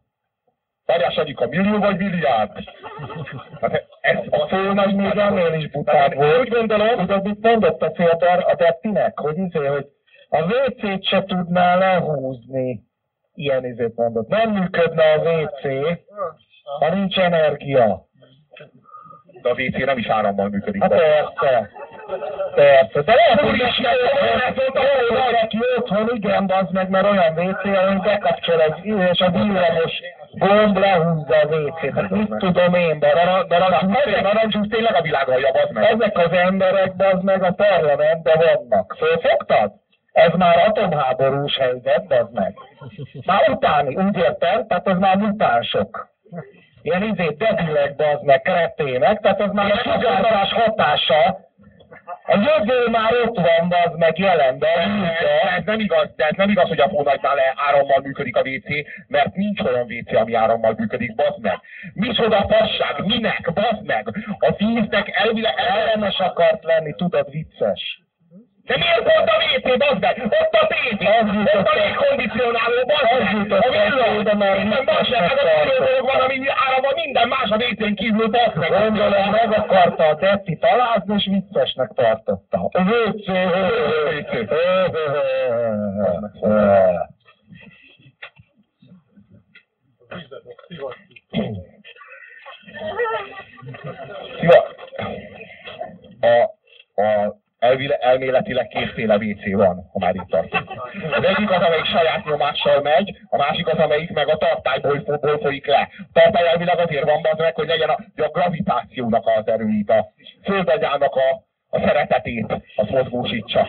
Várjál, 0.86 1.12
Sanyika, 1.12 1.48
millió 1.48 1.80
vagy 1.80 1.98
milliárd? 1.98 2.52
Hát 3.62 3.88
ez 4.02 4.18
a 4.30 4.48
szó 4.50 4.58
Nagy 4.58 4.96
még 4.96 5.18
ennél 5.18 5.54
is 5.54 5.70
butább 5.70 6.14
volt. 6.14 6.40
Úgy 6.40 6.50
gondolom, 6.50 6.98
Tudod, 6.98 7.24
mit 7.24 7.42
mondott 7.42 7.82
a 7.82 7.92
fiatal 7.96 8.40
a 8.40 8.56
Dettinek, 8.56 9.20
hogy 9.20 9.38
izé, 9.38 9.66
hogy 9.66 9.88
a 10.30 10.42
WC-t 10.42 11.04
se 11.04 11.24
tudná 11.24 11.76
lehúzni. 11.76 12.84
Ilyen 13.34 13.66
izét 13.66 13.96
mondott. 13.96 14.28
Nem 14.28 14.52
működne 14.52 15.04
a 15.14 15.18
WC, 15.18 15.62
ha 16.80 16.94
nincs 16.94 17.18
energia. 17.18 18.06
de 19.42 19.50
a 19.50 19.54
WC 19.54 19.86
nem 19.86 19.98
is 19.98 20.08
árammal 20.08 20.50
működik. 20.50 20.82
Hát 20.82 20.90
persze. 20.90 21.70
Persze, 22.56 23.02
de 23.02 23.14
lehet, 23.16 23.40
hogy 23.40 23.56
is 23.56 23.82
valaki 25.10 25.58
otthon, 25.78 26.10
igen, 26.16 26.48
bazd 26.48 26.72
meg, 26.72 26.90
mert 26.90 27.10
olyan 27.10 27.38
WC, 27.38 27.62
hogy 27.62 28.02
bekapcsol 28.02 28.62
egy, 28.62 28.86
és 28.86 29.20
a 29.20 29.30
villamos 29.30 29.94
gomb 30.32 30.78
lehúzza 30.78 31.36
a 31.36 31.46
WC-t. 31.46 31.94
Hát 31.96 32.10
mit 32.10 32.36
tudom 32.38 32.74
én, 32.74 33.00
de 33.00 33.14
narancsúsz 34.22 34.68
tényleg 34.70 34.96
a 34.96 35.02
világ 35.02 35.30
alja, 35.30 35.52
bazd 35.52 35.72
meg. 35.72 35.84
Ezek 35.84 36.18
az 36.18 36.32
emberek, 36.32 36.96
bazd 36.96 37.24
meg, 37.24 37.44
a 37.44 37.52
parlamentben 37.52 38.38
vannak. 38.38 38.96
Fölfogtad? 38.98 39.72
Ez 40.12 40.34
már 40.34 40.58
atomháborús 40.68 41.58
helyzet, 41.58 42.08
bazd 42.08 42.34
meg. 42.34 42.54
Már 43.26 43.50
utáni, 43.50 43.96
úgy 43.96 44.18
értem, 44.18 44.68
tehát 44.68 44.88
ez 44.88 44.98
már 44.98 45.16
mutánsok. 45.16 46.08
Ilyen 46.82 47.04
izé 47.04 47.36
debilek, 47.38 47.96
bazd 47.96 48.24
meg, 48.24 48.42
kretének, 48.42 49.20
tehát 49.20 49.42
ez 49.42 49.52
már 49.52 49.72
a 49.72 49.78
sugárzás 49.78 50.54
hatása 50.54 51.48
a 52.24 52.38
jövő 52.38 52.90
már 52.90 53.14
ott 53.14 53.36
van, 53.36 53.74
az 53.86 53.98
meg 53.98 54.18
jelenben. 54.18 55.02
De 55.02 55.52
ez 55.58 55.64
nem 55.66 55.80
igaz, 55.80 56.10
de 56.16 56.26
ez 56.26 56.36
nem 56.36 56.50
igaz, 56.50 56.68
hogy 56.68 56.80
a 56.80 56.90
fónagynál 56.90 57.38
árammal 57.56 58.00
működik 58.02 58.36
a 58.36 58.42
WC, 58.42 58.68
mert 59.08 59.36
nincs 59.36 59.60
olyan 59.60 59.88
WC, 59.92 60.14
ami 60.14 60.34
árammal 60.34 60.76
működik, 60.78 61.16
bazd 61.16 61.42
meg. 61.42 61.60
Micsoda 61.94 62.48
fasság, 62.50 63.06
minek, 63.06 63.54
bazd 63.54 63.86
meg. 63.86 64.08
A 64.40 64.54
víznek 64.58 65.10
elvileg 65.18 65.54
ellenes 65.58 66.18
akart 66.20 66.64
lenni, 66.64 66.94
tudod, 66.96 67.32
vicces. 67.32 68.02
De 68.70 68.78
miért 68.78 69.04
volt 69.04 69.30
a 69.30 69.38
WC, 69.44 69.78
bazd 69.78 70.00
meg? 70.00 70.16
Ott 70.26 70.54
a 70.62 70.68
tévé, 70.68 71.08
ott 71.58 71.68
a 71.68 71.76
légkondicionáló, 71.80 72.82
bazd 72.92 73.10
meg, 73.50 73.62
a 73.62 73.70
villany, 73.70 74.58
minden 74.58 74.86
bazd 74.86 75.10
meg, 75.10 75.20
hát 75.20 75.40
a 75.40 75.86
dolog 75.86 76.06
van, 76.12 76.22
ami 76.22 76.36
áramban 76.66 76.94
minden 76.96 77.28
más 77.28 77.50
a 77.50 77.56
WC-n 77.56 77.94
kívül, 77.94 78.28
bazd 78.28 78.56
meg. 78.56 78.70
Gondolom, 78.70 79.30
meg 79.30 79.52
akarta 79.52 80.04
a 80.04 80.16
Detti 80.16 80.58
talázni, 80.58 81.14
és 81.18 81.26
viccesnek 81.26 81.92
tartotta. 81.96 82.70
A 82.72 82.82
WC, 82.82 83.28
a, 96.22 97.02
a 97.02 97.38
elvile, 97.60 97.96
elméletileg 97.96 98.68
kétféle 98.68 99.16
WC 99.16 99.52
van, 99.52 99.90
ha 99.92 100.00
már 100.00 100.16
itt 100.16 100.30
tartunk. 100.30 100.70
Az 101.12 101.24
egyik 101.24 101.52
az, 101.52 101.62
amelyik 101.62 101.86
saját 101.86 102.26
nyomással 102.26 102.82
megy, 102.82 103.18
a 103.30 103.38
másik 103.38 103.68
az, 103.68 103.78
amelyik 103.80 104.12
meg 104.12 104.30
a 104.30 104.38
tartályból 104.38 105.38
folyik 105.42 105.68
le. 105.68 105.90
A 105.98 106.10
tartály 106.14 106.48
elvileg 106.48 106.80
azért 106.80 107.04
van 107.04 107.22
az 107.32 107.38
meg, 107.38 107.56
hogy 107.56 107.68
legyen 107.68 107.90
a, 107.90 107.98
a 108.16 108.30
gravitációnak 108.30 109.28
az 109.28 109.48
erőit, 109.48 109.90
a 109.90 110.12
földagyának 110.44 111.16
a, 111.16 111.48
a 111.70 111.80
szeretetét, 111.80 112.56
azt 112.76 112.90
mozgósítsa. 112.90 113.68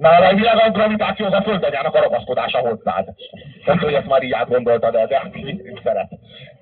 Elvileg 0.00 0.56
a 0.56 0.70
gravitáció 0.70 1.26
az 1.26 1.32
a 1.32 1.42
földanyának 1.42 1.94
a 1.94 2.00
ragaszkodása 2.00 2.58
hozzád. 2.58 3.04
Nem 3.64 3.78
tudom, 3.78 3.78
hogy 3.78 3.94
ezt 3.94 4.06
már 4.06 4.22
így 4.22 4.32
átgondoltad, 4.32 4.92
de, 4.92 5.06
de 5.06 5.18
hát 5.18 5.36
így 5.36 5.80
szeret. 5.84 6.08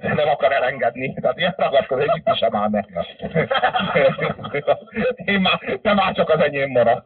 Nem 0.01 0.29
akar 0.29 0.53
elengedni. 0.53 1.15
Tehát 1.15 1.39
ilyen 1.39 1.55
ragaszkodás, 1.57 2.07
hogy 2.09 2.23
itt 2.27 2.37
sem 2.37 2.57
áll 2.57 2.69
meg. 2.69 2.89
Én 5.25 5.41
már, 5.41 5.79
te 5.83 5.95
már 5.95 6.15
csak 6.15 6.31
az 6.31 6.41
enyém 6.41 6.71
marad. 6.71 7.03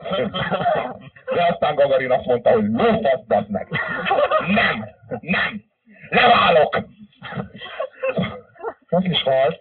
De 1.35 1.47
aztán 1.51 1.75
Gagarin 1.75 2.11
azt 2.11 2.27
mondta, 2.27 2.51
hogy 2.51 2.65
lófasz, 2.73 3.47
meg. 3.49 3.69
Nem, 4.47 4.89
nem, 5.21 5.65
leválok. 6.09 6.79
Meg 8.89 9.05
is 9.05 9.23
halt. 9.23 9.61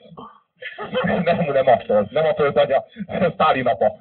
Nem, 1.03 1.45
nem 1.53 1.67
attól, 1.67 2.07
nem 2.11 2.25
attól, 2.25 2.51
hogy 2.51 2.71
a 2.71 2.85
Sztálin 3.33 3.67
apa. 3.67 3.95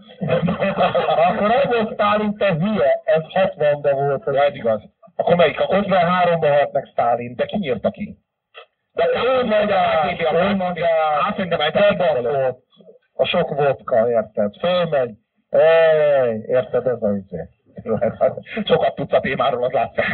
Akkor 1.28 1.50
az 1.50 1.66
volt 1.66 1.92
Sztálin, 1.92 2.36
te 2.36 2.52
hülye, 2.52 3.00
ez 3.04 3.22
60-ban 3.32 3.92
volt. 3.92 4.36
Ja, 4.36 4.44
ez 4.44 4.54
igaz. 4.54 4.82
Akkor 5.16 5.36
melyik? 5.36 5.60
Akkor 5.60 5.84
53-ban 5.88 6.48
halt 6.56 6.72
meg 6.72 6.88
Sztálin. 6.92 7.34
De 7.34 7.44
ki 7.44 7.56
nyírta 7.56 7.90
ki? 7.90 8.18
De 8.92 9.04
ő 9.24 9.44
magát, 9.44 10.20
ő 10.32 10.54
magát, 10.54 11.20
hát 11.20 11.34
szerintem 11.34 11.60
eltekintem 11.60 12.54
A 13.12 13.24
sok 13.24 13.48
vodka, 13.48 14.10
érted? 14.10 14.54
Fölmegy. 14.60 15.14
Ej, 15.50 16.44
érted, 16.46 16.86
ez 16.86 17.02
a 17.02 17.14
izé. 17.14 17.48
Sokat 18.64 18.94
tudsz 18.94 19.12
a 19.12 19.20
témáról, 19.20 19.64
az 19.64 19.72
látszik. 19.72 20.04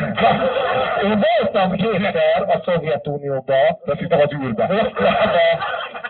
Én 1.05 1.25
voltam 1.41 1.73
kétszer 1.73 2.45
a 2.47 2.61
Szovjetunióba. 2.65 3.55
De 3.85 3.95
hittem 3.97 4.21
az 4.21 4.33
űrbe. 4.33 4.93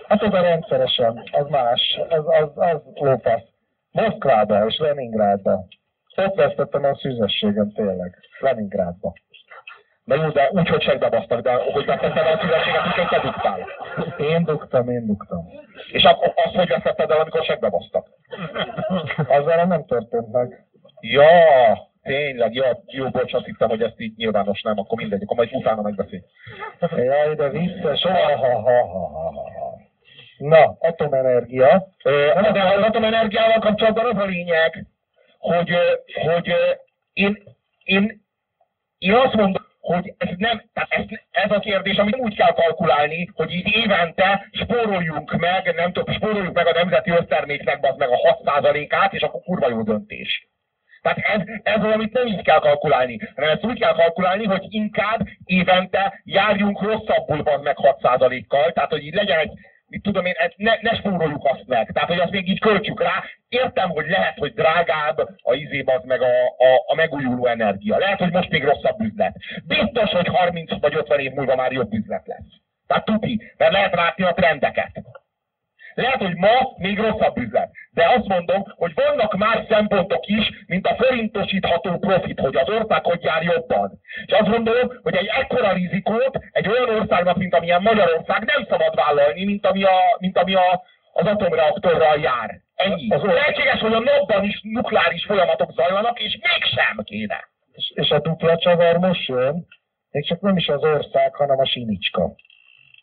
Hát 0.08 0.22
az 0.22 0.34
a 0.34 0.40
rendszeresen, 0.40 1.22
az 1.32 1.46
más, 1.48 2.00
az, 2.08 2.24
az, 2.26 2.50
az 2.54 2.80
lófasz. 2.94 3.42
Moszkvába 3.92 4.66
és 4.66 4.78
Leningrádba. 4.78 5.64
Ott 6.16 6.34
vesztettem 6.34 6.84
a 6.84 6.96
szűzességem 6.96 7.72
tényleg. 7.72 8.18
Leningrádba. 8.40 9.12
Na 10.04 10.14
jó, 10.14 10.28
de 10.28 10.50
úgy, 10.52 10.68
hogy 10.68 10.82
segbebasztak, 10.82 11.40
de 11.40 11.52
hogy 11.52 11.84
vesztetted 11.84 12.26
a 12.26 12.38
szűzességet, 12.40 12.86
úgyhogy 12.86 13.08
te 13.08 13.20
duktál. 13.20 13.66
Én 14.18 14.44
duktam, 14.44 14.88
én 14.90 15.06
duktam. 15.06 15.46
És 15.92 16.02
akkor 16.02 16.32
azt, 16.44 16.54
hogy 16.54 16.68
vesztetted 16.68 17.10
el, 17.10 17.20
amikor 17.20 17.44
segbebasztak? 17.44 18.06
Azzal 19.28 19.64
nem 19.64 19.84
történt 19.84 20.32
meg. 20.32 20.69
Ja, 21.00 21.88
tényleg, 22.02 22.54
jó, 22.54 22.64
jó, 22.86 23.08
bocs, 23.08 23.32
azt 23.32 23.44
hittem, 23.44 23.68
hogy 23.68 23.82
ezt 23.82 24.00
így 24.00 24.16
nyilvános 24.16 24.62
nem, 24.62 24.78
akkor 24.78 24.98
mindegy, 24.98 25.22
akkor 25.22 25.36
majd 25.36 25.48
utána 25.52 25.82
megbeszél. 25.82 26.20
Jaj, 26.96 27.34
de 27.34 27.48
vicces, 27.48 28.02
ha, 28.02 28.36
ha, 28.36 28.36
ha, 28.36 28.86
ha, 28.86 29.08
ha. 29.08 29.78
Na, 30.38 30.76
atomenergia. 30.80 31.86
Na, 32.34 32.52
de 32.52 32.62
az 32.62 32.82
atomenergiával 32.82 33.58
kapcsolatban 33.58 34.04
az 34.04 34.22
a 34.22 34.24
lényeg, 34.24 34.86
hogy, 35.38 35.70
hogy 36.24 36.54
én, 37.12 37.42
én, 37.84 38.24
én 38.98 39.14
azt 39.14 39.34
mondom, 39.34 39.68
hogy 39.80 40.14
ez 40.18 40.28
nem, 40.36 40.62
tehát 40.72 40.92
ez, 40.92 41.04
ez 41.30 41.50
a 41.50 41.58
kérdés, 41.58 41.96
amit 41.96 42.16
úgy 42.16 42.36
kell 42.36 42.52
kalkulálni, 42.52 43.30
hogy 43.34 43.52
így 43.52 43.74
évente 43.74 44.48
spóroljunk 44.52 45.36
meg, 45.36 45.74
nem 45.74 45.92
tudom, 45.92 46.14
spóroljuk 46.14 46.54
meg 46.54 46.66
a 46.66 46.72
nemzeti 46.72 47.10
összterméknek 47.10 47.78
az 47.84 47.96
meg 47.96 48.08
a 48.08 48.42
6%-át, 48.44 49.12
és 49.12 49.22
akkor 49.22 49.40
kurva 49.40 49.68
jó 49.68 49.82
döntés. 49.82 50.49
Tehát 51.02 51.18
ez, 51.18 51.40
ez 51.62 51.84
az, 51.84 51.92
amit 51.92 52.12
nem 52.12 52.26
így 52.26 52.42
kell 52.42 52.58
kalkulálni, 52.58 53.18
hanem 53.34 53.50
ezt 53.50 53.64
úgy 53.64 53.78
kell 53.78 53.92
kalkulálni, 53.92 54.44
hogy 54.44 54.66
inkább 54.68 55.28
évente 55.44 56.20
járjunk 56.24 56.82
rosszabbul 56.82 57.40
az 57.40 57.62
meg 57.62 57.76
6%-kal, 57.82 58.72
tehát 58.72 58.90
hogy 58.90 59.04
így 59.04 59.14
legyen 59.14 59.38
egy, 59.38 59.52
mit 59.86 60.02
tudom 60.02 60.24
én, 60.24 60.34
ne, 60.56 60.72
ne 60.80 60.94
spóroljuk 60.94 61.44
azt 61.44 61.66
meg. 61.66 61.90
Tehát, 61.92 62.08
hogy 62.08 62.18
azt 62.18 62.30
még 62.30 62.48
így 62.48 62.60
költsük 62.60 63.02
rá. 63.02 63.24
Értem, 63.48 63.88
hogy 63.90 64.08
lehet, 64.08 64.38
hogy 64.38 64.54
drágább 64.54 65.18
a 65.42 65.54
izéb 65.54 65.88
az 65.88 66.02
meg 66.04 66.22
a, 66.22 66.46
a, 66.58 66.84
a 66.86 66.94
megújuló 66.94 67.46
energia. 67.46 67.98
Lehet, 67.98 68.18
hogy 68.18 68.32
most 68.32 68.50
még 68.50 68.64
rosszabb 68.64 69.00
üzlet. 69.00 69.36
Biztos, 69.66 70.10
hogy 70.10 70.28
30 70.28 70.80
vagy 70.80 70.94
50 70.94 71.18
év 71.18 71.32
múlva 71.32 71.56
már 71.56 71.72
jobb 71.72 71.92
üzlet 71.92 72.26
lesz. 72.26 72.60
Tehát 72.86 73.04
tuti, 73.04 73.52
mert 73.56 73.72
lehet 73.72 73.94
látni 73.94 74.24
a 74.24 74.32
trendeket. 74.32 74.90
Lehet, 76.00 76.22
hogy 76.22 76.36
ma 76.36 76.56
még 76.76 76.98
rosszabb 76.98 77.36
üzlet. 77.36 77.70
De 77.90 78.08
azt 78.16 78.26
mondom, 78.26 78.62
hogy 78.76 78.92
vannak 78.94 79.36
más 79.36 79.58
szempontok 79.68 80.26
is, 80.26 80.50
mint 80.66 80.86
a 80.86 80.94
forintosítható 80.94 81.98
profit, 81.98 82.40
hogy 82.40 82.56
az 82.56 82.68
ország 82.68 83.04
hogy 83.04 83.22
jár 83.22 83.42
jobban. 83.42 84.00
És 84.26 84.32
azt 84.32 84.50
gondolom, 84.50 84.92
hogy 85.02 85.14
egy 85.14 85.30
ekkora 85.40 85.72
rizikót 85.72 86.38
egy 86.52 86.68
olyan 86.68 87.00
országnak, 87.00 87.36
mint 87.36 87.54
amilyen 87.54 87.82
Magyarország 87.82 88.44
nem 88.44 88.66
szabad 88.68 88.94
vállalni, 88.94 89.44
mint 89.44 89.66
ami, 89.66 89.82
a, 89.82 89.98
mint 90.18 90.38
ami 90.38 90.54
a, 90.54 90.82
az 91.12 91.26
atomreaktorral 91.26 92.18
jár. 92.18 92.60
Ennyi. 92.74 93.10
Az 93.10 93.22
lehetséges, 93.22 93.80
hogy 93.80 93.92
a 93.92 93.98
napban 93.98 94.44
is 94.44 94.60
nukleáris 94.62 95.24
folyamatok 95.24 95.72
zajlanak, 95.72 96.20
és 96.20 96.38
mégsem 96.42 96.96
kéne. 97.04 97.48
És, 97.72 97.92
és 97.94 98.10
a 98.10 98.20
dupla 98.20 98.56
csavar 98.58 98.96
most 98.96 99.26
jön, 99.28 99.66
még 100.10 100.26
csak 100.26 100.40
nem 100.40 100.56
is 100.56 100.68
az 100.68 100.82
ország, 100.82 101.34
hanem 101.34 101.58
a 101.58 101.66
sinicska. 101.66 102.34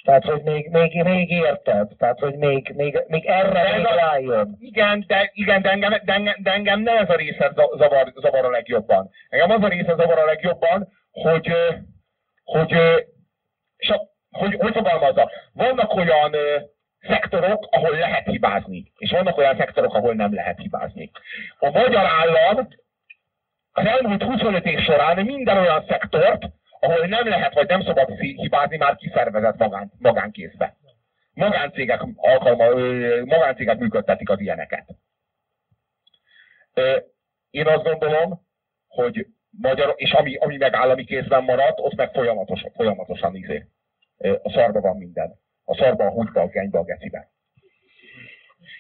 Tehát, 0.08 0.24
hogy 0.24 0.42
még, 0.44 0.70
még, 0.70 1.04
még 1.04 1.30
érted, 1.30 1.88
tehát, 1.98 2.20
hogy 2.20 2.36
még, 2.36 2.72
még, 2.76 3.04
még 3.08 3.26
erre 3.26 3.78
még 3.78 3.86
rájön. 3.86 4.58
Igen, 4.60 5.04
de, 5.08 5.32
igen 5.34 5.62
de, 5.62 5.70
engem, 5.70 5.92
de, 6.04 6.14
engem, 6.14 6.36
de 6.38 6.52
engem 6.52 6.80
nem 6.80 6.98
ez 6.98 7.10
a 7.10 7.16
része 7.16 7.52
zavar, 7.78 8.14
zavar 8.16 8.46
a 8.46 8.50
legjobban. 8.50 9.10
Engem 9.30 9.52
az 9.52 9.64
a 9.64 9.68
része 9.68 9.96
zavar 9.96 10.20
a 10.20 10.26
legjobban, 10.26 10.88
hogy, 11.12 11.52
hogy, 12.44 12.74
a, 13.80 14.02
hogy, 14.32 14.56
hogy 14.60 14.74
fogalmazza, 14.74 15.32
vannak 15.54 15.94
olyan 15.94 16.36
szektorok, 17.08 17.68
ahol 17.72 17.98
lehet 17.98 18.26
hibázni, 18.26 18.92
és 18.98 19.12
vannak 19.12 19.38
olyan 19.38 19.58
szektorok, 19.58 19.94
ahol 19.94 20.14
nem 20.14 20.34
lehet 20.34 20.60
hibázni. 20.60 21.12
A 21.60 21.70
magyar 21.70 22.06
állam 22.06 22.68
az 23.72 23.86
elmúlt 23.86 24.24
25 24.24 24.66
év 24.66 24.80
során 24.80 25.26
minden 25.26 25.58
olyan 25.58 25.86
szektort, 25.88 26.46
ahol 26.80 27.08
nem 27.08 27.28
lehet, 27.28 27.54
vagy 27.54 27.68
nem 27.68 27.82
szabad 27.82 28.20
hibázni, 28.20 28.78
már 28.78 28.96
kiszervezett 28.96 29.58
magán, 29.58 29.92
magánkézbe. 29.98 30.76
Magáncégek, 31.34 32.02
alkalma, 32.16 32.66
magáncégek 33.26 33.78
működtetik 33.78 34.30
az 34.30 34.40
ilyeneket. 34.40 34.86
Én 37.50 37.68
azt 37.68 37.84
gondolom, 37.84 38.46
hogy 38.88 39.28
magyar, 39.50 39.94
és 39.98 40.12
ami, 40.12 40.36
ami 40.36 40.58
meg 40.58 40.74
állami 40.74 41.04
kézben 41.04 41.44
maradt, 41.44 41.80
ott 41.80 41.96
meg 41.96 42.12
folyamatosan, 42.12 42.72
folyamatosan 42.72 43.36
izé. 43.36 43.68
A 44.18 44.52
szarba 44.52 44.82
van 44.82 44.98
minden. 44.98 45.40
A 45.66 45.76
szarba, 45.76 46.06
a 46.06 46.12
húgyba, 46.12 46.42
a 46.42 46.48
genybe, 46.48 46.80
a 46.80 46.84
gecibe. 46.84 47.30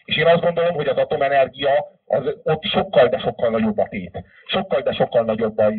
És 0.08 0.18
én 0.18 0.26
azt 0.26 0.42
gondolom, 0.42 0.76
hogy 0.76 0.88
az 0.88 0.98
atomenergia 0.98 1.72
az 2.06 2.36
ott 2.44 2.64
sokkal, 2.64 3.08
de 3.08 3.20
sokkal 3.20 3.50
nagyobb 3.50 3.78
a 3.78 3.88
tét. 3.90 4.24
Sokkal, 4.46 4.82
de 4.82 4.92
sokkal 4.92 5.24
nagyobb, 5.24 5.58
a, 5.58 5.74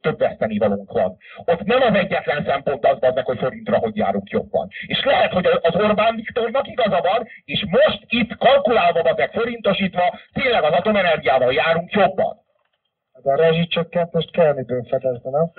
több 0.00 0.18
vesztenivalónk 0.18 0.92
van. 0.92 1.16
Ott 1.44 1.64
nem 1.64 1.82
az 1.82 1.94
egyetlen 1.94 2.44
szempont 2.44 2.86
az 2.86 2.98
meg, 3.14 3.24
hogy 3.24 3.38
forintra 3.38 3.78
hogy 3.78 3.96
járunk 3.96 4.28
jobban. 4.30 4.68
És 4.86 5.04
lehet, 5.04 5.32
hogy 5.32 5.46
az 5.46 5.74
Orbán 5.74 6.14
Viktornak 6.16 6.68
igaza 6.68 7.00
van, 7.00 7.26
és 7.44 7.64
most 7.70 8.04
itt 8.08 8.36
kalkulálva, 8.36 9.14
meg 9.16 9.30
forintosítva, 9.32 10.18
tényleg 10.32 10.62
az 10.62 10.72
atomenergiával 10.72 11.52
járunk 11.52 11.90
jobban. 11.90 12.36
De 13.22 13.32
a 13.32 13.36
rezsicsökkentést 13.36 14.30
kell 14.30 14.54
midőn 14.54 14.84
fedezni, 14.84 15.30
nem? 15.30 15.52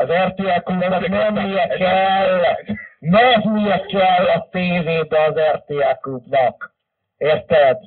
Az 0.00 0.08
RTL 0.08 0.60
klubnak 0.64 1.08
nem 1.08 1.38
hülye 1.38 1.66
kell, 1.66 2.40
nem 2.98 3.40
hülye 3.40 3.80
kell 3.80 4.24
a 4.24 4.48
tévébe 4.50 5.24
az 5.24 5.34
RTL 5.52 6.00
klubnak. 6.00 6.74
Érted? 7.16 7.78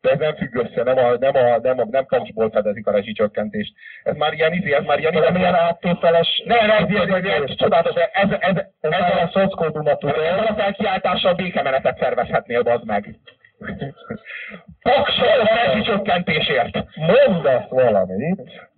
De 0.00 0.10
ez 0.10 0.18
nem 0.18 0.34
függ 0.34 0.54
össze, 0.54 0.82
nem 0.82 0.98
a, 0.98 1.16
nem 1.18 1.36
a, 1.36 1.58
nem 1.62 1.78
a, 1.78 1.84
nem 1.90 2.06
paksból 2.06 2.50
fedezik 2.50 2.86
a 2.86 2.90
rezsicsökkentést. 2.90 3.72
Ez 4.02 4.16
már 4.16 4.32
ilyen 4.32 4.52
izé, 4.52 4.72
ez 4.72 4.84
már 4.84 4.98
ilyen... 4.98 5.12
Nem 5.12 5.36
ilyen 5.36 5.54
áttételes... 5.54 6.42
Ne, 6.44 6.66
ne, 6.66 6.76
ez, 6.76 7.08
ez, 7.08 7.24
ez, 7.24 7.56
csodálatos, 7.56 7.94
ez, 7.94 8.30
ez, 8.30 8.38
ez, 8.40 8.64
ez, 8.80 8.92
ez 8.92 9.22
a 9.22 9.30
szockóduma 9.32 9.96
tud. 9.96 10.10
Ezzel 10.10 10.46
a 10.46 10.54
felkiáltással 10.54 11.34
békemenetet 11.34 11.98
szervezhetnél, 11.98 12.62
bazd 12.62 12.86
meg. 12.86 13.18
Paksol 14.82 15.40
a 15.40 15.54
rezsicsökkentésért. 15.54 16.84
Mondd 16.96 17.46
ezt 17.46 17.68
valamit. 17.68 18.72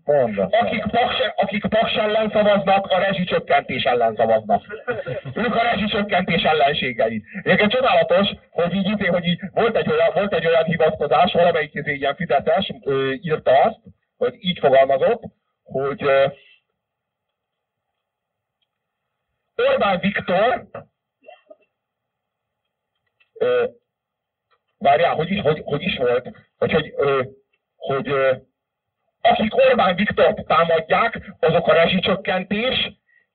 Akik 0.50 0.82
paks, 0.90 1.14
akik 1.36 1.66
paks 1.66 1.94
ellen 1.94 2.30
szavaznak, 2.30 2.86
a 2.86 2.98
rezsicsökkentés 2.98 3.82
ellen 3.82 4.14
szavaznak. 4.14 4.62
Ők 5.34 5.54
a 5.54 5.62
rezsicsökkentés 5.62 6.42
ellenségei. 6.42 7.22
Egyébként 7.42 7.72
csodálatos, 7.72 8.28
hogy 8.50 8.74
így, 8.74 8.86
így, 8.86 9.06
hogy 9.06 9.24
így 9.24 9.40
volt, 9.52 9.76
egy 9.76 9.90
olyan, 9.90 10.10
volt 10.14 10.34
egy 10.34 10.46
olyan 10.46 10.64
hivatkozás, 10.64 11.32
valamelyik 11.32 11.74
izé 11.74 11.94
ilyen 11.94 12.16
fizetes 12.16 12.72
ö, 12.84 13.12
írta 13.12 13.62
azt, 13.62 13.78
hogy 14.16 14.34
így 14.38 14.58
fogalmazott, 14.58 15.22
hogy 15.62 16.02
ö, 16.02 16.26
Orbán 19.56 19.98
Viktor 20.00 20.66
ö, 23.38 23.64
várjál, 24.78 25.14
hogy 25.14 25.30
is, 25.30 25.40
hogy, 25.40 25.62
hogy 25.64 25.82
is 25.82 25.96
volt, 25.96 26.30
vagy 26.58 26.72
hogy, 26.72 26.94
ö, 26.96 27.22
hogy 27.76 28.14
akik 29.30 29.56
Orbán 29.56 29.94
Viktort 29.94 30.46
támadják, 30.46 31.20
azok 31.40 31.68
a 31.68 31.72
rezsicsökkentés 31.72 32.90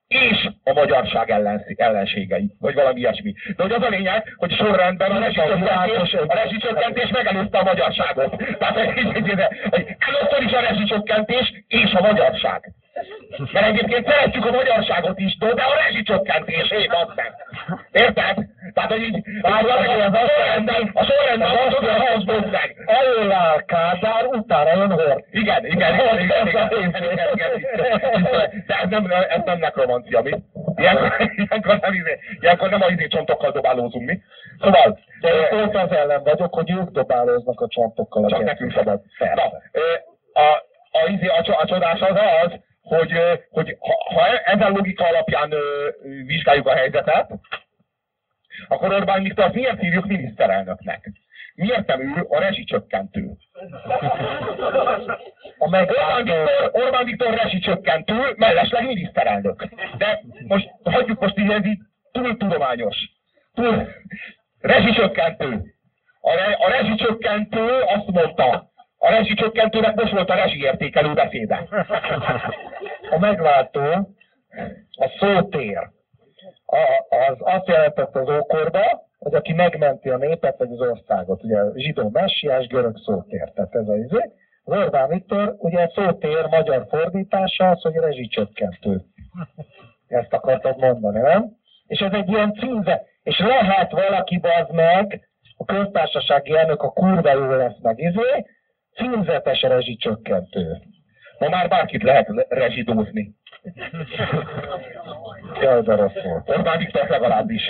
és 0.08 0.48
a 0.64 0.72
magyarság 0.72 1.30
ellenségei, 1.76 2.54
vagy 2.60 2.74
valami 2.74 3.00
ilyesmi. 3.00 3.34
De 3.56 3.62
hogy 3.62 3.72
az 3.72 3.82
a 3.82 3.88
lényeg, 3.88 4.34
hogy 4.36 4.52
sorrendben 4.52 5.10
a 5.10 5.18
rezsicsökkentés, 5.18 6.12
a 6.12 6.34
rezsicsökkentés 6.34 7.10
megelőzte 7.10 7.58
a 7.58 7.62
magyarságot. 7.62 8.36
Tehát 8.58 8.76
először 8.76 10.42
is 10.46 10.52
a 10.52 10.60
rezsicsökkentés 10.60 11.64
és 11.68 11.92
a 11.92 12.00
magyarság. 12.00 12.72
Mert 13.52 13.66
egyébként 13.66 14.06
szeretjük 14.08 14.46
a 14.46 14.50
magyarságot 14.50 15.18
is, 15.18 15.36
de 15.38 15.62
a 15.62 15.74
rezsicsökkentés, 15.84 16.70
én 16.70 16.90
azt 16.90 17.14
meg. 17.14 17.32
Érted? 17.92 18.36
Tehát, 18.74 18.90
hogy 18.90 19.02
így, 19.02 19.22
a 19.42 19.50
sorrendben, 20.26 20.90
a 20.94 21.04
sorrendben 21.04 21.50
azt 21.50 21.80
mondja, 21.80 21.92
hogy 21.92 22.34
az 22.36 22.50
meg. 22.50 22.76
Elől 22.86 23.32
áll 23.32 23.64
Kádár, 23.64 24.24
utána 24.26 24.70
jön 24.70 24.90
Hort. 24.90 25.24
Igen, 25.30 25.66
igen, 25.66 25.94
igen, 25.94 26.18
igen, 26.18 26.46
igen, 26.46 26.70
igen, 26.92 27.28
igen, 27.32 28.64
De 28.66 28.74
ez 28.82 28.88
nem, 28.88 29.10
ez 29.28 29.40
nem 29.44 29.58
nekromancia, 29.58 30.20
mi? 30.20 30.42
Ilyenkor, 30.76 31.30
ilyenkor 31.36 31.78
nem, 31.80 31.92
izé, 31.92 32.18
ilyenkor 32.40 32.70
nem 32.70 32.82
a 32.82 32.88
izé 32.88 33.06
csontokkal 33.06 33.50
dobálózunk, 33.50 34.06
mi? 34.06 34.20
Szóval... 34.60 34.98
De 35.20 35.28
én 35.28 35.48
pont 35.48 35.76
az 35.76 35.92
ellen 35.96 36.22
vagyok, 36.22 36.54
hogy 36.54 36.70
ők 36.70 36.90
dobálóznak 36.90 37.60
a 37.60 37.68
csontokkal. 37.68 38.28
Csak 38.28 38.44
nekünk 38.44 38.72
szabad. 38.72 39.00
Na, 39.18 39.42
a, 40.42 40.64
a, 40.90 41.10
izé, 41.10 41.26
a, 41.26 41.60
a 41.60 41.66
csodás 41.66 42.00
az 42.00 42.16
az, 42.44 42.52
hogy, 42.82 43.12
hogy 43.50 43.76
ha, 43.80 44.14
ha 44.14 44.38
ezen 44.38 44.72
logika 44.72 45.06
alapján 45.06 45.54
vizsgáljuk 46.26 46.66
a 46.66 46.74
helyzetet, 46.74 47.30
akkor 48.68 48.92
Orbán 48.92 49.22
Viktor 49.22 49.52
miért 49.52 49.82
írjuk 49.82 50.06
miniszterelnöknek? 50.06 51.10
Miért 51.54 51.86
nem 51.86 52.00
ő 52.00 52.26
a 52.28 52.38
rezsicsökkentő? 52.38 53.30
A 55.58 55.68
meg 55.68 55.90
Orbán 55.90 56.24
Viktor, 56.24 56.70
Orbán 56.72 57.04
Viktor 57.04 57.34
rezsicsökkentő, 57.34 58.34
mellesleg 58.36 58.86
miniszterelnök. 58.86 59.64
De 59.98 60.22
most 60.46 60.70
hagyjuk 60.84 61.20
most 61.20 61.38
így, 61.38 61.50
ez 61.50 61.66
így 61.66 61.78
túl 62.12 62.36
tudományos. 62.36 62.96
Túl 63.54 63.88
rezsicsökkentő. 64.60 65.74
A, 66.20 66.34
re, 66.34 66.56
a 66.58 66.68
rezsicsökkentő 66.68 67.80
azt 67.80 68.06
mondta, 68.06 68.71
a 69.04 69.10
rezsicsökkentőnek 69.10 69.94
most 69.94 70.12
volt 70.12 70.30
a 70.30 70.34
rezsiértékelő 70.34 71.12
beszéde. 71.12 71.66
A 73.10 73.18
megváltó, 73.18 73.80
a 74.90 75.16
szótér, 75.18 75.78
a, 76.66 76.78
az 77.08 77.36
azt 77.38 77.66
jelentett 77.66 78.16
az 78.16 78.28
ókorba, 78.28 79.06
hogy 79.18 79.34
aki 79.34 79.52
megmenti 79.52 80.08
a 80.08 80.16
népet 80.16 80.58
vagy 80.58 80.72
az 80.72 80.80
országot. 80.80 81.44
Ugye 81.44 81.58
zsidó 81.74 82.08
messiás, 82.12 82.66
görög 82.66 82.96
szótér. 83.04 83.52
Tehát 83.54 83.74
ez 83.74 83.88
az 83.88 83.96
izé. 83.96 84.32
Az 84.64 84.76
Orbán 84.76 85.08
Viktor, 85.08 85.54
ugye 85.58 85.88
szótér 85.94 86.46
magyar 86.50 86.86
fordítása 86.88 87.70
az, 87.70 87.82
hogy 87.82 87.94
rezsicsökkentő. 87.94 89.00
Ezt 90.08 90.32
akartad 90.32 90.78
mondani, 90.78 91.20
nem? 91.20 91.44
És 91.86 91.98
ez 91.98 92.12
egy 92.12 92.28
ilyen 92.28 92.52
címze. 92.52 93.02
És 93.22 93.38
lehet 93.38 93.92
valaki 93.92 94.38
bazd 94.38 94.72
meg, 94.72 95.28
a 95.56 95.64
köztársasági 95.64 96.56
elnök 96.56 96.82
a 96.82 96.92
kurva 96.92 97.32
jó 97.32 97.50
lesz 97.50 97.78
meg, 97.82 97.98
izé, 97.98 98.44
címzetes 98.94 99.62
rezsicsökkentő. 99.62 100.76
Ma 101.38 101.48
már 101.48 101.68
bárkit 101.68 102.02
lehet 102.02 102.46
rezsidózni. 102.48 103.34
Jaj, 105.60 105.82
de 105.82 105.94
rossz 105.94 106.22
volt. 106.24 106.48
Orbán 106.48 106.78
Viktor 106.78 107.08
legalábbis. 107.08 107.62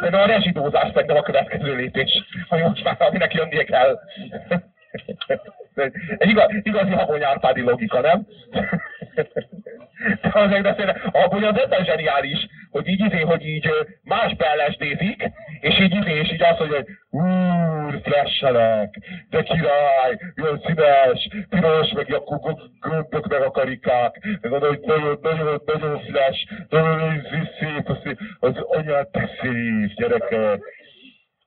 De 0.00 0.16
a 0.16 0.26
rezsidózás 0.26 0.92
nem 0.92 1.16
a 1.16 1.22
következő 1.22 1.74
lépés, 1.76 2.10
ha 2.48 2.56
most 2.56 2.84
már 2.84 2.96
aminek 2.98 3.34
jönnie 3.34 3.64
kell. 3.64 3.98
Igaz, 6.18 6.50
igazi 6.62 6.90
Habony 6.90 7.22
Árpádi 7.24 7.60
logika, 7.60 8.00
nem? 8.00 8.26
De 10.22 10.30
azért 10.32 10.62
beszélne, 10.62 10.96
a 11.12 11.18
Habony 11.18 11.44
az 11.44 11.58
ebben 11.58 11.84
zseniális, 11.84 12.46
hogy 12.70 12.88
így 12.88 13.00
izé, 13.00 13.20
hogy 13.20 13.46
így 13.46 13.70
más 14.02 14.36
beellesdézik, 14.36 15.30
és 15.60 15.80
így 15.80 15.94
izé, 15.94 16.18
és 16.18 16.32
így 16.32 16.42
azt 16.42 16.58
mondja, 16.58 16.76
hogy 16.76 16.86
úr, 17.10 18.00
flashelek, 18.02 18.98
de 19.30 19.42
király, 19.42 20.18
jön 20.34 20.62
színes, 20.66 21.28
piros, 21.48 21.92
meg 21.92 22.14
a 22.14 22.56
gömbök, 22.80 23.26
meg 23.28 23.42
a 23.42 23.50
karikák, 23.50 24.26
meg 24.40 24.52
oda, 24.52 24.66
hogy 24.66 24.80
nagyon, 24.80 25.18
nagyon, 25.22 25.62
nagyon 25.66 26.00
flash, 26.00 26.52
nagyon 26.68 27.26
szép, 27.58 27.88
az, 27.88 27.98
az 28.38 28.56
anyát 28.56 29.08
te 29.08 29.30
szép, 29.40 29.94
gyerekek. 29.94 30.62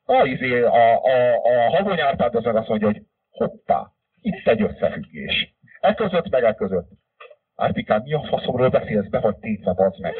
A, 0.05 0.25
izé, 0.25 0.61
a, 0.61 1.03
a, 1.03 1.33
a 1.33 1.75
Habony 1.75 2.01
Árpád 2.01 2.35
az 2.35 2.43
meg 2.43 2.55
azt 2.55 2.67
mondja, 2.67 2.87
hogy 2.87 3.01
hoppá, 3.33 3.91
itt 4.21 4.47
egy 4.47 4.61
összefüggés. 4.61 5.55
E 5.79 5.93
között 5.93 6.29
meg 6.29 6.43
e 6.43 6.53
között. 6.53 6.89
Árpikám, 7.55 8.01
mi 8.01 8.13
a 8.13 8.23
faszomról 8.23 8.69
beszélsz, 8.69 9.07
be 9.07 9.19
vagy 9.19 9.35
tétve, 9.35 9.73
az 9.75 9.97
meg. 9.97 10.13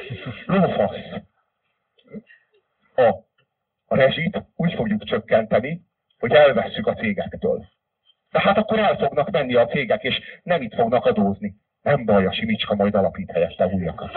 Lófasz. 0.46 0.96
A, 2.96 3.08
a 3.86 3.96
rezsit 3.96 4.44
úgy 4.56 4.74
fogjuk 4.74 5.04
csökkenteni, 5.04 5.82
hogy 6.20 6.32
elvesszük 6.32 6.88
a 6.88 6.94
cégektől. 6.94 7.66
Tehát 8.32 8.58
akkor 8.58 8.80
el 8.80 8.98
fognak 8.98 9.32
menni 9.32 9.56
a 9.56 9.66
cégek, 9.66 10.04
és 10.04 10.20
nem 10.44 10.62
itt 10.62 10.74
fognak 10.74 11.06
adózni. 11.06 11.56
Nem 11.82 12.06
baj, 12.06 12.26
a 12.26 12.34
Simicska 12.34 12.76
majd 12.76 12.96
alapít 12.96 13.32
helyette 13.32 13.66
újakat. 13.66 14.12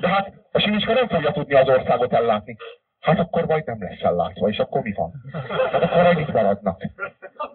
De 0.00 0.08
hát 0.08 0.32
a 0.52 0.58
Simicska 0.58 0.92
nem 0.92 1.08
fogja 1.08 1.30
tudni 1.30 1.54
az 1.54 1.68
országot 1.68 2.12
ellátni. 2.12 2.56
Hát 3.06 3.18
akkor 3.18 3.46
majd 3.46 3.66
nem 3.66 3.82
lesz 3.82 4.02
ellátva, 4.02 4.48
és 4.48 4.58
akkor 4.58 4.82
mi 4.82 4.92
van? 4.92 5.12
Hát 5.72 5.82
akkor 5.82 6.20
itt 6.20 6.32
maradnak. 6.32 6.82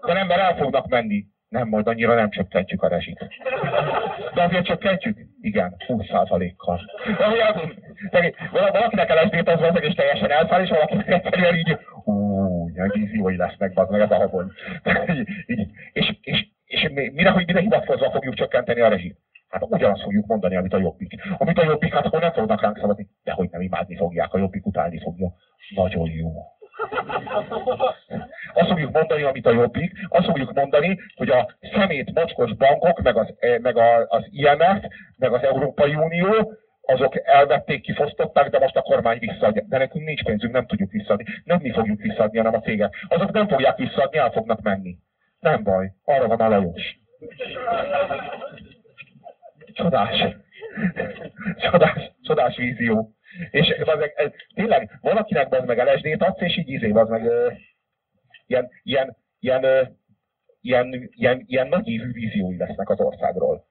De 0.06 0.14
nem, 0.14 0.28
mert 0.28 0.42
el 0.42 0.56
fognak 0.56 0.88
menni. 0.88 1.26
Nem, 1.50 1.68
majd 1.68 1.88
annyira 1.88 2.16
nem 2.16 2.30
csökkentjük 2.30 2.84
a 2.84 2.88
rezsit. 2.88 3.28
De 4.34 4.44
azért 4.44 4.66
csökkentjük? 4.66 5.18
Igen, 5.42 5.76
20%-kal. 5.88 6.80
Valakinek 8.52 9.24
LSD-t 9.24 9.50
az 9.50 9.60
van, 9.60 9.78
és 9.78 9.94
teljesen 9.94 10.32
elszáll, 10.32 10.62
és 10.62 10.70
valakinek 10.70 11.08
egyszerűen 11.08 11.56
így, 11.56 11.78
ú, 12.04 12.70
jói 13.14 13.36
lesznek, 13.36 13.72
az 13.76 13.90
meg 13.90 14.02
ez 14.02 14.12
a 14.12 14.16
habony. 14.16 14.52
és, 15.94 16.18
és, 16.22 16.48
és 16.66 16.90
mire, 17.14 17.30
hogy 17.30 17.46
mire 17.46 17.60
hivatkozva 17.60 18.12
fogjuk 18.12 18.34
csökkenteni 18.34 18.82
a 18.82 18.90
rezsit? 18.90 19.18
Hát 19.52 19.66
ugyanazt 19.70 20.02
fogjuk 20.02 20.26
mondani, 20.26 20.56
amit 20.56 20.74
a 20.74 20.80
jobbik. 20.80 21.22
Amit 21.38 21.60
a 21.60 21.64
jobbik, 21.64 21.94
hát 21.94 22.06
akkor 22.06 22.20
nem 22.20 22.32
fognak 22.32 22.62
ránk 22.62 22.78
szavazni. 22.78 23.08
De 23.24 23.32
hogy 23.32 23.50
nem 23.52 23.62
imádni 23.62 23.96
fogják, 23.96 24.34
a 24.34 24.38
jobbik 24.38 24.66
utálni 24.66 25.00
fogja. 25.00 25.34
Nagyon 25.76 26.10
jó. 26.10 26.32
Azt 28.54 28.68
fogjuk 28.68 28.92
mondani, 28.92 29.24
amit 29.24 29.46
a 29.46 29.52
jobbik, 29.52 29.92
azt 30.10 30.26
fogjuk 30.26 30.54
mondani, 30.54 31.00
hogy 31.16 31.30
a 31.30 31.56
szemét 31.74 32.14
mocskos 32.14 32.56
bankok, 32.56 33.02
meg 33.02 33.18
az, 33.18 33.34
eh, 33.40 33.60
meg 33.60 33.78
az 34.08 34.28
IMF, 34.30 34.84
meg 35.18 35.34
az 35.34 35.44
Európai 35.44 35.96
Unió 35.96 36.54
azok 36.82 37.28
elvették, 37.28 37.82
kifosztották, 37.82 38.50
de 38.50 38.60
most 38.60 38.76
a 38.76 38.82
kormány 38.82 39.20
visszaadja. 39.20 39.64
De 39.68 39.78
nekünk 39.78 40.06
nincs 40.06 40.24
pénzünk, 40.24 40.54
nem 40.54 40.66
tudjuk 40.66 40.92
visszaadni. 40.92 41.26
Nem 41.44 41.60
mi 41.62 41.72
fogjuk 41.72 42.02
visszaadni, 42.02 42.38
hanem 42.38 42.54
a 42.54 42.60
cégek. 42.60 42.96
Azok 43.08 43.32
nem 43.32 43.48
fogják 43.48 43.78
visszaadni, 43.78 44.18
el 44.18 44.32
fognak 44.32 44.62
menni. 44.62 44.98
Nem 45.40 45.64
baj, 45.64 45.92
arra 46.04 46.28
van 46.28 46.40
a 46.40 46.48
Lajos. 46.48 47.00
Csodás. 49.74 50.36
Csodás, 51.58 52.12
csodás 52.22 52.58
vízió. 52.58 53.16
És 53.52 53.76
meg, 53.86 54.14
ez, 54.16 54.32
tényleg, 54.54 54.98
valakinek 55.02 55.54
az 55.54 55.66
meg 55.66 55.78
LSD-t 55.78 56.22
adsz, 56.22 56.42
és 56.42 56.58
így 56.58 56.70
izé, 56.70 56.90
az 56.90 57.10
meg 57.10 57.26
ö, 57.26 57.52
ilyen, 58.48 58.70
ilyen, 58.84 59.18
ilyen, 59.40 59.64
ö, 59.64 59.82
ilyen, 60.62 61.10
ilyen, 61.12 61.44
ilyen 61.46 61.68
nagy 61.68 61.88
évű 61.88 62.12
víziói 62.12 62.58
lesznek 62.58 62.90
az 62.90 63.00
országról. 63.00 63.66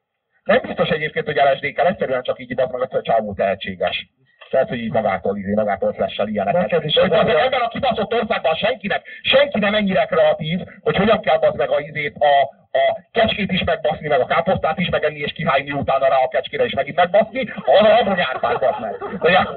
Nem 0.44 0.60
biztos 0.62 0.88
egyébként, 0.88 1.26
hogy 1.26 1.36
LSD 1.36 1.72
kell, 1.72 1.86
egyszerűen 1.86 2.22
csak 2.22 2.40
így 2.40 2.60
az 2.60 2.70
meg 2.70 2.92
a 2.92 3.02
csávó 3.02 3.34
tehetséges. 3.34 4.10
Tehát, 4.50 4.68
hogy 4.68 4.78
így 4.78 4.92
magától, 4.92 5.36
izé, 5.36 5.54
magától 5.54 5.92
flessel 5.92 6.28
ilyeneket. 6.28 6.60
Neked 6.60 6.84
is 6.84 6.96
az 6.96 7.10
az 7.10 7.18
a- 7.28 7.42
ebben 7.44 7.60
a 7.60 7.68
kibaszott 7.68 8.14
országban 8.14 8.54
senkinek, 8.54 9.06
senki 9.22 9.58
nem 9.58 9.74
ennyire 9.74 10.04
kreatív, 10.04 10.60
hogy 10.80 10.96
hogyan 10.96 11.20
kell 11.20 11.36
az 11.38 11.54
meg 11.54 11.70
a 11.70 11.80
izét, 11.80 12.16
a, 12.18 12.58
a 12.78 12.98
kecskét 13.12 13.52
is 13.52 13.64
megbaszni, 13.64 14.08
meg 14.08 14.20
a 14.20 14.24
káposztát 14.26 14.78
is 14.78 14.88
megenni, 14.88 15.18
és 15.18 15.32
kihányni 15.32 15.72
utána 15.72 16.08
rá 16.08 16.16
a 16.16 16.28
kecskére 16.28 16.64
is 16.64 16.72
megint 16.74 16.96
megbaszni, 16.96 17.52
arra 17.64 17.96
a 17.96 18.04
bonyárpát 18.04 18.58
basz 18.60 18.78
meg. 18.80 19.02
A 19.34 19.56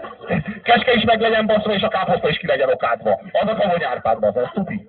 kecske 0.64 0.94
is 0.94 1.04
meg 1.04 1.20
legyen 1.22 1.46
baszva, 1.46 1.74
és 1.74 1.82
a 1.82 1.88
káposzta 1.88 2.30
is 2.30 2.38
ki 2.38 2.48
legyen 2.48 2.70
okádva. 2.70 3.20
Az 3.32 3.48
a 3.48 3.68
bonyárpát 3.68 4.20
basz, 4.20 4.36
ez 4.36 4.48
tuti. 4.54 4.88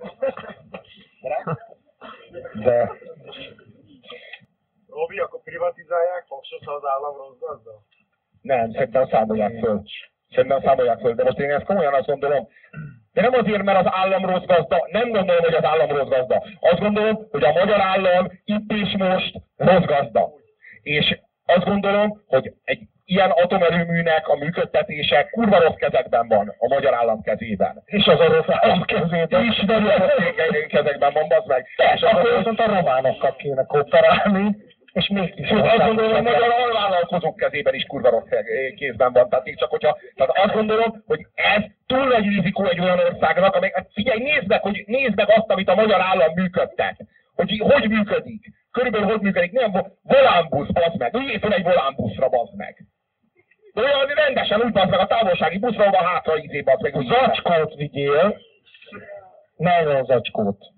De 2.53 2.91
Robi, 4.89 5.17
akkor 5.19 5.41
privatizálják, 5.43 6.25
Foxot, 6.27 6.63
ha 6.65 6.71
az 6.71 6.83
állam 6.85 7.17
rossz 7.17 7.39
gazda? 7.39 7.71
Nem, 8.45 8.71
szerintem 8.71 9.07
számolják 9.07 9.59
föl. 9.59 9.81
Szerintem 10.33 10.61
számolják 10.61 10.99
föl, 10.99 11.13
de 11.13 11.23
most 11.23 11.39
én 11.39 11.51
ezt 11.51 11.65
komolyan 11.65 11.93
azt 11.93 12.05
gondolom. 12.05 12.47
De 13.13 13.21
nem 13.21 13.33
azért, 13.33 13.63
mert 13.63 13.85
az 13.85 13.91
állam 13.93 14.25
rossz 14.25 14.45
gazda, 14.45 14.87
nem 14.91 15.11
gondolom, 15.11 15.43
hogy 15.43 15.53
az 15.53 15.65
állam 15.65 15.89
rossz 15.89 16.09
gazda. 16.09 16.43
Azt 16.59 16.79
gondolom, 16.79 17.27
hogy 17.31 17.43
a 17.43 17.51
magyar 17.51 17.79
állam 17.81 18.31
itt 18.45 18.71
és 18.71 18.95
most 18.97 19.35
rossz 19.57 19.85
gazda. 19.85 20.29
És 20.81 21.19
azt 21.45 21.65
gondolom, 21.65 22.23
hogy 22.27 22.53
egy 22.63 22.79
ilyen 23.05 23.29
atomerőműnek 23.29 24.27
a 24.27 24.35
működtetése 24.35 25.29
kurva 25.31 25.59
rossz 25.59 25.75
kezekben 25.75 26.27
van 26.27 26.55
a 26.57 26.67
magyar 26.67 26.93
állam 26.93 27.21
kezében. 27.21 27.81
és 27.85 28.05
az 28.05 28.19
orosz 28.19 28.45
állam 28.47 28.83
kezében. 28.83 29.43
És 29.43 29.63
nagyon 29.67 29.97
rossz 29.97 30.67
kezekben 30.67 31.13
van, 31.13 31.27
bazd 31.27 31.47
meg. 31.47 31.67
És 31.95 32.01
akkor 32.01 32.19
akkor 32.19 32.37
viszont 32.37 32.59
a 32.59 32.67
románokkal 32.67 33.35
kéne 33.35 33.65
kooperálni, 33.65 34.55
és 34.95 35.07
mégis 35.07 35.47
Sőt, 35.47 35.65
azt 35.65 35.85
gondolom, 35.85 36.11
hogy 36.11 36.25
a 36.25 36.31
magyar 36.31 36.51
alvállalkozók 36.51 37.35
kezében 37.35 37.73
is 37.73 37.83
kurva 37.83 38.09
rossz 38.09 38.29
eh, 38.29 38.43
kézben 38.75 39.13
van. 39.13 39.29
Tehát 39.29 39.45
még 39.45 39.57
csak 39.57 39.69
hogyha, 39.69 39.97
tehát 40.15 40.37
azt 40.37 40.53
gondolom, 40.53 41.03
hogy 41.05 41.25
ez 41.33 41.63
túl 41.85 42.07
nagy 42.07 42.25
rizikó 42.25 42.65
egy 42.65 42.79
olyan 42.79 42.99
országnak, 42.99 43.55
amely, 43.55 43.71
hát 43.73 43.89
figyelj, 43.93 44.19
nézd 44.21 44.47
meg, 44.47 44.61
hogy, 44.61 44.83
nézd 44.87 45.15
meg 45.15 45.29
azt, 45.29 45.49
amit 45.49 45.69
a 45.69 45.75
magyar 45.75 46.01
állam 46.01 46.33
működtet. 46.33 46.97
Hogy 47.35 47.61
hogy 47.63 47.89
működik. 47.89 48.51
Körülbelül 48.71 49.07
hogy 49.07 49.21
működik. 49.21 49.51
Nem, 49.51 49.71
vo- 49.71 49.91
volánbusz, 50.01 50.71
bazd 50.71 50.97
meg. 50.97 51.15
Üljél 51.15 51.39
fel 51.39 51.53
egy 51.53 51.63
volánbuszra, 51.63 52.29
bazd 52.29 52.55
meg. 52.55 52.85
De 53.73 53.81
olyan 53.81 54.05
rendesen 54.05 54.61
úgy 54.61 54.71
bazd 54.71 54.89
meg 54.89 54.99
a 54.99 55.07
távolsági 55.07 55.57
buszra, 55.57 55.85
ahol 55.85 56.07
hátra 56.07 56.37
izé 56.37 56.61
bazd 56.61 56.81
meg. 56.81 56.93
Zacskót 56.93 57.73
vigyél, 57.75 58.37
nylon 59.57 60.05
zacskót. 60.05 60.74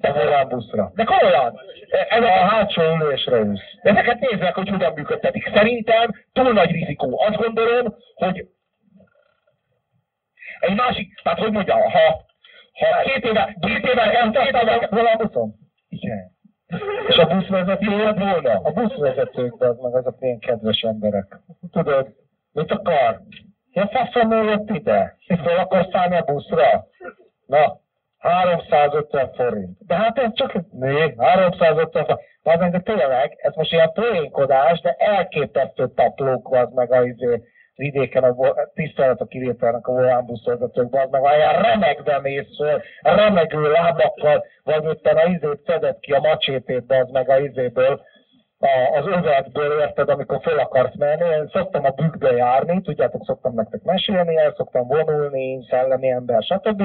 A 0.00 0.12
volánbuszra. 0.12 0.90
De 0.94 1.04
komolyan, 1.04 1.60
ez 2.08 2.22
A 2.22 2.26
a 2.26 2.46
hátsó 2.46 2.82
ülésre 2.82 3.38
ülsz. 3.38 3.62
De 3.82 3.90
ezeket 3.90 4.20
nézd 4.20 4.38
meg, 4.38 4.54
hogy 4.54 4.68
hogyan 4.68 4.92
működtetik. 4.92 5.50
Szerintem 5.54 6.10
túl 6.32 6.52
nagy 6.52 6.70
rizikó. 6.70 7.20
Azt 7.20 7.36
gondolom, 7.36 7.96
hogy 8.14 8.46
egy 10.60 10.76
másik, 10.76 11.20
tehát 11.22 11.38
hogy 11.38 11.52
mondja, 11.52 11.74
ha, 11.74 12.24
ha 12.72 13.02
két 13.02 13.24
éve, 13.24 13.56
két 13.60 13.86
éve, 13.86 14.30
két 14.32 14.46
éve, 14.46 14.86
Volánbuszon? 14.90 15.54
Igen. 15.88 16.34
És 17.08 17.16
a 17.16 17.26
buszvezető 17.26 18.12
volna? 18.14 18.60
A 18.62 18.72
buszvezetők, 18.72 19.62
az 19.62 19.78
meg 19.78 19.94
azok 19.94 20.16
ilyen 20.20 20.38
kedves 20.38 20.80
emberek. 20.80 21.38
Tudod, 21.70 22.08
mit 22.52 22.70
akar? 22.70 23.20
Ja, 23.72 23.88
faszom 23.88 24.30
jött 24.30 24.70
ide. 24.70 25.16
Fel 25.26 25.58
akarsz 25.58 25.90
szállni 25.90 26.16
a 26.16 26.22
buszra? 26.22 26.86
Na, 27.46 27.80
350 28.26 29.30
forint. 29.34 29.78
De 29.86 29.94
hát 29.94 30.18
ez 30.18 30.30
csak, 30.34 30.52
mi? 30.72 31.14
350 31.18 32.04
forint. 32.04 32.20
Az 32.42 32.58
meg, 32.58 32.82
tényleg, 32.82 33.36
ez 33.36 33.54
most 33.54 33.72
ilyen 33.72 33.92
poénkodás, 33.92 34.80
de 34.80 34.94
elképesztő 34.98 35.88
taplók 35.94 36.54
az 36.54 36.68
meg 36.74 36.92
a 36.92 37.04
izé, 37.04 37.42
vidéken 37.74 38.24
a 38.24 38.54
tisztelet 38.74 39.20
a 39.20 39.26
kivételnek 39.26 39.86
a 39.86 39.92
volánbuszvezetők, 39.92 40.94
az 40.94 41.10
meg 41.10 41.22
olyan 41.22 41.62
remegve 41.62 42.20
mész 42.20 42.56
föl, 42.56 42.80
remegő 43.02 43.70
lábakkal, 43.70 44.44
vagy 44.64 44.84
éppen 44.84 45.16
a 45.16 45.26
izét 45.26 45.60
szedett 45.66 46.00
ki 46.00 46.12
a 46.12 46.20
macsétét, 46.20 46.92
az 46.92 47.10
meg 47.10 47.28
a 47.28 47.38
izéből, 47.38 48.00
a, 48.58 48.98
az 48.98 49.06
övegből, 49.06 49.80
érted, 49.80 50.08
amikor 50.08 50.40
fel 50.42 50.58
akarsz 50.58 50.94
menni. 50.94 51.34
Én 51.34 51.48
szoktam 51.52 51.84
a 51.84 51.90
bükkbe 51.90 52.32
járni, 52.32 52.80
tudjátok, 52.80 53.24
szoktam 53.24 53.54
nektek 53.54 53.82
mesélni, 53.82 54.36
el 54.36 54.54
szoktam 54.56 54.86
vonulni, 54.86 55.66
szellemi 55.70 56.10
ember, 56.10 56.42
stb. 56.42 56.82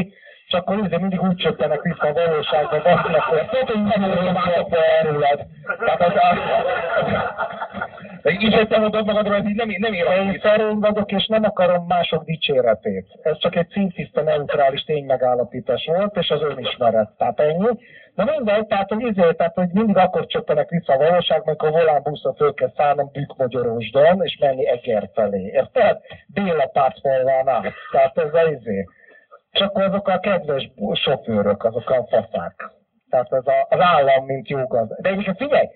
És 0.52 0.58
akkor 0.58 0.78
izé 0.86 0.98
mindig 0.98 1.22
úgy 1.22 1.36
csöppenek 1.36 1.82
vissza 1.82 2.08
a 2.08 2.14
valóságba, 2.14 2.82
basznak, 2.82 3.22
hogy 3.22 3.48
tudod, 3.48 3.70
hogy 3.70 3.84
nem 3.84 4.12
örülök 4.12 4.36
átokba 4.36 4.78
erőled. 5.00 5.46
Tehát 5.86 6.02
az, 6.02 6.14
de 8.22 8.32
így, 8.32 8.54
hogy 8.54 8.68
te 8.68 8.80
mondod 8.80 9.06
magadról, 9.06 9.38
így 9.38 9.56
nem, 9.56 9.70
nem 9.78 9.94
én 9.94 10.40
szerény 10.42 10.80
vagyok, 10.80 11.12
és 11.12 11.28
nem 11.28 11.44
akarom 11.44 11.86
mások 11.88 12.24
dicséretét. 12.24 13.06
Ez 13.22 13.38
csak 13.38 13.56
egy 13.56 13.68
szintiszta 13.70 14.22
neutrális 14.22 14.84
ténymegállapítás 14.84 15.86
volt, 15.86 16.18
és 16.18 16.30
az 16.30 16.42
önismeret. 16.42 17.10
Tehát 17.18 17.40
ennyi. 17.40 17.70
Na 18.16 18.24
mindegy, 18.24 18.68
tehát 18.68 18.90
hogy, 18.90 19.02
izé, 19.02 19.32
tehát, 19.32 19.56
hogy 19.56 19.70
mindig 19.74 19.98
akkor 19.98 20.26
csöppenek 20.26 20.70
vissza 20.70 20.94
a 20.94 20.98
valóságban, 20.98 21.48
amikor 21.48 21.68
a 21.68 21.72
volánbuszra 21.72 22.34
föl 22.34 22.54
kell 22.54 22.72
szállnom 22.78 23.10
Bükkmagyarósdon, 23.14 24.24
és 24.24 24.38
menni 24.40 24.68
Eger 24.68 25.10
felé. 25.14 25.42
Érted? 25.54 25.98
Béla 26.28 26.66
Pácmolván 26.66 27.48
át. 27.48 27.74
Tehát 27.92 28.18
ez 28.18 28.34
a 28.34 28.50
izé. 28.50 28.86
És 29.52 29.60
akkor 29.60 29.84
azok 29.84 30.08
a 30.08 30.20
kedves 30.20 30.72
sofőrök, 30.94 31.64
azok 31.64 31.90
a 31.90 32.08
faszák. 32.10 32.70
Tehát 33.10 33.34
ez 33.34 33.48
a, 33.48 33.68
az 33.70 33.80
állam, 33.80 34.26
mint 34.26 34.50
jó 34.50 34.68
gazda. 34.68 34.96
De 35.00 35.10
egyébként 35.10 35.38
figyelj, 35.38 35.68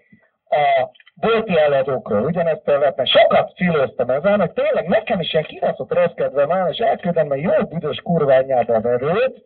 a 0.49 0.89
bolti 1.15 1.57
eladókról 1.57 2.23
ugyanezt 2.23 2.65
lehetne. 2.65 3.05
Sokat 3.05 3.51
filóztam 3.55 4.09
ezen, 4.09 4.39
hogy 4.39 4.51
tényleg 4.51 4.87
nekem 4.87 5.19
is 5.19 5.33
ilyen 5.33 5.45
kibaszott 5.45 5.93
rossz 5.93 6.13
kedvem 6.15 6.67
és 6.67 6.77
elküldem 6.77 7.31
a 7.31 7.35
jó 7.35 7.51
büdös 7.69 7.97
kurványába 8.03 8.81
verőt, 8.81 9.43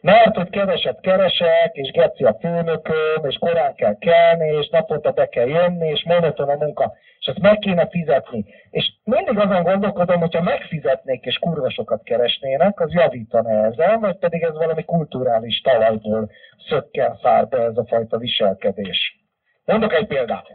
mert 0.00 0.36
hogy 0.36 0.50
keveset 0.50 1.00
keresek, 1.00 1.72
és 1.72 1.90
geci 1.90 2.24
a 2.24 2.36
főnököm, 2.40 3.24
és 3.24 3.36
korán 3.38 3.74
kell 3.74 3.98
kelni, 3.98 4.48
és 4.48 4.68
naponta 4.68 5.10
be 5.10 5.28
kell 5.28 5.48
jönni, 5.48 5.88
és 5.88 6.04
monoton 6.04 6.48
a 6.48 6.56
munka, 6.56 6.94
és 7.18 7.26
ezt 7.26 7.38
meg 7.38 7.58
kéne 7.58 7.88
fizetni. 7.88 8.44
És 8.70 8.92
mindig 9.04 9.38
azon 9.38 9.62
gondolkodom, 9.62 10.20
hogyha 10.20 10.42
megfizetnék, 10.42 11.24
és 11.24 11.38
kurva 11.38 11.70
sokat 11.70 12.02
keresnének, 12.02 12.80
az 12.80 12.92
javítana 12.92 13.64
ezen, 13.64 14.00
vagy 14.00 14.18
pedig 14.18 14.42
ez 14.42 14.52
valami 14.52 14.84
kulturális 14.84 15.60
talajból 15.60 16.30
szökken 16.68 17.18
szár 17.22 17.48
be 17.48 17.58
ez 17.58 17.76
a 17.76 17.86
fajta 17.86 18.18
viselkedés. 18.18 19.24
Mondok 19.64 19.92
egy 19.92 20.06
példát. 20.06 20.46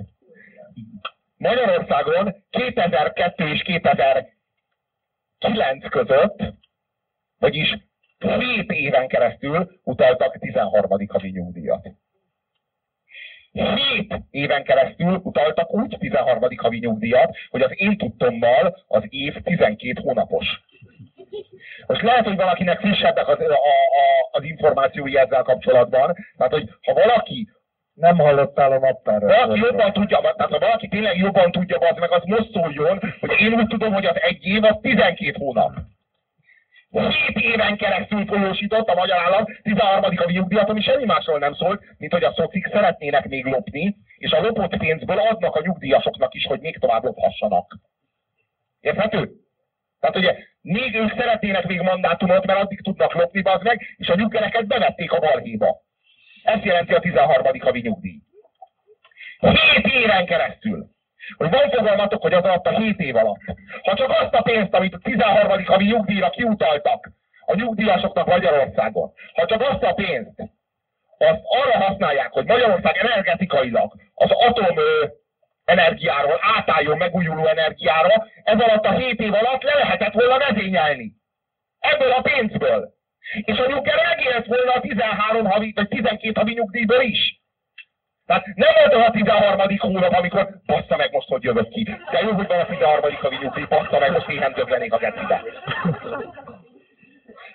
Magyarországon 1.38 2.36
2002 2.50 3.40
és 3.40 3.62
2009 3.62 5.90
között, 5.90 6.44
vagyis 7.40 7.90
7 8.22 8.72
éven 8.72 9.08
keresztül 9.08 9.72
utaltak 9.84 10.38
13. 10.40 10.90
havi 11.08 11.30
nyugdíjat. 11.30 11.88
7 13.52 14.14
éven 14.30 14.64
keresztül 14.64 15.20
utaltak 15.24 15.74
úgy 15.74 15.98
13. 16.00 16.48
havi 16.58 16.78
nyugdíjat, 16.78 17.36
hogy 17.50 17.62
az 17.62 17.72
én 17.76 17.98
tudtommal 17.98 18.78
az 18.88 19.04
év 19.10 19.42
12 19.44 20.02
hónapos. 20.02 20.62
Most 21.88 22.02
lehet, 22.02 22.26
hogy 22.26 22.36
valakinek 22.36 22.80
frissebbek 22.80 23.28
az, 23.28 23.40
a, 23.40 23.54
a, 23.54 24.30
az 24.32 24.44
információi 24.44 25.18
ezzel 25.18 25.44
kapcsolatban, 25.44 26.16
tehát 26.38 26.54
hogy 26.54 26.70
ha 26.82 26.94
valaki 26.94 27.50
Nem 27.94 28.18
hallottál 28.18 28.72
a 28.72 28.80
naptárra. 28.80 29.28
valaki 29.28 29.60
jobban 29.60 29.94
tudja, 29.94 30.20
tehát 30.20 30.52
ha 30.52 30.60
valaki 30.60 30.88
tényleg 30.88 31.18
jobban 31.18 31.52
tudja, 31.52 31.78
az 31.78 31.98
meg 31.98 32.12
az 32.12 32.24
most 32.26 32.52
szóljon, 32.52 33.00
hogy 33.20 33.32
én 33.40 33.54
úgy 33.54 33.68
tudom, 33.68 33.94
hogy 33.94 34.06
az 34.06 34.16
egy 34.22 34.46
év 34.46 34.64
az 34.64 34.78
12 34.82 35.32
hónap. 35.38 35.74
7 36.92 37.38
éven 37.38 37.78
keresztül 37.78 38.26
folyósított 38.26 38.88
a 38.88 38.96
magyar 38.96 39.18
állam 39.18 39.46
13. 39.62 40.16
havi 40.16 40.34
nyugdíjat, 40.34 40.70
ami 40.70 40.82
semmi 40.82 41.06
másról 41.06 41.40
nem 41.40 41.54
szólt, 41.54 41.84
mint 41.98 42.12
hogy 42.12 42.24
a 42.24 42.34
szocik 42.36 42.68
szeretnének 42.72 43.28
még 43.28 43.46
lopni, 43.46 43.96
és 44.18 44.32
a 44.32 44.42
lopott 44.42 44.78
pénzből 44.78 45.20
adnak 45.20 45.56
a 45.56 45.62
nyugdíjasoknak 45.62 46.34
is, 46.34 46.46
hogy 46.46 46.60
még 46.60 46.78
tovább 46.78 47.04
lophassanak. 47.04 47.78
Érthető? 48.80 49.32
Tehát 50.00 50.16
ugye 50.16 50.36
még 50.62 50.96
ők 50.96 51.10
szeretnének 51.18 51.68
még 51.68 51.82
mandátumot, 51.82 52.46
mert 52.46 52.60
addig 52.60 52.82
tudnak 52.82 53.14
lopni, 53.14 53.42
bazd 53.42 53.64
meg, 53.64 53.96
és 53.98 54.08
a 54.08 54.16
nyuggereket 54.16 54.68
bevették 54.68 55.12
a 55.12 55.20
balhéba. 55.20 55.82
Ezt 56.44 56.64
jelenti 56.64 56.94
a 56.94 57.00
13. 57.00 57.60
havi 57.60 57.82
nyugdíj. 57.82 58.20
7 59.40 59.86
éven 59.86 60.26
keresztül. 60.26 60.90
Hogy 61.38 61.50
van 61.50 61.70
fogalmatok, 61.70 62.22
hogy 62.22 62.34
az 62.34 62.44
alatt 62.44 62.66
a 62.66 62.78
7 62.80 63.00
év 63.00 63.16
alatt. 63.16 63.42
Ha 63.84 63.96
csak 63.96 64.10
azt 64.10 64.34
a 64.34 64.42
pénzt, 64.42 64.74
amit 64.74 64.94
a 64.94 65.00
13. 65.04 65.66
havi 65.66 65.86
nyugdíjra 65.86 66.30
kiutaltak 66.30 67.10
a 67.46 67.56
nyugdíjasoknak 67.56 68.28
Magyarországon, 68.28 69.12
ha 69.34 69.46
csak 69.46 69.62
azt 69.62 69.84
a 69.84 69.94
pénzt, 69.94 70.40
azt 71.18 71.42
arra 71.44 71.86
használják, 71.86 72.32
hogy 72.32 72.46
Magyarország 72.46 72.98
energetikailag 72.98 73.94
az 74.16 74.32
atom 74.32 74.76
energiáról 75.66 76.40
átálljon 76.42 76.98
megújuló 76.98 77.46
energiára, 77.46 78.28
ez 78.44 78.60
alatt 78.60 78.86
a 78.86 78.92
7 78.92 79.20
év 79.20 79.34
alatt 79.34 79.64
le 79.64 79.74
lehetett 79.74 80.14
volna 80.14 80.38
vezényelni. 80.38 81.12
Ebből 81.80 82.12
a 82.12 82.22
pénzből. 82.22 82.94
És 83.42 83.58
a 83.58 83.68
nyugger 83.68 84.02
megélt 84.04 84.46
volna 84.46 84.72
a 84.72 84.80
13 84.80 85.46
havi, 85.46 85.72
vagy 85.76 85.88
12 85.88 86.32
havi 86.36 86.54
nyugdíjből 86.54 87.02
is. 87.02 87.41
Tehát 88.32 88.46
nem 88.56 88.74
volt 88.78 88.94
az 88.94 89.08
a 89.08 89.12
13. 89.12 89.78
hónap, 89.78 90.14
amikor 90.14 90.50
bassza 90.66 90.96
meg 90.96 91.12
most, 91.12 91.28
hogy 91.28 91.44
jövök 91.44 91.70
ki. 91.70 91.84
De 92.12 92.20
jó, 92.22 92.32
hogy 92.32 92.48
van 92.48 92.60
a 92.60 92.66
13. 92.66 93.16
havi 93.22 93.38
nyugdíj, 93.42 93.66
bassza 93.70 94.00
meg, 94.00 94.12
most 94.12 94.30
éhen 94.30 94.54
döglenék 94.54 94.94
a 94.94 94.98
gecibe. 94.98 95.44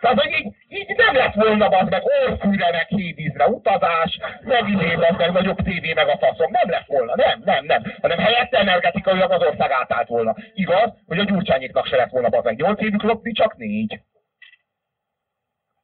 Tehát, 0.00 0.20
hogy 0.20 0.30
így, 0.38 0.54
így 0.68 0.96
nem 0.96 1.14
lett 1.14 1.34
volna 1.34 1.66
az 1.66 1.88
meg 1.88 2.02
orfűre, 2.04 2.70
meg 2.70 2.86
hévízre 2.88 3.46
utazás, 3.46 4.18
meg 4.40 4.68
idén 4.68 4.98
az 4.98 5.16
meg 5.16 5.32
nagyobb 5.32 5.62
tévé, 5.62 5.92
meg 5.92 6.08
a 6.08 6.18
faszom. 6.18 6.50
Nem 6.50 6.70
lett 6.70 6.86
volna, 6.86 7.12
nem, 7.16 7.42
nem, 7.44 7.64
nem. 7.64 7.82
Hanem 8.00 8.18
helyette 8.18 8.58
energetikailag 8.58 9.30
az 9.30 9.42
ország 9.42 9.70
átállt 9.70 10.08
volna. 10.08 10.34
Igaz, 10.54 10.90
hogy 11.06 11.18
a 11.18 11.24
gyurcsányiknak 11.24 11.86
se 11.86 11.96
lett 11.96 12.10
volna 12.10 12.28
az 12.28 12.44
meg 12.44 12.56
8 12.56 12.82
évük 12.82 13.02
lopni, 13.02 13.32
csak 13.32 13.56
négy. 13.56 14.00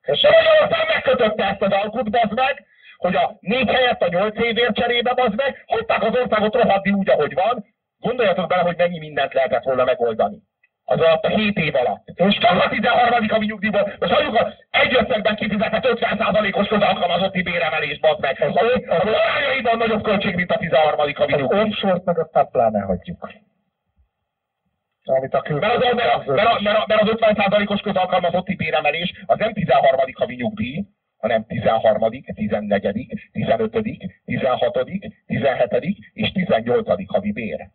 És 0.03 0.23
Magyarország 0.23 0.87
megkötötte 0.89 1.45
ezt 1.45 1.63
az 1.63 1.73
alkut, 1.73 2.11
bazd 2.11 2.33
meg, 2.35 2.67
hogy 3.03 3.15
a 3.15 3.37
négy 3.41 3.71
helyett 3.71 4.03
a 4.03 4.09
nyolc 4.09 4.45
évért 4.45 4.75
cserébe, 4.75 5.15
bazd 5.15 5.35
meg, 5.37 5.65
hagyták 5.67 6.03
az 6.03 6.17
országot 6.17 6.55
rohadni 6.55 6.91
úgy, 6.91 7.11
ahogy 7.11 7.35
van. 7.35 7.65
Gondoljatok 7.99 8.49
bele, 8.49 8.63
hogy 8.63 8.77
mennyi 8.77 8.99
mindent 8.99 9.33
lehetett 9.33 9.63
volna 9.63 9.85
megoldani. 9.85 10.37
Az 10.85 11.01
alatt 11.01 11.25
a 11.25 11.29
7 11.29 11.59
év 11.59 11.75
alatt. 11.75 12.03
És 12.15 12.39
csak 12.39 12.65
a 12.65 12.69
13. 12.69 13.29
havi 13.29 13.47
nyugdíjból, 13.47 13.93
most 13.99 14.13
halljuk 14.13 14.35
az 14.35 14.47
egy 14.71 14.95
összegben 14.95 15.37
kifizetett 15.37 15.87
50%-os 15.87 16.69
közalkalmazotti 16.69 17.43
béremelés, 17.43 17.99
bazd 17.99 18.21
meg. 18.21 18.41
Az, 18.41 18.57
az 18.87 19.07
arányaiban 19.07 19.77
nagyobb 19.79 20.03
költség, 20.03 20.35
mint 20.35 20.51
a 20.51 20.59
13. 20.59 20.99
havi 20.99 21.35
nyugdíj. 21.37 21.61
Offshore-t 21.61 22.05
meg 22.05 22.19
aztán 22.19 22.49
pláne 22.51 22.81
hagyjuk. 22.81 23.29
Amit 25.05 25.35
a 25.35 25.43
mert, 25.49 25.75
az, 25.75 25.95
mert, 25.95 26.15
a, 26.15 26.33
mert, 26.33 26.49
a, 26.49 26.61
mert, 26.63 26.79
a, 26.79 26.85
mert 26.87 27.03
az 27.03 27.09
50%-os 27.21 27.81
közalkalmazotti 27.81 28.55
béremelés 28.55 29.13
az 29.27 29.39
nem 29.39 29.53
13. 29.53 30.01
havi 30.15 30.35
nyugdíj, 30.35 30.85
hanem 31.23 31.47
13., 31.47 32.11
14., 32.35 33.29
15., 33.33 33.71
16., 34.25 34.85
17. 35.27 35.97
és 36.13 36.33
18. 36.33 37.07
havi 37.07 37.33
bér. 37.33 37.69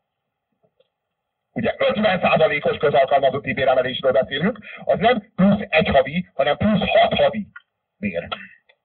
Ugye 1.52 1.76
50%-os 1.78 2.78
közalkalmazotti 2.78 3.54
béremelésről 3.54 4.12
beszélünk, 4.12 4.60
az 4.86 5.00
nem 5.00 5.32
plusz 5.36 5.66
egy 5.70 5.88
havi, 5.88 6.30
hanem 6.34 6.58
plusz 6.58 6.90
hat 6.90 7.14
havi 7.14 7.48
bér. 7.98 8.28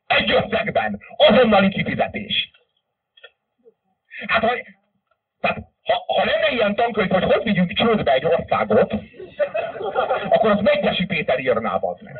Egy 0.06 0.30
összegben, 0.30 1.01
azonnali 1.16 1.68
kifizetés. 1.68 2.51
Hát, 4.26 4.43
hogy, 4.43 4.62
tehát 5.40 5.59
ha, 5.82 6.05
ha 6.06 6.24
lenne 6.24 6.51
ilyen 6.51 6.74
tankönyv, 6.74 7.10
hogy 7.10 7.22
hogy 7.22 7.43
vigyünk 7.43 7.72
csődbe 7.72 8.12
egy 8.12 8.24
országot, 8.24 8.94
akkor 10.28 10.51
az 10.51 10.60
Megyesi 10.60 11.06
Péter 11.06 11.39
írná, 11.39 11.74
az 11.74 12.01
meg. 12.01 12.16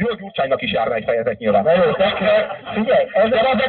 Jó, 0.00 0.14
Gyurcsánynak 0.14 0.62
is 0.62 0.72
járna 0.72 0.94
egy 0.94 1.04
fejezet 1.04 1.38
nyilván. 1.38 1.62
Na 1.62 1.72
jó, 1.72 1.90
de 1.90 2.14
figyelj, 2.74 3.06
ez 3.12 3.30
de 3.30 3.40
az 3.40 3.60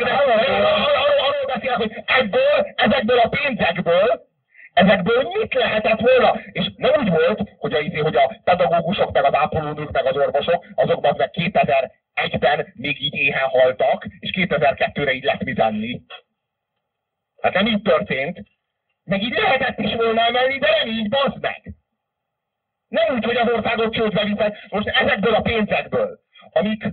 arról 1.27 1.45
beszélek, 1.45 1.77
hogy 1.77 2.03
ebből, 2.05 2.73
ezekből 2.75 3.19
a 3.19 3.29
pénzekből, 3.29 4.27
ezekből 4.73 5.23
mit 5.23 5.53
lehetett 5.53 5.99
volna? 5.99 6.39
És 6.51 6.65
nem 6.75 6.91
úgy 6.99 7.09
volt, 7.09 7.41
hogy 7.57 7.73
a, 7.73 7.79
izé, 7.79 7.97
hogy 7.97 8.15
a 8.15 8.39
pedagógusok, 8.43 9.11
meg 9.11 9.25
az 9.25 9.35
ápolónők, 9.35 9.91
meg 9.91 10.05
az 10.05 10.15
orvosok, 10.15 10.65
azokban 10.75 11.13
meg 11.17 11.29
2001-ben 11.33 12.73
még 12.73 13.01
így 13.01 13.15
éhen 13.15 13.47
haltak, 13.49 14.05
és 14.19 14.29
2002-re 14.33 15.13
így 15.13 15.23
lett 15.23 15.43
mit 15.43 15.59
enni. 15.59 16.01
Hát 17.41 17.53
nem 17.53 17.65
így 17.65 17.81
történt. 17.81 18.39
Meg 19.03 19.21
így 19.21 19.37
lehetett 19.37 19.79
is 19.79 19.95
volna 19.95 20.25
emelni, 20.25 20.57
de 20.57 20.69
nem 20.79 20.87
így, 20.87 21.09
bazd 21.09 21.41
meg! 21.41 21.80
Nem 22.91 23.15
úgy, 23.15 23.23
hogy 23.23 23.35
az 23.35 23.49
országot 23.49 23.93
csődbe 23.93 24.23
viszed. 24.23 24.57
Most 24.69 24.87
ezekből 24.87 25.33
a 25.33 25.41
pénzekből, 25.41 26.19
amik, 26.51 26.83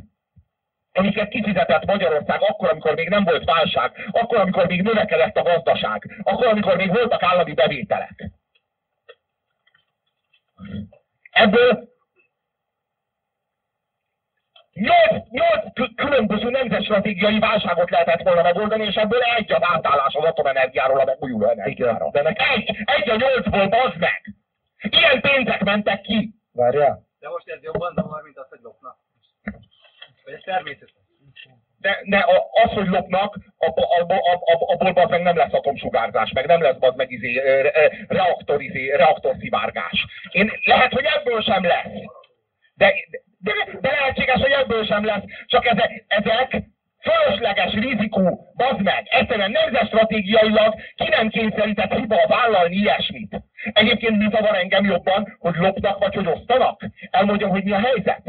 amiket 0.93 1.29
kifizetett 1.29 1.85
Magyarország 1.85 2.41
akkor, 2.43 2.69
amikor 2.69 2.95
még 2.95 3.09
nem 3.09 3.25
volt 3.25 3.45
válság, 3.45 4.09
akkor, 4.11 4.39
amikor 4.39 4.67
még 4.67 4.83
növekedett 4.83 5.37
a 5.37 5.43
gazdaság, 5.43 6.21
akkor, 6.23 6.47
amikor 6.47 6.77
még 6.77 6.89
voltak 6.89 7.23
állami 7.23 7.53
bevételek. 7.53 8.31
Ebből 11.31 11.87
Nyolc, 14.73 15.29
nyolc 15.31 15.95
különböző 15.95 16.51
nemzetstratégiai 16.51 17.39
válságot 17.39 17.91
lehetett 17.91 18.23
volna 18.23 18.43
megoldani, 18.43 18.85
és 18.85 18.95
ebből 18.95 19.21
egy 19.21 19.53
az 19.53 19.63
átállás 19.63 20.15
az 20.15 20.25
atomenergiáról 20.25 21.01
a 21.01 21.05
megújuló 21.05 21.49
energiára. 21.49 22.11
De 22.11 22.23
egy, 22.23 22.77
egy 22.85 23.11
a 23.11 23.17
nyolcból, 23.17 23.67
bazd 23.69 23.99
meg! 23.99 24.38
Ilyen 24.83 25.21
pénzek 25.21 25.65
mentek 25.65 26.01
ki! 26.01 26.35
Várjál? 26.53 27.07
De 27.19 27.29
most 27.29 27.49
ez 27.49 27.63
jobban 27.63 27.93
zavar, 27.95 28.23
mint 28.23 28.39
az, 28.39 28.49
hogy 28.49 28.59
lopnak. 28.63 28.97
Vagy 30.25 30.35
ez 30.35 30.41
természetes. 30.45 31.07
De, 31.81 32.01
de 32.05 32.25
az, 32.65 32.71
hogy 32.71 32.87
lopnak, 32.87 33.39
abból, 33.57 33.85
abból, 33.85 34.19
abból 34.87 35.07
meg 35.09 35.23
nem 35.23 35.37
lesz 35.37 35.53
atomsugárzás, 35.53 36.33
meg 36.33 36.47
nem 36.47 36.63
lesz 36.63 36.77
az 36.81 36.95
meg 36.95 37.11
izé, 37.11 37.41
reaktor, 38.09 38.63
izé, 38.63 38.91
reaktorszivárgás. 38.91 40.07
Én 40.31 40.53
lehet, 40.65 40.93
hogy 40.93 41.05
ebből 41.05 41.43
sem 41.43 41.65
lesz. 41.65 41.93
De, 42.75 42.95
de, 43.39 43.53
de 43.81 43.91
lehetséges, 43.91 44.41
hogy 44.41 44.51
ebből 44.51 44.85
sem 44.85 45.05
lesz. 45.05 45.23
Csak 45.47 45.67
ezek, 45.67 46.05
ezek 46.07 46.63
fölösleges 47.01 47.73
rizikó, 47.73 48.53
bazd 48.57 48.83
meg, 48.83 49.07
egyszerűen 49.11 49.51
nemzetstratégiailag 49.51 50.75
ki 50.95 51.09
nem 51.09 51.29
kényszerített 51.29 51.93
hiba 51.93 52.27
vállalni 52.27 52.75
ilyesmit. 52.75 53.41
Egyébként 53.73 54.19
mi 54.19 54.29
van 54.31 54.55
engem 54.55 54.85
jobban, 54.85 55.37
hogy 55.39 55.55
lopnak 55.57 55.99
vagy 55.99 56.15
hogy 56.15 56.27
osztanak? 56.27 56.81
Elmondjam, 57.11 57.51
hogy 57.51 57.65
mi 57.65 57.73
a 57.73 57.81
helyzet. 57.81 58.23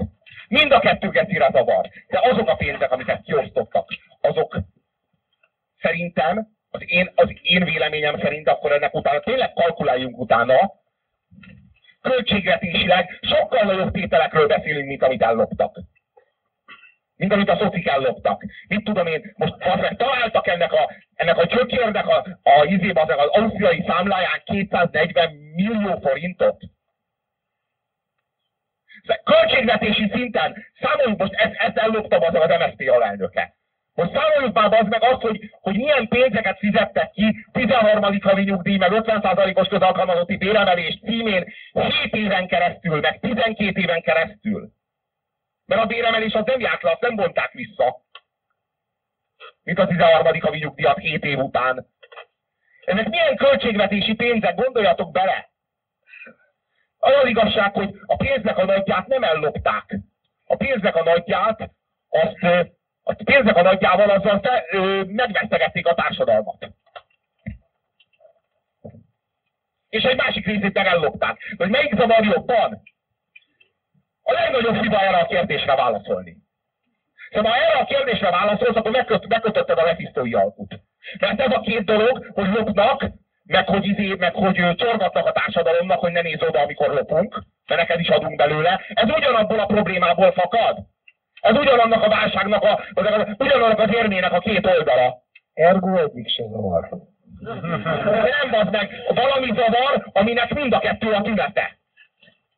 Mind 0.47 0.71
a 0.71 0.79
kettő 0.79 1.09
gecire 1.09 1.49
zavar. 1.51 1.89
De 2.07 2.19
azok 2.21 2.49
a 2.49 2.55
pénzek, 2.55 2.91
amiket 2.91 3.21
kiosztottak, 3.21 3.87
azok 4.21 4.57
szerintem, 5.81 6.47
az 6.71 6.81
én, 6.85 7.11
az 7.15 7.29
én 7.41 7.63
véleményem 7.63 8.19
szerint 8.19 8.49
akkor 8.49 8.71
ennek 8.71 8.93
utána 8.93 9.19
tényleg 9.19 9.53
kalkuláljunk 9.53 10.17
utána, 10.17 10.71
költségvetésileg 12.01 13.19
sokkal 13.21 13.63
nagyobb 13.63 13.91
tételekről 13.91 14.47
beszélünk, 14.47 14.87
mint 14.87 15.03
amit 15.03 15.21
elloptak. 15.21 15.79
Mint 17.27 17.49
a 17.49 17.57
szocik 17.57 17.87
elloptak. 17.87 18.43
Mit 18.67 18.83
tudom 18.83 19.07
én, 19.07 19.33
most 19.37 19.53
az 19.59 19.79
meg 19.79 19.95
találtak 19.97 20.47
ennek 20.47 20.73
a, 20.73 20.91
ennek 21.15 21.37
a 21.37 21.47
csökérnek 21.47 22.07
a, 22.07 22.25
a 22.43 22.63
izébe, 22.63 23.01
az, 23.01 23.09
az 23.09 23.41
ausztriai 23.41 23.83
számláján 23.87 24.41
240 24.43 25.33
millió 25.55 25.99
forintot. 26.01 26.61
Költségvetési 29.23 30.09
szinten 30.13 30.65
számoljuk 30.81 31.19
most 31.19 31.33
ezt, 31.33 31.53
ezt 31.57 31.77
elloptam 31.77 32.21
az 32.23 32.35
az 32.35 32.49
MSZP 32.59 32.89
alelnöke. 32.89 33.53
Most 33.93 34.11
számoljuk 34.13 34.53
már 34.53 34.73
az 34.73 34.87
meg 34.89 35.03
azt, 35.03 35.21
hogy, 35.21 35.49
hogy 35.61 35.75
milyen 35.75 36.07
pénzeket 36.07 36.57
fizettek 36.57 37.11
ki 37.11 37.45
13. 37.51 38.19
havi 38.21 38.43
nyugdíj, 38.43 38.77
meg 38.77 38.91
50%-os 38.93 39.67
közalkalmazotti 39.67 40.37
béremelés 40.37 40.99
címén 41.05 41.53
7 41.73 42.15
éven 42.15 42.47
keresztül, 42.47 42.99
meg 42.99 43.19
12 43.19 43.81
éven 43.81 44.01
keresztül. 44.01 44.77
Mert 45.69 45.81
a 45.81 45.85
béremelés 45.85 46.33
az 46.33 46.45
nem 46.45 46.59
járt 46.59 46.81
le, 46.81 46.91
azt 46.91 47.01
nem 47.01 47.15
bonták 47.15 47.51
vissza. 47.51 48.01
Mint 49.63 49.79
a 49.79 49.87
13. 49.87 50.39
havi 50.39 50.57
nyugdíjat 50.57 50.97
7 50.97 51.23
év 51.23 51.37
után. 51.37 51.87
Ezek 52.85 53.09
milyen 53.09 53.35
költségvetési 53.35 54.13
pénzek, 54.13 54.55
gondoljatok 54.55 55.11
bele! 55.11 55.49
Az 56.97 57.13
az 57.21 57.27
igazság, 57.27 57.73
hogy 57.73 57.99
a 58.05 58.15
pénznek 58.15 58.57
a 58.57 58.65
nagyját 58.65 59.07
nem 59.07 59.23
ellopták. 59.23 59.95
A 60.45 60.55
pénznek 60.55 60.95
a 60.95 61.03
nagyját 61.03 61.71
azt 62.09 62.43
a 63.03 63.13
pénznek 63.23 63.55
a 63.55 63.61
nagyjával 63.61 64.09
azzal 64.09 64.39
fe, 64.39 64.65
megvesztegették 65.07 65.87
a 65.87 65.95
társadalmat. 65.95 66.67
És 69.89 70.03
egy 70.03 70.17
másik 70.17 70.45
részét 70.45 70.73
meg 70.73 70.85
ellopták. 70.85 71.55
Hogy 71.57 71.69
melyik 71.69 71.95
zavar 71.95 72.25
jobban? 72.25 72.81
A 74.29 74.33
legnagyobb 74.33 74.81
hiba 74.81 74.99
erre 74.99 75.17
a 75.17 75.25
kérdésre 75.25 75.75
válaszolni. 75.75 76.37
Szóval 77.31 77.51
ha 77.51 77.57
erre 77.57 77.79
a 77.79 77.85
kérdésre 77.85 78.29
válaszolsz, 78.29 78.75
akkor 78.75 78.91
megköt, 78.91 79.27
megkötötted 79.27 79.77
a 79.77 79.83
lefisztói 79.83 80.33
alkut. 80.33 80.79
Mert 81.19 81.41
ez 81.41 81.51
a 81.53 81.59
két 81.59 81.85
dolog, 81.85 82.31
hogy 82.33 82.49
lopnak, 82.53 83.05
meg 83.43 83.67
hogy, 83.67 83.85
izé, 83.85 84.15
meg 84.17 84.33
hogy 84.33 84.75
csorgatnak 84.75 85.25
a 85.25 85.31
társadalomnak, 85.31 85.99
hogy 85.99 86.11
ne 86.11 86.21
nézz 86.21 86.43
oda, 86.43 86.59
amikor 86.59 86.93
lopunk, 86.93 87.43
mert 87.67 87.81
neked 87.81 87.99
is 87.99 88.07
adunk 88.07 88.35
belőle, 88.35 88.81
ez 88.93 89.09
ugyanabból 89.09 89.59
a 89.59 89.65
problémából 89.65 90.31
fakad. 90.31 90.77
Ez 91.41 91.57
ugyanannak 91.57 92.03
a 92.03 92.09
válságnak, 92.09 92.63
a, 92.63 92.79
ugyanannak 93.37 93.79
az 93.79 93.93
érmének 93.93 94.33
a 94.33 94.39
két 94.39 94.65
oldala. 94.65 95.17
Ergo 95.53 95.97
egyik 95.97 96.29
se 96.29 96.43
zavar. 96.43 96.89
Nem 98.29 98.59
az 98.59 98.67
meg, 98.71 98.89
valami 99.07 99.51
zavar, 99.55 100.05
aminek 100.11 100.53
mind 100.53 100.73
a 100.73 100.79
kettő 100.79 101.11
a 101.11 101.21
tünete. 101.21 101.77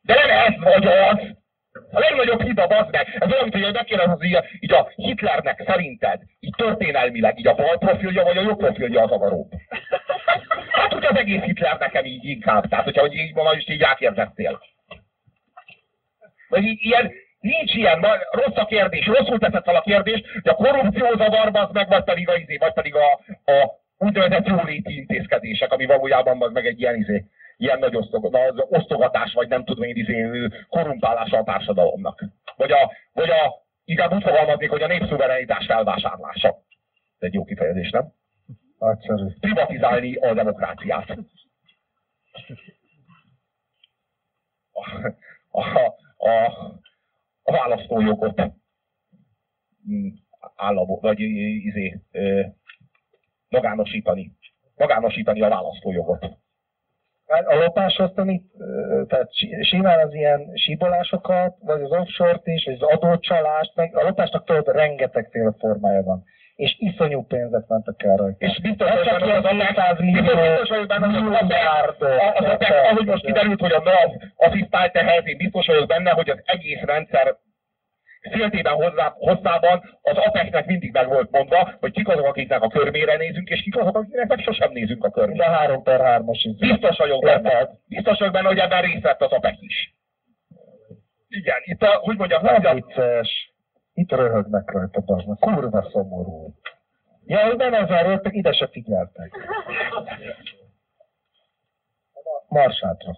De 0.02 0.14
nem 0.14 0.30
ez 0.30 0.62
vagy 0.62 0.86
az. 0.86 1.40
A 1.72 1.98
legnagyobb 1.98 2.42
hiba 2.42 2.62
az 2.62 2.86
meg. 2.90 3.16
Ez 3.18 3.32
olyan, 3.32 3.50
hogy 3.50 3.72
megkérdezni, 3.72 4.26
így, 4.26 4.34
a- 4.34 4.44
így 4.60 4.72
a 4.72 4.92
Hitlernek 4.96 5.62
szerinted, 5.66 6.20
így 6.40 6.54
történelmileg, 6.56 7.38
így 7.38 7.46
a 7.46 7.54
bal 7.54 7.78
profilja 7.78 8.22
vagy 8.24 8.36
a 8.36 8.42
jobb 8.42 8.58
profilja 8.58 9.02
a 9.02 9.08
zavaróbb. 9.08 9.52
Hát, 10.70 10.92
hogy 10.92 11.04
az 11.04 11.16
egész 11.16 11.40
Hitler 11.40 11.78
nekem 11.78 12.04
így 12.04 12.24
inkább. 12.24 12.68
Tehát, 12.68 12.84
hogyha 12.84 13.00
hogy 13.00 13.14
így 13.14 13.34
ma 13.34 13.52
is 13.52 13.68
így 13.68 13.82
átérzettél. 13.82 14.60
Vagy 16.48 16.64
ilyen, 16.64 17.12
nincs 17.40 17.74
ilyen, 17.74 18.06
rossz 18.30 18.56
a 18.56 18.64
kérdés, 18.64 19.06
rosszul 19.06 19.38
teszed 19.38 19.64
fel 19.64 19.76
a 19.76 19.80
kérdést, 19.80 20.42
de 20.42 20.50
a 20.50 20.54
korrupció 20.54 21.16
zavarba 21.16 21.60
az 21.60 21.72
meg, 21.72 21.88
vagy 21.88 22.04
pedig 22.04 22.28
a, 22.28 22.36
izé, 22.36 22.56
vagy 22.56 22.72
pedig 22.72 22.94
a, 22.94 23.10
a 23.52 23.70
úgynevezett 23.98 24.46
jóléti 24.46 24.96
intézkedések, 24.96 25.72
ami 25.72 25.86
valójában 25.86 26.42
az 26.42 26.52
meg 26.52 26.66
egy 26.66 26.80
ilyen, 26.80 26.94
izé, 26.96 27.24
ilyen 27.62 27.78
nagy 27.78 27.96
osztog, 27.96 28.34
az 28.34 28.64
osztogatás, 28.68 29.32
vagy 29.32 29.48
nem 29.48 29.64
tudom 29.64 29.84
én, 29.84 29.96
izé, 29.96 30.48
korrumpálása 30.68 31.38
a 31.38 31.44
társadalomnak. 31.44 32.24
Vagy 32.56 32.72
a, 32.72 32.92
vagy 33.12 33.30
a, 33.30 33.54
inkább 33.84 34.12
úgy 34.12 34.22
fogalmaznék, 34.22 34.70
hogy 34.70 34.82
a 34.82 34.86
népszuverenitás 34.86 35.66
felvásárlása. 35.66 36.48
Ez 36.48 37.28
egy 37.28 37.34
jó 37.34 37.44
kifejezés, 37.44 37.90
nem? 37.90 38.12
Nagyszerű. 38.78 39.26
privatizálni 39.40 40.14
a 40.14 40.34
demokráciát. 40.34 41.18
A, 44.72 45.00
a, 45.50 45.94
a, 46.16 46.30
a 47.42 47.52
választójogot 47.52 48.42
mm, 49.90 50.08
államot, 50.56 51.00
vagy 51.00 51.20
izé, 51.20 52.00
magánosítani. 53.48 54.32
Magánosítani 54.76 55.42
a 55.42 55.48
választójogot. 55.48 56.40
Hát 57.32 57.46
A 57.46 57.58
lopáshoz 57.58 58.10
tanít, 58.14 58.42
ö, 58.58 59.02
tehát 59.08 59.34
si- 59.34 59.62
simán 59.62 60.06
az 60.06 60.14
ilyen 60.14 60.50
síbolásokat, 60.54 61.54
vagy 61.60 61.82
az 61.82 61.90
offshore-t 61.90 62.46
is, 62.46 62.64
vagy 62.64 62.76
az 62.80 62.88
adócsalást, 62.88 63.72
meg 63.74 63.96
a 63.96 64.02
lopásnak 64.02 64.44
tudod, 64.44 64.68
rengetegféle 64.74 65.52
formája 65.58 66.02
van. 66.02 66.24
És 66.56 66.76
iszonyú 66.78 67.22
pénzek 67.26 67.66
mentek 67.68 68.02
el 68.02 68.16
rajta. 68.16 68.36
És 68.46 68.60
biztos, 68.60 68.90
hogy 68.90 69.02
csak 69.02 69.24
ilyen 69.24 69.36
az 69.36 69.44
a 69.44 69.48
200 69.48 69.98
millió, 69.98 70.22
biztos, 70.22 70.68
vagyok 70.68 70.86
benne, 70.86 71.06
hogy 71.06 71.34
az 71.34 71.46
persze. 71.48 72.88
ahogy 72.90 73.06
most 73.06 73.24
kiderült, 73.24 73.60
hogy 73.60 73.72
a 73.72 73.82
NAV 73.84 74.10
asszisztált 74.36 74.96
ehhez, 74.96 75.26
én 75.26 75.36
biztos 75.36 75.66
vagyok 75.66 75.86
benne, 75.86 76.10
hogy 76.10 76.30
az 76.30 76.40
egész 76.44 76.80
rendszer 76.80 77.36
széltében 78.30 78.74
hozzá, 78.74 79.14
hosszában 79.18 79.98
az 80.02 80.16
APEC-nek 80.16 80.66
mindig 80.66 80.92
meg 80.92 81.08
volt 81.08 81.30
mondva, 81.30 81.74
hogy 81.80 81.92
kik 81.92 82.08
azok, 82.08 82.26
akiknek 82.26 82.62
a 82.62 82.68
körmére 82.68 83.16
nézünk, 83.16 83.48
és 83.48 83.62
kik 83.62 83.76
azok, 83.76 83.96
akiknek 83.96 84.28
meg 84.28 84.38
sosem 84.38 84.72
nézünk 84.72 85.04
a 85.04 85.08
De 85.08 85.14
körmére. 85.14 85.44
3 85.44 85.82
per 85.82 86.00
3-as 86.00 86.40
is. 86.42 86.68
Biztos 86.68 86.96
vagyok 86.96 87.22
benne. 87.22 87.68
Biztos 87.88 88.18
vagyok 88.18 88.32
benne, 88.32 88.48
hogy 88.48 88.58
ebben 88.58 88.82
részt 88.82 89.02
vett 89.02 89.20
az 89.20 89.30
APEC 89.30 89.56
is. 89.60 89.94
Igen, 91.28 91.58
itt 91.64 91.82
a, 91.82 91.94
hogy 91.94 92.16
mondjam, 92.16 92.42
Nem 92.42 92.62
nem 92.62 92.74
vicces. 92.74 93.52
Itt 93.94 94.10
röhögnek 94.10 94.70
rajta, 94.70 95.00
bazd 95.00 95.26
Kurva 95.40 95.88
szomorú. 95.92 96.54
Ja, 97.26 97.46
hogy 97.46 97.56
nem 97.56 97.74
ezzel 97.74 98.02
röhögtek, 98.02 98.34
ide 98.34 98.52
se 98.52 98.68
figyeltek. 98.68 99.30
Marsátra. 102.48 103.16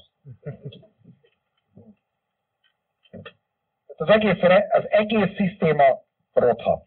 Az 3.97 4.09
egész, 4.09 4.43
az 4.69 4.85
egész 4.89 5.35
szisztéma 5.37 6.03
rothat. 6.33 6.83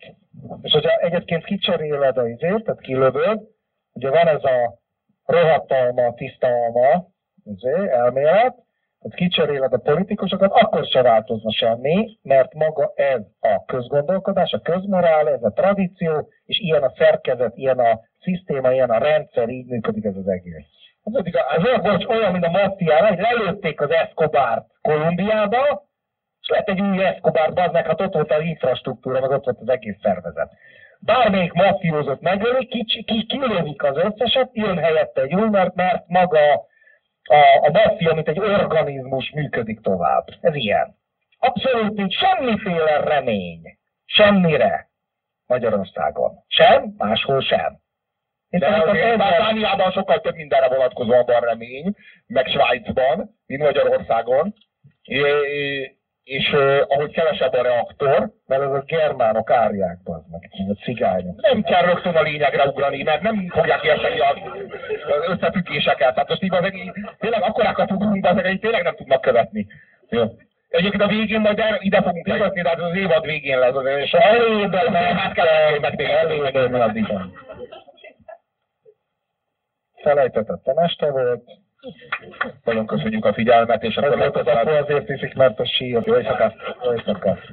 És 0.62 0.72
hogyha 0.72 0.98
egyébként 0.98 1.46
kicseréled 1.46 2.18
a 2.18 2.28
izét, 2.28 2.64
tehát 2.64 2.82
kilövöd, 2.82 3.42
ugye 3.94 4.10
van 4.10 4.28
ez 4.28 4.44
a 4.44 4.80
rohadt 5.26 5.72
alma, 5.72 6.14
tiszta 6.14 6.48
alma, 6.48 7.06
izé, 7.44 7.90
elmélet, 7.90 8.56
tehát 9.00 9.16
kicseréled 9.16 9.74
a 9.74 9.78
politikusokat, 9.78 10.52
akkor 10.52 10.86
se 10.86 11.02
változna 11.02 11.52
semmi, 11.52 12.18
mert 12.22 12.54
maga 12.54 12.92
ez 12.96 13.22
a 13.40 13.64
közgondolkodás, 13.66 14.52
a 14.52 14.60
közmorál, 14.60 15.30
ez 15.30 15.44
a 15.44 15.52
tradíció, 15.52 16.30
és 16.46 16.60
ilyen 16.60 16.84
a 16.84 16.94
szerkezet, 16.98 17.58
ilyen 17.58 17.80
a 17.80 18.00
szisztéma, 18.20 18.72
ilyen 18.72 18.90
a 18.90 18.98
rendszer, 18.98 19.50
így 19.50 19.66
működik 19.68 20.06
ez 20.06 20.16
az 20.16 20.28
egész. 20.28 20.66
Ez 21.04 21.64
olyan, 21.64 21.82
bocs, 21.82 22.06
olyan, 22.06 22.32
mint 22.32 22.46
a 22.46 22.50
maffiára, 22.50 23.08
hogy 23.08 23.20
lelőtték 23.20 23.82
az 23.82 23.90
Escobart 23.90 24.66
Kolumbiába, 24.82 25.87
és 26.48 26.56
lett 26.56 26.70
egy 26.70 26.82
új 26.82 27.06
Escobar, 27.06 27.54
bazd 27.54 27.76
hát 27.76 28.02
ott 28.02 28.14
volt 28.14 28.32
az 28.32 28.42
infrastruktúra, 28.42 29.20
meg 29.20 29.30
ott 29.30 29.44
volt 29.44 29.58
az 29.62 29.70
egész 29.70 29.98
szervezet. 30.02 30.52
Bármelyik 31.00 31.54
mafiózot 31.54 32.22
megölik, 32.22 32.70
kicsi, 32.70 33.04
ki, 33.04 33.26
kilövik 33.26 33.84
az 33.84 33.98
összeset, 33.98 34.50
jön 34.54 34.78
helyette 34.78 35.22
egy 35.22 35.36
új, 35.36 35.50
mert, 35.50 35.76
mert 35.76 36.08
maga 36.08 36.54
a, 37.24 37.36
a 37.62 37.70
maffia, 37.72 38.14
mint 38.14 38.28
egy 38.28 38.40
organizmus 38.40 39.32
működik 39.32 39.82
tovább. 39.82 40.28
Ez 40.42 40.56
ilyen. 40.56 40.96
Abszolút 41.40 41.94
nincs 41.98 42.16
semmiféle 42.16 42.98
remény. 42.98 43.78
Semmire. 44.06 44.90
Magyarországon. 45.46 46.32
Sem, 46.48 46.94
máshol 46.98 47.42
sem. 47.42 47.80
Én 48.50 48.60
De 48.60 48.68
azért 48.68 49.18
Dániában 49.18 49.92
sokkal 49.92 50.22
több 50.22 50.36
mindenre 50.36 50.68
vonatkozóan 50.68 51.26
van 51.26 51.40
remény, 51.40 51.96
meg 52.28 52.48
Svájcban, 52.48 53.38
mint 53.46 53.62
Magyarországon. 53.62 54.54
É- 55.04 55.97
És 56.28 56.52
ö, 56.54 56.82
ahogy 56.88 57.12
kevesebb 57.12 57.54
a 57.54 57.62
reaktor, 57.62 58.30
mert 58.48 58.62
ez 58.62 58.72
a 58.72 58.84
germánok 58.86 59.50
árják, 59.52 59.98
bazd 60.04 60.26
meg, 60.32 60.50
a 60.70 60.74
cigányok. 60.84 61.42
nem 61.42 61.62
kell 61.64 61.82
rögtön 61.86 62.16
a 62.16 62.22
lényegre 62.22 62.66
ugrani, 62.68 63.04
mert 63.04 63.22
nem 63.22 63.48
fogják 63.50 63.84
érteni 63.84 64.20
az 64.20 64.36
az 65.08 65.30
összefüggéseket. 65.30 66.14
Tehát 66.14 66.30
most 66.30 66.44
így 66.44 66.54
az 66.54 66.64
egész, 66.64 66.92
tényleg 67.20 67.42
akkorákat 67.42 67.92
ugrunk, 67.92 68.24
de 68.24 68.30
ezek 68.30 68.60
tényleg 68.60 68.84
nem 68.84 68.96
tudnak 68.96 69.22
követni. 69.22 69.68
Jó. 70.10 70.24
Egyébként 70.70 71.04
a 71.04 71.08
végén 71.08 71.40
majd 71.40 71.60
erre- 71.60 71.82
ide 71.84 72.02
fogunk 72.02 72.28
legatni, 72.28 72.62
de 72.62 72.70
hát 72.70 72.80
az 72.82 72.96
évad 72.96 73.26
végén 73.26 73.60
lesz. 73.60 73.76
az- 73.76 73.86
És 73.86 74.12
Elébe 74.12 74.92
hát 75.16 75.34
kell 75.34 75.80
megnézni. 75.80 76.14
elébe 76.14 76.84
addig. 76.84 77.06
Felejtetett 80.02 80.66
a 80.68 80.74
meste 80.74 81.12
volt, 81.12 81.44
Nagyon 82.64 82.86
köszönjük 82.86 83.26
a 83.26 83.34
figyelmet, 83.34 83.84
és 83.84 83.96
ez 83.96 84.04
akkor 84.04 84.18
volt 84.18 84.36
az 84.36 84.68
azért 84.82 85.10
iszik, 85.10 85.36
mert 85.36 85.60
a 85.60 85.66
sír. 85.66 86.02
Jó 86.06 86.18
éjszakát! 86.18 86.56
Jó 86.84 86.94
éjszakát! 86.94 87.52